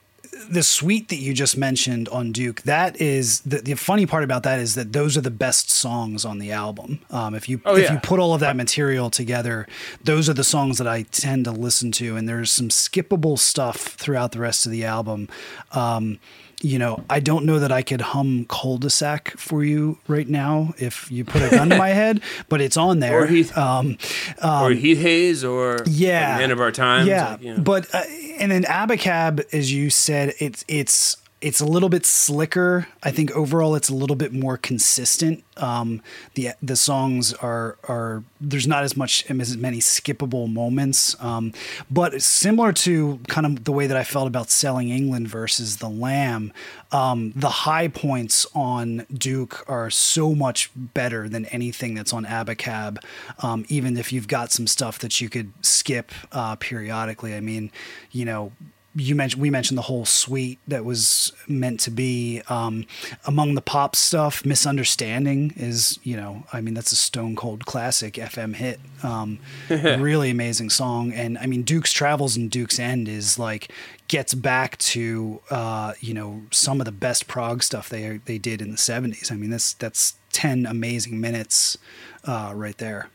the 0.49 0.63
suite 0.63 1.09
that 1.09 1.17
you 1.17 1.33
just 1.33 1.57
mentioned 1.57 2.09
on 2.09 2.31
Duke, 2.31 2.61
that 2.63 2.99
is 2.99 3.39
the, 3.41 3.57
the 3.57 3.75
funny 3.75 4.05
part 4.05 4.23
about 4.23 4.43
that 4.43 4.59
is 4.59 4.75
that 4.75 4.93
those 4.93 5.17
are 5.17 5.21
the 5.21 5.31
best 5.31 5.69
songs 5.69 6.25
on 6.25 6.39
the 6.39 6.51
album. 6.51 6.99
Um, 7.09 7.33
if 7.35 7.47
you 7.49 7.61
Oh, 7.65 7.75
if 7.75 7.83
yeah. 7.83 7.93
you 7.93 7.99
put 7.99 8.19
all 8.19 8.33
of 8.33 8.41
that 8.41 8.55
material 8.55 9.09
together, 9.09 9.67
those 10.03 10.29
are 10.29 10.33
the 10.33 10.43
songs 10.43 10.77
that 10.77 10.87
I 10.87 11.03
tend 11.03 11.45
to 11.45 11.51
listen 11.51 11.91
to, 11.93 12.15
and 12.17 12.27
there's 12.27 12.51
some 12.51 12.69
skippable 12.69 13.39
stuff 13.39 13.77
throughout 13.77 14.33
the 14.33 14.39
rest 14.39 14.65
of 14.65 14.71
the 14.71 14.83
album. 14.83 15.29
Um, 15.71 16.19
you 16.61 16.79
know, 16.79 17.03
I 17.09 17.19
don't 17.19 17.45
know 17.45 17.59
that 17.59 17.71
I 17.71 17.81
could 17.81 18.01
hum 18.01 18.45
cul-de-sac 18.47 19.37
for 19.37 19.63
you 19.63 19.97
right 20.07 20.27
now 20.27 20.73
if 20.77 21.11
you 21.11 21.25
put 21.25 21.41
a 21.41 21.49
gun 21.49 21.69
to 21.69 21.77
my 21.77 21.89
head, 22.01 22.21
but 22.49 22.61
it's 22.61 22.77
on 22.77 22.99
there. 22.99 23.23
Or 23.23 23.27
Heath, 23.27 23.55
um, 23.57 23.97
or 24.43 24.71
Heat 24.71 24.97
Haze, 24.97 25.43
or 25.43 25.79
yeah, 25.85 26.31
like, 26.31 26.39
Man 26.39 26.51
of 26.51 26.59
Our 26.59 26.71
time. 26.71 27.07
Yeah, 27.07 27.31
like, 27.31 27.41
you 27.41 27.55
know. 27.55 27.61
but 27.61 27.93
uh, 27.93 28.03
and 28.39 28.51
then 28.51 28.63
Abacab, 28.63 29.45
as 29.53 29.71
you 29.71 29.89
said, 29.89 30.33
it's 30.39 30.65
it's 30.67 31.17
it's 31.45 31.61
a 31.61 31.65
little 31.65 31.89
bit 31.89 32.07
slicker. 32.07 32.87
I 33.03 33.11
think 33.11 33.29
overall 33.33 33.75
it's 33.75 33.87
a 33.87 33.93
little 33.93 34.15
bit 34.15 34.33
more 34.33 34.57
consistent. 34.57 35.43
Um, 35.57 36.01
the 36.33 36.53
the 36.59 36.75
songs 36.75 37.33
are 37.33 37.77
are 37.87 38.23
there's 38.41 38.65
not 38.65 38.83
as 38.83 38.97
much 38.97 39.29
as 39.29 39.55
many 39.55 39.77
skippable 39.77 40.51
moments. 40.51 41.15
Um, 41.21 41.53
but 41.89 42.19
similar 42.23 42.73
to 42.73 43.19
kind 43.27 43.45
of 43.45 43.63
the 43.63 43.71
way 43.71 43.85
that 43.85 43.95
I 43.95 44.03
felt 44.03 44.25
about 44.25 44.49
Selling 44.49 44.89
England 44.89 45.27
versus 45.27 45.77
The 45.77 45.87
Lamb, 45.87 46.51
um, 46.91 47.31
the 47.35 47.49
high 47.49 47.89
points 47.89 48.47
on 48.55 49.05
Duke 49.13 49.63
are 49.69 49.91
so 49.91 50.33
much 50.33 50.71
better 50.75 51.29
than 51.29 51.45
anything 51.47 51.93
that's 51.93 52.11
on 52.11 52.25
Abacab. 52.25 52.97
Um, 53.43 53.65
even 53.69 53.97
if 53.97 54.11
you've 54.11 54.27
got 54.27 54.51
some 54.51 54.65
stuff 54.65 54.97
that 54.97 55.21
you 55.21 55.29
could 55.29 55.53
skip 55.61 56.11
uh, 56.31 56.55
periodically. 56.55 57.35
I 57.35 57.39
mean, 57.39 57.71
you 58.11 58.25
know, 58.25 58.51
you 58.95 59.13
mentioned 59.13 59.41
we 59.41 59.49
mentioned 59.49 59.77
the 59.77 59.83
whole 59.83 60.05
suite 60.05 60.57
that 60.67 60.85
was 60.85 61.33
meant 61.47 61.81
to 61.81 61.91
be 61.91 62.41
um, 62.47 62.85
among 63.25 63.55
the 63.55 63.61
pop 63.61 63.95
stuff. 63.95 64.45
Misunderstanding 64.45 65.53
is 65.57 65.99
you 66.03 66.15
know 66.15 66.45
I 66.53 66.61
mean 66.61 66.73
that's 66.73 66.91
a 66.91 66.95
stone 66.95 67.35
cold 67.35 67.65
classic 67.65 68.13
FM 68.13 68.55
hit. 68.55 68.79
Um, 69.03 69.39
really 69.69 70.29
amazing 70.29 70.69
song, 70.69 71.11
and 71.11 71.37
I 71.37 71.45
mean 71.45 71.63
Duke's 71.63 71.91
Travels 71.91 72.37
and 72.37 72.49
Duke's 72.49 72.79
End 72.79 73.09
is 73.09 73.37
like 73.37 73.69
gets 74.07 74.33
back 74.33 74.77
to 74.77 75.41
uh, 75.49 75.93
you 75.99 76.13
know 76.13 76.43
some 76.51 76.79
of 76.79 76.85
the 76.85 76.91
best 76.91 77.27
prog 77.27 77.63
stuff 77.63 77.89
they 77.89 78.21
they 78.25 78.37
did 78.37 78.61
in 78.61 78.71
the 78.71 78.77
seventies. 78.77 79.29
I 79.29 79.35
mean 79.35 79.49
that's 79.49 79.73
that's 79.73 80.15
ten 80.31 80.65
amazing 80.65 81.19
minutes 81.19 81.77
uh, 82.23 82.53
right 82.55 82.77
there. 82.77 83.09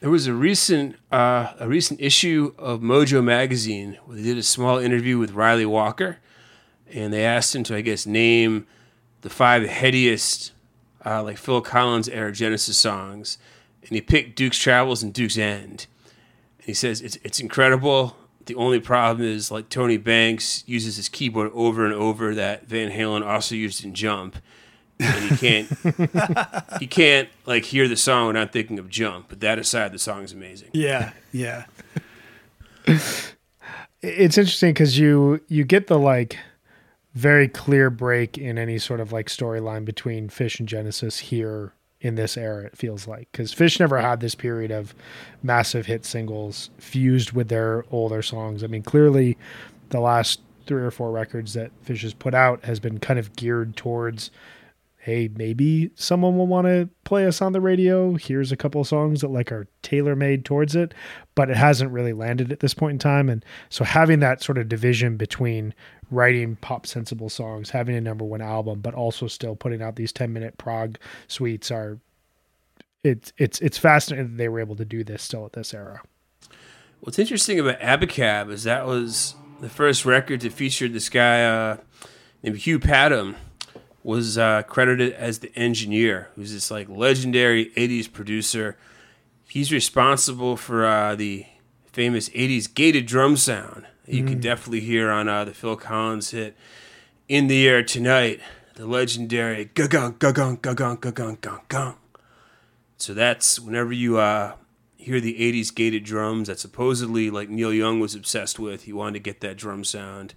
There 0.00 0.08
was 0.08 0.26
a 0.26 0.32
recent 0.32 0.96
uh, 1.12 1.52
a 1.58 1.68
recent 1.68 2.00
issue 2.00 2.54
of 2.58 2.80
Mojo 2.80 3.22
magazine 3.22 3.98
where 4.06 4.16
they 4.16 4.22
did 4.22 4.38
a 4.38 4.42
small 4.42 4.78
interview 4.78 5.18
with 5.18 5.32
Ryley 5.32 5.66
Walker, 5.66 6.16
and 6.90 7.12
they 7.12 7.22
asked 7.22 7.54
him 7.54 7.64
to, 7.64 7.76
I 7.76 7.82
guess, 7.82 8.06
name 8.06 8.66
the 9.20 9.28
five 9.28 9.62
headiest 9.64 10.52
uh, 11.04 11.22
like 11.22 11.36
Phil 11.36 11.60
Collins 11.60 12.08
era 12.08 12.32
Genesis 12.32 12.78
songs, 12.78 13.36
and 13.82 13.90
he 13.90 14.00
picked 14.00 14.36
Duke's 14.36 14.58
Travels 14.58 15.02
and 15.02 15.12
Duke's 15.12 15.36
End. 15.36 15.86
And 16.58 16.66
he 16.66 16.72
says 16.72 17.02
it's 17.02 17.18
it's 17.22 17.38
incredible. 17.38 18.16
The 18.46 18.54
only 18.54 18.80
problem 18.80 19.28
is 19.28 19.50
like 19.50 19.68
Tony 19.68 19.98
Banks 19.98 20.64
uses 20.66 20.96
his 20.96 21.10
keyboard 21.10 21.50
over 21.52 21.84
and 21.84 21.92
over 21.92 22.34
that 22.34 22.66
Van 22.66 22.90
Halen 22.90 23.22
also 23.22 23.54
used 23.54 23.84
in 23.84 23.94
Jump. 23.94 24.36
And 25.00 25.30
he 25.30 25.36
can't 25.36 26.78
he 26.80 26.86
can't 26.86 27.28
like 27.46 27.64
hear 27.64 27.88
the 27.88 27.96
song 27.96 28.28
without 28.28 28.52
thinking 28.52 28.78
of 28.78 28.88
Jump. 28.88 29.26
But 29.28 29.40
that 29.40 29.58
aside, 29.58 29.92
the 29.92 29.98
song 29.98 30.22
is 30.22 30.32
amazing. 30.32 30.70
Yeah, 30.72 31.12
yeah. 31.32 31.64
it's 32.86 34.38
interesting 34.38 34.70
because 34.70 34.98
you 34.98 35.40
you 35.48 35.64
get 35.64 35.86
the 35.86 35.98
like 35.98 36.38
very 37.14 37.48
clear 37.48 37.90
break 37.90 38.38
in 38.38 38.58
any 38.58 38.78
sort 38.78 39.00
of 39.00 39.12
like 39.12 39.26
storyline 39.26 39.84
between 39.84 40.28
Phish 40.28 40.60
and 40.60 40.68
Genesis 40.68 41.18
here 41.18 41.72
in 42.00 42.14
this 42.14 42.36
era. 42.36 42.64
It 42.64 42.76
feels 42.76 43.06
like 43.06 43.28
because 43.32 43.54
Phish 43.54 43.80
never 43.80 43.98
had 43.98 44.20
this 44.20 44.34
period 44.34 44.70
of 44.70 44.94
massive 45.42 45.86
hit 45.86 46.04
singles 46.04 46.70
fused 46.78 47.32
with 47.32 47.48
their 47.48 47.84
older 47.90 48.22
songs. 48.22 48.62
I 48.64 48.68
mean, 48.68 48.82
clearly, 48.82 49.36
the 49.90 50.00
last 50.00 50.40
three 50.66 50.82
or 50.82 50.90
four 50.90 51.10
records 51.10 51.54
that 51.54 51.70
Phish 51.84 52.02
has 52.02 52.14
put 52.14 52.34
out 52.34 52.64
has 52.64 52.78
been 52.80 52.98
kind 52.98 53.18
of 53.18 53.34
geared 53.36 53.76
towards 53.76 54.30
hey, 55.02 55.30
maybe 55.34 55.90
someone 55.94 56.36
will 56.36 56.46
want 56.46 56.66
to 56.66 56.86
play 57.04 57.26
us 57.26 57.40
on 57.40 57.52
the 57.52 57.60
radio. 57.60 58.16
Here's 58.16 58.52
a 58.52 58.56
couple 58.56 58.84
songs 58.84 59.22
that 59.22 59.30
like 59.30 59.50
are 59.50 59.66
tailor 59.80 60.14
made 60.14 60.44
towards 60.44 60.76
it, 60.76 60.92
but 61.34 61.48
it 61.48 61.56
hasn't 61.56 61.90
really 61.90 62.12
landed 62.12 62.52
at 62.52 62.60
this 62.60 62.74
point 62.74 62.92
in 62.92 62.98
time. 62.98 63.30
And 63.30 63.42
so 63.70 63.82
having 63.82 64.20
that 64.20 64.42
sort 64.42 64.58
of 64.58 64.68
division 64.68 65.16
between 65.16 65.72
writing 66.10 66.56
pop 66.56 66.86
sensible 66.86 67.30
songs, 67.30 67.70
having 67.70 67.96
a 67.96 68.00
number 68.00 68.26
one 68.26 68.42
album, 68.42 68.80
but 68.80 68.92
also 68.92 69.26
still 69.26 69.56
putting 69.56 69.80
out 69.80 69.96
these 69.96 70.12
10 70.12 70.34
minute 70.34 70.58
prog 70.58 70.98
suites 71.28 71.70
are 71.70 71.98
it's 73.02 73.32
it's 73.38 73.58
it's 73.60 73.78
fascinating 73.78 74.32
that 74.32 74.36
they 74.36 74.50
were 74.50 74.60
able 74.60 74.76
to 74.76 74.84
do 74.84 75.02
this 75.02 75.22
still 75.22 75.46
at 75.46 75.54
this 75.54 75.72
era. 75.72 76.02
What's 77.00 77.18
interesting 77.18 77.58
about 77.58 77.80
Abacab 77.80 78.50
is 78.50 78.64
that 78.64 78.86
was 78.86 79.34
the 79.62 79.70
first 79.70 80.04
record 80.04 80.42
to 80.42 80.50
feature 80.50 80.88
this 80.88 81.08
guy 81.08 81.42
uh, 81.42 81.78
named 82.42 82.58
Hugh 82.58 82.78
Padgham 82.78 83.36
was 84.02 84.38
uh, 84.38 84.62
credited 84.62 85.12
as 85.12 85.40
the 85.40 85.54
engineer, 85.56 86.28
who's 86.34 86.52
this 86.52 86.70
like 86.70 86.88
legendary 86.88 87.66
'80s 87.76 88.10
producer. 88.10 88.76
He's 89.48 89.72
responsible 89.72 90.56
for 90.56 90.86
uh, 90.86 91.14
the 91.14 91.46
famous 91.92 92.28
'80s 92.30 92.72
gated 92.72 93.06
drum 93.06 93.36
sound 93.36 93.86
that 94.06 94.14
you 94.14 94.24
can 94.24 94.40
definitely 94.40 94.80
hear 94.80 95.10
on 95.10 95.28
uh, 95.28 95.44
the 95.44 95.54
Phil 95.54 95.76
Collins 95.76 96.30
hit 96.30 96.56
"In 97.28 97.46
the 97.46 97.68
Air 97.68 97.82
Tonight." 97.82 98.40
The 98.76 98.86
legendary 98.86 99.66
ga-gung, 99.74 100.18
ga-gung, 100.18 100.58
ga-gung, 100.62 100.98
ga-gung, 100.98 101.36
gung, 101.38 101.60
gung. 101.68 101.96
So 102.96 103.12
that's 103.12 103.60
whenever 103.60 103.92
you 103.92 104.16
uh, 104.16 104.54
hear 104.96 105.20
the 105.20 105.34
80s 105.34 105.74
gated 105.74 106.04
drums 106.04 106.48
that 106.48 106.58
supposedly 106.58 107.30
like 107.30 107.48
Neil 107.48 107.72
Young 107.72 108.00
was 108.00 108.14
obsessed 108.14 108.58
with. 108.58 108.84
He 108.84 108.92
wanted 108.92 109.14
to 109.14 109.20
get 109.20 109.40
that 109.40 109.56
drum 109.56 109.84
sound. 109.84 110.34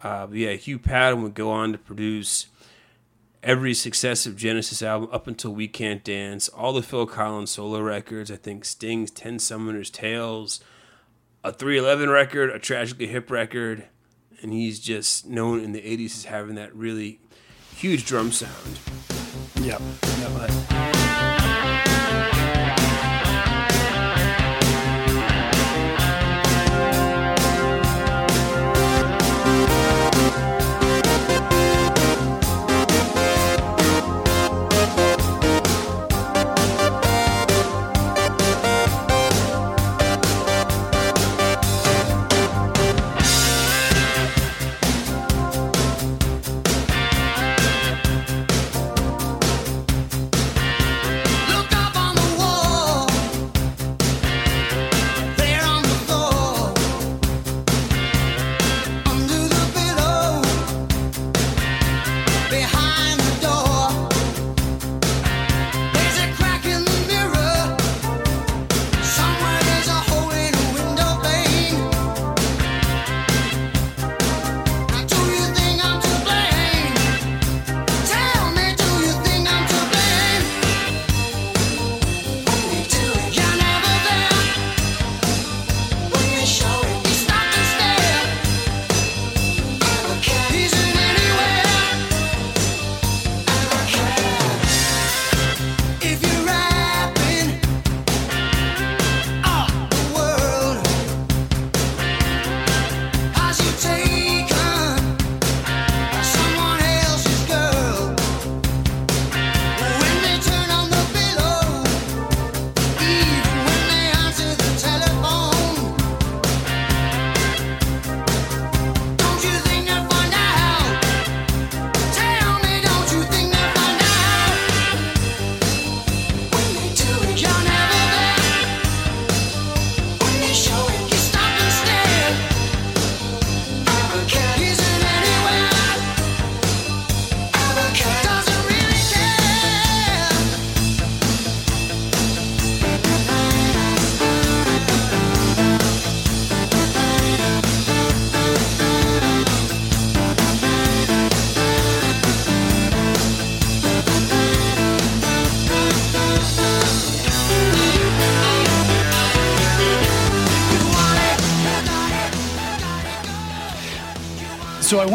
Uh, 0.00 0.26
but 0.26 0.36
yeah, 0.36 0.52
Hugh 0.52 0.78
Padgham 0.78 1.22
would 1.22 1.34
go 1.34 1.50
on 1.50 1.72
to 1.72 1.78
produce 1.78 2.46
every 3.42 3.74
successive 3.74 4.36
Genesis 4.36 4.82
album 4.82 5.08
up 5.12 5.26
until 5.26 5.52
We 5.52 5.68
Can't 5.68 6.04
Dance, 6.04 6.48
all 6.48 6.72
the 6.72 6.82
Phil 6.82 7.06
Collins 7.06 7.50
solo 7.50 7.80
records. 7.80 8.30
I 8.30 8.36
think 8.36 8.64
Sting's 8.64 9.10
10 9.10 9.38
Summoners 9.38 9.90
Tales, 9.90 10.60
a 11.42 11.52
311 11.52 12.10
record, 12.10 12.50
a 12.50 12.58
Tragically 12.58 13.08
Hip 13.08 13.30
record. 13.30 13.84
And 14.40 14.52
he's 14.52 14.80
just 14.80 15.26
known 15.26 15.60
in 15.60 15.72
the 15.72 15.80
80s 15.80 16.16
as 16.16 16.24
having 16.24 16.56
that 16.56 16.74
really 16.74 17.20
huge 17.76 18.04
drum 18.06 18.32
sound. 18.32 18.80
Yep. 19.60 19.80
yep. 20.18 20.91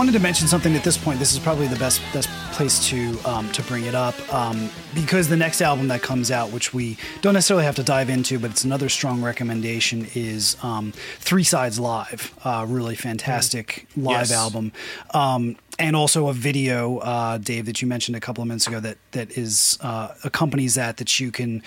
Wanted 0.08 0.20
to 0.20 0.24
mention 0.24 0.48
something 0.48 0.74
at 0.74 0.86
this 0.86 0.98
point. 0.98 1.20
This 1.20 1.34
is 1.34 1.40
probably 1.40 1.68
the 1.68 1.76
best 1.76 2.02
best 2.14 2.30
place 2.54 2.88
to 2.88 3.20
um, 3.26 3.52
to 3.52 3.62
bring 3.64 3.84
it 3.84 3.94
up 3.94 4.16
um, 4.34 4.70
because 4.96 5.28
the 5.28 5.36
next 5.36 5.60
album 5.62 5.90
that 5.90 6.02
comes 6.02 6.32
out, 6.32 6.50
which 6.54 6.74
we 6.74 6.96
don't 7.20 7.34
necessarily 7.34 7.66
have 7.66 7.76
to 7.76 7.84
dive 7.84 8.10
into, 8.10 8.40
but 8.40 8.50
it's 8.52 8.64
another 8.64 8.88
strong 8.88 9.22
recommendation, 9.22 10.08
is 10.16 10.56
um, 10.64 10.94
Three 11.20 11.44
Sides 11.44 11.78
Live. 11.78 12.34
Uh, 12.46 12.66
really 12.70 12.96
fantastic 12.96 13.86
live 13.98 14.30
Yes. 14.30 14.32
album, 14.32 14.72
um, 15.14 15.58
and 15.78 15.94
also 15.94 16.30
a 16.30 16.34
video, 16.34 17.00
uh, 17.00 17.38
Dave, 17.38 17.66
that 17.66 17.82
you 17.82 17.88
mentioned 17.90 18.16
a 18.16 18.22
couple 18.22 18.42
of 18.42 18.48
minutes 18.48 18.66
ago 18.66 18.80
that 18.80 18.98
that 19.12 19.38
is 19.38 19.78
uh, 19.82 20.14
accompanies 20.24 20.76
that 20.76 20.96
that 20.98 21.20
you 21.20 21.32
can 21.34 21.62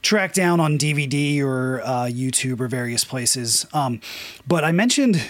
track 0.00 0.32
down 0.32 0.60
on 0.60 0.78
DVD 0.78 1.42
or 1.42 1.80
uh, 1.82 2.04
YouTube 2.04 2.60
or 2.60 2.68
various 2.68 3.02
places. 3.04 3.66
Um, 3.72 4.00
but 4.46 4.62
I 4.62 4.70
mentioned 4.70 5.20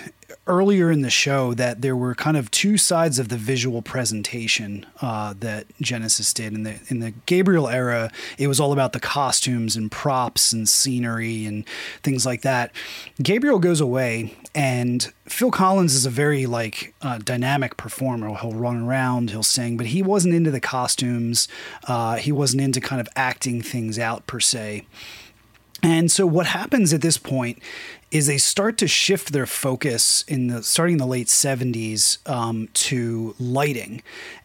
earlier 0.50 0.90
in 0.90 1.02
the 1.02 1.10
show 1.10 1.54
that 1.54 1.80
there 1.80 1.94
were 1.94 2.14
kind 2.14 2.36
of 2.36 2.50
two 2.50 2.76
sides 2.76 3.18
of 3.20 3.28
the 3.28 3.36
visual 3.36 3.80
presentation 3.80 4.84
uh, 5.00 5.32
that 5.38 5.66
Genesis 5.80 6.34
did 6.34 6.52
in 6.52 6.64
the 6.64 6.80
in 6.88 6.98
the 6.98 7.12
Gabriel 7.26 7.68
era. 7.68 8.10
It 8.36 8.48
was 8.48 8.58
all 8.58 8.72
about 8.72 8.92
the 8.92 9.00
costumes 9.00 9.76
and 9.76 9.90
props 9.90 10.52
and 10.52 10.68
scenery 10.68 11.46
and 11.46 11.64
things 12.02 12.26
like 12.26 12.42
that. 12.42 12.72
Gabriel 13.22 13.60
goes 13.60 13.80
away, 13.80 14.36
and 14.54 15.12
Phil 15.26 15.52
Collins 15.52 15.94
is 15.94 16.04
a 16.04 16.10
very 16.10 16.46
like 16.46 16.92
uh, 17.00 17.18
dynamic 17.18 17.76
performer. 17.76 18.34
He'll 18.34 18.52
run 18.52 18.82
around, 18.82 19.30
he'll 19.30 19.42
sing, 19.44 19.76
but 19.76 19.86
he 19.86 20.02
wasn't 20.02 20.34
into 20.34 20.50
the 20.50 20.60
costumes. 20.60 21.46
Uh, 21.86 22.16
he 22.16 22.32
wasn't 22.32 22.62
into 22.62 22.80
kind 22.80 23.00
of 23.00 23.08
acting 23.14 23.62
things 23.62 23.98
out 23.98 24.26
per 24.26 24.40
se. 24.40 24.86
And 25.82 26.10
so 26.10 26.26
what 26.26 26.46
happens 26.46 26.92
at 26.92 27.00
this 27.00 27.16
point 27.16 27.58
is 28.10 28.26
they 28.26 28.38
start 28.38 28.76
to 28.78 28.88
shift 28.88 29.32
their 29.32 29.46
focus 29.46 30.24
in 30.26 30.48
the 30.48 30.62
starting 30.62 30.94
in 30.94 30.98
the 30.98 31.06
late 31.06 31.28
70s 31.28 32.18
um, 32.28 32.68
to 32.74 33.34
lighting. 33.38 34.02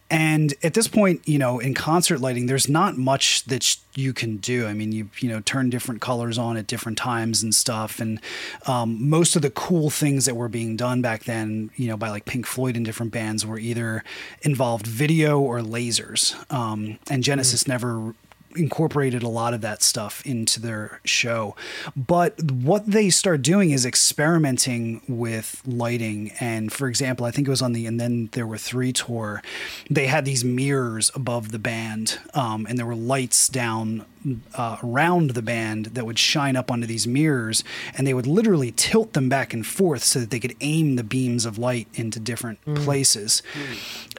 And 0.08 0.54
at 0.62 0.74
this 0.74 0.86
point, 0.86 1.26
you 1.26 1.36
know, 1.36 1.58
in 1.58 1.74
concert 1.74 2.20
lighting, 2.20 2.46
there's 2.46 2.68
not 2.68 2.96
much 2.96 3.42
that 3.44 3.76
you 3.94 4.12
can 4.12 4.36
do. 4.36 4.66
I 4.68 4.72
mean, 4.72 4.92
you 4.92 5.10
you 5.18 5.28
know 5.28 5.40
turn 5.40 5.68
different 5.68 6.00
colors 6.00 6.38
on 6.38 6.56
at 6.56 6.68
different 6.68 6.96
times 6.96 7.42
and 7.42 7.52
stuff. 7.52 7.98
And 7.98 8.20
um, 8.68 9.08
most 9.08 9.34
of 9.34 9.42
the 9.42 9.50
cool 9.50 9.90
things 9.90 10.26
that 10.26 10.36
were 10.36 10.48
being 10.48 10.76
done 10.76 11.02
back 11.02 11.24
then, 11.24 11.70
you 11.74 11.88
know, 11.88 11.96
by 11.96 12.10
like 12.10 12.24
Pink 12.24 12.46
Floyd 12.46 12.76
and 12.76 12.84
different 12.84 13.10
bands, 13.10 13.44
were 13.44 13.58
either 13.58 14.04
involved 14.42 14.86
video 14.86 15.40
or 15.40 15.58
lasers. 15.58 16.36
Um, 16.52 17.00
and 17.10 17.24
Genesis 17.24 17.66
never 17.66 18.14
incorporated 18.54 19.22
a 19.22 19.28
lot 19.28 19.54
of 19.54 19.60
that 19.62 19.82
stuff 19.82 20.24
into 20.24 20.60
their 20.60 21.00
show. 21.04 21.56
But 21.96 22.40
what 22.52 22.86
they 22.86 23.10
start 23.10 23.42
doing 23.42 23.70
is 23.70 23.84
experimenting 23.84 25.02
with 25.08 25.62
lighting. 25.66 26.32
And 26.40 26.72
for 26.72 26.88
example, 26.88 27.26
I 27.26 27.30
think 27.30 27.46
it 27.46 27.50
was 27.50 27.62
on 27.62 27.72
the 27.72 27.86
And 27.86 28.00
Then 28.00 28.28
There 28.32 28.46
Were 28.46 28.58
Three 28.58 28.92
tour, 28.92 29.42
they 29.90 30.06
had 30.06 30.24
these 30.24 30.44
mirrors 30.44 31.10
above 31.14 31.50
the 31.50 31.58
band, 31.58 32.18
um, 32.34 32.66
and 32.68 32.78
there 32.78 32.86
were 32.86 32.94
lights 32.94 33.48
down 33.48 34.04
uh, 34.54 34.76
around 34.82 35.30
the 35.30 35.42
band 35.42 35.86
that 35.86 36.06
would 36.06 36.18
shine 36.18 36.56
up 36.56 36.70
onto 36.70 36.86
these 36.86 37.06
mirrors, 37.06 37.64
and 37.96 38.06
they 38.06 38.14
would 38.14 38.26
literally 38.26 38.72
tilt 38.72 39.12
them 39.12 39.28
back 39.28 39.52
and 39.52 39.66
forth 39.66 40.02
so 40.02 40.20
that 40.20 40.30
they 40.30 40.40
could 40.40 40.54
aim 40.60 40.96
the 40.96 41.04
beams 41.04 41.44
of 41.44 41.58
light 41.58 41.88
into 41.94 42.18
different 42.18 42.58
places. 42.74 43.42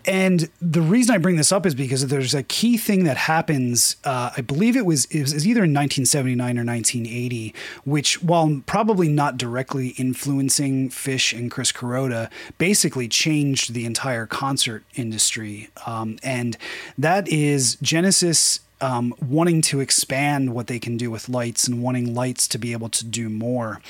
And 0.06 0.50
the 0.62 0.82
reason 0.82 1.14
I 1.14 1.18
bring 1.18 1.36
this 1.36 1.52
up 1.52 1.66
is 1.66 1.76
because 1.76 2.08
there's 2.08 2.34
a 2.34 2.44
key 2.44 2.78
thing 2.78 3.04
that 3.04 3.18
happens. 3.18 3.98
Uh, 4.06 4.32
I 4.38 4.42
believe 4.42 4.78
it 4.78 4.86
was 4.86 5.06
it 5.06 5.22
was 5.22 5.46
either 5.46 5.66
in 5.66 5.74
1979 5.74 6.58
or 6.58 6.64
1980, 6.64 7.54
which 7.84 8.24
while 8.24 8.62
probably 8.66 9.10
not 9.10 9.38
directly 9.38 9.90
influencing 9.90 10.90
Phish 10.90 11.38
and 11.38 11.52
Chris 11.52 11.72
Kuroda, 11.72 12.30
basically 12.58 13.08
changed 13.08 13.74
the 13.74 13.86
entire 13.86 14.26
concert 14.26 14.84
industry. 14.96 15.70
Um, 15.86 16.18
and 16.24 16.58
that 16.98 17.28
is 17.28 17.78
Genesis 17.82 18.62
um, 18.82 19.14
wanting 19.22 19.62
to 19.64 19.80
expand 19.80 20.54
what 20.54 20.68
they 20.68 20.80
can 20.80 20.98
do 20.98 21.10
with 21.10 21.30
lights 21.30 21.68
and 21.68 21.82
wanting 21.82 22.14
lights 22.14 22.48
to 22.50 22.58
be 22.58 22.72
able 22.74 22.90
to 22.90 23.06
do 23.06 23.30
more 23.30 23.82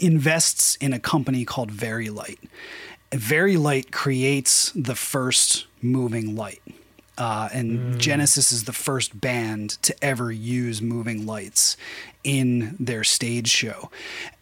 invests 0.00 0.76
in 0.76 0.92
a 0.92 0.98
company 0.98 1.44
called 1.44 1.70
Vari-Lite. 1.70 2.40
Very 3.12 3.56
Light 3.56 3.92
creates 3.92 4.72
the 4.74 4.94
first 4.94 5.66
moving 5.80 6.34
light. 6.34 6.62
Uh, 7.16 7.48
and 7.52 8.00
Genesis 8.00 8.50
is 8.50 8.64
the 8.64 8.72
first 8.72 9.20
band 9.20 9.70
to 9.82 9.94
ever 10.04 10.32
use 10.32 10.82
moving 10.82 11.24
lights 11.26 11.76
in 12.24 12.76
their 12.80 13.04
stage 13.04 13.48
show. 13.48 13.90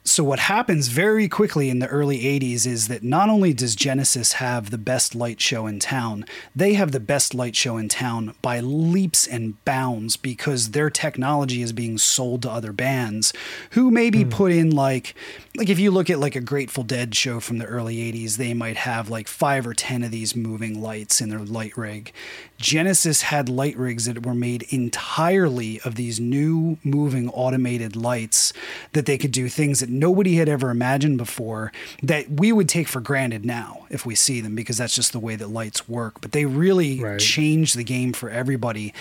So, 0.05 0.25
what 0.25 0.41
happens 0.41 0.89
very 0.89 1.29
quickly 1.29 1.71
in 1.71 1.79
the 1.79 1.87
early 1.87 2.19
80s 2.19 2.67
is 2.67 2.89
that 2.89 3.05
not 3.05 3.29
only 3.29 3.53
does 3.53 3.77
Genesis 3.77 4.35
have 4.35 4.71
the 4.71 4.79
best 4.79 5.15
light 5.15 5.41
show 5.41 5.69
in 5.69 5.79
town, 5.79 6.25
they 6.57 6.75
have 6.75 6.91
the 6.91 6.99
best 6.99 7.35
light 7.35 7.55
show 7.55 7.77
in 7.77 7.89
town 7.89 8.35
by 8.43 8.59
leaps 8.59 9.29
and 9.29 9.65
bounds 9.65 10.17
because 10.17 10.73
their 10.73 10.91
technology 10.91 11.63
is 11.63 11.73
being 11.73 11.99
sold 11.99 12.43
to 12.43 12.51
other 12.51 12.73
bands 12.73 13.33
who 13.71 13.93
maybe 13.93 14.25
hmm. 14.25 14.31
put 14.31 14.51
in 14.51 14.71
like, 14.71 15.15
like 15.57 15.69
if 15.69 15.79
you 15.79 15.93
look 15.93 16.11
at 16.11 16.19
like 16.19 16.35
a 16.35 16.41
Grateful 16.41 16.83
Dead 16.83 17.15
show 17.15 17.39
from 17.39 17.59
the 17.59 17.67
early 17.67 17.99
80s, 17.99 18.39
they 18.39 18.55
might 18.55 18.79
have 18.79 19.09
like 19.09 19.29
five 19.29 19.69
or 19.69 19.75
10 19.75 20.03
of 20.03 20.11
these 20.11 20.35
moving 20.35 20.83
lights 20.83 21.21
in 21.21 21.29
their 21.29 21.39
light 21.39 21.77
rig. 21.77 22.13
Genesis 22.59 23.23
had 23.23 23.49
light 23.49 23.77
rigs 23.77 24.07
that 24.07 24.27
were 24.27 24.35
made 24.35 24.65
entirely 24.71 25.81
of 25.83 25.95
these 25.95 26.19
new 26.19 26.79
moving 26.83 27.29
automated 27.31 27.72
lights 27.79 28.53
that 28.93 29.07
they 29.07 29.19
could 29.19 29.33
do 29.33 29.49
things 29.49 29.81
that 29.81 29.89
nobody 29.89 30.37
had 30.37 30.49
ever 30.49 30.71
imagined 30.71 31.19
before 31.19 31.73
that 32.03 32.29
we 32.31 32.53
would 32.53 32.69
take 32.69 32.89
for 32.89 33.01
granted 33.01 33.45
now 33.45 33.87
if 33.91 34.07
we 34.07 34.15
see 34.15 34.41
them 34.41 34.55
because 34.55 34.79
that's 34.79 34.95
just 34.95 35.13
the 35.13 35.19
way 35.21 35.37
that 35.37 35.49
lights 35.49 35.89
work. 35.89 36.21
But 36.21 36.33
they 36.33 36.45
really 36.47 37.01
Right. 37.01 37.19
changed 37.21 37.77
the 37.77 37.85
game 37.85 38.13
for 38.13 38.31
everybody. 38.31 38.93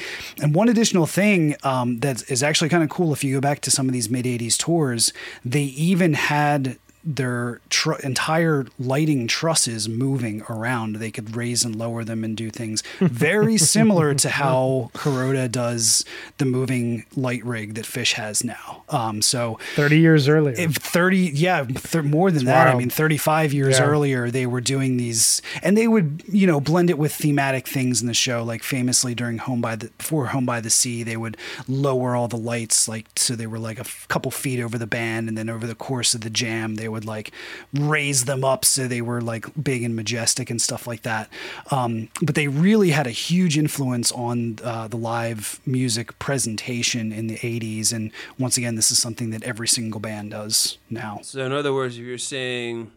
And 0.41 0.53
one 0.55 0.69
additional 0.69 1.05
thing 1.05 1.55
um, 1.63 1.99
that 1.99 2.29
is 2.31 2.41
actually 2.43 2.69
kind 2.69 2.83
of 2.83 2.89
cool 2.89 3.13
if 3.13 3.23
you 3.23 3.35
go 3.35 3.41
back 3.41 3.61
to 3.61 3.71
some 3.71 3.87
of 3.87 3.93
these 3.93 4.09
mid 4.09 4.25
80s 4.25 4.57
tours, 4.57 5.13
they 5.45 5.63
even 5.63 6.13
had 6.13 6.77
their 7.03 7.59
tr- 7.69 7.99
entire 8.03 8.65
lighting 8.79 9.27
trusses 9.27 9.89
moving 9.89 10.43
around. 10.49 10.97
They 10.97 11.11
could 11.11 11.35
raise 11.35 11.63
and 11.65 11.75
lower 11.75 12.03
them 12.03 12.23
and 12.23 12.37
do 12.37 12.49
things 12.51 12.83
very 12.99 13.57
similar 13.75 14.13
to 14.15 14.29
how 14.29 14.91
Kuroda 14.93 15.51
does 15.51 16.05
the 16.37 16.45
moving 16.45 17.05
light 17.15 17.43
rig 17.43 17.73
that 17.75 17.85
Phish 17.85 18.13
has 18.13 18.43
now. 18.43 18.83
Um, 18.89 19.21
so 19.21 19.57
30 19.75 19.99
years 19.99 20.27
earlier. 20.27 20.55
if 20.57 20.75
30 20.75 21.17
yeah 21.33 21.63
th- 21.63 22.03
more 22.03 22.29
than 22.31 22.45
that 22.45 22.67
i 22.67 22.75
mean 22.75 22.89
35 22.89 23.53
years 23.53 23.79
Yeah. 23.79 23.85
earlier 23.85 24.29
they 24.29 24.45
were 24.45 24.59
doing 24.61 24.97
these 24.97 25.41
and 25.63 25.77
they 25.77 25.87
would 25.87 26.23
you 26.27 26.45
know 26.45 26.59
blend 26.59 26.89
it 26.89 26.97
with 26.97 27.13
thematic 27.13 27.67
things 27.67 28.01
in 28.01 28.07
the 28.07 28.13
show 28.13 28.43
like 28.43 28.63
famously 28.63 29.15
during 29.15 29.37
home 29.37 29.61
by 29.61 29.75
the 29.75 29.89
before 29.97 30.27
home 30.27 30.45
by 30.45 30.59
the 30.59 30.69
sea 30.69 31.03
they 31.03 31.15
would 31.17 31.37
lower 31.67 32.15
all 32.15 32.27
the 32.27 32.37
lights 32.37 32.87
like 32.87 33.05
so 33.15 33.35
they 33.35 33.47
were 33.47 33.59
like 33.59 33.77
a 33.77 33.81
f- 33.81 34.05
couple 34.09 34.29
feet 34.31 34.59
over 34.61 34.77
the 34.77 34.87
band 34.87 35.29
and 35.29 35.37
then 35.37 35.49
over 35.49 35.65
the 35.65 35.75
course 35.75 36.13
of 36.13 36.21
the 36.21 36.29
jam 36.29 36.75
they 36.75 36.89
would 36.91 37.05
like 37.05 37.31
raise 37.73 38.25
them 38.25 38.43
up 38.43 38.63
so 38.65 38.87
they 38.87 39.01
were 39.01 39.21
like 39.21 39.45
big 39.63 39.83
and 39.83 39.95
majestic 39.95 40.49
and 40.49 40.61
stuff 40.61 40.85
like 40.85 41.01
that 41.03 41.29
um, 41.71 42.09
but 42.21 42.35
they 42.35 42.47
really 42.47 42.91
had 42.91 43.07
a 43.07 43.11
huge 43.11 43.57
influence 43.57 44.11
on 44.11 44.57
uh, 44.63 44.87
the 44.87 44.97
live 44.97 45.59
music 45.65 46.17
presentation 46.19 47.11
in 47.11 47.27
the 47.27 47.37
80s 47.37 47.91
and 47.93 48.11
once 48.37 48.57
again 48.57 48.75
this 48.75 48.91
is 48.91 48.99
something 49.01 49.29
that 49.31 49.43
every 49.43 49.67
single 49.67 49.99
band 49.99 50.31
does 50.31 50.77
now 50.89 51.19
So, 51.23 51.45
in 51.45 51.51
other 51.51 51.73
words, 51.73 51.97
if 51.97 52.03
you're 52.03 52.17
saying 52.17 52.91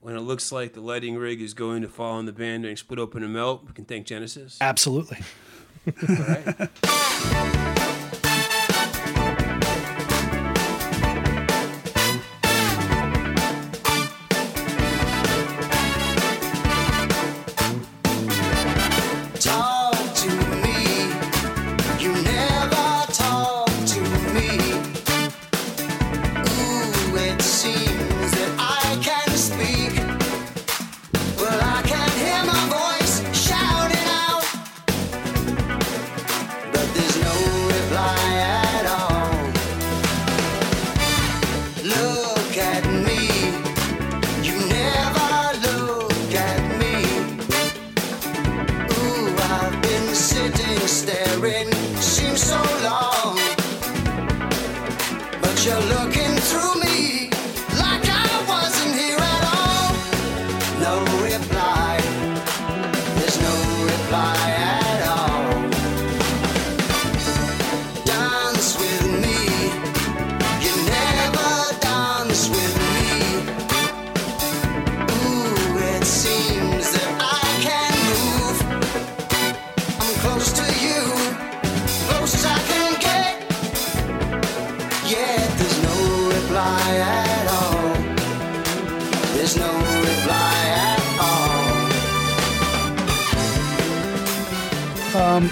when 0.00 0.14
it 0.16 0.20
looks 0.20 0.52
like 0.52 0.74
the 0.74 0.80
lighting 0.80 1.16
rig 1.16 1.40
is 1.40 1.54
going 1.54 1.80
to 1.82 1.88
fall 1.88 2.12
on 2.18 2.26
the 2.26 2.32
band 2.32 2.64
and 2.66 2.78
split 2.78 2.98
open 2.98 3.22
and 3.22 3.32
melt, 3.32 3.64
we 3.66 3.72
can 3.72 3.84
thank 3.86 4.06
Genesis. 4.06 4.58
absolutely 4.60 5.18
All 5.86 6.16
right. 6.16 7.88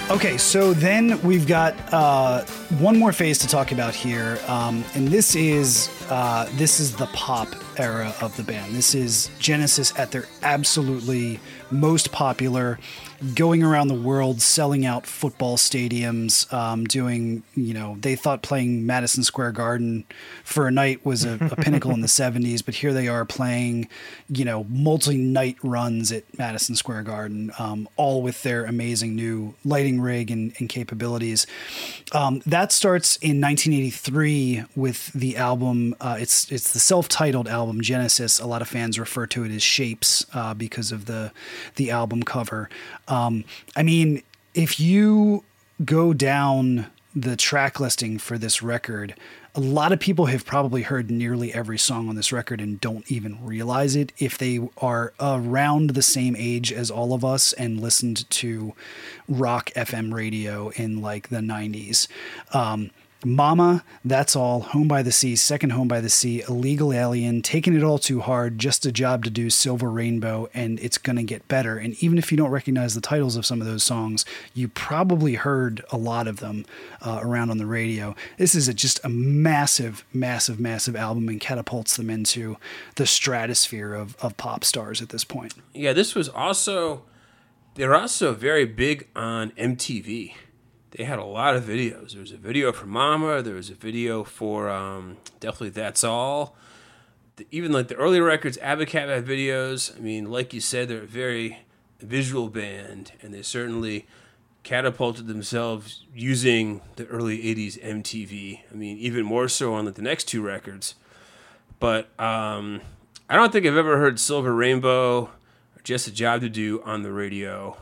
Okay, 0.09 0.37
so 0.37 0.73
then 0.73 1.19
we've 1.21 1.47
got 1.47 1.75
uh, 1.93 2.43
one 2.79 2.99
more 2.99 3.13
phase 3.13 3.37
to 3.39 3.47
talk 3.47 3.71
about 3.71 3.95
here, 3.95 4.37
um, 4.47 4.83
and 4.95 5.07
this 5.07 5.33
is 5.33 5.89
uh, 6.09 6.47
this 6.55 6.81
is 6.81 6.93
the 6.93 7.05
pop 7.07 7.47
era 7.79 8.13
of 8.21 8.35
the 8.37 8.43
band. 8.43 8.75
This 8.75 8.95
is 8.95 9.29
Genesis 9.39 9.97
at 9.97 10.11
their 10.11 10.25
absolutely 10.41 11.39
most 11.73 12.11
popular, 12.11 12.79
going 13.33 13.63
around 13.63 13.87
the 13.87 13.93
world 13.93 14.41
selling 14.41 14.85
out 14.85 15.07
football 15.07 15.57
stadiums, 15.57 16.51
um, 16.53 16.85
doing, 16.85 17.43
you 17.55 17.73
know, 17.73 17.97
they 17.99 18.15
thought 18.15 18.41
playing 18.41 18.85
Madison 18.85 19.23
Square 19.23 19.53
Garden 19.53 20.05
for 20.43 20.67
a 20.67 20.71
night 20.71 21.05
was 21.05 21.25
a, 21.25 21.35
a 21.51 21.55
pinnacle 21.55 21.91
in 21.91 22.01
the 22.01 22.07
70s, 22.23 22.63
but 22.63 22.75
here 22.75 22.93
they 22.93 23.07
are 23.07 23.25
playing, 23.25 23.87
you 24.29 24.45
know, 24.45 24.65
multi 24.69 25.17
night 25.17 25.57
runs 25.63 26.11
at 26.11 26.23
Madison 26.37 26.75
Square 26.75 27.03
Garden, 27.03 27.51
um, 27.57 27.87
all 27.95 28.21
with 28.21 28.43
their 28.43 28.65
amazing 28.65 29.15
new 29.15 29.55
lighting 29.65 29.99
rig 29.99 30.29
and, 30.29 30.53
and 30.59 30.69
capabilities. 30.69 31.47
Um, 32.11 32.41
that 32.45 32.71
starts 32.71 33.15
in 33.17 33.41
1983 33.41 34.65
with 34.75 35.11
the 35.13 35.37
album. 35.37 35.95
Uh, 35.99 36.17
it's 36.19 36.51
it's 36.51 36.73
the 36.73 36.79
self-titled 36.79 37.47
album 37.47 37.62
Genesis. 37.81 38.39
A 38.39 38.45
lot 38.45 38.61
of 38.61 38.67
fans 38.67 38.99
refer 38.99 39.25
to 39.27 39.43
it 39.43 39.51
as 39.51 39.63
Shapes 39.63 40.25
uh, 40.33 40.53
because 40.53 40.91
of 40.91 41.05
the 41.05 41.31
the 41.75 41.91
album 41.91 42.23
cover. 42.23 42.69
Um, 43.07 43.45
I 43.75 43.83
mean, 43.83 44.23
if 44.53 44.79
you 44.79 45.43
go 45.83 46.13
down 46.13 46.87
the 47.15 47.35
track 47.35 47.79
listing 47.79 48.17
for 48.17 48.37
this 48.37 48.61
record, 48.61 49.15
a 49.55 49.59
lot 49.59 49.91
of 49.91 49.99
people 49.99 50.25
have 50.27 50.45
probably 50.45 50.81
heard 50.81 51.11
nearly 51.11 51.53
every 51.53 51.77
song 51.77 52.09
on 52.09 52.15
this 52.15 52.31
record 52.31 52.59
and 52.59 52.81
don't 52.81 53.09
even 53.11 53.43
realize 53.45 53.95
it 53.95 54.11
if 54.17 54.37
they 54.37 54.67
are 54.79 55.13
around 55.19 55.91
the 55.91 56.01
same 56.01 56.35
age 56.35 56.73
as 56.73 56.89
all 56.89 57.13
of 57.13 57.23
us 57.23 57.53
and 57.53 57.79
listened 57.79 58.27
to 58.31 58.73
rock 59.27 59.69
FM 59.75 60.11
radio 60.11 60.69
in 60.69 61.01
like 61.01 61.29
the 61.29 61.37
90s. 61.37 62.07
Um, 62.51 62.89
Mama, 63.25 63.83
That's 64.03 64.35
All, 64.35 64.61
Home 64.61 64.87
by 64.87 65.01
the 65.01 65.11
Sea, 65.11 65.35
Second 65.35 65.71
Home 65.71 65.87
by 65.87 66.01
the 66.01 66.09
Sea, 66.09 66.43
Illegal 66.47 66.93
Alien, 66.93 67.41
Taking 67.41 67.75
It 67.75 67.83
All 67.83 67.97
Too 67.97 68.21
Hard, 68.21 68.59
Just 68.59 68.85
a 68.85 68.91
Job 68.91 69.23
to 69.23 69.29
Do, 69.29 69.49
Silver 69.49 69.89
Rainbow, 69.89 70.49
and 70.53 70.79
It's 70.79 70.97
Gonna 70.97 71.23
Get 71.23 71.47
Better. 71.47 71.77
And 71.77 71.95
even 72.03 72.17
if 72.17 72.31
you 72.31 72.37
don't 72.37 72.51
recognize 72.51 72.95
the 72.95 73.01
titles 73.01 73.35
of 73.35 73.45
some 73.45 73.61
of 73.61 73.67
those 73.67 73.83
songs, 73.83 74.25
you 74.53 74.67
probably 74.67 75.35
heard 75.35 75.83
a 75.91 75.97
lot 75.97 76.27
of 76.27 76.37
them 76.37 76.65
uh, 77.01 77.19
around 77.21 77.49
on 77.49 77.57
the 77.57 77.65
radio. 77.65 78.15
This 78.37 78.55
is 78.55 78.67
a, 78.67 78.73
just 78.73 78.99
a 79.03 79.09
massive, 79.09 80.05
massive, 80.13 80.59
massive 80.59 80.95
album 80.95 81.29
and 81.29 81.39
catapults 81.39 81.97
them 81.97 82.09
into 82.09 82.57
the 82.95 83.05
stratosphere 83.05 83.93
of, 83.93 84.15
of 84.21 84.37
pop 84.37 84.63
stars 84.63 85.01
at 85.01 85.09
this 85.09 85.23
point. 85.23 85.53
Yeah, 85.73 85.93
this 85.93 86.15
was 86.15 86.29
also 86.29 87.03
they're 87.75 87.95
also 87.95 88.33
very 88.33 88.65
big 88.65 89.07
on 89.15 89.51
MTV. 89.51 90.35
They 90.95 91.05
had 91.05 91.17
a 91.17 91.25
lot 91.25 91.55
of 91.55 91.63
videos. 91.63 92.11
There 92.11 92.21
was 92.21 92.31
a 92.31 92.37
video 92.37 92.71
for 92.71 92.85
Mama. 92.85 93.41
There 93.41 93.55
was 93.55 93.71
a 93.71 93.75
video 93.75 94.23
for 94.23 94.69
um, 94.69 95.17
definitely 95.39 95.71
That's 95.71 96.03
All. 96.03 96.55
The, 97.37 97.47
even 97.49 97.71
like 97.71 97.87
the 97.87 97.95
early 97.95 98.21
records, 98.21 98.59
Abacab 98.59 99.07
had 99.07 99.25
videos. 99.25 99.95
I 99.97 99.99
mean, 99.99 100.29
like 100.29 100.53
you 100.53 100.61
said, 100.61 100.87
they're 100.87 100.99
a 100.99 101.07
very 101.07 101.61
visual 101.99 102.47
band, 102.47 103.13
and 103.23 103.33
they 103.33 103.41
certainly 103.41 104.05
catapulted 104.61 105.25
themselves 105.25 106.03
using 106.13 106.81
the 106.95 107.07
early 107.07 107.39
'80s 107.39 107.83
MTV. 107.83 108.59
I 108.71 108.75
mean, 108.75 108.97
even 108.99 109.25
more 109.25 109.47
so 109.47 109.73
on 109.73 109.85
like 109.85 109.95
the 109.95 110.03
next 110.03 110.25
two 110.25 110.43
records. 110.43 110.93
But 111.79 112.07
um, 112.19 112.81
I 113.27 113.35
don't 113.35 113.51
think 113.51 113.65
I've 113.65 113.77
ever 113.77 113.97
heard 113.97 114.19
Silver 114.19 114.53
Rainbow 114.53 115.23
or 115.23 115.81
Just 115.83 116.07
a 116.07 116.11
Job 116.11 116.41
to 116.41 116.49
Do 116.49 116.83
on 116.85 117.01
the 117.01 117.11
radio. 117.11 117.77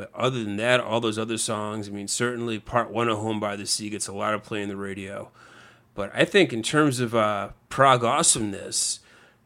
But 0.00 0.10
other 0.14 0.42
than 0.42 0.56
that, 0.56 0.80
all 0.80 0.98
those 0.98 1.18
other 1.18 1.36
songs, 1.36 1.86
I 1.86 1.90
mean, 1.90 2.08
certainly 2.08 2.58
part 2.58 2.90
one 2.90 3.10
of 3.10 3.18
Home 3.18 3.38
by 3.38 3.54
the 3.54 3.66
Sea 3.66 3.90
gets 3.90 4.08
a 4.08 4.14
lot 4.14 4.32
of 4.32 4.42
play 4.42 4.62
in 4.62 4.70
the 4.70 4.76
radio. 4.76 5.28
But 5.94 6.10
I 6.14 6.24
think 6.24 6.54
in 6.54 6.62
terms 6.62 7.00
of 7.00 7.14
uh, 7.14 7.50
prog 7.68 8.02
awesomeness, 8.02 9.00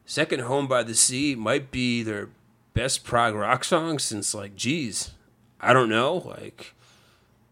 Second 0.05 0.43
Home 0.43 0.65
by 0.65 0.83
the 0.83 0.95
Sea 0.95 1.35
might 1.35 1.71
be 1.71 2.03
their 2.03 2.29
best 2.73 3.03
prog 3.03 3.35
rock 3.35 3.65
song 3.65 3.99
since, 3.99 4.33
like, 4.33 4.55
geez, 4.55 5.11
I 5.59 5.73
don't 5.73 5.89
know, 5.89 6.13
like 6.25 6.73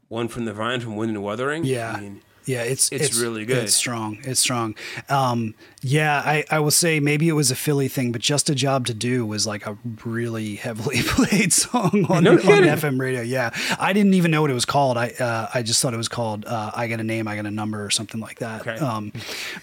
one 0.08 0.30
from 0.30 0.46
the 0.46 0.54
Vine 0.54 0.80
from 0.80 0.96
Wind 0.96 1.12
and 1.12 1.22
Wuthering. 1.22 1.66
Yeah. 1.66 1.96
I 1.98 2.00
mean, 2.00 2.22
Yeah, 2.46 2.62
it's, 2.62 2.90
It's 2.90 3.20
really 3.20 3.44
good. 3.44 3.66
It's 3.66 3.76
strong. 3.76 4.20
It's 4.24 4.40
strong. 4.40 4.76
Um, 5.10 5.56
yeah, 5.84 6.22
I, 6.26 6.46
I 6.50 6.60
will 6.60 6.72
say 6.72 7.00
maybe 7.02 7.28
it 7.28 7.34
was 7.34 7.52
a 7.52 7.56
Philly 7.56 7.90
thing, 7.90 8.12
but 8.14 8.22
just 8.22 8.50
a 8.50 8.56
job 8.56 8.86
to 8.88 8.94
do 8.94 9.26
was 9.26 9.46
like 9.46 9.66
a 9.68 9.78
really 10.06 10.56
heavily 10.66 11.02
played 11.04 11.52
song 11.52 12.06
on, 12.10 12.24
No 12.24 12.34
on. 12.34 12.40
FM 12.40 13.00
radio. 13.00 13.22
Yeah, 13.22 13.50
I 13.78 13.92
didn't 13.92 14.14
even 14.14 14.32
know 14.32 14.42
what 14.42 14.50
it 14.50 14.54
was 14.54 14.66
called. 14.66 14.98
I 14.98 15.10
uh, 15.10 15.50
I 15.54 15.62
just 15.62 15.82
thought 15.82 15.94
it 15.94 15.98
was 15.98 16.08
called 16.08 16.46
uh, 16.46 16.72
"I 16.74 16.88
Got 16.88 17.00
a 17.02 17.04
Name, 17.04 17.28
I 17.28 17.36
Got 17.36 17.46
a 17.46 17.52
Number" 17.52 17.84
or 17.84 17.90
something 17.90 18.22
like 18.22 18.40
that. 18.40 18.62
Okay. 18.62 18.78
Um, 18.80 19.12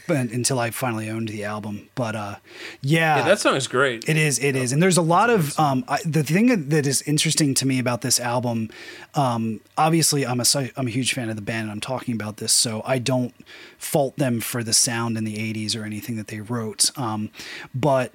but 0.07 0.17
until 0.31 0.59
I 0.59 0.71
finally 0.71 1.09
owned 1.09 1.29
the 1.29 1.45
album, 1.45 1.89
but 1.95 2.15
uh, 2.15 2.37
yeah, 2.83 3.17
yeah, 3.19 3.23
that 3.25 3.39
song 3.41 3.57
is 3.57 3.67
great. 3.67 4.09
it 4.09 4.17
is. 4.19 4.39
It 4.39 4.57
is, 4.57 4.73
and 4.73 4.83
there's 4.83 4.99
a 4.99 5.03
lot 5.03 5.31
of 5.31 5.59
um, 5.59 5.85
I, 5.89 5.99
the 6.05 6.23
thing 6.23 6.69
that- 6.69 6.87
is 6.87 7.03
interesting 7.03 7.55
to 7.55 7.67
me 7.67 7.79
about 7.79 8.01
this 8.03 8.19
album. 8.19 8.69
Um, 9.15 9.61
obviously, 9.79 10.27
I'm 10.27 10.41
a 10.41 10.45
I'm 10.77 10.87
a 10.87 10.91
huge 10.91 11.15
fan 11.15 11.29
of 11.31 11.37
the 11.37 11.43
band, 11.43 11.63
and 11.63 11.71
I'm 11.73 11.81
talking 11.81 12.15
about 12.15 12.37
this, 12.39 12.53
so 12.53 12.83
I 12.85 12.99
don't 12.99 13.35
fault 13.81 14.16
them 14.16 14.40
for 14.40 14.62
the 14.62 14.73
sound 14.73 15.16
in 15.16 15.24
the 15.24 15.36
'80s 15.36 15.74
or 15.74 15.85
anything 15.85 16.16
that 16.16 16.28
they 16.28 16.40
wrote. 16.40 16.97
Um, 16.97 17.31
but 17.74 18.12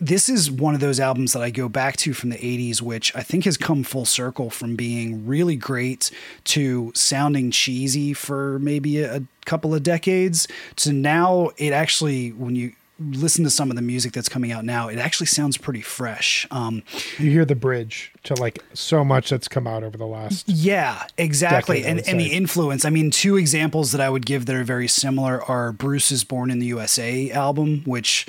this 0.00 0.28
is 0.28 0.50
one 0.50 0.74
of 0.74 0.80
those 0.80 0.98
albums 0.98 1.32
that 1.32 1.42
I 1.42 1.50
go 1.50 1.68
back 1.68 1.96
to 1.98 2.12
from 2.12 2.30
the 2.30 2.36
80s, 2.36 2.82
which 2.82 3.14
I 3.14 3.22
think 3.22 3.44
has 3.44 3.56
come 3.56 3.84
full 3.84 4.04
circle 4.04 4.50
from 4.50 4.74
being 4.74 5.28
really 5.28 5.54
great 5.54 6.10
to 6.44 6.90
sounding 6.92 7.52
cheesy 7.52 8.12
for 8.12 8.58
maybe 8.58 9.00
a, 9.00 9.18
a 9.18 9.22
couple 9.44 9.72
of 9.72 9.84
decades 9.84 10.48
to 10.76 10.92
now 10.92 11.50
it 11.56 11.72
actually, 11.72 12.30
when 12.30 12.56
you 12.56 12.72
listen 12.98 13.44
to 13.44 13.50
some 13.50 13.70
of 13.70 13.76
the 13.76 13.82
music 13.82 14.12
that's 14.12 14.28
coming 14.28 14.50
out 14.50 14.64
now, 14.64 14.88
it 14.88 14.98
actually 14.98 15.26
sounds 15.26 15.56
pretty 15.56 15.82
fresh. 15.82 16.48
Um, 16.50 16.82
You 17.18 17.30
hear 17.30 17.44
the 17.44 17.54
bridge 17.54 18.11
to 18.24 18.34
like 18.34 18.62
so 18.72 19.04
much 19.04 19.30
that's 19.30 19.48
come 19.48 19.66
out 19.66 19.82
over 19.82 19.96
the 19.96 20.06
last. 20.06 20.48
Yeah, 20.48 21.04
exactly. 21.18 21.80
Decade, 21.82 21.98
and 21.98 22.08
and 22.08 22.20
the 22.20 22.32
influence. 22.32 22.84
I 22.84 22.90
mean, 22.90 23.10
two 23.10 23.36
examples 23.36 23.92
that 23.92 24.00
I 24.00 24.08
would 24.08 24.24
give 24.26 24.46
that 24.46 24.54
are 24.56 24.64
very 24.64 24.88
similar 24.88 25.42
are 25.42 25.72
Bruce's 25.72 26.22
Born 26.24 26.50
in 26.50 26.58
the 26.60 26.66
USA 26.66 27.30
album, 27.32 27.82
which 27.84 28.26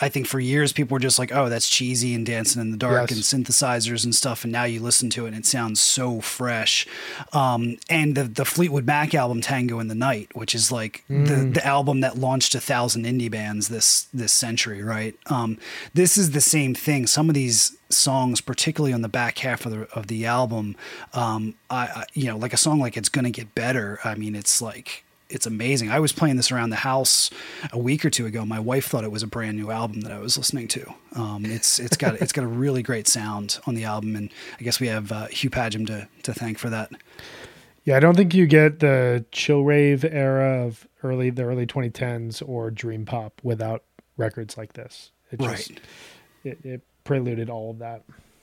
I 0.00 0.08
think 0.08 0.26
for 0.26 0.40
years 0.40 0.72
people 0.72 0.94
were 0.96 1.00
just 1.00 1.18
like, 1.18 1.32
oh, 1.32 1.48
that's 1.48 1.68
cheesy 1.68 2.14
and 2.14 2.26
dancing 2.26 2.60
in 2.60 2.70
the 2.72 2.76
dark 2.76 3.10
Yes. 3.10 3.32
and 3.32 3.44
synthesizers 3.46 4.02
and 4.04 4.12
stuff. 4.14 4.42
And 4.44 4.52
now 4.52 4.64
you 4.64 4.80
listen 4.80 5.08
to 5.10 5.24
it 5.26 5.28
and 5.28 5.36
it 5.36 5.46
sounds 5.46 5.80
so 5.80 6.20
fresh. 6.20 6.84
Um, 7.32 7.76
and 7.88 8.16
the, 8.16 8.24
the 8.24 8.44
Fleetwood 8.44 8.86
Mac 8.86 9.14
album, 9.14 9.40
Tango 9.40 9.78
in 9.78 9.86
the 9.88 9.94
Night, 9.94 10.34
which 10.34 10.52
is 10.54 10.72
like 10.72 11.04
the, 11.08 11.48
the 11.52 11.64
album 11.64 12.00
that 12.00 12.18
launched 12.18 12.56
a 12.56 12.60
thousand 12.60 13.04
indie 13.04 13.30
bands 13.30 13.68
this, 13.68 14.08
this 14.12 14.32
century, 14.32 14.82
right? 14.82 15.14
Um, 15.26 15.58
this 15.92 16.16
is 16.18 16.32
the 16.32 16.40
same 16.40 16.74
thing. 16.74 17.06
Some 17.06 17.28
of 17.28 17.34
these 17.36 17.76
songs, 17.96 18.40
particularly 18.40 18.92
on 18.92 19.02
the 19.02 19.08
back 19.08 19.38
half 19.38 19.66
of 19.66 19.72
the 19.72 19.88
of 19.96 20.06
the 20.08 20.26
album, 20.26 20.76
um, 21.12 21.54
I, 21.70 21.86
I 21.86 22.04
you 22.14 22.26
know, 22.26 22.36
like 22.36 22.52
a 22.52 22.58
song 22.58 22.78
like 22.80 22.96
"It's 22.96 23.08
Gonna 23.08 23.30
Get 23.30 23.54
Better." 23.54 23.98
I 24.04 24.14
mean, 24.14 24.34
it's 24.34 24.60
like 24.62 25.04
it's 25.30 25.46
amazing. 25.46 25.90
I 25.90 26.00
was 26.00 26.12
playing 26.12 26.36
this 26.36 26.52
around 26.52 26.70
the 26.70 26.76
house 26.76 27.30
a 27.72 27.78
week 27.78 28.04
or 28.04 28.10
two 28.10 28.26
ago. 28.26 28.44
My 28.44 28.60
wife 28.60 28.86
thought 28.86 29.04
it 29.04 29.10
was 29.10 29.22
a 29.22 29.26
brand 29.26 29.56
new 29.56 29.70
album 29.70 30.02
that 30.02 30.12
I 30.12 30.18
was 30.18 30.36
listening 30.36 30.68
to. 30.68 30.94
Um, 31.16 31.44
it's 31.46 31.78
it's 31.78 31.96
got 31.96 32.14
it's 32.20 32.32
got 32.32 32.44
a 32.44 32.48
really 32.48 32.82
great 32.82 33.08
sound 33.08 33.58
on 33.66 33.74
the 33.74 33.84
album, 33.84 34.16
and 34.16 34.30
I 34.60 34.62
guess 34.62 34.80
we 34.80 34.88
have 34.88 35.10
uh, 35.10 35.26
Hugh 35.28 35.50
Padgham 35.50 35.86
to 35.86 36.08
to 36.24 36.34
thank 36.34 36.58
for 36.58 36.70
that. 36.70 36.92
Yeah, 37.84 37.98
I 37.98 38.00
don't 38.00 38.16
think 38.16 38.34
you 38.34 38.46
get 38.46 38.80
the 38.80 39.26
chill 39.30 39.62
wave 39.62 40.04
era 40.04 40.64
of 40.66 40.86
early 41.02 41.30
the 41.30 41.42
early 41.42 41.66
2010s 41.66 42.42
or 42.46 42.70
dream 42.70 43.04
pop 43.04 43.40
without 43.42 43.82
records 44.16 44.56
like 44.56 44.72
this. 44.74 45.10
It 45.30 45.40
just 45.40 45.70
Right. 45.70 45.80
it, 46.44 46.64
it 46.64 46.80
preluded 47.04 47.48
all 47.48 47.70
of 47.70 47.78
that. 47.78 48.02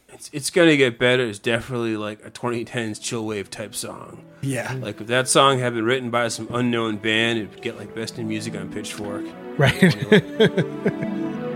It's, 0.09 0.29
it's 0.33 0.49
gonna 0.49 0.77
get 0.77 0.99
better. 0.99 1.25
It's 1.25 1.39
definitely 1.39 1.97
like 1.97 2.25
a 2.25 2.31
2010s 2.31 3.01
chill 3.01 3.25
wave 3.25 3.49
type 3.49 3.73
song. 3.73 4.23
Yeah. 4.41 4.73
Like 4.79 5.01
if 5.01 5.07
that 5.07 5.27
song 5.27 5.59
had 5.59 5.73
been 5.73 5.85
written 5.85 6.09
by 6.09 6.27
some 6.27 6.47
unknown 6.51 6.97
band, 6.97 7.39
it 7.39 7.49
would 7.49 7.61
get 7.61 7.77
like 7.77 7.95
best 7.95 8.19
in 8.19 8.27
music 8.27 8.55
on 8.55 8.71
Pitchfork. 8.71 9.25
Right. 9.57 9.81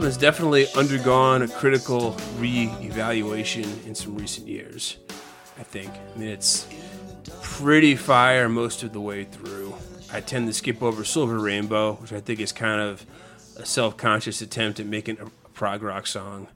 album 0.00 0.08
has 0.08 0.16
definitely 0.16 0.66
undergone 0.74 1.42
a 1.42 1.48
critical 1.48 2.16
re-evaluation 2.38 3.64
in 3.84 3.94
some 3.94 4.16
recent 4.16 4.48
years. 4.48 4.96
I 5.58 5.62
think. 5.62 5.90
I 5.92 6.18
mean, 6.18 6.28
it's 6.30 6.66
pretty 7.42 7.96
fire 7.96 8.48
most 8.48 8.82
of 8.82 8.94
the 8.94 9.00
way 9.00 9.24
through. 9.24 9.74
I 10.10 10.22
tend 10.22 10.46
to 10.46 10.54
skip 10.54 10.82
over 10.82 11.04
Silver 11.04 11.38
Rainbow, 11.38 11.96
which 11.96 12.14
I 12.14 12.20
think 12.20 12.40
is 12.40 12.50
kind 12.50 12.80
of 12.80 13.04
a 13.58 13.66
self-conscious 13.66 14.40
attempt 14.40 14.80
at 14.80 14.86
making 14.86 15.18
a 15.20 15.28
prog 15.50 15.82
rock 15.82 16.06
song. 16.06 16.48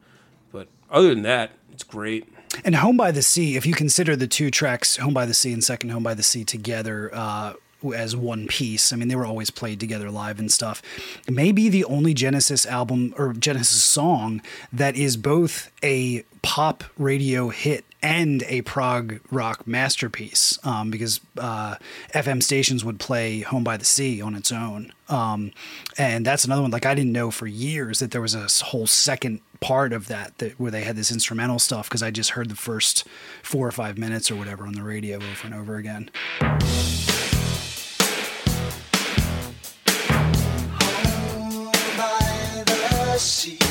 But 0.51 0.69
other 0.91 1.11
than 1.11 1.25
that, 1.25 1.51
it's 1.71 1.85
great. 1.85 2.27
And 2.65 2.75
Home 2.77 2.97
by 2.97 3.11
the 3.11 3.21
Sea, 3.21 3.57
if 3.57 3.67
you 3.67 3.75
consider 3.75 4.17
the 4.17 4.27
two 4.27 4.51
tracks, 4.51 4.97
Home 4.97 5.13
by 5.13 5.27
the 5.27 5.35
Sea 5.35 5.53
and 5.53 5.63
Second 5.63 5.91
Home 5.91 6.03
by 6.03 6.15
the 6.15 6.23
Sea, 6.23 6.45
together 6.45 7.11
uh, 7.13 7.53
as 7.93 8.17
one 8.17 8.47
piece, 8.47 8.93
I 8.93 8.97
mean, 8.97 9.09
they 9.09 9.17
were 9.17 9.27
always 9.27 9.51
played 9.51 9.81
together 9.81 10.11
live 10.11 10.39
and 10.39 10.51
stuff. 10.51 10.81
Maybe 11.29 11.69
the 11.69 11.85
only 11.85 12.15
Genesis 12.15 12.65
album 12.67 13.15
or 13.19 13.33
Genesis 13.33 13.83
song 13.83 14.41
that 14.73 14.97
is 14.97 15.17
both 15.17 15.71
a 15.83 16.25
pop 16.43 16.85
radio 16.99 17.49
hit 17.49 17.85
and 18.05 18.43
a 18.49 18.61
prog 18.63 19.19
rock 19.31 19.67
masterpiece 19.67 20.59
um, 20.63 20.91
because 20.91 21.21
uh, 21.39 21.77
FM 22.13 22.43
stations 22.43 22.85
would 22.85 23.01
play 23.01 23.41
Home 23.41 23.65
by 23.65 23.79
the 23.79 23.85
Sea 23.85 24.21
on 24.21 24.35
its 24.35 24.53
own. 24.53 24.93
Um, 25.09 25.53
and 25.97 26.25
that's 26.25 26.45
another 26.45 26.61
one. 26.61 26.71
Like, 26.71 26.85
I 26.85 26.95
didn't 26.95 27.13
know 27.13 27.31
for 27.31 27.47
years 27.47 28.01
that 28.01 28.11
there 28.11 28.21
was 28.21 28.35
a 28.35 28.47
whole 28.67 28.87
second 28.87 29.41
part 29.61 29.95
of 29.95 30.09
that, 30.09 30.37
that 30.37 30.61
where 30.61 30.71
they 30.71 30.83
had 30.83 30.97
this 30.97 31.11
instrumental 31.11 31.59
stuff 31.59 31.89
because 31.89 32.03
I 32.03 32.11
just 32.11 32.31
heard 32.31 32.51
the 32.51 32.57
first 32.57 33.09
four 33.43 33.67
or 33.67 33.73
five 33.73 33.97
minutes 33.97 34.31
or 34.31 34.37
whatever 34.37 34.67
on 34.67 34.75
the 34.75 34.83
radio 34.83 35.17
over 35.17 35.47
and 35.47 35.55
over 35.55 35.77
again. 35.77 36.11
Sea. 43.19 43.65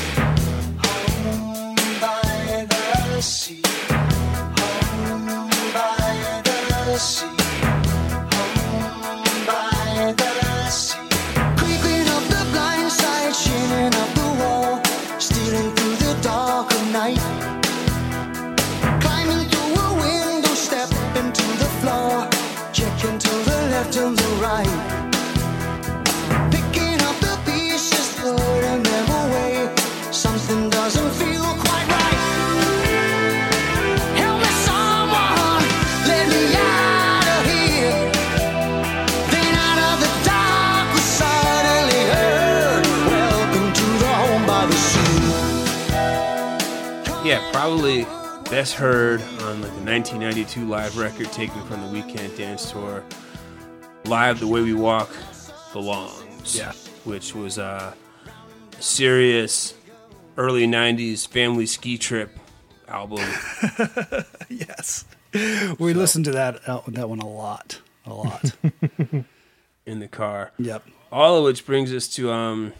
Probably 47.54 48.02
best 48.50 48.74
heard 48.74 49.22
on 49.42 49.62
like 49.62 49.70
the 49.76 49.84
1992 49.84 50.66
live 50.66 50.98
record 50.98 51.30
taken 51.30 51.62
from 51.68 51.82
the 51.82 51.86
We 51.86 52.02
Can't 52.02 52.36
Dance 52.36 52.72
Tour. 52.72 53.04
Live, 54.06 54.40
The 54.40 54.48
Way 54.48 54.62
We 54.62 54.74
Walk 54.74 55.08
Belongs. 55.72 56.58
Yeah. 56.58 56.72
Which 57.04 57.32
was 57.32 57.60
uh, 57.60 57.94
a 58.76 58.82
serious 58.82 59.74
early 60.36 60.66
90s 60.66 61.28
family 61.28 61.66
ski 61.66 61.96
trip 61.96 62.36
album. 62.88 63.24
Yes. 64.48 65.04
We 65.78 65.94
listened 65.94 66.24
to 66.24 66.32
that 66.32 66.68
uh, 66.68 66.80
that 66.88 67.08
one 67.08 67.20
a 67.20 67.28
lot. 67.28 67.80
A 68.04 68.14
lot. 68.14 68.52
in 69.86 70.00
the 70.00 70.08
car. 70.08 70.50
yep. 70.58 70.84
All 71.12 71.38
of 71.38 71.44
which 71.44 71.64
brings 71.64 71.94
us 71.94 72.08
to 72.16 72.32
um, 72.32 72.72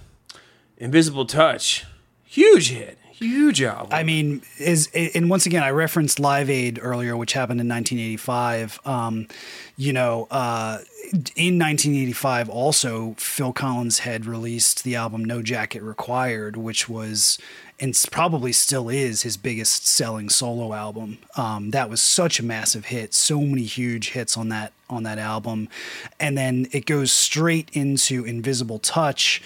Invisible 0.79 1.27
Touch. 1.27 1.85
Huge 2.25 2.71
hit. 2.71 2.99
Huge 3.19 3.63
album. 3.63 3.89
I 3.93 4.03
mean, 4.03 4.43
is 4.59 4.89
and 4.95 5.31
once 5.31 5.47
again, 5.47 5.63
I 5.63 5.71
referenced 5.71 6.19
Live 6.19 6.51
Aid 6.51 6.81
earlier, 6.83 7.17
which 7.17 7.33
happened 7.33 7.61
in 7.61 7.69
1985. 7.69 8.81
Um, 8.85 9.29
you 9.77 9.93
know, 9.93 10.27
uh, 10.33 10.79
in 11.37 11.59
1985, 11.59 12.49
also 12.49 13.15
Phil 13.17 13.53
Collins 13.53 14.01
had 14.01 14.27
released 14.27 14.83
the 14.83 14.97
album 14.97 15.25
"No 15.25 15.43
Jacket 15.43 15.83
Required," 15.83 16.57
which 16.57 16.89
was 16.89 17.39
and 17.79 17.97
probably 18.11 18.53
still 18.53 18.89
is 18.89 19.23
his 19.23 19.37
biggest 19.37 19.87
selling 19.87 20.29
solo 20.29 20.73
album. 20.75 21.19
Um, 21.37 21.71
that 21.71 21.89
was 21.89 22.03
such 22.03 22.41
a 22.41 22.43
massive 22.43 22.87
hit, 22.87 23.15
so 23.15 23.41
many 23.41 23.65
huge 23.65 24.11
hits 24.11 24.37
on 24.37 24.49
that 24.49 24.73
on 24.91 25.05
that 25.05 25.19
album, 25.21 25.69
and 26.19 26.37
then 26.37 26.67
it 26.73 26.85
goes 26.85 27.13
straight 27.13 27.71
into 27.73 28.25
Invisible 28.25 28.81
Touch, 28.81 29.41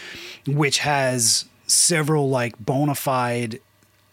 which 0.47 0.79
has 0.79 1.45
several 1.69 2.29
like 2.29 2.59
bona 2.59 2.95
fide 2.95 3.61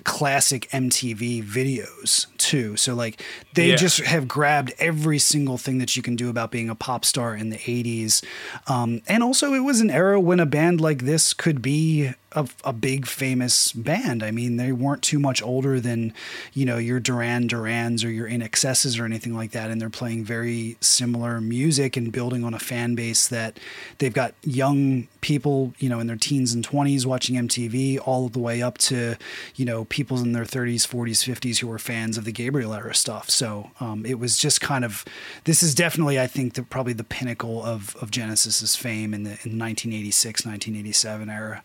classic 0.03 0.69
MTV 0.69 1.43
videos 1.43 2.27
too. 2.45 2.77
So 2.77 2.93
like 2.93 3.21
they 3.55 3.69
Yeah. 3.69 3.75
just 3.75 3.99
have 4.01 4.27
grabbed 4.27 4.71
every 4.77 5.17
single 5.19 5.57
thing 5.57 5.79
that 5.79 5.95
you 5.95 6.03
can 6.03 6.15
do 6.15 6.29
about 6.29 6.51
being 6.51 6.69
a 6.69 6.75
pop 6.75 7.03
star 7.03 7.35
in 7.35 7.49
the 7.49 7.57
80s. 7.57 8.23
Um, 8.67 9.01
and 9.07 9.23
also 9.23 9.53
it 9.53 9.61
was 9.61 9.81
an 9.81 9.89
era 9.89 10.19
when 10.19 10.39
a 10.39 10.45
band 10.45 10.79
like 10.79 11.03
this 11.03 11.33
could 11.33 11.61
be 11.61 12.11
a, 12.33 12.47
a 12.65 12.73
big 12.73 13.07
famous 13.07 13.71
band. 13.71 14.21
I 14.21 14.29
mean, 14.29 14.57
they 14.57 14.73
weren't 14.73 15.01
too 15.01 15.19
much 15.19 15.41
older 15.41 15.79
than, 15.79 16.13
you 16.53 16.65
know, 16.65 16.77
your 16.77 16.99
Duran 16.99 17.47
Durans 17.47 18.03
or 18.03 18.09
your 18.09 18.27
In 18.27 18.41
Excesses 18.41 18.99
or 18.99 19.05
anything 19.05 19.33
like 19.33 19.51
that. 19.51 19.71
And 19.71 19.79
they're 19.79 19.89
playing 19.89 20.25
very 20.25 20.75
similar 20.81 21.39
music 21.39 21.95
and 21.95 22.11
building 22.11 22.43
on 22.43 22.53
a 22.53 22.59
fan 22.59 22.93
base 22.93 23.29
that 23.29 23.57
they've 23.99 24.13
got 24.13 24.33
young 24.43 25.07
people, 25.21 25.73
you 25.79 25.87
know, 25.87 25.99
in 26.01 26.07
their 26.07 26.17
teens 26.17 26.53
and 26.53 26.67
20s 26.67 27.05
watching 27.05 27.35
MTV 27.37 27.99
all 28.05 28.27
the 28.27 28.39
way 28.39 28.61
up 28.61 28.77
to, 28.79 29.15
you 29.55 29.63
know, 29.63 29.85
people 29.85 30.19
in 30.19 30.33
their 30.33 30.43
30s, 30.43 30.85
40s, 30.85 31.23
50s 31.23 31.59
who 31.59 31.71
are 31.71 31.79
fans 31.79 32.17
of 32.17 32.25
the 32.25 32.33
Gabriel 32.35 32.73
era 32.73 32.93
stuff. 32.93 33.29
So 33.29 33.71
um, 33.79 34.05
it 34.05 34.19
was 34.19 34.37
just 34.37 34.61
kind 34.61 34.85
of, 34.85 35.03
this 35.45 35.63
is 35.63 35.73
definitely, 35.73 36.19
I 36.19 36.27
think, 36.27 36.53
the, 36.53 36.63
probably 36.63 36.93
the 36.93 37.03
pinnacle 37.03 37.63
of, 37.63 37.95
of 37.97 38.11
Genesis's 38.11 38.75
fame 38.75 39.13
in 39.13 39.23
the 39.23 39.31
in 39.43 39.57
1986, 39.57 40.45
1987 40.45 41.29
era. 41.29 41.63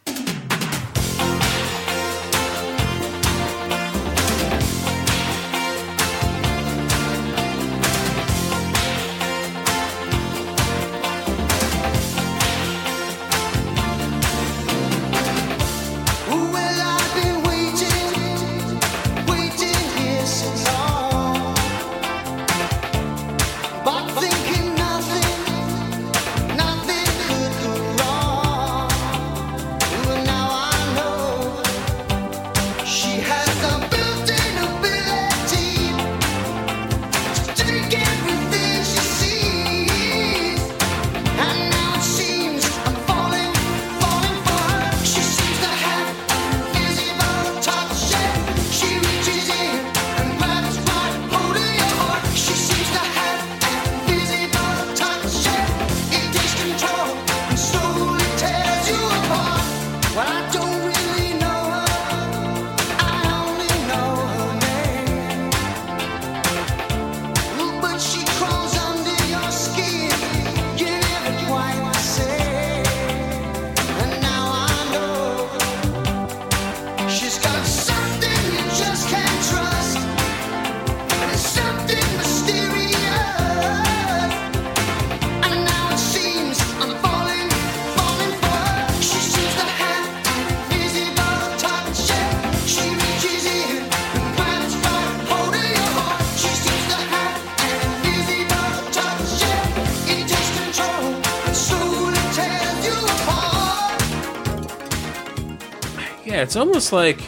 Almost 106.81 106.93
like 106.94 107.20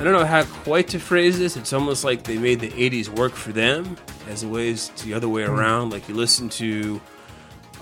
I 0.00 0.04
don't 0.04 0.14
know 0.14 0.24
how 0.24 0.42
quite 0.44 0.88
to 0.88 0.98
phrase 0.98 1.38
this. 1.38 1.54
It's 1.54 1.74
almost 1.74 2.02
like 2.02 2.24
they 2.24 2.38
made 2.38 2.60
the 2.60 2.70
'80s 2.70 3.10
work 3.10 3.32
for 3.32 3.52
them, 3.52 3.98
as 4.26 4.42
a 4.42 4.48
ways 4.48 4.90
to 4.96 5.04
the 5.04 5.12
other 5.12 5.28
way 5.28 5.44
hmm. 5.44 5.52
around. 5.52 5.90
Like 5.90 6.08
you 6.08 6.14
listen 6.14 6.48
to 6.50 6.98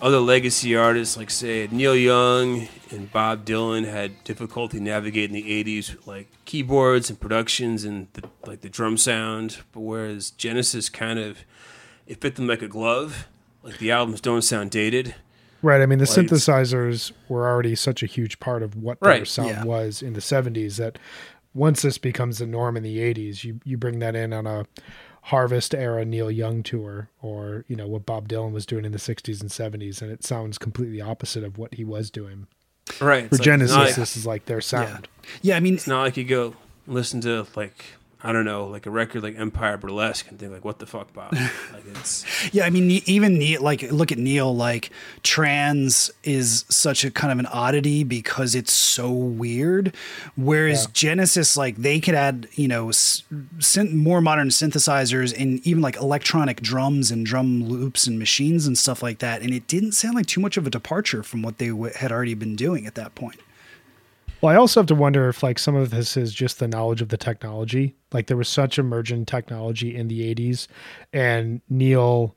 other 0.00 0.18
legacy 0.18 0.74
artists, 0.74 1.16
like 1.16 1.30
say 1.30 1.68
Neil 1.70 1.94
Young 1.94 2.66
and 2.90 3.12
Bob 3.12 3.44
Dylan, 3.44 3.88
had 3.88 4.24
difficulty 4.24 4.80
navigating 4.80 5.34
the 5.34 5.64
'80s, 5.64 6.04
like 6.04 6.26
keyboards 6.46 7.10
and 7.10 7.20
productions 7.20 7.84
and 7.84 8.08
the, 8.14 8.28
like 8.44 8.62
the 8.62 8.68
drum 8.68 8.96
sound. 8.96 9.58
But 9.70 9.82
whereas 9.82 10.32
Genesis 10.32 10.88
kind 10.88 11.20
of 11.20 11.44
it 12.08 12.20
fit 12.20 12.34
them 12.34 12.48
like 12.48 12.62
a 12.62 12.66
glove. 12.66 13.28
Like 13.62 13.78
the 13.78 13.92
albums 13.92 14.20
don't 14.20 14.42
sound 14.42 14.72
dated. 14.72 15.14
Right. 15.62 15.80
I 15.80 15.86
mean, 15.86 15.98
the 15.98 16.04
Like, 16.06 16.26
synthesizers 16.26 17.12
were 17.28 17.48
already 17.48 17.74
such 17.74 18.02
a 18.02 18.06
huge 18.06 18.40
part 18.40 18.62
of 18.62 18.76
what 18.76 19.00
their 19.00 19.10
Right, 19.10 19.26
sound 19.26 19.48
yeah. 19.48 19.64
was 19.64 20.02
in 20.02 20.12
the 20.14 20.20
70s 20.20 20.76
that 20.76 20.98
once 21.54 21.82
this 21.82 21.98
becomes 21.98 22.38
the 22.38 22.46
norm 22.46 22.76
in 22.76 22.82
the 22.82 22.98
80s, 22.98 23.44
you, 23.44 23.60
you 23.64 23.76
bring 23.76 23.98
that 24.00 24.14
in 24.16 24.32
on 24.32 24.46
a 24.46 24.66
Harvest 25.26 25.72
era 25.74 26.04
Neil 26.04 26.30
Young 26.30 26.62
tour 26.64 27.08
or, 27.20 27.64
you 27.68 27.76
know, 27.76 27.86
what 27.86 28.04
Bob 28.04 28.28
Dylan 28.28 28.52
was 28.52 28.66
doing 28.66 28.84
in 28.84 28.90
the 28.92 28.98
60s 28.98 29.40
and 29.40 29.50
70s, 29.50 30.02
and 30.02 30.10
it 30.10 30.24
sounds 30.24 30.58
completely 30.58 31.00
opposite 31.00 31.44
of 31.44 31.58
what 31.58 31.74
he 31.74 31.84
was 31.84 32.10
doing. 32.10 32.48
Right. 33.00 33.28
For 33.28 33.36
It's 33.36 33.38
like- 33.38 33.42
Genesis, 33.44 33.76
it's 33.76 33.90
not, 33.96 34.00
this 34.00 34.16
is 34.16 34.26
like 34.26 34.46
their 34.46 34.60
sound. 34.60 35.06
Yeah, 35.42 35.56
I 35.56 35.60
mean, 35.60 35.74
it's 35.74 35.86
not 35.86 36.02
like 36.02 36.16
you 36.16 36.24
go 36.24 36.56
listen 36.88 37.20
to 37.20 37.46
like 37.54 37.84
I 38.24 38.30
don't 38.32 38.44
know, 38.44 38.66
like 38.66 38.86
a 38.86 38.90
record 38.90 39.24
like 39.24 39.36
Empire 39.36 39.76
Burlesque 39.76 40.28
and 40.30 40.38
think 40.38 40.52
like, 40.52 40.64
what 40.64 40.78
the 40.78 40.86
fuck, 40.86 41.12
Bob? 41.12 41.32
like 41.72 41.84
it's 41.90 42.24
Yeah, 42.54 42.64
I 42.66 42.70
mean, 42.70 43.02
even 43.06 43.34
Neil, 43.38 43.60
like, 43.62 43.82
look 43.90 44.12
at 44.12 44.18
Neil, 44.18 44.54
like, 44.54 44.90
trans 45.22 46.10
is 46.22 46.64
such 46.68 47.04
a 47.04 47.10
kind 47.10 47.32
of 47.32 47.38
an 47.38 47.46
oddity 47.46 48.04
because 48.04 48.54
it's 48.54 48.72
so 48.72 49.10
weird. 49.10 49.94
Whereas 50.36 50.86
Genesis, 50.92 51.56
like, 51.56 51.76
they 51.76 51.98
could 51.98 52.14
add, 52.14 52.46
you 52.52 52.68
know, 52.68 52.90
s- 52.90 53.22
more 53.92 54.20
modern 54.20 54.48
synthesizers 54.50 55.34
and 55.36 55.66
even 55.66 55.82
like 55.82 55.96
electronic 55.96 56.60
drums 56.60 57.10
and 57.10 57.26
drum 57.26 57.64
loops 57.68 58.06
and 58.06 58.18
machines 58.18 58.66
and 58.66 58.78
stuff 58.78 59.02
like 59.02 59.18
that. 59.18 59.42
And 59.42 59.52
it 59.52 59.66
didn't 59.66 59.92
sound 59.92 60.14
like 60.14 60.26
too 60.26 60.40
much 60.40 60.56
of 60.56 60.66
a 60.66 60.70
departure 60.70 61.22
from 61.22 61.42
what 61.42 61.58
they 61.58 61.68
w- 61.68 61.92
had 61.94 62.12
already 62.12 62.34
been 62.34 62.54
doing 62.54 62.86
at 62.86 62.94
that 62.94 63.14
point. 63.14 63.40
Well, 64.42 64.52
I 64.52 64.58
also 64.58 64.80
have 64.80 64.88
to 64.88 64.94
wonder 64.96 65.28
if 65.28 65.44
like 65.44 65.60
some 65.60 65.76
of 65.76 65.90
this 65.90 66.16
is 66.16 66.34
just 66.34 66.58
the 66.58 66.66
knowledge 66.66 67.00
of 67.00 67.10
the 67.10 67.16
technology. 67.16 67.94
Like 68.10 68.26
there 68.26 68.36
was 68.36 68.48
such 68.48 68.76
emergent 68.76 69.28
technology 69.28 69.94
in 69.94 70.08
the 70.08 70.34
80s 70.34 70.66
and 71.12 71.60
Neil 71.70 72.36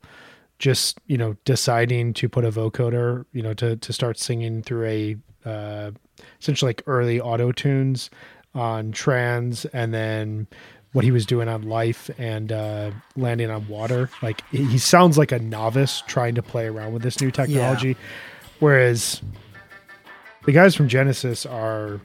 just, 0.60 1.00
you 1.08 1.18
know, 1.18 1.36
deciding 1.46 2.14
to 2.14 2.30
put 2.30 2.46
a 2.46 2.52
vocoder, 2.52 3.26
you 3.34 3.42
know, 3.42 3.56
to 3.56 3.76
to 3.78 3.92
start 3.92 4.20
singing 4.20 4.62
through 4.62 4.86
a 4.86 5.18
uh 5.50 5.92
essentially 6.40 6.70
like 6.70 6.84
early 6.86 7.20
auto 7.20 7.52
tunes 7.52 8.12
on 8.54 8.92
trans 8.92 9.66
and 9.66 9.92
then 9.92 10.48
what 10.94 11.04
he 11.04 11.12
was 11.12 11.26
doing 11.26 11.50
on 11.50 11.64
life 11.64 12.12
and 12.20 12.52
uh 12.52 12.92
landing 13.16 13.50
on 13.50 13.68
water. 13.68 14.12
Like 14.22 14.48
he 14.52 14.64
he 14.66 14.78
sounds 14.78 15.18
like 15.18 15.32
a 15.32 15.40
novice 15.40 16.04
trying 16.06 16.36
to 16.36 16.44
play 16.44 16.68
around 16.68 16.94
with 16.94 17.02
this 17.02 17.20
new 17.20 17.32
technology. 17.32 17.98
Whereas 18.60 19.24
the 20.46 20.52
guys 20.52 20.76
from 20.76 20.88
Genesis 20.88 21.46
are, 21.46 22.00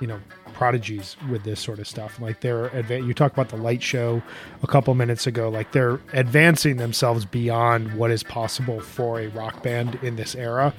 you 0.00 0.06
know, 0.06 0.20
prodigies 0.54 1.16
with 1.30 1.44
this 1.44 1.60
sort 1.60 1.78
of 1.78 1.88
stuff. 1.88 2.20
Like 2.20 2.40
they're 2.40 2.68
adva- 2.70 3.06
you 3.06 3.12
talk 3.12 3.32
about 3.32 3.48
the 3.48 3.56
light 3.56 3.82
show 3.82 4.22
a 4.62 4.66
couple 4.66 4.94
minutes 4.94 5.26
ago. 5.26 5.48
Like 5.48 5.72
they're 5.72 6.00
advancing 6.12 6.76
themselves 6.76 7.24
beyond 7.24 7.94
what 7.94 8.10
is 8.10 8.22
possible 8.22 8.80
for 8.80 9.20
a 9.20 9.28
rock 9.28 9.62
band 9.62 9.98
in 10.02 10.16
this 10.16 10.34
era. 10.34 10.74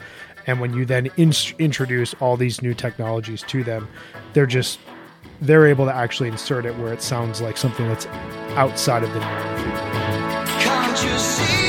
And 0.47 0.61
when 0.61 0.73
you 0.73 0.85
then 0.85 1.07
in- 1.17 1.33
introduce 1.59 2.13
all 2.15 2.37
these 2.37 2.61
new 2.61 2.73
technologies 2.73 3.43
to 3.43 3.63
them, 3.63 3.87
they're 4.33 4.45
just 4.45 4.79
they're 5.41 5.67
able 5.67 5.85
to 5.85 5.93
actually 5.93 6.29
insert 6.29 6.65
it 6.65 6.77
where 6.77 6.93
it 6.93 7.01
sounds 7.01 7.41
like 7.41 7.57
something 7.57 7.87
that's 7.89 8.05
outside 8.55 9.03
of 9.03 9.11
the 9.11 9.19
norm. 9.19 11.64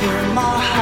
You 0.00 0.06
my 0.32 0.42
heart? 0.42 0.77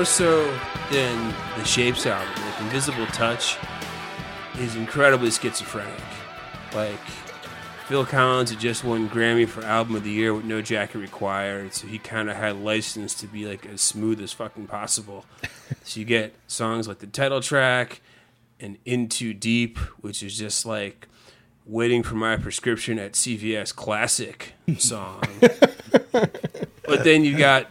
More 0.00 0.06
so 0.06 0.58
than 0.90 1.34
the 1.58 1.64
Shapes 1.66 2.06
album, 2.06 2.42
like 2.42 2.58
Invisible 2.62 3.04
Touch 3.08 3.58
is 4.58 4.74
incredibly 4.74 5.30
schizophrenic. 5.30 5.92
Like 6.74 6.98
Phil 7.86 8.06
Collins 8.06 8.48
had 8.48 8.58
just 8.58 8.82
won 8.82 9.10
Grammy 9.10 9.46
for 9.46 9.62
Album 9.62 9.96
of 9.96 10.02
the 10.02 10.10
Year 10.10 10.32
with 10.32 10.46
No 10.46 10.62
Jacket 10.62 10.96
Required, 10.96 11.74
so 11.74 11.86
he 11.86 11.98
kind 11.98 12.30
of 12.30 12.36
had 12.38 12.56
license 12.56 13.12
to 13.16 13.26
be 13.26 13.44
like 13.44 13.66
as 13.66 13.82
smooth 13.82 14.22
as 14.22 14.32
fucking 14.32 14.68
possible. 14.68 15.26
so 15.84 16.00
you 16.00 16.06
get 16.06 16.34
songs 16.46 16.88
like 16.88 17.00
the 17.00 17.06
title 17.06 17.42
track 17.42 18.00
and 18.58 18.78
In 18.86 19.06
Too 19.06 19.34
Deep, 19.34 19.76
which 20.00 20.22
is 20.22 20.38
just 20.38 20.64
like 20.64 21.08
waiting 21.66 22.02
for 22.02 22.14
my 22.14 22.38
prescription 22.38 22.98
at 22.98 23.12
CVS 23.12 23.76
classic 23.76 24.54
song. 24.78 25.20
but 26.10 27.04
then 27.04 27.22
you 27.22 27.36
got 27.36 27.66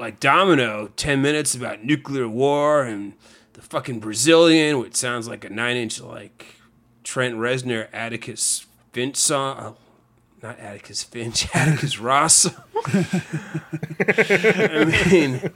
like 0.00 0.18
Domino, 0.18 0.88
10 0.96 1.22
minutes 1.22 1.54
about 1.54 1.84
nuclear 1.84 2.26
war 2.28 2.82
and 2.82 3.12
the 3.52 3.60
fucking 3.60 4.00
Brazilian, 4.00 4.78
which 4.78 4.96
sounds 4.96 5.28
like 5.28 5.44
a 5.44 5.50
nine 5.50 5.76
inch 5.76 6.00
like 6.00 6.56
Trent 7.04 7.36
Reznor 7.36 7.88
Atticus 7.92 8.66
Finch 8.92 9.16
song. 9.16 9.56
Oh, 9.60 9.76
not 10.42 10.58
Atticus 10.58 11.02
Finch, 11.02 11.46
Atticus 11.54 11.98
Ross. 11.98 12.46
I 12.86 13.14
mean, 15.10 15.50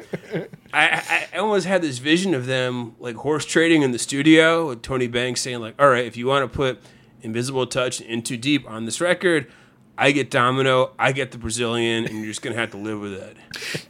I, 0.73 1.27
I 1.33 1.39
almost 1.39 1.67
had 1.67 1.81
this 1.81 1.99
vision 1.99 2.35
of 2.35 2.45
them 2.47 2.95
like 2.99 3.17
horse 3.17 3.47
trading 3.47 3.83
in 3.83 3.93
the 3.93 3.99
studio 3.99 4.69
with 4.69 4.83
Tony 4.83 5.07
Banks 5.07 5.41
saying 5.41 5.61
like, 5.61 5.75
"All 5.81 5.89
right, 5.89 6.05
if 6.05 6.19
you 6.19 6.27
want 6.27 6.51
to 6.51 6.55
put 6.55 6.81
Invisible 7.23 7.67
Touch 7.67 8.03
and 8.03 8.25
Too 8.25 8.37
Deep 8.37 8.69
on 8.69 8.85
this 8.85 9.01
record, 9.01 9.51
I 9.97 10.13
get 10.13 10.31
Domino, 10.31 10.93
I 10.99 11.13
get 11.13 11.31
the 11.31 11.39
Brazilian, 11.39 12.07
and 12.07 12.17
you're 12.19 12.27
just 12.27 12.43
gonna 12.43 12.57
have 12.57 12.71
to 12.73 12.77
live 12.77 13.01
with 13.01 13.15
it." 13.15 13.37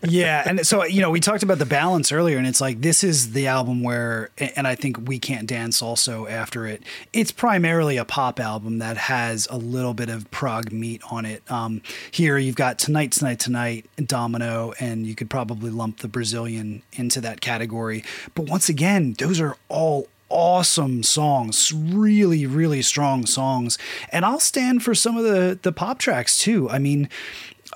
yeah 0.02 0.42
and 0.46 0.66
so 0.66 0.84
you 0.84 1.00
know 1.00 1.10
we 1.10 1.20
talked 1.20 1.42
about 1.42 1.58
the 1.58 1.64
balance 1.64 2.12
earlier 2.12 2.36
and 2.36 2.46
it's 2.46 2.60
like 2.60 2.82
this 2.82 3.02
is 3.02 3.32
the 3.32 3.46
album 3.46 3.82
where 3.82 4.28
and 4.56 4.66
i 4.66 4.74
think 4.74 5.08
we 5.08 5.18
can't 5.18 5.46
dance 5.46 5.80
also 5.80 6.26
after 6.26 6.66
it. 6.66 6.82
It's 7.12 7.30
primarily 7.30 7.96
a 7.96 8.04
pop 8.04 8.40
album 8.40 8.78
that 8.78 8.96
has 8.96 9.46
a 9.50 9.56
little 9.56 9.94
bit 9.94 10.08
of 10.08 10.30
prog 10.30 10.72
meat 10.72 11.02
on 11.10 11.24
it. 11.24 11.48
Um, 11.50 11.82
here 12.10 12.38
you've 12.38 12.56
got 12.56 12.78
tonight 12.78 13.12
tonight 13.12 13.38
tonight 13.40 13.86
domino 13.96 14.72
and 14.80 15.06
you 15.06 15.14
could 15.14 15.30
probably 15.30 15.70
lump 15.70 15.98
the 15.98 16.08
brazilian 16.08 16.82
into 16.92 17.20
that 17.20 17.40
category. 17.40 18.04
But 18.34 18.48
once 18.48 18.68
again 18.68 19.14
those 19.18 19.40
are 19.40 19.56
all 19.68 20.08
awesome 20.28 21.02
songs 21.02 21.72
really 21.72 22.46
really 22.46 22.82
strong 22.82 23.26
songs. 23.26 23.78
And 24.10 24.24
i'll 24.24 24.40
stand 24.40 24.82
for 24.82 24.94
some 24.94 25.16
of 25.16 25.24
the 25.24 25.58
the 25.62 25.72
pop 25.72 25.98
tracks 25.98 26.38
too. 26.38 26.68
I 26.70 26.78
mean 26.78 27.08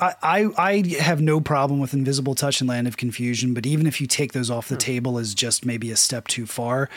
I, 0.00 0.14
I 0.22 0.48
I 0.56 0.96
have 1.00 1.20
no 1.20 1.40
problem 1.40 1.80
with 1.80 1.94
Invisible 1.94 2.34
Touch 2.34 2.60
and 2.60 2.68
Land 2.68 2.86
of 2.86 2.96
Confusion, 2.96 3.54
but 3.54 3.66
even 3.66 3.86
if 3.86 4.00
you 4.00 4.06
take 4.06 4.32
those 4.32 4.50
off 4.50 4.68
the 4.68 4.76
table 4.76 5.18
as 5.18 5.34
just 5.34 5.64
maybe 5.64 5.90
a 5.90 5.96
step 5.96 6.28
too 6.28 6.46
far, 6.46 6.88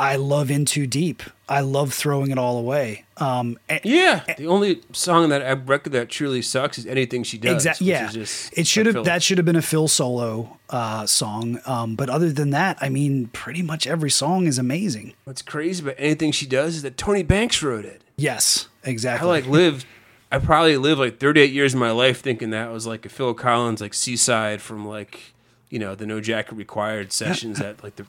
I 0.00 0.16
love 0.16 0.50
In 0.50 0.64
Too 0.64 0.86
Deep. 0.86 1.22
I 1.46 1.60
love 1.60 1.92
throwing 1.92 2.30
it 2.30 2.38
all 2.38 2.56
away. 2.58 3.04
Um, 3.18 3.58
and- 3.68 3.80
Yeah, 3.84 4.22
the 4.38 4.46
only 4.46 4.80
song 4.92 5.28
that 5.28 5.42
I 5.42 5.50
record 5.50 5.92
that 5.92 6.08
truly 6.08 6.40
sucks 6.40 6.78
is 6.78 6.86
anything 6.86 7.22
she 7.22 7.36
does. 7.36 7.52
Exactly. 7.66 7.88
Yeah. 7.88 8.10
It 8.56 8.66
should 8.66 8.86
have 8.86 9.04
that 9.04 9.22
should 9.22 9.36
have 9.36 9.44
been 9.44 9.56
a 9.56 9.62
Phil 9.62 9.88
solo 9.88 10.56
uh, 10.70 11.04
song. 11.04 11.60
Um, 11.66 11.96
but 11.96 12.08
other 12.08 12.32
than 12.32 12.48
that, 12.50 12.78
I 12.80 12.88
mean, 12.88 13.26
pretty 13.34 13.60
much 13.62 13.86
every 13.86 14.10
song 14.10 14.46
is 14.46 14.58
amazing. 14.58 15.12
What's 15.24 15.42
crazy 15.42 15.82
about 15.82 15.96
anything 15.98 16.32
she 16.32 16.46
does 16.46 16.76
is 16.76 16.82
that 16.82 16.96
Tony 16.96 17.22
Banks 17.22 17.62
wrote 17.62 17.84
it. 17.84 18.02
Yes, 18.16 18.68
exactly. 18.82 19.28
I 19.28 19.30
like 19.30 19.46
lived. 19.46 19.84
I 20.32 20.38
probably 20.38 20.78
lived 20.78 21.00
like 21.00 21.18
38 21.20 21.52
years 21.52 21.74
of 21.74 21.80
my 21.80 21.90
life 21.90 22.20
thinking 22.22 22.50
that 22.50 22.70
was 22.72 22.86
like 22.86 23.04
a 23.04 23.10
Phil 23.10 23.34
Collins 23.34 23.80
like 23.82 23.92
Seaside 23.92 24.62
from 24.62 24.86
like 24.88 25.34
you 25.68 25.78
know 25.78 25.94
the 25.94 26.06
No 26.06 26.20
Jacket 26.22 26.54
Required 26.54 27.12
sessions 27.12 27.60
at 27.68 27.82
like 27.84 27.96
the. 27.96 28.06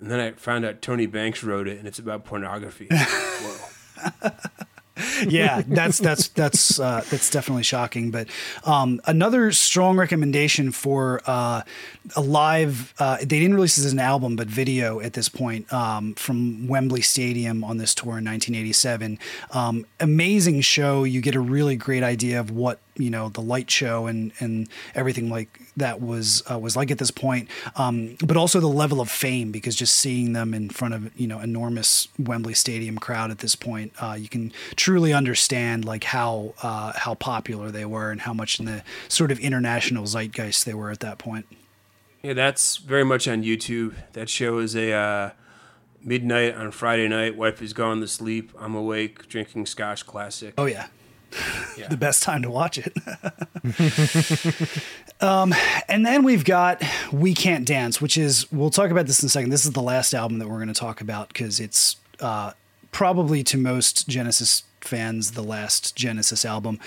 And 0.00 0.10
then 0.10 0.20
I 0.20 0.32
found 0.32 0.64
out 0.64 0.80
Tony 0.80 1.06
Banks 1.06 1.44
wrote 1.44 1.68
it, 1.68 1.78
and 1.78 1.86
it's 1.86 1.98
about 1.98 2.24
pornography. 2.24 2.88
Yeah, 5.28 5.62
that's 5.66 5.98
that's 5.98 6.28
that's 6.28 6.80
uh, 6.80 7.04
that's 7.10 7.30
definitely 7.30 7.62
shocking. 7.62 8.10
But 8.10 8.28
um, 8.64 9.00
another 9.06 9.52
strong 9.52 9.96
recommendation 9.96 10.72
for 10.72 11.20
uh, 11.26 11.62
a 12.16 12.20
live. 12.20 12.94
Uh, 12.98 13.18
they 13.18 13.26
didn't 13.26 13.54
release 13.54 13.76
this 13.76 13.86
as 13.86 13.92
an 13.92 13.98
album, 13.98 14.36
but 14.36 14.46
video 14.46 15.00
at 15.00 15.12
this 15.12 15.28
point 15.28 15.70
um, 15.72 16.14
from 16.14 16.68
Wembley 16.68 17.02
Stadium 17.02 17.64
on 17.64 17.76
this 17.76 17.94
tour 17.94 18.18
in 18.18 18.24
1987. 18.24 19.18
Um, 19.52 19.86
amazing 19.98 20.60
show. 20.62 21.04
You 21.04 21.20
get 21.20 21.34
a 21.34 21.40
really 21.40 21.76
great 21.76 22.02
idea 22.02 22.40
of 22.40 22.50
what 22.50 22.80
you 22.96 23.10
know 23.10 23.28
the 23.30 23.40
light 23.40 23.70
show 23.70 24.06
and 24.06 24.32
and 24.40 24.68
everything 24.94 25.30
like 25.30 25.60
that 25.76 26.00
was 26.00 26.42
uh, 26.50 26.58
was 26.58 26.76
like 26.76 26.90
at 26.90 26.98
this 26.98 27.10
point 27.10 27.48
um, 27.76 28.16
but 28.24 28.36
also 28.36 28.60
the 28.60 28.66
level 28.66 29.00
of 29.00 29.10
fame 29.10 29.50
because 29.50 29.74
just 29.74 29.94
seeing 29.94 30.32
them 30.32 30.52
in 30.54 30.68
front 30.68 30.94
of 30.94 31.18
you 31.18 31.26
know 31.26 31.40
enormous 31.40 32.08
Wembley 32.18 32.54
Stadium 32.54 32.98
crowd 32.98 33.30
at 33.30 33.38
this 33.38 33.54
point 33.54 33.92
uh, 34.00 34.16
you 34.18 34.28
can 34.28 34.52
truly 34.76 35.12
understand 35.12 35.84
like 35.84 36.04
how 36.04 36.54
uh, 36.62 36.92
how 36.96 37.14
popular 37.14 37.70
they 37.70 37.84
were 37.84 38.10
and 38.10 38.22
how 38.22 38.34
much 38.34 38.58
in 38.58 38.66
the 38.66 38.82
sort 39.08 39.30
of 39.30 39.38
international 39.38 40.06
zeitgeist 40.06 40.64
they 40.64 40.74
were 40.74 40.90
at 40.90 41.00
that 41.00 41.18
point 41.18 41.46
Yeah, 42.22 42.34
that's 42.34 42.76
very 42.76 43.04
much 43.04 43.26
on 43.26 43.42
YouTube. 43.42 43.94
That 44.12 44.28
show 44.28 44.58
is 44.58 44.76
a 44.76 44.92
uh, 44.92 45.30
midnight 46.04 46.54
on 46.54 46.70
Friday 46.70 47.08
night. 47.08 47.36
Wife 47.36 47.62
is 47.62 47.72
gone 47.72 48.00
to 48.00 48.08
sleep. 48.08 48.52
I'm 48.58 48.74
awake, 48.74 49.26
drinking 49.28 49.66
Scotch 49.66 50.06
Classic. 50.06 50.54
oh 50.58 50.66
yeah 50.66 50.88
The 51.88 51.96
best 51.96 52.22
time 52.22 52.42
to 52.42 52.50
watch 52.50 52.78
it. 52.78 52.92
um, 55.20 55.54
and 55.88 56.04
then 56.04 56.22
we've 56.22 56.44
got 56.44 56.82
We 57.12 57.34
Can't 57.34 57.66
Dance, 57.66 58.00
which 58.00 58.16
is, 58.18 58.50
we'll 58.52 58.70
talk 58.70 58.90
about 58.90 59.06
this 59.06 59.22
in 59.22 59.26
a 59.26 59.30
second. 59.30 59.50
This 59.50 59.64
is 59.64 59.72
the 59.72 59.82
last 59.82 60.14
album 60.14 60.38
that 60.38 60.48
we're 60.48 60.56
going 60.56 60.68
to 60.68 60.74
talk 60.74 61.00
about 61.00 61.28
because 61.28 61.60
it's 61.60 61.96
uh, 62.20 62.52
probably 62.92 63.42
to 63.44 63.56
most 63.56 64.08
Genesis 64.08 64.64
fans 64.80 65.32
the 65.32 65.42
last 65.42 65.96
Genesis 65.96 66.44
album. 66.44 66.78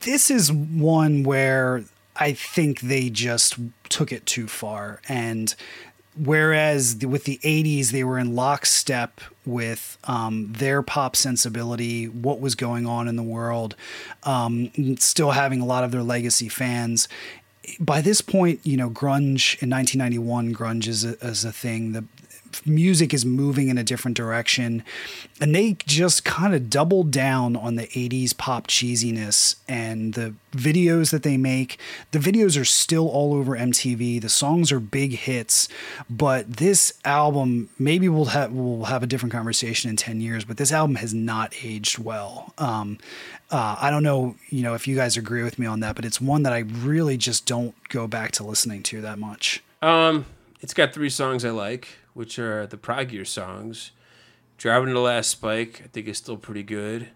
This 0.00 0.30
is 0.30 0.52
one 0.52 1.22
where 1.22 1.84
I 2.16 2.32
think 2.32 2.80
they 2.80 3.10
just 3.10 3.58
took 3.88 4.12
it 4.12 4.26
too 4.26 4.46
far. 4.46 5.00
And 5.08 5.54
whereas 6.16 6.96
with 7.04 7.24
the 7.24 7.38
80s 7.42 7.90
they 7.90 8.04
were 8.04 8.18
in 8.18 8.34
lockstep 8.34 9.20
with 9.44 9.98
um, 10.04 10.52
their 10.52 10.82
pop 10.82 11.16
sensibility 11.16 12.08
what 12.08 12.40
was 12.40 12.54
going 12.54 12.86
on 12.86 13.08
in 13.08 13.16
the 13.16 13.22
world 13.22 13.74
um, 14.22 14.70
still 14.98 15.32
having 15.32 15.60
a 15.60 15.66
lot 15.66 15.84
of 15.84 15.90
their 15.90 16.02
legacy 16.02 16.48
fans. 16.48 17.08
By 17.80 18.00
this 18.00 18.20
point 18.20 18.60
you 18.62 18.76
know 18.76 18.90
grunge 18.90 19.60
in 19.62 19.70
1991 19.70 20.54
grunge 20.54 20.86
is 20.86 21.04
a, 21.04 21.18
is 21.26 21.44
a 21.44 21.52
thing 21.52 21.92
the 21.92 22.04
music 22.66 23.14
is 23.14 23.24
moving 23.24 23.68
in 23.68 23.78
a 23.78 23.84
different 23.84 24.16
direction 24.16 24.82
and 25.40 25.54
they 25.54 25.76
just 25.86 26.24
kind 26.24 26.54
of 26.54 26.70
doubled 26.70 27.10
down 27.10 27.56
on 27.56 27.76
the 27.76 27.86
80s 27.88 28.36
pop 28.36 28.66
cheesiness 28.66 29.56
and 29.68 30.14
the 30.14 30.34
videos 30.52 31.10
that 31.10 31.22
they 31.22 31.36
make. 31.36 31.78
The 32.12 32.18
videos 32.18 32.60
are 32.60 32.64
still 32.64 33.08
all 33.08 33.34
over 33.34 33.52
MTV 33.52 34.20
the 34.20 34.28
songs 34.28 34.70
are 34.72 34.80
big 34.80 35.12
hits 35.12 35.68
but 36.08 36.54
this 36.54 36.94
album 37.04 37.68
maybe 37.78 38.08
we'll 38.08 38.26
have 38.26 38.52
we'll 38.52 38.84
have 38.86 39.02
a 39.02 39.06
different 39.06 39.32
conversation 39.32 39.90
in 39.90 39.96
10 39.96 40.20
years 40.20 40.44
but 40.44 40.56
this 40.56 40.72
album 40.72 40.96
has 40.96 41.14
not 41.14 41.52
aged 41.62 41.98
well. 41.98 42.52
Um, 42.58 42.98
uh, 43.50 43.76
I 43.80 43.90
don't 43.90 44.02
know 44.02 44.36
you 44.48 44.62
know 44.62 44.74
if 44.74 44.86
you 44.86 44.96
guys 44.96 45.16
agree 45.16 45.42
with 45.42 45.58
me 45.58 45.66
on 45.66 45.80
that 45.80 45.96
but 45.96 46.04
it's 46.04 46.20
one 46.20 46.42
that 46.44 46.52
I 46.52 46.58
really 46.58 47.16
just 47.16 47.46
don't 47.46 47.74
go 47.88 48.06
back 48.06 48.32
to 48.32 48.44
listening 48.44 48.82
to 48.84 49.00
that 49.02 49.18
much. 49.18 49.62
Um, 49.82 50.24
it's 50.60 50.72
got 50.72 50.94
three 50.94 51.10
songs 51.10 51.44
I 51.44 51.50
like, 51.50 51.88
which 52.14 52.38
are 52.38 52.66
the 52.66 52.78
proggier 52.78 53.26
songs. 53.26 53.90
Driving 54.56 54.88
to 54.88 54.94
the 54.94 55.00
Last 55.00 55.30
Spike, 55.30 55.82
I 55.84 55.88
think 55.88 56.06
is 56.08 56.18
still 56.18 56.36
pretty 56.36 56.62
good. 56.62 57.08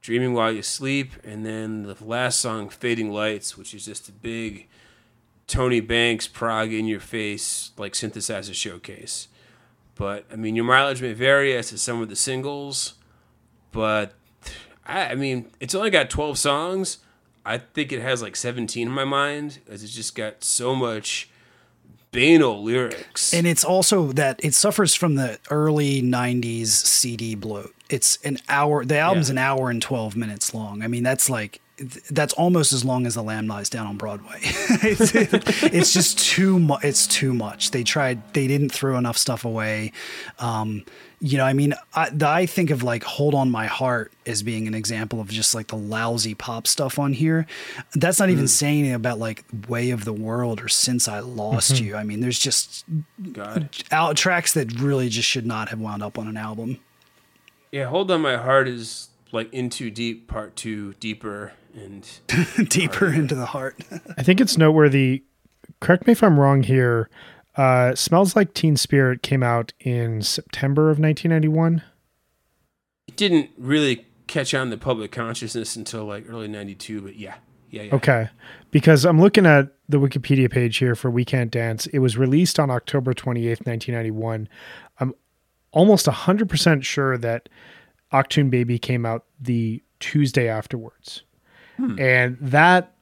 Dreaming 0.00 0.32
While 0.32 0.52
You 0.52 0.62
Sleep, 0.62 1.12
and 1.22 1.44
then 1.44 1.82
the 1.84 1.96
last 2.04 2.40
song, 2.40 2.68
Fading 2.68 3.12
Lights, 3.12 3.56
which 3.56 3.74
is 3.74 3.84
just 3.84 4.08
a 4.08 4.12
big 4.12 4.66
Tony 5.46 5.80
Banks 5.80 6.26
prog 6.26 6.72
in 6.72 6.86
your 6.86 7.00
face, 7.00 7.72
like 7.76 7.92
synthesizer 7.92 8.54
showcase. 8.54 9.28
But 9.94 10.24
I 10.32 10.36
mean, 10.36 10.56
your 10.56 10.64
mileage 10.64 11.02
may 11.02 11.12
vary 11.12 11.54
as 11.54 11.68
to 11.68 11.78
some 11.78 12.00
of 12.00 12.08
the 12.08 12.16
singles, 12.16 12.94
but 13.70 14.14
I, 14.86 15.08
I 15.08 15.14
mean, 15.14 15.50
it's 15.60 15.74
only 15.74 15.90
got 15.90 16.10
12 16.10 16.38
songs. 16.38 16.98
I 17.44 17.58
think 17.58 17.92
it 17.92 18.00
has 18.00 18.22
like 18.22 18.36
17 18.36 18.88
in 18.88 18.92
my 18.92 19.04
mind, 19.04 19.58
as 19.68 19.82
it's 19.82 19.94
just 19.94 20.14
got 20.14 20.42
so 20.42 20.74
much 20.74 21.28
banal 22.12 22.62
lyrics. 22.62 23.32
And 23.34 23.46
it's 23.46 23.64
also 23.64 24.12
that 24.12 24.38
it 24.44 24.54
suffers 24.54 24.94
from 24.94 25.14
the 25.16 25.38
early 25.50 26.02
90s 26.02 26.66
CD 26.68 27.34
bloat. 27.34 27.74
It's 27.90 28.18
an 28.24 28.38
hour, 28.48 28.84
the 28.84 28.98
album's 28.98 29.28
Yeah. 29.28 29.32
an 29.34 29.38
hour 29.38 29.70
and 29.70 29.82
12 29.82 30.14
minutes 30.14 30.54
long. 30.54 30.82
I 30.82 30.88
mean, 30.88 31.02
that's 31.02 31.28
like, 31.30 31.60
that's 32.10 32.32
almost 32.34 32.72
as 32.72 32.84
long 32.84 33.06
as 33.06 33.14
The 33.14 33.22
Lamb 33.22 33.46
Lies 33.46 33.68
Down 33.68 33.86
on 33.86 33.96
Broadway. 33.96 34.38
it's, 34.42 35.14
it's 35.62 35.92
just 35.92 36.18
too 36.18 36.58
much. 36.58 36.84
It's 36.84 37.06
too 37.06 37.34
much. 37.34 37.70
They 37.70 37.82
tried, 37.82 38.32
they 38.34 38.46
didn't 38.46 38.70
throw 38.70 38.96
enough 38.96 39.18
stuff 39.18 39.44
away. 39.44 39.92
Um, 40.38 40.84
you 41.20 41.38
know, 41.38 41.44
I 41.44 41.52
mean, 41.52 41.74
I, 41.94 42.10
I 42.20 42.46
think 42.46 42.70
of 42.70 42.82
like 42.82 43.04
Hold 43.04 43.34
On 43.34 43.48
My 43.48 43.66
Heart 43.66 44.12
as 44.26 44.42
being 44.42 44.66
an 44.66 44.74
example 44.74 45.20
of 45.20 45.28
just 45.28 45.54
like 45.54 45.68
the 45.68 45.76
lousy 45.76 46.34
pop 46.34 46.66
stuff 46.66 46.98
on 46.98 47.12
here. 47.12 47.46
That's 47.94 48.18
not 48.18 48.28
even 48.30 48.48
saying 48.48 48.80
anything 48.80 48.94
about 48.94 49.20
like 49.20 49.44
Way 49.68 49.90
of 49.90 50.04
the 50.04 50.12
World 50.12 50.60
or 50.60 50.68
Since 50.68 51.06
I 51.06 51.20
Lost 51.20 51.80
You. 51.80 51.94
I 51.94 52.02
mean, 52.02 52.20
there's 52.20 52.40
just 52.40 52.84
God. 53.32 53.68
out 53.92 54.16
tracks 54.16 54.54
that 54.54 54.80
really 54.80 55.08
just 55.08 55.28
should 55.28 55.46
not 55.46 55.68
have 55.68 55.78
wound 55.78 56.02
up 56.02 56.18
on 56.18 56.26
an 56.26 56.36
album. 56.36 56.80
Yeah, 57.70 57.84
Hold 57.84 58.10
On 58.10 58.20
My 58.20 58.36
Heart 58.36 58.66
is 58.66 59.08
like 59.30 59.52
In 59.54 59.70
Too 59.70 59.90
Deep 59.90 60.26
Part 60.26 60.56
Two, 60.56 60.94
Deeper, 60.94 61.52
and 61.74 62.68
Deeper 62.68 63.12
into 63.12 63.34
the 63.34 63.46
heart. 63.46 63.76
I 64.18 64.22
think 64.22 64.40
it's 64.40 64.56
noteworthy. 64.58 65.24
Correct 65.80 66.06
me 66.06 66.12
if 66.12 66.22
I'm 66.22 66.38
wrong 66.38 66.62
here. 66.62 67.08
Uh, 67.56 67.94
Smells 67.94 68.34
Like 68.34 68.54
Teen 68.54 68.76
Spirit 68.76 69.22
came 69.22 69.42
out 69.42 69.72
in 69.80 70.22
September 70.22 70.90
of 70.90 70.98
1991. 70.98 71.82
it 73.08 73.16
didn't 73.16 73.50
really 73.58 74.06
catch 74.26 74.54
on 74.54 74.70
the 74.70 74.78
public 74.78 75.12
consciousness 75.12 75.76
until 75.76 76.04
like 76.04 76.24
early 76.28 76.48
'92. 76.48 77.02
But 77.02 77.16
yeah, 77.16 77.34
yeah, 77.70 77.82
yeah. 77.82 77.94
Okay. 77.94 78.28
Because 78.70 79.04
I'm 79.04 79.20
looking 79.20 79.44
at 79.44 79.68
the 79.88 79.98
Wikipedia 79.98 80.50
page 80.50 80.78
here 80.78 80.94
for 80.94 81.10
We 81.10 81.24
Can't 81.26 81.50
Dance. 81.50 81.86
It 81.88 81.98
was 81.98 82.16
released 82.16 82.58
on 82.58 82.70
October 82.70 83.12
28th, 83.12 83.66
1991. 83.66 84.48
I'm 84.98 85.14
almost 85.72 86.06
100% 86.06 86.82
sure 86.82 87.18
that 87.18 87.50
Achtung 88.12 88.48
Baby 88.50 88.78
came 88.78 89.04
out 89.04 89.26
the 89.38 89.82
Tuesday 90.00 90.48
afterwards. 90.48 91.22
Hmm. 91.82 91.98
And 91.98 92.38
that, 92.40 92.94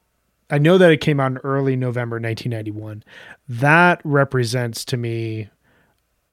I 0.49 0.57
know 0.57 0.77
that 0.79 0.91
it 0.91 1.01
came 1.01 1.19
out 1.19 1.33
in 1.33 1.37
early 1.39 1.75
November 1.75 2.15
1991. 2.15 3.03
That 3.47 4.01
represents 4.03 4.83
to 4.85 4.97
me 4.97 5.49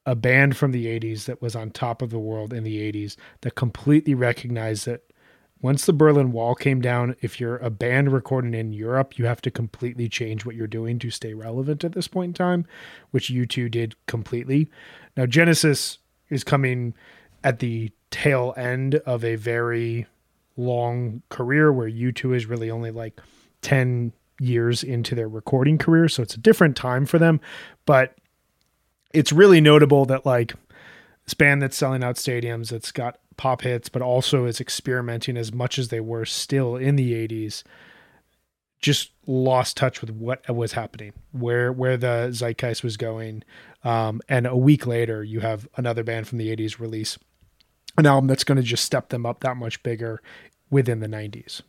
a 0.05 0.15
band 0.15 0.57
from 0.57 0.71
the 0.71 0.87
80s 0.87 1.25
that 1.25 1.41
was 1.41 1.55
on 1.55 1.69
top 1.69 2.01
of 2.01 2.09
the 2.09 2.17
world 2.17 2.51
in 2.51 2.63
the 2.63 2.91
80s 2.91 3.15
that 3.41 3.53
completely 3.53 4.15
recognized 4.15 4.87
that 4.87 5.03
once 5.61 5.85
the 5.85 5.93
Berlin 5.93 6.31
Wall 6.31 6.55
came 6.55 6.81
down, 6.81 7.15
if 7.21 7.39
you're 7.39 7.57
a 7.57 7.69
band 7.69 8.11
recording 8.11 8.53
in 8.53 8.71
Europe, 8.71 9.19
you 9.19 9.25
have 9.25 9.41
to 9.41 9.51
completely 9.51 10.09
change 10.09 10.45
what 10.45 10.55
you're 10.55 10.67
doing 10.67 10.97
to 10.99 11.11
stay 11.11 11.33
relevant 11.33 11.83
at 11.83 11.91
this 11.91 12.07
point 12.07 12.29
in 12.29 12.33
time, 12.33 12.65
which 13.11 13.29
U2 13.29 13.69
did 13.69 13.95
completely. 14.07 14.71
Now, 15.15 15.25
Genesis 15.25 15.99
is 16.29 16.43
coming 16.43 16.95
at 17.43 17.59
the 17.59 17.91
tail 18.09 18.53
end 18.57 18.95
of 18.95 19.23
a 19.23 19.35
very 19.35 20.07
long 20.59 21.21
career 21.29 21.71
where 21.71 21.89
U2 21.89 22.35
is 22.35 22.45
really 22.45 22.69
only 22.69 22.91
like 22.91 23.19
10 23.61 24.11
years 24.39 24.83
into 24.83 25.15
their 25.15 25.27
recording 25.29 25.77
career. 25.77 26.07
So 26.07 26.21
it's 26.21 26.35
a 26.35 26.39
different 26.39 26.75
time 26.75 27.05
for 27.05 27.17
them. 27.17 27.39
But 27.85 28.15
it's 29.13 29.31
really 29.31 29.61
notable 29.61 30.05
that 30.05 30.25
like 30.25 30.53
this 31.25 31.33
band 31.33 31.61
that's 31.61 31.77
selling 31.77 32.03
out 32.03 32.15
stadiums, 32.15 32.69
that's 32.69 32.91
got 32.91 33.19
pop 33.37 33.61
hits, 33.61 33.89
but 33.89 34.01
also 34.01 34.45
is 34.45 34.59
experimenting 34.59 35.37
as 35.37 35.53
much 35.53 35.79
as 35.79 35.87
they 35.87 35.99
were 35.99 36.25
still 36.25 36.75
in 36.75 36.95
the 36.95 37.13
80s, 37.13 37.63
just 38.81 39.11
lost 39.25 39.77
touch 39.77 40.01
with 40.01 40.11
what 40.11 40.47
was 40.49 40.73
happening, 40.73 41.13
where 41.31 41.71
where 41.71 41.97
the 41.97 42.29
zeitgeist 42.31 42.83
was 42.83 42.97
going. 42.97 43.43
Um, 43.83 44.21
and 44.29 44.45
a 44.45 44.55
week 44.55 44.85
later, 44.85 45.23
you 45.23 45.39
have 45.39 45.67
another 45.75 46.03
band 46.03 46.27
from 46.27 46.37
the 46.37 46.55
80s 46.55 46.79
release 46.79 47.17
an 47.99 48.05
album 48.05 48.27
that's 48.27 48.43
going 48.43 48.55
to 48.55 48.63
just 48.63 48.85
step 48.85 49.09
them 49.09 49.25
up 49.25 49.41
that 49.41 49.57
much 49.57 49.83
bigger 49.83 50.21
within 50.69 50.99
the 50.99 51.07
90s. 51.07 51.61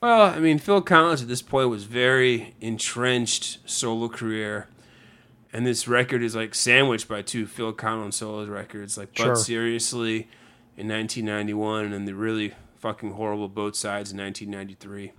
Well, 0.00 0.22
I 0.22 0.40
mean, 0.40 0.58
Phil 0.58 0.82
Collins 0.82 1.22
at 1.22 1.28
this 1.28 1.42
point 1.42 1.68
was 1.68 1.84
very 1.84 2.54
entrenched 2.60 3.58
solo 3.64 4.08
career, 4.08 4.68
and 5.52 5.64
this 5.64 5.86
record 5.86 6.22
is 6.22 6.34
like 6.34 6.54
sandwiched 6.56 7.06
by 7.06 7.22
two 7.22 7.46
Phil 7.46 7.72
Collins 7.72 8.16
solo 8.16 8.44
records, 8.46 8.98
like 8.98 9.16
Sure. 9.16 9.28
But 9.28 9.36
Seriously 9.36 10.28
in 10.76 10.88
1991, 10.88 11.84
and 11.84 11.94
then 11.94 12.04
the 12.04 12.14
really 12.14 12.52
fucking 12.78 13.12
horrible 13.12 13.48
Both 13.48 13.76
Sides 13.76 14.10
in 14.10 14.18
1993, 14.18 15.12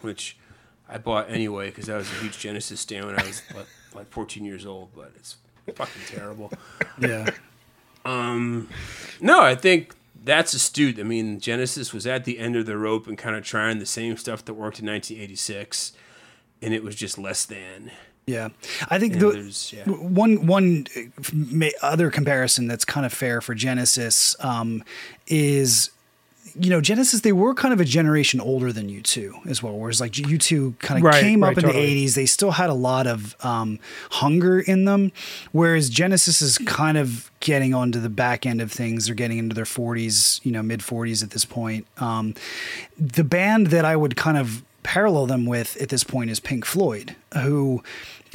which 0.00 0.38
I 0.88 0.96
bought 0.96 1.30
anyway 1.30 1.68
because 1.68 1.90
I 1.90 1.98
was 1.98 2.10
a 2.10 2.14
huge 2.14 2.38
Genesis 2.38 2.82
fan 2.84 3.04
when 3.04 3.20
I 3.20 3.26
was 3.26 3.42
like, 3.54 3.66
like 3.94 4.10
14 4.10 4.42
years 4.42 4.64
old, 4.64 4.88
but 4.96 5.12
it's 5.16 5.36
fucking 5.74 6.02
terrible. 6.06 6.50
yeah. 6.98 7.28
Um, 8.06 8.70
no, 9.20 9.42
I 9.42 9.54
think 9.54 9.94
that's 10.24 10.54
astute. 10.54 10.98
I 10.98 11.02
mean, 11.02 11.40
Genesis 11.40 11.92
was 11.92 12.06
at 12.06 12.24
the 12.24 12.38
end 12.38 12.56
of 12.56 12.66
the 12.66 12.76
rope 12.76 13.06
and 13.06 13.16
kind 13.16 13.36
of 13.36 13.44
trying 13.44 13.78
the 13.78 13.86
same 13.86 14.16
stuff 14.16 14.44
that 14.44 14.54
worked 14.54 14.80
in 14.80 14.86
1986, 14.86 15.92
and 16.62 16.74
it 16.74 16.82
was 16.82 16.94
just 16.94 17.18
less 17.18 17.44
than. 17.44 17.90
Yeah, 18.26 18.50
I 18.90 18.98
think 18.98 19.18
the 19.18 19.72
yeah. 19.72 19.84
one 19.84 20.46
one 20.46 20.86
uh, 20.94 21.68
other 21.80 22.10
comparison 22.10 22.66
that's 22.66 22.84
kind 22.84 23.06
of 23.06 23.12
fair 23.12 23.40
for 23.40 23.54
Genesis 23.54 24.36
um, 24.40 24.84
is. 25.26 25.90
You 26.60 26.70
know, 26.70 26.80
Genesis, 26.80 27.20
they 27.20 27.32
were 27.32 27.54
kind 27.54 27.72
of 27.72 27.80
a 27.80 27.84
generation 27.84 28.40
older 28.40 28.72
than 28.72 28.88
U2 28.88 29.46
as 29.46 29.62
well. 29.62 29.76
Whereas, 29.78 30.00
like, 30.00 30.12
U2 30.12 30.78
kind 30.80 30.98
of 30.98 31.04
Right, 31.04 31.20
came 31.22 31.42
up 31.44 31.56
in 31.56 31.64
totally. 31.64 31.86
the 31.94 32.06
80s. 32.06 32.14
They 32.14 32.26
still 32.26 32.52
had 32.52 32.68
a 32.70 32.74
lot 32.74 33.06
of 33.06 33.36
um, 33.44 33.78
hunger 34.10 34.60
in 34.60 34.84
them. 34.84 35.12
Whereas 35.52 35.88
Genesis 35.88 36.42
is 36.42 36.58
kind 36.58 36.98
of 36.98 37.30
getting 37.40 37.74
onto 37.74 38.00
the 38.00 38.08
back 38.08 38.44
end 38.46 38.60
of 38.60 38.72
things. 38.72 39.06
They're 39.06 39.14
getting 39.14 39.38
into 39.38 39.54
their 39.54 39.64
40s, 39.64 40.40
you 40.44 40.52
know, 40.52 40.62
mid 40.62 40.80
40s 40.80 41.22
at 41.22 41.30
this 41.30 41.44
point. 41.44 41.86
Um, 41.98 42.34
the 42.98 43.24
band 43.24 43.68
that 43.68 43.84
I 43.84 43.94
would 43.96 44.16
kind 44.16 44.36
of 44.36 44.62
parallel 44.82 45.26
them 45.26 45.44
with 45.46 45.76
at 45.82 45.90
this 45.90 46.02
point 46.02 46.30
is 46.30 46.40
Pink 46.40 46.64
Floyd, 46.64 47.14
who 47.34 47.82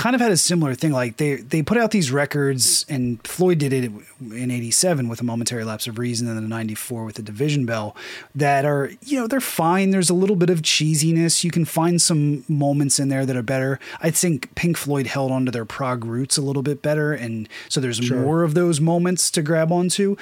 kind 0.04 0.16
of 0.16 0.22
had 0.22 0.32
a 0.32 0.38
similar 0.38 0.76
thing. 0.76 0.92
Like 0.92 1.16
they 1.16 1.36
they 1.36 1.64
put 1.64 1.78
out 1.78 1.92
these 1.92 2.12
records, 2.12 2.86
and 2.90 3.26
Floyd 3.26 3.58
did 3.58 3.72
it 3.72 3.90
in 4.20 4.52
'87 4.52 5.08
with 5.08 5.22
a 5.22 5.24
momentary 5.24 5.64
lapse 5.64 5.88
of 5.88 5.98
reason, 5.98 6.28
and 6.28 6.36
then 6.36 6.50
'94 6.50 7.06
with 7.06 7.16
the 7.16 7.22
Division 7.22 7.66
Bell. 7.66 7.96
That 8.36 8.66
are 8.66 8.92
you 9.02 9.18
know 9.18 9.28
they're 9.28 9.40
fine. 9.40 9.92
There's 9.92 10.10
a 10.10 10.14
little 10.14 10.36
bit 10.36 10.50
of 10.50 10.62
cheesiness. 10.62 11.46
You 11.46 11.52
can 11.52 11.64
find 11.64 12.02
some 12.02 12.44
moments 12.50 13.00
in 13.00 13.08
there 13.08 13.26
that 13.26 13.38
are 13.38 13.42
better. 13.42 13.80
I 14.02 14.12
think 14.12 14.54
Pink 14.56 14.76
Floyd 14.76 15.08
held 15.08 15.32
onto 15.32 15.52
their 15.52 15.64
prog 15.64 16.04
roots 16.04 16.36
a 16.36 16.42
little 16.42 16.64
bit 16.64 16.82
better, 16.82 17.14
and 17.14 17.48
so 17.70 17.80
there's 17.80 18.02
more 18.12 18.44
of 18.44 18.56
those 18.56 18.82
moments 18.82 19.32
to 19.32 19.42
grab 19.42 19.72
onto. 19.72 20.18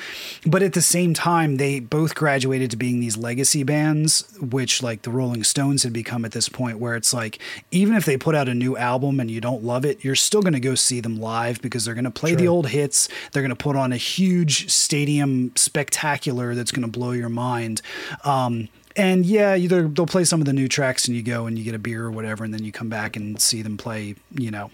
But 0.45 0.61
at 0.61 0.73
the 0.73 0.83
same 0.83 1.15
time, 1.15 1.57
they 1.57 1.79
both 1.79 2.13
graduated 2.13 2.69
to 2.69 2.77
being 2.77 2.99
these 2.99 3.17
legacy 3.17 3.63
bands, 3.63 4.31
which 4.39 4.83
like 4.83 5.01
the 5.01 5.09
Rolling 5.09 5.43
Stones 5.43 5.81
had 5.81 5.91
become 5.91 6.23
at 6.23 6.33
this 6.33 6.49
point, 6.49 6.77
where 6.77 6.95
it's 6.95 7.15
like 7.15 7.39
even 7.71 7.95
if 7.95 8.05
they 8.05 8.15
put 8.15 8.35
out 8.35 8.47
a 8.47 8.53
new 8.53 8.77
album 8.77 9.19
and 9.19 9.31
you 9.31 9.41
don't 9.41 9.70
love 9.72 9.85
it, 9.85 10.03
you're 10.03 10.15
still 10.15 10.41
going 10.41 10.53
to 10.53 10.60
go 10.60 10.76
see 10.76 10.99
them 10.99 11.19
live 11.19 11.61
because 11.61 11.85
they're 11.85 11.93
going 11.93 12.03
to 12.06 12.11
play 12.11 12.35
the 12.35 12.48
old 12.48 12.68
hits. 12.68 13.07
They're 13.31 13.41
going 13.41 13.49
to 13.49 13.56
put 13.56 13.76
on 13.76 13.93
a 13.93 13.98
huge 13.98 14.69
stadium 14.69 15.52
spectacular 15.56 16.56
that's 16.56 16.72
going 16.72 16.89
to 16.89 16.99
blow 16.99 17.11
your 17.11 17.30
mind. 17.30 17.81
Um, 18.23 18.68
and 18.95 19.26
yeah, 19.26 19.56
either 19.56 19.88
they'll 19.88 20.06
play 20.06 20.26
some 20.26 20.41
of 20.41 20.45
the 20.45 20.53
new 20.53 20.68
tracks 20.68 21.07
and 21.07 21.15
you 21.15 21.23
go 21.23 21.45
and 21.45 21.57
you 21.57 21.64
get 21.64 21.73
a 21.76 21.80
beer 21.80 22.03
or 22.03 22.11
whatever, 22.11 22.43
and 22.43 22.53
then 22.53 22.64
you 22.64 22.72
come 22.72 22.89
back 22.89 23.15
and 23.15 23.39
see 23.41 23.61
them 23.61 23.77
play, 23.77 24.15
you 24.34 24.52
know, 24.52 24.72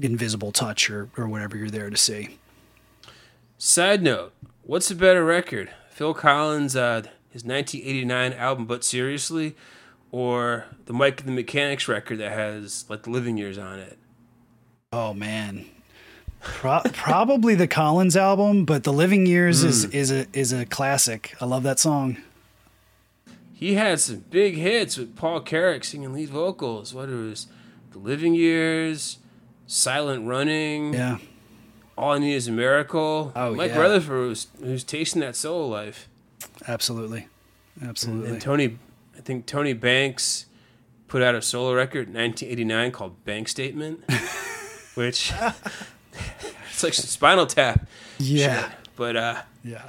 Invisible 0.00 0.52
Touch 0.52 0.88
or, 0.90 1.10
or 1.16 1.28
whatever 1.28 1.56
you're 1.56 1.68
there 1.68 1.90
to 1.90 1.96
see. 1.96 2.38
Side 3.58 4.02
note: 4.02 4.32
What's 4.62 4.90
a 4.90 4.94
better 4.94 5.22
record, 5.22 5.70
Phil 5.90 6.14
Collins' 6.14 6.74
uh, 6.74 7.02
his 7.28 7.44
1989 7.44 8.32
album 8.32 8.64
"But 8.64 8.84
Seriously," 8.84 9.54
or 10.12 10.66
the 10.86 10.92
Mike 10.92 11.24
the 11.24 11.32
Mechanics 11.32 11.88
record 11.88 12.18
that 12.18 12.32
has 12.32 12.84
like 12.88 13.02
the 13.04 13.10
Living 13.10 13.36
Years 13.36 13.58
on 13.58 13.78
it? 13.78 13.98
Oh 14.92 15.14
man. 15.14 15.66
Pro- 16.40 16.80
probably 16.92 17.54
the 17.54 17.68
Collins 17.68 18.16
album, 18.16 18.64
but 18.64 18.84
the 18.84 18.92
Living 18.92 19.26
Years 19.26 19.62
is 19.62 19.84
Hmm. 19.84 19.90
is 19.92 20.10
a 20.10 20.26
is 20.32 20.52
a 20.52 20.64
classic. 20.66 21.34
I 21.40 21.44
love 21.44 21.62
that 21.64 21.78
song. 21.78 22.16
He 23.52 23.74
had 23.74 24.00
some 24.00 24.24
big 24.30 24.56
hits 24.56 24.96
with 24.96 25.16
Paul 25.16 25.40
Carrack 25.40 25.84
singing 25.84 26.14
lead 26.14 26.30
vocals. 26.30 26.94
What 26.94 27.10
it 27.10 27.14
was, 27.14 27.46
"The 27.92 27.98
Living 27.98 28.34
Years," 28.34 29.18
"Silent 29.66 30.26
Running," 30.26 30.94
Yeah. 30.94 31.18
"All 31.98 32.12
I 32.12 32.18
Need 32.18 32.34
Is 32.36 32.48
a 32.48 32.52
Miracle." 32.52 33.32
Oh, 33.36 33.54
Mike 33.54 33.72
yeah. 33.72 33.78
Rutherford 33.80 34.28
was 34.30 34.46
who's 34.62 34.82
tasting 34.82 35.20
that 35.20 35.36
solo 35.36 35.66
life. 35.68 36.08
Absolutely. 36.66 37.26
Absolutely. 37.82 38.30
And 38.30 38.40
Tony, 38.40 38.78
I 39.20 39.22
think 39.22 39.44
Tony 39.44 39.74
Banks 39.74 40.46
put 41.06 41.20
out 41.20 41.34
a 41.34 41.42
solo 41.42 41.74
record 41.74 42.08
in 42.08 42.14
1989 42.14 42.90
called 42.90 43.22
Bank 43.26 43.48
Statement, 43.48 44.02
which 44.94 45.30
it's 46.70 46.82
like 46.82 46.94
Spinal 46.94 47.46
Tap. 47.46 47.86
yeah. 48.16 48.62
shit. 48.62 48.70
But 48.96 49.16
uh, 49.16 49.42
Yeah. 49.62 49.82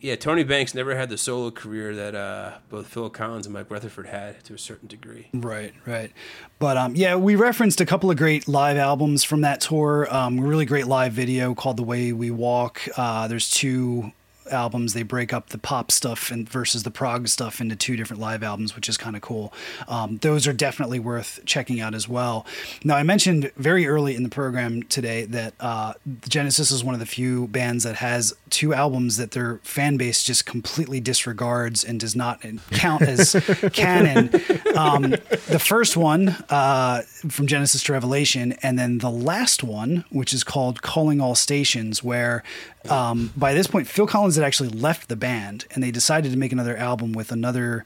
yeah, 0.00 0.14
Tony 0.14 0.44
Banks 0.44 0.74
never 0.76 0.94
had 0.96 1.08
the 1.08 1.18
solo 1.18 1.50
career 1.50 1.92
that 1.96 2.14
uh, 2.14 2.52
both 2.70 2.86
Phil 2.86 3.10
Collins 3.10 3.46
and 3.46 3.52
Mike 3.52 3.68
Rutherford 3.68 4.06
had 4.06 4.44
to 4.44 4.54
a 4.54 4.58
certain 4.58 4.86
degree. 4.86 5.26
Right, 5.34 5.74
right. 5.84 6.12
But 6.60 6.76
um, 6.76 6.94
yeah, 6.94 7.16
we 7.16 7.34
referenced 7.34 7.80
a 7.80 7.86
couple 7.86 8.12
of 8.12 8.16
great 8.16 8.46
live 8.46 8.76
albums 8.76 9.24
from 9.24 9.40
that 9.40 9.60
tour. 9.60 10.06
Um, 10.14 10.38
a 10.38 10.42
really 10.42 10.66
great 10.66 10.86
live 10.86 11.12
video 11.12 11.52
called 11.52 11.78
"The 11.78 11.82
Way 11.82 12.12
We 12.12 12.30
Walk." 12.30 12.82
Uh, 12.96 13.26
there's 13.26 13.50
two 13.50 14.12
albums. 14.50 14.94
They 14.94 15.02
break 15.02 15.32
up 15.32 15.50
the 15.50 15.58
pop 15.58 15.90
stuff 15.90 16.30
and 16.30 16.48
versus 16.48 16.82
the 16.82 16.90
prog 16.90 17.28
stuff 17.28 17.60
into 17.60 17.76
two 17.76 17.96
different 17.96 18.20
live 18.20 18.42
albums, 18.42 18.74
which 18.74 18.88
is 18.88 18.96
kind 18.96 19.16
of 19.16 19.22
cool. 19.22 19.52
Um, 19.88 20.18
those 20.18 20.46
are 20.46 20.52
definitely 20.52 20.98
worth 20.98 21.40
checking 21.44 21.80
out 21.80 21.94
as 21.94 22.08
well. 22.08 22.46
Now, 22.84 22.96
I 22.96 23.02
mentioned 23.02 23.50
very 23.56 23.86
early 23.86 24.14
in 24.14 24.22
the 24.22 24.28
program 24.28 24.82
today 24.84 25.24
that 25.26 25.54
uh, 25.60 25.94
Genesis 26.28 26.70
is 26.70 26.84
one 26.84 26.94
of 26.94 27.00
the 27.00 27.06
few 27.06 27.48
bands 27.48 27.84
that 27.84 27.96
has 27.96 28.34
two 28.50 28.74
albums 28.74 29.16
that 29.16 29.32
their 29.32 29.58
fan 29.62 29.96
base 29.96 30.22
just 30.22 30.46
completely 30.46 31.00
disregards 31.00 31.84
and 31.84 32.00
does 32.00 32.16
not 32.16 32.40
count 32.72 33.02
as 33.02 33.32
canon. 33.72 34.30
Um, 34.76 35.10
the 35.48 35.62
first 35.62 35.96
one 35.96 36.28
uh, 36.48 37.02
from 37.28 37.46
Genesis 37.46 37.82
to 37.84 37.92
Revelation, 37.92 38.52
and 38.62 38.78
then 38.78 38.98
the 38.98 39.10
last 39.10 39.62
one, 39.62 40.04
which 40.10 40.32
is 40.32 40.44
called 40.44 40.82
Calling 40.82 41.20
All 41.20 41.34
Stations, 41.34 42.02
where 42.02 42.42
um, 42.90 43.32
by 43.36 43.54
this 43.54 43.66
point, 43.66 43.86
Phil 43.88 44.06
Collins 44.06 44.36
had 44.36 44.44
actually 44.44 44.68
left 44.70 45.08
the 45.08 45.16
band, 45.16 45.64
and 45.72 45.82
they 45.82 45.90
decided 45.90 46.32
to 46.32 46.38
make 46.38 46.52
another 46.52 46.76
album 46.76 47.12
with 47.12 47.32
another 47.32 47.84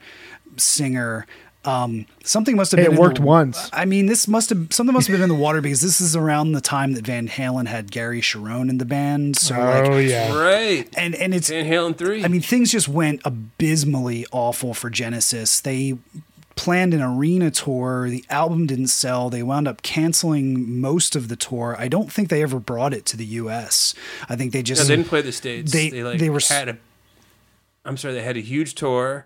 singer. 0.57 1.27
Um, 1.63 2.07
something 2.25 2.57
must 2.57 2.73
have 2.73 2.81
Hey, 2.81 2.87
been 2.87 2.95
it 2.97 3.01
worked 3.01 3.17
the- 3.19 3.23
once. 3.23 3.69
I 3.73 3.85
mean, 3.85 4.07
this 4.07 4.27
must 4.27 4.49
have 4.49 4.69
something 4.73 4.95
must 4.95 5.09
have 5.09 5.15
been 5.15 5.23
in 5.23 5.29
the 5.29 5.35
water 5.35 5.61
because 5.61 5.83
this 5.83 6.01
is 6.01 6.17
around 6.17 6.53
the 6.53 6.61
time 6.63 6.95
that 6.95 7.05
Van 7.07 7.29
Halen 7.29 7.67
had 7.67 7.91
Gary 7.93 8.23
Cherone 8.23 8.71
in 8.71 8.79
the 8.79 8.87
band. 8.87 9.37
So 9.37 9.55
oh 9.57 9.91
like, 9.91 10.09
yeah. 10.09 10.35
Right. 10.35 10.89
and 10.97 11.15
and 11.15 11.35
it's 11.35 11.51
Van 11.51 11.67
Halen 11.67 11.99
3. 11.99 12.25
I 12.25 12.29
mean, 12.29 12.41
things 12.41 12.73
just 12.73 12.89
went 12.89 13.21
abysmally 13.27 14.25
awful 14.33 14.73
for 14.73 14.89
Genesis. 14.89 15.61
They 15.61 15.99
planned 16.57 16.93
an 16.95 17.01
arena 17.03 17.51
tour. 17.51 18.09
The 18.11 18.25
album 18.31 18.67
didn't 18.67 18.89
sell. 18.89 19.31
They 19.31 19.43
wound 19.43 19.67
up 19.69 19.83
canceling 19.83 20.81
most 20.81 21.17
of 21.17 21.29
the 21.29 21.37
tour. 21.37 21.77
I 21.79 21.89
don't 21.89 22.13
think 22.13 22.29
they 22.29 22.43
ever 22.43 22.59
brought 22.59 22.93
it 22.93 23.07
to 23.07 23.17
the 23.17 23.25
U.S. 23.27 23.95
I 24.29 24.37
think 24.37 24.53
they 24.53 24.59
no, 24.61 24.63
just 24.65 24.89
they 24.89 24.97
didn't 24.97 25.09
play 25.09 25.23
the 25.23 25.33
States. 25.33 25.73
They- 25.73 25.91
They, 25.91 26.03
like, 26.05 26.19
they 26.19 26.31
were 26.31 26.41
had 26.49 26.69
a. 26.69 26.77
I'm 27.85 27.97
sorry, 27.97 28.13
they 28.15 28.23
had 28.23 28.37
a 28.37 28.41
huge 28.41 28.75
tour, 28.75 29.25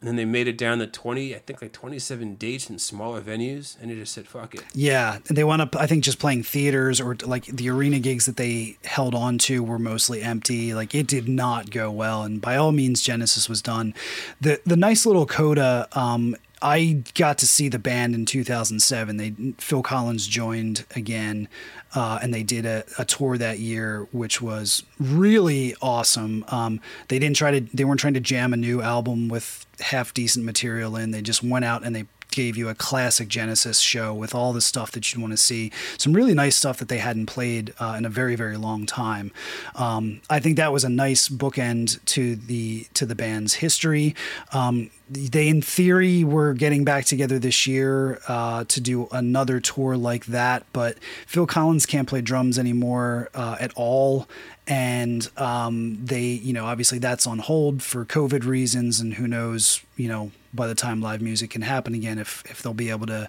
and 0.00 0.08
then 0.08 0.16
they 0.16 0.24
made 0.24 0.48
it 0.48 0.58
down 0.58 0.78
to 0.80 0.88
20, 0.88 1.36
I 1.36 1.38
think 1.38 1.62
like 1.62 1.70
27 1.72 2.34
dates 2.34 2.68
in 2.68 2.80
smaller 2.80 3.20
venues, 3.20 3.76
and 3.80 3.90
they 3.90 3.94
just 3.94 4.12
said, 4.12 4.26
fuck 4.26 4.56
it. 4.56 4.64
Yeah, 4.74 5.18
and 5.28 5.36
they 5.36 5.44
wound 5.44 5.62
up, 5.62 5.76
I 5.76 5.86
think, 5.86 6.02
just 6.02 6.18
playing 6.18 6.42
theaters 6.42 7.00
or 7.00 7.16
like 7.24 7.44
the 7.46 7.70
arena 7.70 8.00
gigs 8.00 8.26
that 8.26 8.36
they 8.36 8.76
held 8.84 9.14
on 9.14 9.38
to 9.38 9.62
were 9.62 9.78
mostly 9.78 10.20
empty. 10.20 10.74
Like 10.74 10.96
it 10.96 11.06
did 11.06 11.28
not 11.28 11.70
go 11.70 11.92
well, 11.92 12.24
and 12.24 12.40
by 12.40 12.56
all 12.56 12.72
means, 12.72 13.00
Genesis 13.02 13.48
was 13.48 13.62
done. 13.62 13.94
the 14.40 14.60
The 14.66 14.76
nice 14.76 15.06
little 15.06 15.24
coda. 15.26 15.86
Um, 15.92 16.34
I 16.62 17.02
got 17.14 17.38
to 17.38 17.46
see 17.46 17.68
the 17.68 17.78
band 17.78 18.14
in 18.14 18.24
2007. 18.24 19.16
They 19.16 19.30
Phil 19.58 19.82
Collins 19.82 20.28
joined 20.28 20.84
again, 20.94 21.48
uh, 21.94 22.20
and 22.22 22.32
they 22.32 22.44
did 22.44 22.64
a, 22.64 22.84
a 22.98 23.04
tour 23.04 23.36
that 23.36 23.58
year, 23.58 24.06
which 24.12 24.40
was 24.40 24.84
really 25.00 25.74
awesome. 25.82 26.44
Um, 26.48 26.80
they 27.08 27.18
didn't 27.18 27.36
try 27.36 27.58
to, 27.58 27.76
they 27.76 27.84
weren't 27.84 28.00
trying 28.00 28.14
to 28.14 28.20
jam 28.20 28.52
a 28.52 28.56
new 28.56 28.80
album 28.80 29.28
with 29.28 29.66
half 29.80 30.14
decent 30.14 30.44
material 30.44 30.96
in. 30.96 31.10
They 31.10 31.20
just 31.20 31.42
went 31.42 31.64
out 31.64 31.84
and 31.84 31.96
they 31.96 32.06
gave 32.32 32.56
you 32.56 32.68
a 32.68 32.74
classic 32.74 33.28
Genesis 33.28 33.78
show 33.80 34.12
with 34.12 34.34
all 34.34 34.52
the 34.52 34.60
stuff 34.60 34.90
that 34.92 35.12
you'd 35.12 35.20
want 35.20 35.32
to 35.32 35.36
see. 35.36 35.70
Some 35.98 36.12
really 36.12 36.34
nice 36.34 36.56
stuff 36.56 36.78
that 36.78 36.88
they 36.88 36.98
hadn't 36.98 37.26
played 37.26 37.72
uh, 37.78 37.94
in 37.96 38.04
a 38.04 38.08
very 38.08 38.34
very 38.34 38.56
long 38.56 38.86
time. 38.86 39.30
Um, 39.74 40.20
I 40.28 40.40
think 40.40 40.56
that 40.56 40.72
was 40.72 40.84
a 40.84 40.88
nice 40.88 41.28
bookend 41.28 42.04
to 42.06 42.36
the 42.36 42.86
to 42.94 43.06
the 43.06 43.14
band's 43.14 43.54
history. 43.54 44.14
Um, 44.52 44.90
they 45.08 45.48
in 45.48 45.60
theory 45.60 46.24
were 46.24 46.54
getting 46.54 46.84
back 46.84 47.04
together 47.04 47.38
this 47.38 47.66
year 47.66 48.20
uh, 48.28 48.64
to 48.64 48.80
do 48.80 49.08
another 49.12 49.60
tour 49.60 49.96
like 49.96 50.26
that, 50.26 50.64
but 50.72 50.98
Phil 51.26 51.46
Collins 51.46 51.86
can't 51.86 52.08
play 52.08 52.20
drums 52.22 52.58
anymore 52.58 53.28
uh, 53.34 53.56
at 53.60 53.72
all. 53.76 54.28
And 54.66 55.28
um, 55.36 55.98
they, 56.02 56.22
you 56.22 56.52
know, 56.52 56.66
obviously 56.66 56.98
that's 56.98 57.26
on 57.26 57.40
hold 57.40 57.82
for 57.82 58.04
COVID 58.04 58.44
reasons, 58.44 59.00
and 59.00 59.14
who 59.14 59.26
knows, 59.26 59.82
you 59.96 60.08
know, 60.08 60.30
by 60.54 60.66
the 60.66 60.74
time 60.74 61.00
live 61.00 61.22
music 61.22 61.50
can 61.50 61.62
happen 61.62 61.94
again, 61.94 62.18
if 62.18 62.42
if 62.46 62.62
they'll 62.62 62.74
be 62.74 62.90
able 62.90 63.06
to 63.06 63.28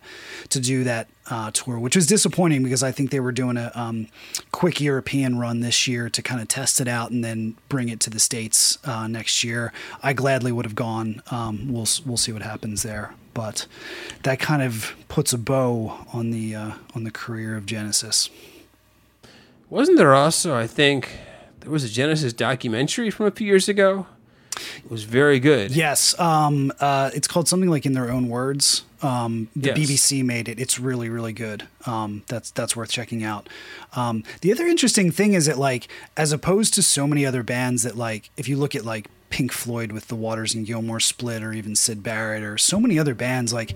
to 0.49 0.59
do 0.59 0.83
that 0.83 1.07
uh, 1.29 1.51
tour, 1.51 1.79
which 1.79 1.95
was 1.95 2.07
disappointing 2.07 2.63
because 2.63 2.83
I 2.83 2.91
think 2.91 3.11
they 3.11 3.19
were 3.19 3.31
doing 3.31 3.57
a 3.57 3.71
um, 3.75 4.07
quick 4.51 4.81
European 4.81 5.39
run 5.39 5.61
this 5.61 5.87
year 5.87 6.09
to 6.09 6.21
kind 6.21 6.41
of 6.41 6.47
test 6.47 6.81
it 6.81 6.87
out 6.87 7.11
and 7.11 7.23
then 7.23 7.55
bring 7.69 7.89
it 7.89 7.99
to 8.01 8.09
the 8.09 8.19
states 8.19 8.77
uh, 8.85 9.07
next 9.07 9.43
year. 9.43 9.71
I 10.01 10.13
gladly 10.13 10.51
would 10.51 10.65
have 10.65 10.75
gone. 10.75 11.21
Um, 11.31 11.71
we'll 11.71 11.87
we'll 12.05 12.17
see 12.17 12.31
what 12.31 12.41
happens 12.41 12.83
there, 12.83 13.13
but 13.33 13.67
that 14.23 14.39
kind 14.39 14.61
of 14.61 14.95
puts 15.07 15.33
a 15.33 15.37
bow 15.37 16.05
on 16.11 16.31
the 16.31 16.55
uh, 16.55 16.71
on 16.95 17.03
the 17.03 17.11
career 17.11 17.55
of 17.55 17.65
Genesis. 17.65 18.29
Wasn't 19.69 19.97
there 19.97 20.13
also, 20.13 20.55
I 20.55 20.67
think, 20.67 21.17
there 21.61 21.71
was 21.71 21.83
a 21.83 21.89
Genesis 21.89 22.31
documentary 22.31 23.09
from 23.09 23.25
a 23.25 23.31
few 23.31 23.47
years 23.47 23.67
ago? 23.67 24.05
It 24.55 24.89
was 24.91 25.03
very 25.03 25.39
good. 25.39 25.71
Yes, 25.71 26.17
um, 26.19 26.71
uh, 26.79 27.09
it's 27.13 27.27
called 27.27 27.47
something 27.47 27.69
like 27.69 27.85
in 27.85 27.93
their 27.93 28.11
own 28.11 28.29
words. 28.29 28.83
Um, 29.01 29.49
the 29.55 29.73
Yes. 29.75 29.77
BBC 29.77 30.23
made 30.23 30.47
it. 30.47 30.59
It's 30.59 30.79
really, 30.79 31.09
really 31.09 31.33
good. 31.33 31.67
Um, 31.85 32.23
that's 32.27 32.51
that's 32.51 32.75
worth 32.75 32.89
checking 32.89 33.23
out. 33.23 33.49
Um, 33.95 34.23
the 34.41 34.51
other 34.51 34.65
interesting 34.65 35.11
thing 35.11 35.33
is 35.33 35.45
that 35.47 35.57
like, 35.57 35.87
as 36.15 36.31
opposed 36.31 36.73
to 36.75 36.83
so 36.83 37.05
many 37.07 37.25
other 37.25 37.43
bands 37.43 37.83
that 37.83 37.97
like, 37.97 38.29
if 38.37 38.47
you 38.47 38.55
look 38.57 38.75
at 38.75 38.85
like 38.85 39.09
Pink 39.33 39.51
Floyd 39.51 39.91
with 39.91 40.09
the 40.09 40.15
Waters 40.15 40.53
and 40.53 40.63
Gilmour 40.63 40.99
split, 40.99 41.41
or 41.41 41.53
even 41.53 41.75
Syd 41.75 42.03
Barrett, 42.03 42.43
or 42.43 42.55
so 42.59 42.79
many 42.79 42.99
other 42.99 43.15
bands, 43.15 43.51
like 43.51 43.75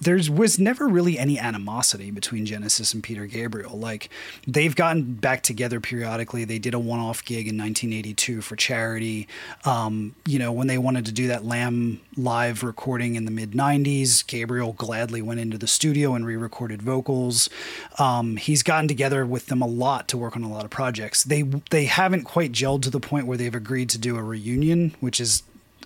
there 0.00 0.18
was 0.32 0.58
never 0.58 0.88
really 0.88 1.18
any 1.18 1.38
animosity 1.38 2.10
between 2.10 2.46
Genesis 2.46 2.94
and 2.94 3.02
Peter 3.02 3.26
Gabriel. 3.26 3.78
Like 3.78 4.08
they've 4.46 4.74
gotten 4.74 5.14
back 5.14 5.42
together 5.42 5.80
periodically. 5.80 6.44
They 6.44 6.58
did 6.58 6.72
a 6.72 6.78
one-off 6.78 7.22
gig 7.24 7.46
in 7.46 7.58
1982 7.58 8.40
for 8.40 8.56
charity. 8.56 9.28
Um, 9.66 10.14
you 10.24 10.38
know, 10.38 10.50
when 10.50 10.66
they 10.66 10.78
wanted 10.78 11.04
to 11.06 11.12
do 11.12 11.28
that 11.28 11.44
Lamb 11.44 12.00
live 12.16 12.62
recording 12.62 13.16
in 13.16 13.26
the 13.26 13.30
mid 13.30 13.52
90s, 13.52 14.26
Gabriel 14.26 14.72
gladly 14.72 15.20
went 15.20 15.40
into 15.40 15.58
the 15.58 15.66
studio 15.66 16.14
and 16.14 16.24
re-recorded 16.24 16.80
vocals. 16.80 17.50
Um, 17.98 18.36
he's 18.36 18.62
gotten 18.62 18.88
together 18.88 19.26
with 19.26 19.46
them 19.46 19.60
a 19.60 19.66
lot 19.66 20.08
to 20.08 20.16
work 20.16 20.36
on 20.36 20.42
a 20.42 20.50
lot 20.50 20.64
of 20.64 20.70
projects. 20.70 21.24
They 21.24 21.42
they 21.42 21.84
haven't 21.84 22.24
quite 22.24 22.52
gelled 22.52 22.82
to 22.82 22.90
the 22.90 23.00
point 23.00 23.26
where 23.26 23.36
they've 23.36 23.54
agreed 23.54 23.90
to 23.90 23.98
do 23.98 24.16
a 24.16 24.22
reunion, 24.22 24.69
which 25.00 25.20
is 25.20 25.42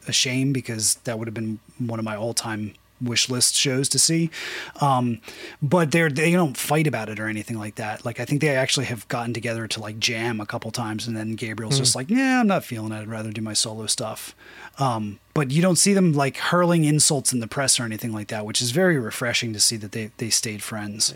a 0.07 0.13
shame 0.13 0.53
because 0.53 0.97
that 1.05 1.19
would 1.19 1.29
have 1.29 1.35
been 1.35 1.59
one 1.79 1.99
of 1.99 2.05
my 2.05 2.17
all-time 2.17 2.75
wish 3.01 3.29
list 3.29 3.55
shows 3.55 3.89
to 3.91 3.99
see. 3.99 4.31
Um, 4.81 5.21
but 5.63 5.91
they're 5.91 6.11
they 6.11 6.33
don't 6.33 6.57
fight 6.57 6.87
about 6.87 7.09
it 7.09 7.19
or 7.21 7.27
anything 7.27 7.59
like 7.59 7.75
that. 7.77 8.05
Like 8.05 8.21
I 8.21 8.25
think 8.25 8.41
they 8.41 8.57
actually 8.57 8.87
have 8.87 9.07
gotten 9.09 9.35
together 9.35 9.67
to 9.69 9.81
like 9.81 9.99
jam 9.99 10.41
a 10.41 10.47
couple 10.47 10.71
times, 10.71 11.07
and 11.07 11.17
then 11.17 11.35
Gabriel's 11.35 11.79
just 11.79 11.95
like, 11.95 12.11
yeah, 12.11 12.41
I'm 12.41 12.47
not 12.47 12.65
feeling 12.65 12.93
it. 12.93 13.01
I'd 13.03 13.09
rather 13.09 13.31
do 13.31 13.43
my 13.43 13.53
solo 13.53 13.87
stuff. 13.87 14.35
Um, 14.79 15.21
but 15.35 15.51
you 15.51 15.63
don't 15.63 15.77
see 15.77 15.93
them 15.93 16.13
like 16.13 16.37
hurling 16.37 16.85
insults 16.85 17.33
in 17.33 17.41
the 17.41 17.49
press 17.49 17.79
or 17.79 17.85
anything 17.85 18.13
like 18.13 18.29
that, 18.29 18.47
which 18.47 18.61
is 18.63 18.71
very 18.71 18.99
refreshing 18.99 19.53
to 19.53 19.61
see 19.61 19.77
that 19.77 19.93
they 19.93 20.11
they 20.19 20.31
stayed 20.31 20.63
friends. 20.63 21.15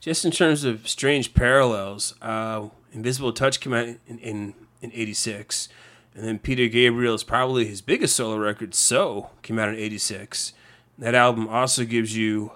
Just 0.00 0.24
in 0.24 0.30
terms 0.30 0.64
of 0.64 0.86
strange 0.86 1.32
parallels, 1.32 2.14
uh, 2.20 2.68
Invisible 2.92 3.32
Touch 3.32 3.58
came 3.58 3.72
out 3.72 3.88
in, 4.06 4.18
in, 4.18 4.54
in 4.82 4.92
86. 4.92 5.70
And 6.14 6.24
then 6.24 6.38
Peter 6.38 6.68
Gabriel's 6.68 7.24
probably 7.24 7.66
his 7.66 7.80
biggest 7.80 8.14
solo 8.14 8.36
record, 8.36 8.74
So, 8.74 9.30
came 9.42 9.58
out 9.58 9.68
in 9.68 9.74
86. 9.76 10.52
That 10.98 11.14
album 11.14 11.48
also 11.48 11.84
gives 11.84 12.16
you 12.16 12.52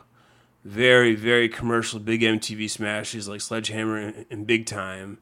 very, 0.64 1.14
very 1.14 1.48
commercial, 1.48 1.98
big 1.98 2.20
MTV 2.20 2.70
smashes 2.70 3.28
like 3.28 3.40
Sledgehammer 3.40 3.96
and, 3.96 4.26
and 4.30 4.46
Big 4.46 4.66
Time. 4.66 5.18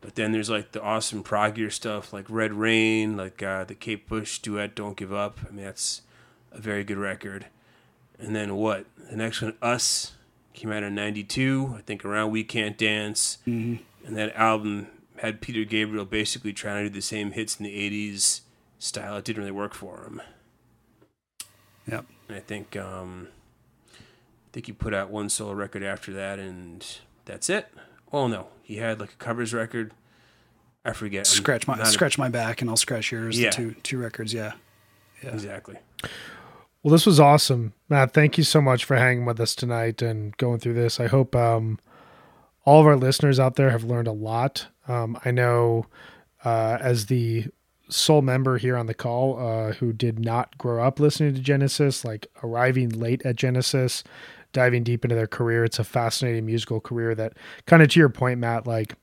But 0.00 0.14
then 0.14 0.32
there's 0.32 0.50
like 0.50 0.72
the 0.72 0.82
awesome 0.82 1.22
proggier 1.22 1.72
stuff 1.72 2.12
like 2.12 2.26
Red 2.28 2.52
Rain, 2.52 3.16
like 3.16 3.42
uh, 3.42 3.64
the 3.64 3.74
Kate 3.74 4.08
Bush 4.08 4.38
duet 4.38 4.74
Don't 4.74 4.96
Give 4.96 5.12
Up. 5.12 5.38
I 5.46 5.52
mean, 5.52 5.64
that's 5.64 6.02
a 6.52 6.60
very 6.60 6.84
good 6.84 6.98
record. 6.98 7.46
And 8.18 8.34
then 8.34 8.56
what? 8.56 8.86
The 9.10 9.16
next 9.16 9.40
one, 9.42 9.54
Us, 9.62 10.12
came 10.52 10.72
out 10.72 10.82
in 10.82 10.94
92, 10.94 11.74
I 11.78 11.82
think 11.82 12.04
around 12.04 12.32
We 12.32 12.42
Can't 12.42 12.76
Dance. 12.76 13.38
And 14.04 14.16
that 14.16 14.34
album 14.36 14.88
had 15.20 15.40
Peter 15.40 15.64
Gabriel 15.64 16.04
basically 16.04 16.52
trying 16.52 16.84
to 16.84 16.88
do 16.90 16.94
the 16.94 17.02
same 17.02 17.32
hits 17.32 17.58
in 17.58 17.64
the 17.64 17.90
80s 17.90 18.40
style. 18.78 19.16
It 19.16 19.24
didn't 19.24 19.38
really 19.42 19.52
work 19.52 19.74
for 19.74 20.04
him. 20.04 20.22
Yep. 21.90 22.06
And 22.28 22.36
I 22.36 22.40
think 22.40 22.76
um, 22.76 23.28
I 23.94 24.50
think 24.52 24.66
he 24.66 24.72
put 24.72 24.94
out 24.94 25.10
one 25.10 25.28
solo 25.28 25.52
record 25.52 25.82
after 25.82 26.12
that, 26.12 26.38
and 26.38 26.84
that's 27.24 27.48
it. 27.48 27.68
Oh 28.12 28.26
no, 28.26 28.48
he 28.62 28.76
had 28.76 29.00
like 29.00 29.12
a 29.12 29.16
covers 29.16 29.54
record. 29.54 29.92
I 30.84 30.92
forget. 30.92 31.26
Scratch 31.26 31.66
my 31.66 31.76
not 31.76 31.88
a- 31.88 31.90
scratch 31.90 32.18
my 32.18 32.28
back, 32.28 32.60
and 32.60 32.70
I'll 32.70 32.76
scratch 32.76 33.10
yours. 33.12 33.38
Yeah. 33.38 33.50
The 33.50 33.56
two 33.56 33.74
two 33.82 33.98
records. 33.98 34.32
Yeah. 34.32 34.52
exactly. 35.22 35.76
Well, 36.82 36.92
this 36.92 37.06
was 37.06 37.18
awesome, 37.18 37.72
Matt. 37.88 38.14
Thank 38.14 38.38
you 38.38 38.44
so 38.44 38.60
much 38.60 38.84
for 38.84 38.96
hanging 38.96 39.24
with 39.24 39.40
us 39.40 39.54
tonight 39.54 40.00
and 40.00 40.36
going 40.36 40.60
through 40.60 40.74
this. 40.74 41.00
I 41.00 41.08
hope 41.08 41.34
um, 41.34 41.78
all 42.64 42.80
of 42.80 42.86
our 42.86 42.96
listeners 42.96 43.40
out 43.40 43.56
there 43.56 43.70
have 43.70 43.82
learned 43.82 44.06
a 44.06 44.12
lot. 44.12 44.68
Um, 44.88 45.18
I 45.24 45.30
know 45.30 45.86
uh, 46.44 46.78
as 46.80 47.06
the 47.06 47.46
sole 47.90 48.22
member 48.22 48.58
here 48.58 48.76
on 48.76 48.86
the 48.86 48.94
call 48.94 49.38
uh, 49.38 49.72
who 49.74 49.92
did 49.92 50.18
not 50.18 50.56
grow 50.58 50.82
up 50.82 50.98
listening 51.00 51.34
to 51.34 51.40
Genesis, 51.40 52.04
like 52.04 52.26
arriving 52.42 52.90
late 52.90 53.24
at 53.24 53.36
Genesis, 53.36 54.04
diving 54.52 54.82
deep 54.82 55.04
into 55.04 55.14
their 55.14 55.26
career. 55.26 55.64
It's 55.64 55.78
a 55.78 55.84
fascinating 55.84 56.46
musical 56.46 56.80
career 56.80 57.14
that, 57.14 57.34
kind 57.66 57.82
of 57.82 57.88
to 57.90 58.00
your 58.00 58.08
point, 58.08 58.40
Matt, 58.40 58.66
like 58.66 58.94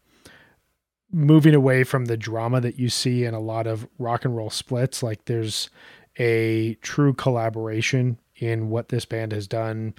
moving 1.12 1.56
away 1.56 1.84
from 1.84 2.06
the 2.06 2.18
drama 2.18 2.62
that 2.62 2.78
you 2.78 2.90
see 2.90 3.24
in 3.24 3.34
a 3.34 3.40
lot 3.40 3.68
of 3.68 3.88
rock 3.98 4.26
and 4.26 4.36
roll 4.36 4.50
splits, 4.50 5.02
like 5.02 5.26
there's 5.26 5.70
a 6.18 6.76
true 6.82 7.14
collaboration 7.14 8.18
in 8.38 8.70
what 8.70 8.90
this 8.90 9.06
band 9.06 9.32
has 9.32 9.48
done, 9.48 9.94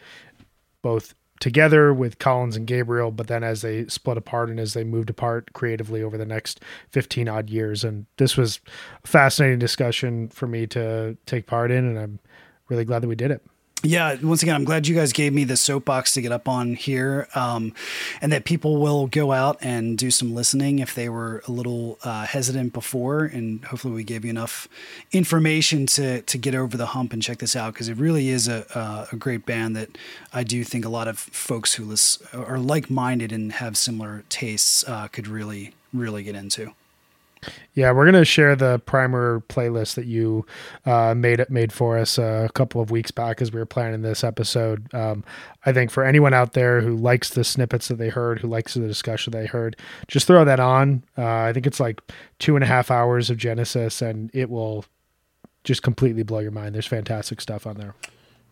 both 0.82 1.14
together 1.40 1.92
with 1.92 2.18
Collins 2.18 2.56
and 2.56 2.66
Gabriel, 2.66 3.10
but 3.10 3.26
then 3.26 3.44
as 3.44 3.62
they 3.62 3.86
split 3.86 4.16
apart 4.16 4.48
and 4.48 4.58
as 4.58 4.74
they 4.74 4.84
moved 4.84 5.10
apart 5.10 5.52
creatively 5.52 6.02
over 6.02 6.16
the 6.16 6.26
next 6.26 6.60
15 6.90 7.28
odd 7.28 7.50
years. 7.50 7.84
And 7.84 8.06
this 8.16 8.36
was 8.36 8.60
a 9.04 9.06
fascinating 9.06 9.58
discussion 9.58 10.28
for 10.28 10.46
me 10.46 10.66
to 10.68 11.16
take 11.26 11.46
part 11.46 11.70
in, 11.70 11.84
and 11.84 11.98
I'm 11.98 12.18
really 12.68 12.84
glad 12.84 13.02
that 13.02 13.08
we 13.08 13.16
did 13.16 13.30
it. 13.30 13.42
Yeah, 13.86 14.16
once 14.20 14.42
again, 14.42 14.56
I'm 14.56 14.64
glad 14.64 14.88
you 14.88 14.96
guys 14.96 15.12
gave 15.12 15.32
me 15.32 15.44
the 15.44 15.56
soapbox 15.56 16.12
to 16.14 16.20
get 16.20 16.32
up 16.32 16.48
on 16.48 16.74
here, 16.74 17.28
um, 17.36 17.72
and 18.20 18.32
that 18.32 18.44
people 18.44 18.78
will 18.78 19.06
go 19.06 19.30
out 19.30 19.58
and 19.60 19.96
do 19.96 20.10
some 20.10 20.34
listening 20.34 20.80
if 20.80 20.96
they 20.96 21.08
were 21.08 21.40
a 21.46 21.52
little 21.52 22.00
uh, 22.02 22.26
hesitant 22.26 22.72
before, 22.72 23.26
and 23.26 23.64
hopefully 23.64 23.94
we 23.94 24.02
gave 24.02 24.24
you 24.24 24.30
enough 24.30 24.68
information 25.12 25.86
to 25.86 26.22
to 26.22 26.36
get 26.36 26.52
over 26.52 26.76
the 26.76 26.86
hump 26.86 27.12
and 27.12 27.22
check 27.22 27.38
this 27.38 27.54
out 27.54 27.74
because 27.74 27.88
it 27.88 27.96
really 27.96 28.28
is 28.28 28.48
a, 28.48 28.66
a 28.74 29.14
a 29.14 29.16
great 29.16 29.46
band 29.46 29.76
that 29.76 29.96
I 30.32 30.42
do 30.42 30.64
think 30.64 30.84
a 30.84 30.88
lot 30.88 31.06
of 31.06 31.16
folks 31.16 31.74
who 31.74 31.94
are 32.34 32.58
like 32.58 32.90
minded 32.90 33.30
and 33.30 33.52
have 33.52 33.76
similar 33.76 34.24
tastes 34.28 34.84
uh, 34.88 35.06
could 35.06 35.28
really 35.28 35.74
really 35.94 36.24
get 36.24 36.34
into. 36.34 36.72
Yeah, 37.74 37.92
we're 37.92 38.06
gonna 38.06 38.24
share 38.24 38.56
the 38.56 38.78
primer 38.80 39.42
playlist 39.48 39.94
that 39.94 40.06
you 40.06 40.46
uh, 40.84 41.14
made 41.14 41.44
made 41.50 41.72
for 41.72 41.98
us 41.98 42.18
uh, 42.18 42.46
a 42.48 42.52
couple 42.52 42.80
of 42.80 42.90
weeks 42.90 43.10
back 43.10 43.42
as 43.42 43.52
we 43.52 43.58
were 43.58 43.66
planning 43.66 44.02
this 44.02 44.24
episode. 44.24 44.92
Um, 44.94 45.24
I 45.64 45.72
think 45.72 45.90
for 45.90 46.04
anyone 46.04 46.32
out 46.32 46.54
there 46.54 46.80
who 46.80 46.96
likes 46.96 47.30
the 47.30 47.44
snippets 47.44 47.88
that 47.88 47.96
they 47.96 48.08
heard, 48.08 48.40
who 48.40 48.48
likes 48.48 48.74
the 48.74 48.80
discussion 48.80 49.32
they 49.32 49.46
heard, 49.46 49.76
just 50.08 50.26
throw 50.26 50.44
that 50.44 50.60
on. 50.60 51.04
Uh, 51.18 51.24
I 51.26 51.52
think 51.52 51.66
it's 51.66 51.80
like 51.80 52.00
two 52.38 52.56
and 52.56 52.64
a 52.64 52.66
half 52.66 52.90
hours 52.90 53.30
of 53.30 53.36
Genesis, 53.36 54.00
and 54.00 54.30
it 54.32 54.48
will 54.48 54.84
just 55.64 55.82
completely 55.82 56.22
blow 56.22 56.38
your 56.38 56.52
mind. 56.52 56.74
There's 56.74 56.86
fantastic 56.86 57.40
stuff 57.40 57.66
on 57.66 57.76
there. 57.76 57.94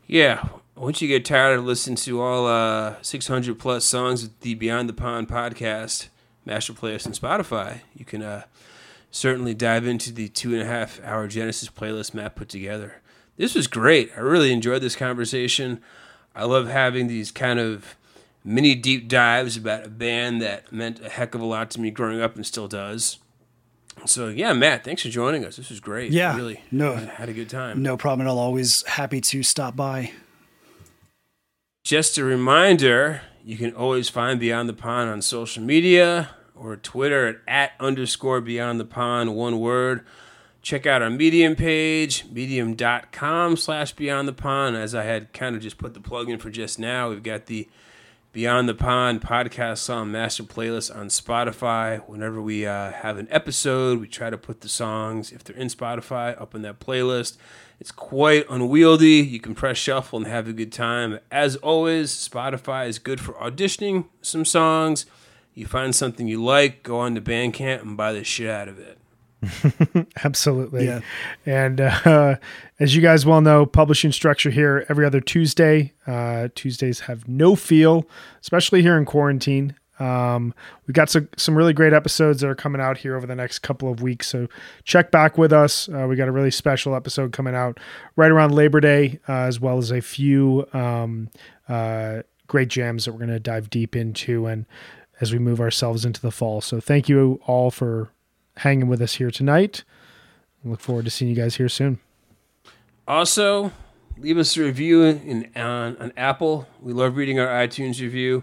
Yeah. 0.06 0.48
Once 0.76 1.00
you 1.00 1.08
get 1.08 1.24
tired 1.24 1.58
of 1.58 1.64
listening 1.64 1.96
to 1.96 2.20
all 2.20 2.46
uh, 2.46 2.96
600 3.00 3.58
plus 3.58 3.84
songs 3.84 4.24
of 4.24 4.40
the 4.40 4.54
Beyond 4.54 4.88
the 4.88 4.92
Pond 4.92 5.28
podcast, 5.28 6.08
Master 6.44 6.72
Playlist, 6.72 7.06
and 7.06 7.14
Spotify, 7.14 7.80
you 7.96 8.04
can 8.04 8.22
uh, 8.22 8.42
certainly 9.14 9.54
dive 9.54 9.86
into 9.86 10.12
the 10.12 10.28
two 10.28 10.52
and 10.52 10.60
a 10.60 10.64
half 10.66 11.00
hour 11.04 11.28
Genesis 11.28 11.68
playlist 11.68 12.14
Matt 12.14 12.34
put 12.34 12.48
together. 12.48 13.00
This 13.36 13.54
was 13.54 13.68
great. 13.68 14.10
I 14.16 14.20
really 14.20 14.52
enjoyed 14.52 14.82
this 14.82 14.96
conversation. 14.96 15.80
I 16.34 16.44
love 16.46 16.66
having 16.66 17.06
these 17.06 17.30
kind 17.30 17.60
of 17.60 17.94
mini 18.42 18.74
deep 18.74 19.08
dives 19.08 19.56
about 19.56 19.86
a 19.86 19.88
band 19.88 20.42
that 20.42 20.72
meant 20.72 20.98
a 21.00 21.08
heck 21.08 21.36
of 21.36 21.40
a 21.40 21.44
lot 21.44 21.70
to 21.70 21.80
me 21.80 21.92
growing 21.92 22.20
up 22.20 22.34
and 22.34 22.44
still 22.44 22.66
does. 22.66 23.18
So 24.04 24.26
yeah, 24.28 24.52
Matt, 24.52 24.82
thanks 24.82 25.02
for 25.02 25.10
joining 25.10 25.44
us. 25.44 25.56
This 25.56 25.70
was 25.70 25.78
great. 25.78 26.10
Yeah, 26.10 26.34
really. 26.34 26.60
no- 26.72 26.96
had 26.96 27.28
a 27.28 27.32
good 27.32 27.48
time. 27.48 27.82
No 27.82 27.96
problem 27.96 28.26
at 28.26 28.30
all. 28.30 28.38
Always 28.38 28.82
happy 28.82 29.20
to 29.20 29.44
stop 29.44 29.76
by. 29.76 30.10
Just 31.84 32.18
a 32.18 32.24
reminder, 32.24 33.20
you 33.44 33.56
can 33.56 33.72
always 33.74 34.08
find 34.08 34.40
Beyond 34.40 34.68
the 34.68 34.72
Pond 34.74 35.08
on 35.08 35.22
social 35.22 35.62
media 35.62 36.30
or 36.54 36.76
Twitter 36.76 37.42
at, 37.46 37.72
underscore 37.80 38.40
Beyond 38.40 38.80
the 38.80 38.84
Pond, 38.84 39.34
one 39.34 39.58
word. 39.58 40.04
Check 40.62 40.86
out 40.86 41.02
our 41.02 41.10
Medium 41.10 41.56
page, 41.56 42.24
medium.com 42.30 43.56
slash 43.56 43.92
Beyond 43.92 44.26
the 44.26 44.32
Pond. 44.32 44.76
As 44.76 44.94
I 44.94 45.02
had 45.02 45.32
kind 45.32 45.54
of 45.54 45.62
just 45.62 45.76
put 45.76 45.92
the 45.92 46.00
plug 46.00 46.30
in 46.30 46.38
for 46.38 46.50
just 46.50 46.78
now, 46.78 47.10
we've 47.10 47.22
got 47.22 47.46
the 47.46 47.68
Beyond 48.32 48.68
the 48.68 48.74
Pond 48.74 49.20
podcast 49.20 49.78
song 49.78 50.10
master 50.10 50.42
playlist 50.42 50.96
on 50.96 51.06
Spotify. 51.06 52.00
Whenever 52.08 52.40
we 52.40 52.66
uh, 52.66 52.90
have 52.90 53.18
an 53.18 53.28
episode, 53.30 54.00
we 54.00 54.08
try 54.08 54.30
to 54.30 54.38
put 54.38 54.60
the 54.60 54.68
songs, 54.68 55.30
if 55.30 55.44
they're 55.44 55.54
in 55.54 55.68
Spotify, 55.68 56.40
up 56.40 56.54
in 56.54 56.62
that 56.62 56.80
playlist. 56.80 57.36
It's 57.78 57.92
quite 57.92 58.46
unwieldy. 58.48 59.16
You 59.16 59.38
can 59.38 59.54
press 59.54 59.76
shuffle 59.76 60.18
and 60.18 60.26
have 60.26 60.48
a 60.48 60.52
good 60.52 60.72
time. 60.72 61.20
As 61.30 61.56
always, 61.56 62.10
Spotify 62.10 62.88
is 62.88 62.98
good 62.98 63.20
for 63.20 63.34
auditioning 63.34 64.06
some 64.22 64.44
songs. 64.44 65.06
You 65.54 65.66
find 65.66 65.94
something 65.94 66.26
you 66.26 66.42
like, 66.42 66.82
go 66.82 66.98
on 66.98 67.14
to 67.14 67.20
Bandcamp 67.20 67.82
and 67.82 67.96
buy 67.96 68.12
the 68.12 68.24
shit 68.24 68.50
out 68.50 68.68
of 68.68 68.78
it. 68.78 68.98
Absolutely. 70.24 70.86
Yeah. 70.86 71.00
And 71.46 71.80
uh, 71.80 72.36
as 72.80 72.96
you 72.96 73.02
guys 73.02 73.24
well 73.24 73.40
know, 73.40 73.66
publishing 73.66 74.12
structure 74.12 74.50
here 74.50 74.86
every 74.88 75.06
other 75.06 75.20
Tuesday. 75.20 75.92
Uh, 76.06 76.48
Tuesdays 76.54 77.00
have 77.00 77.28
no 77.28 77.54
feel, 77.54 78.06
especially 78.40 78.82
here 78.82 78.96
in 78.96 79.04
quarantine. 79.04 79.76
Um, 80.00 80.54
we've 80.86 80.94
got 80.94 81.08
some, 81.08 81.28
some 81.36 81.56
really 81.56 81.72
great 81.72 81.92
episodes 81.92 82.40
that 82.40 82.48
are 82.48 82.54
coming 82.56 82.80
out 82.80 82.98
here 82.98 83.16
over 83.16 83.26
the 83.26 83.36
next 83.36 83.60
couple 83.60 83.90
of 83.90 84.02
weeks. 84.02 84.26
So 84.26 84.48
check 84.82 85.10
back 85.10 85.38
with 85.38 85.52
us. 85.52 85.88
Uh, 85.88 86.06
we 86.08 86.16
got 86.16 86.26
a 86.26 86.32
really 86.32 86.50
special 86.50 86.96
episode 86.96 87.32
coming 87.32 87.54
out 87.54 87.78
right 88.16 88.30
around 88.30 88.54
Labor 88.54 88.80
Day, 88.80 89.20
uh, 89.28 89.32
as 89.32 89.60
well 89.60 89.78
as 89.78 89.92
a 89.92 90.00
few 90.00 90.66
um, 90.72 91.30
uh, 91.68 92.22
great 92.48 92.68
jams 92.68 93.04
that 93.04 93.12
we're 93.12 93.18
going 93.18 93.30
to 93.30 93.40
dive 93.40 93.70
deep 93.70 93.94
into 93.94 94.46
and 94.46 94.66
as 95.24 95.32
we 95.32 95.38
move 95.38 95.58
ourselves 95.58 96.04
into 96.04 96.20
the 96.20 96.30
fall. 96.30 96.60
So 96.60 96.80
thank 96.80 97.08
you 97.08 97.40
all 97.46 97.70
for 97.70 98.10
hanging 98.58 98.88
with 98.88 99.00
us 99.00 99.14
here 99.14 99.30
tonight. 99.30 99.82
I 100.62 100.68
look 100.68 100.80
forward 100.80 101.06
to 101.06 101.10
seeing 101.10 101.30
you 101.30 101.36
guys 101.36 101.56
here 101.56 101.70
soon. 101.70 101.98
Also, 103.08 103.72
leave 104.18 104.36
us 104.36 104.54
a 104.58 104.62
review 104.62 105.02
in, 105.02 105.50
on, 105.56 105.96
on 105.96 106.12
Apple. 106.14 106.68
We 106.78 106.92
love 106.92 107.16
reading 107.16 107.40
our 107.40 107.46
iTunes 107.46 108.02
review. 108.02 108.42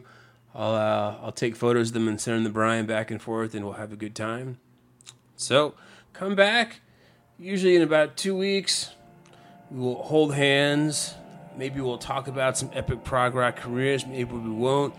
I'll, 0.56 0.74
uh, 0.74 1.18
I'll 1.22 1.32
take 1.32 1.56
photos 1.56 1.90
of 1.90 1.94
them 1.94 2.08
and 2.08 2.20
send 2.20 2.38
them 2.38 2.44
to 2.46 2.50
Brian 2.50 2.88
back 2.88 3.12
and 3.12 3.22
forth, 3.22 3.54
and 3.54 3.64
we'll 3.64 3.76
have 3.76 3.94
a 3.94 3.96
good 3.96 4.16
time. 4.16 4.58
So, 5.36 5.76
come 6.14 6.34
back. 6.34 6.82
Usually 7.38 7.76
in 7.76 7.84
about 7.84 8.18
two 8.18 8.36
weeks, 8.36 8.96
we 9.70 9.80
will 9.80 10.02
hold 10.02 10.34
hands. 10.34 11.14
Maybe 11.56 11.80
we'll 11.80 12.00
talk 12.00 12.28
about 12.28 12.58
some 12.58 12.72
epic 12.74 13.04
prog 13.04 13.36
rock 13.36 13.56
careers. 13.58 14.06
Maybe 14.08 14.34
we 14.34 14.50
won't. 14.50 14.96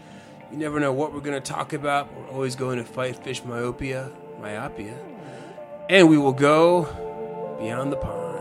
You 0.53 0.59
never 0.59 0.79
know 0.79 0.93
what 0.93 1.15
we're 1.15 1.21
going 1.21 1.41
to 1.41 1.53
talk 1.53 1.73
about. 1.73 2.15
We're 2.15 2.29
always 2.29 2.57
going 2.57 2.77
to 2.77 2.85
fight 2.85 3.25
Phish 3.25 3.43
myopia, 3.43 4.11
myopia. 4.39 4.95
And 5.89 6.11
we 6.11 6.19
will 6.19 6.35
go 6.35 6.85
beyond 7.59 7.91
the 7.91 7.97
pond. 7.97 8.33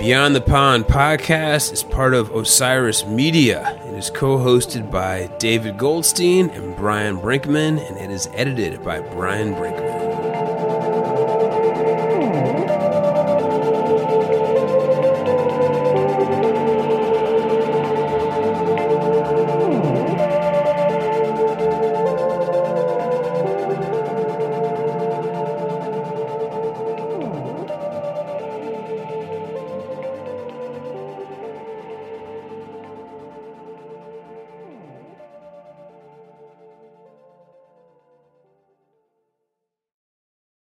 Beyond 0.00 0.34
the 0.34 0.40
Pond 0.40 0.84
podcast 0.84 1.72
is 1.72 1.84
part 1.84 2.12
of 2.12 2.34
Osiris 2.34 3.06
Media. 3.06 3.80
It 3.86 3.94
is 3.94 4.10
co 4.10 4.36
hosted 4.36 4.90
by 4.90 5.30
David 5.38 5.78
Goldstein 5.78 6.50
and 6.50 6.76
Brian 6.76 7.18
Brinkman, 7.18 7.78
and 7.88 7.96
it 7.96 8.10
is 8.10 8.28
edited 8.34 8.82
by 8.82 9.00
Brian 9.00 9.54
Brinkman. 9.54 9.93